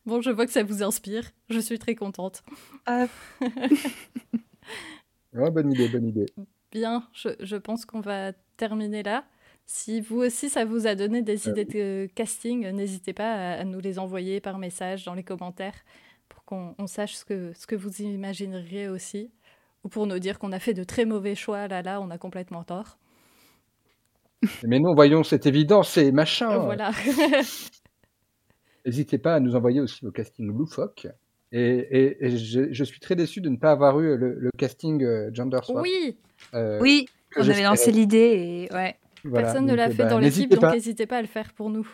Bon, 0.05 0.21
je 0.21 0.29
vois 0.29 0.45
que 0.45 0.51
ça 0.51 0.61
vous 0.63 0.83
inspire. 0.83 1.31
Je 1.49 1.59
suis 1.59 1.79
très 1.79 1.95
contente. 1.95 2.43
Ouais, 5.33 5.51
bonne 5.51 5.69
idée, 5.73 5.89
bonne 5.89 6.07
idée. 6.07 6.27
Bien, 6.71 7.05
je, 7.11 7.27
je 7.41 7.57
pense 7.57 7.85
qu'on 7.85 7.99
va 7.99 8.31
terminer 8.55 9.03
là. 9.03 9.25
Si 9.65 9.99
vous 9.99 10.19
aussi, 10.19 10.47
ça 10.47 10.63
vous 10.63 10.87
a 10.87 10.95
donné 10.95 11.21
des 11.23 11.49
Euh, 11.49 11.51
idées 11.51 11.65
de 11.65 12.09
casting, 12.15 12.65
n'hésitez 12.69 13.11
pas 13.11 13.55
à, 13.55 13.63
nous 13.65 13.81
les 13.81 13.99
envoyer 13.99 14.39
par 14.39 14.59
message 14.59 15.03
dans 15.03 15.13
les 15.13 15.23
commentaires 15.23 15.75
pour 16.29 16.45
qu'on 16.45 16.73
on 16.77 16.87
sache 16.87 17.15
ce 17.15 17.25
que, 17.25 17.51
ce 17.53 17.67
que 17.67 17.75
vous 17.75 18.01
imagineriez 18.01 18.87
aussi. 18.87 19.29
Ou 19.83 19.89
pour 19.89 20.07
nous 20.07 20.19
dire 20.19 20.39
qu'on 20.39 20.53
a 20.53 20.59
fait 20.59 20.73
de 20.73 20.85
très 20.85 21.03
mauvais 21.03 21.35
choix, 21.35 21.67
là, 21.67 21.81
là, 21.81 21.99
on 21.99 22.09
a 22.11 22.17
complètement 22.17 22.63
tort. 22.63 22.97
Mais 24.67 24.79
non, 24.79 24.93
voyons, 24.93 25.23
c'est 25.23 25.45
évident, 25.45 25.83
c'est 25.83 26.11
machin. 26.11 26.57
Voilà. 26.59 26.91
N'hésitez 28.85 29.17
pas 29.17 29.35
à 29.35 29.39
nous 29.39 29.55
envoyer 29.55 29.81
aussi 29.81 30.05
vos 30.05 30.11
castings 30.11 30.47
loufoques. 30.55 31.07
Et, 31.51 31.61
et, 31.61 32.25
et 32.25 32.37
je, 32.37 32.71
je 32.71 32.83
suis 32.83 32.99
très 32.99 33.15
déçu 33.15 33.39
de 33.41 33.49
ne 33.49 33.57
pas 33.57 33.71
avoir 33.71 33.99
eu 33.99 34.17
le, 34.17 34.35
le 34.37 34.49
casting 34.57 35.03
euh, 35.03 35.29
Gender 35.33 35.59
Swap. 35.63 35.81
oui, 35.83 36.17
euh, 36.53 36.79
Oui, 36.81 37.07
on 37.37 37.41
avait 37.49 37.63
lancé 37.63 37.91
l'idée 37.91 38.67
et 38.69 38.73
ouais. 38.73 38.95
Voilà, 39.23 39.47
personne 39.47 39.65
ne 39.65 39.73
l'a 39.73 39.87
euh, 39.87 39.91
fait 39.91 40.03
bah, 40.03 40.09
dans 40.09 40.19
l'équipe, 40.19 40.51
donc 40.53 40.71
n'hésitez 40.73 41.07
pas 41.07 41.17
à 41.17 41.21
le 41.21 41.27
faire 41.27 41.51
pour 41.53 41.69
nous. 41.69 41.87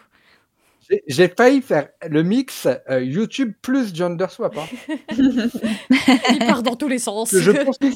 J'ai- 1.07 1.29
failli 1.29 1.61
faire 1.61 1.87
le 2.09 2.23
mix 2.23 2.67
euh, 2.89 3.01
YouTube 3.01 3.53
plus 3.61 3.95
Gender 3.95 4.25
Swap. 4.29 4.57
hein. 4.57 4.65
Il 6.31 6.39
part 6.39 6.63
dans 6.63 6.75
tous 6.75 6.89
les 6.89 6.99
sens. 6.99 7.31
que 7.31 7.39
je 7.39 7.51
pense 7.51 7.77
que 7.77 7.87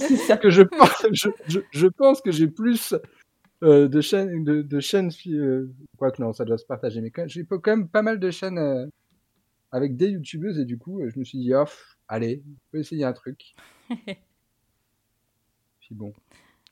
je 1.71 1.87
pense 1.87 2.21
que 2.21 2.31
j'ai 2.31 2.47
plus 2.47 2.93
euh, 3.65 3.87
de 3.89 4.01
chaînes 4.01 4.43
de, 4.43 4.61
de 4.61 4.79
chaînes 4.79 5.11
euh, 5.27 5.69
quoi 5.97 6.11
que 6.11 6.21
non 6.21 6.31
ça 6.33 6.45
doit 6.45 6.57
se 6.57 6.65
partager 6.65 7.01
mais 7.01 7.11
quand 7.11 7.23
même- 7.23 7.29
j'ai 7.29 7.43
pas- 7.43 7.57
quand 7.59 7.71
même 7.75 7.89
pas 7.89 8.01
mal 8.01 8.19
de 8.19 8.31
chaînes 8.31 8.57
euh, 8.57 8.85
avec 9.71 9.97
des 9.97 10.09
youtubeuses 10.09 10.59
et 10.59 10.65
du 10.65 10.77
coup 10.77 11.01
je 11.09 11.19
me 11.19 11.23
suis 11.25 11.39
dit 11.39 11.53
oh, 11.53 11.65
allez, 12.07 12.43
on 12.47 12.55
peut 12.71 12.79
essayer 12.79 13.03
un 13.03 13.13
truc. 13.13 13.55
Puis 15.79 15.91
bon. 15.91 16.13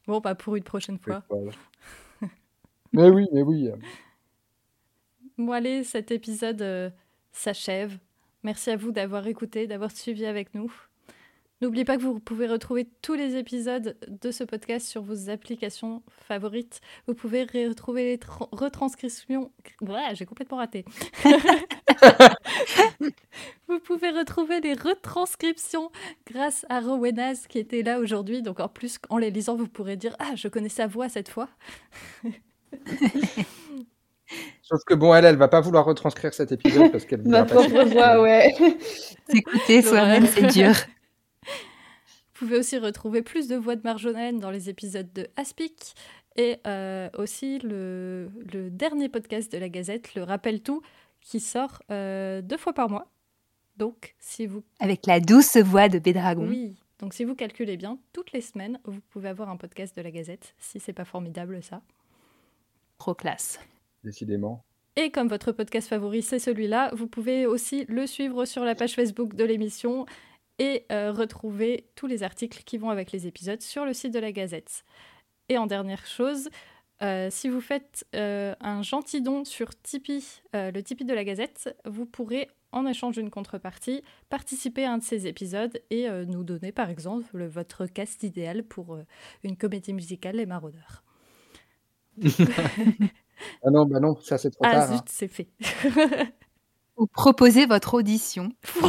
Bon, 0.08 0.20
bah 0.20 0.36
pour 0.36 0.56
une 0.56 0.64
prochaine 0.64 1.00
fois. 1.00 1.24
mais 2.94 3.10
oui, 3.10 3.28
mais 3.34 3.42
oui. 3.42 3.70
Bon, 5.38 5.52
allez, 5.52 5.84
cet 5.84 6.12
épisode 6.12 6.94
s'achève. 7.32 7.98
Merci 8.44 8.72
à 8.72 8.78
vous 8.78 8.92
d'avoir 8.92 9.26
écouté, 9.28 9.68
d'avoir 9.68 9.92
suivi 9.92 10.26
avec 10.26 10.54
nous. 10.54 10.72
N'oubliez 11.64 11.86
pas 11.86 11.96
que 11.96 12.02
vous 12.02 12.20
pouvez 12.20 12.46
retrouver 12.46 12.90
tous 13.02 13.14
les 13.14 13.38
épisodes 13.38 13.96
de 14.10 14.32
ce 14.32 14.44
podcast 14.44 14.86
sur 14.86 15.02
vos 15.02 15.30
applications 15.30 16.04
favorites. 16.28 16.82
Vous 17.08 17.14
pouvez 17.14 17.44
retrouver 17.44 18.04
les 18.04 18.18
tra- 18.18 18.50
retranscriptions. 18.52 19.50
Ouais, 19.80 20.14
j'ai 20.14 20.26
complètement 20.26 20.58
raté. 20.58 20.84
vous 23.70 23.80
pouvez 23.80 24.10
retrouver 24.10 24.60
les 24.60 24.74
retranscriptions 24.74 25.90
grâce 26.30 26.66
à 26.68 26.82
Rowenas 26.82 27.46
qui 27.48 27.60
était 27.60 27.82
là 27.82 28.00
aujourd'hui. 28.00 28.42
Donc 28.42 28.60
en 28.60 28.68
plus, 28.68 29.00
en 29.10 29.18
les 29.18 29.32
lisant, 29.32 29.56
vous 29.56 29.70
pourrez 29.70 29.96
dire 29.96 30.18
Ah, 30.20 30.36
je 30.36 30.50
connais 30.50 30.68
sa 30.68 30.86
voix 30.86 31.08
cette 31.08 31.30
fois. 31.30 31.48
Sauf 34.64 34.82
que 34.86 34.96
bon, 34.96 35.16
elle, 35.16 35.24
elle 35.24 35.38
va 35.38 35.48
pas 35.48 35.62
vouloir 35.62 35.86
retranscrire 35.86 36.34
cet 36.34 36.52
épisode 36.52 36.92
parce 36.92 37.06
qu'elle 37.06 37.22
Ma 37.26 37.46
propre 37.46 37.86
voix, 37.86 38.22
ouais. 38.22 38.54
Écoutez 39.30 39.82
soi-même, 39.82 40.26
c'est 40.26 40.48
dur. 40.48 40.74
Vous 42.36 42.48
pouvez 42.48 42.58
aussi 42.58 42.78
retrouver 42.80 43.22
plus 43.22 43.48
de 43.48 43.56
voix 43.56 43.76
de 43.76 43.82
Marjolaine 43.84 44.40
dans 44.40 44.50
les 44.50 44.70
épisodes 44.70 45.12
de 45.14 45.28
Aspic 45.36 45.94
et 46.36 46.58
euh, 46.66 47.10
aussi 47.18 47.60
le, 47.60 48.32
le 48.52 48.72
dernier 48.72 49.08
podcast 49.08 49.52
de 49.52 49.58
la 49.60 49.70
Gazette, 49.70 50.16
le 50.16 50.24
Rappel 50.24 50.62
Tout, 50.62 50.82
qui 51.22 51.40
sort 51.40 51.84
euh, 51.92 52.42
deux 52.42 52.58
fois 52.58 52.74
par 52.74 52.90
mois. 52.90 53.08
Donc, 53.78 54.16
si 54.20 54.48
vous 54.48 54.64
Avec 54.80 55.06
la 55.06 55.20
douce 55.20 55.58
voix 55.58 55.90
de 55.90 56.00
Bédragon. 56.00 56.48
oui, 56.48 56.76
donc 57.00 57.14
si 57.14 57.24
vous 57.24 57.36
calculez 57.36 57.78
bien, 57.78 58.00
toutes 58.14 58.32
les 58.32 58.42
semaines, 58.42 58.80
vous 58.86 59.00
pouvez 59.12 59.30
avoir 59.30 59.50
un 59.50 59.58
podcast 59.58 59.96
de 59.96 60.02
la 60.02 60.10
Gazette, 60.10 60.56
si 60.58 60.80
c'est 60.80 60.94
pas 60.94 61.06
formidable 61.06 61.62
ça. 61.62 61.82
Trop 62.98 63.14
classe. 63.14 63.60
Décidément. 64.04 64.64
Et 64.96 65.12
comme 65.12 65.28
votre 65.28 65.52
podcast 65.52 65.88
favori, 65.88 66.22
c'est 66.22 66.40
celui-là, 66.40 66.92
vous 66.96 67.08
pouvez 67.08 67.46
aussi 67.46 67.86
le 67.90 68.06
suivre 68.08 68.46
sur 68.46 68.64
la 68.64 68.76
page 68.76 68.94
Facebook 68.94 69.36
de 69.36 69.44
l'émission 69.44 70.06
et 70.60 70.86
euh, 70.92 71.12
retrouver 71.12 71.90
tous 71.96 72.08
les 72.08 72.24
articles 72.24 72.64
qui 72.64 72.78
vont 72.78 72.90
avec 72.90 73.12
les 73.12 73.28
épisodes 73.28 73.62
sur 73.62 73.86
le 73.86 73.94
site 73.94 74.14
de 74.14 74.20
la 74.20 74.32
Gazette. 74.32 74.84
Et 75.50 75.58
en 75.58 75.68
dernière 75.68 76.06
chose, 76.06 76.50
euh, 77.02 77.28
si 77.32 77.50
vous 77.50 77.60
faites 77.62 78.06
euh, 78.16 78.56
un 78.62 78.82
gentil 78.82 79.22
don 79.22 79.44
sur 79.46 79.70
Tipeee, 79.82 80.24
euh, 80.56 80.72
le 80.72 80.82
Tipeee 80.84 81.06
de 81.06 81.14
la 81.14 81.24
Gazette, 81.24 81.76
vous 81.86 82.06
pourrez, 82.06 82.50
en 82.72 82.86
échange 82.88 83.16
d'une 83.16 83.30
contrepartie, 83.30 84.02
participer 84.30 84.86
à 84.86 84.94
un 84.94 84.98
de 85.00 85.04
ces 85.04 85.28
épisodes 85.28 85.80
et 85.92 86.10
nous 86.26 86.44
donner, 86.44 86.72
par 86.72 86.90
exemple, 86.90 87.26
le- 87.38 87.48
votre 87.48 87.86
cast 87.86 88.24
idéal 88.24 88.64
pour 88.64 88.98
une 89.44 89.58
comédie 89.58 89.94
musicale 89.94 90.38
Les 90.38 90.46
Maraudeurs. 90.48 91.04
Ah 93.64 93.70
non, 93.72 93.86
bah 93.86 94.00
non, 94.00 94.16
ça 94.22 94.38
c'est 94.38 94.52
trop 94.52 94.64
Ah 94.66 94.72
tard. 94.72 94.92
hein. 94.92 94.98
zut, 94.98 95.10
c'est 95.10 95.28
fait. 95.28 95.50
Ou 96.98 97.08
proposez 97.08 97.66
votre 97.66 97.94
audition. 97.96 98.52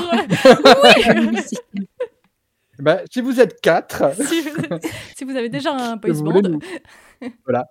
Bah, 2.81 3.03
si 3.09 3.21
vous 3.21 3.39
êtes 3.41 3.61
quatre, 3.61 4.15
si, 4.27 4.41
vous, 4.41 4.51
si 5.17 5.25
vous 5.25 5.37
avez 5.37 5.49
déjà 5.49 5.71
un 5.73 5.95
boys 5.97 6.13
vous 6.13 6.25
band, 6.25 6.33
voulez 6.33 6.49
nous- 6.49 6.61
voilà. 7.45 7.67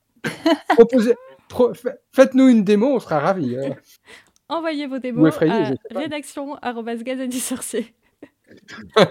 Proposez, 0.70 1.14
pro- 1.50 1.74
fa- 1.74 1.96
faites-nous 2.14 2.48
une 2.48 2.64
démo, 2.64 2.88
on 2.96 3.00
sera 3.02 3.20
ravis. 3.20 3.58
hein. 3.58 3.76
envoyez 4.48 4.88
vos 4.88 5.00
démos 5.00 5.28
effrayé, 5.28 5.52
à 5.52 5.72
du 7.28 7.40
sorcier. 7.40 7.94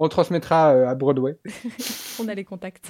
On 0.00 0.08
transmettra 0.08 0.74
euh, 0.74 0.88
à 0.88 0.94
Broadway. 0.94 1.36
On 2.20 2.26
a 2.28 2.34
les 2.34 2.44
contacts. 2.44 2.88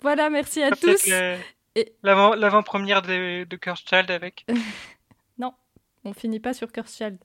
voilà, 0.00 0.30
merci 0.30 0.62
à 0.62 0.70
tous. 0.70 1.08
Et- 1.76 1.94
l'avant- 2.02 2.34
L'avant-première 2.34 3.02
de, 3.02 3.44
de 3.44 3.58
Child 3.74 4.10
avec. 4.10 4.46
On 6.02 6.14
finit 6.14 6.40
pas 6.40 6.54
sur 6.54 6.72
Curse 6.72 6.96
Child. 6.96 7.18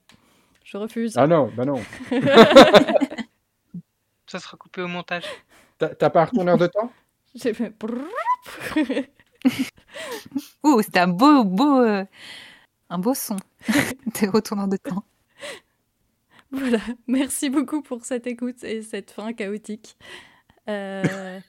Je 0.62 0.76
refuse. 0.76 1.16
Ah 1.16 1.26
non, 1.26 1.50
bah 1.56 1.64
non. 1.64 1.82
Ça 4.26 4.38
sera 4.38 4.58
coupé 4.58 4.82
au 4.82 4.86
montage. 4.88 5.24
T'as 5.78 6.10
pas 6.10 6.20
un 6.20 6.24
retourneur 6.26 6.58
de 6.58 6.66
temps? 6.66 6.92
J'ai 7.34 7.54
fait. 7.54 7.72
Ouh, 10.62 10.82
c'était 10.82 10.98
un 10.98 11.08
beau, 11.08 11.42
beau, 11.44 11.80
euh, 11.80 12.04
un 12.90 12.98
beau 12.98 13.14
son 13.14 13.36
de 13.66 14.28
retournant 14.28 14.68
de 14.68 14.76
temps. 14.76 15.06
Voilà, 16.50 16.80
merci 17.06 17.48
beaucoup 17.48 17.80
pour 17.80 18.04
cette 18.04 18.26
écoute 18.26 18.62
et 18.62 18.82
cette 18.82 19.10
fin 19.10 19.32
chaotique. 19.32 19.96
Euh... 20.68 21.40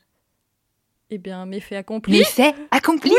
Eh 1.10 1.18
bien, 1.18 1.46
méfait 1.46 1.78
accompli. 1.78 2.18
L'effet 2.18 2.54
accompli. 2.70 3.14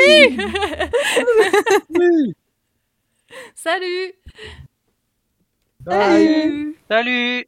Oui. 1.91 2.35
Salut 3.55 4.13
Bye. 5.81 6.75
Salut 6.89 7.48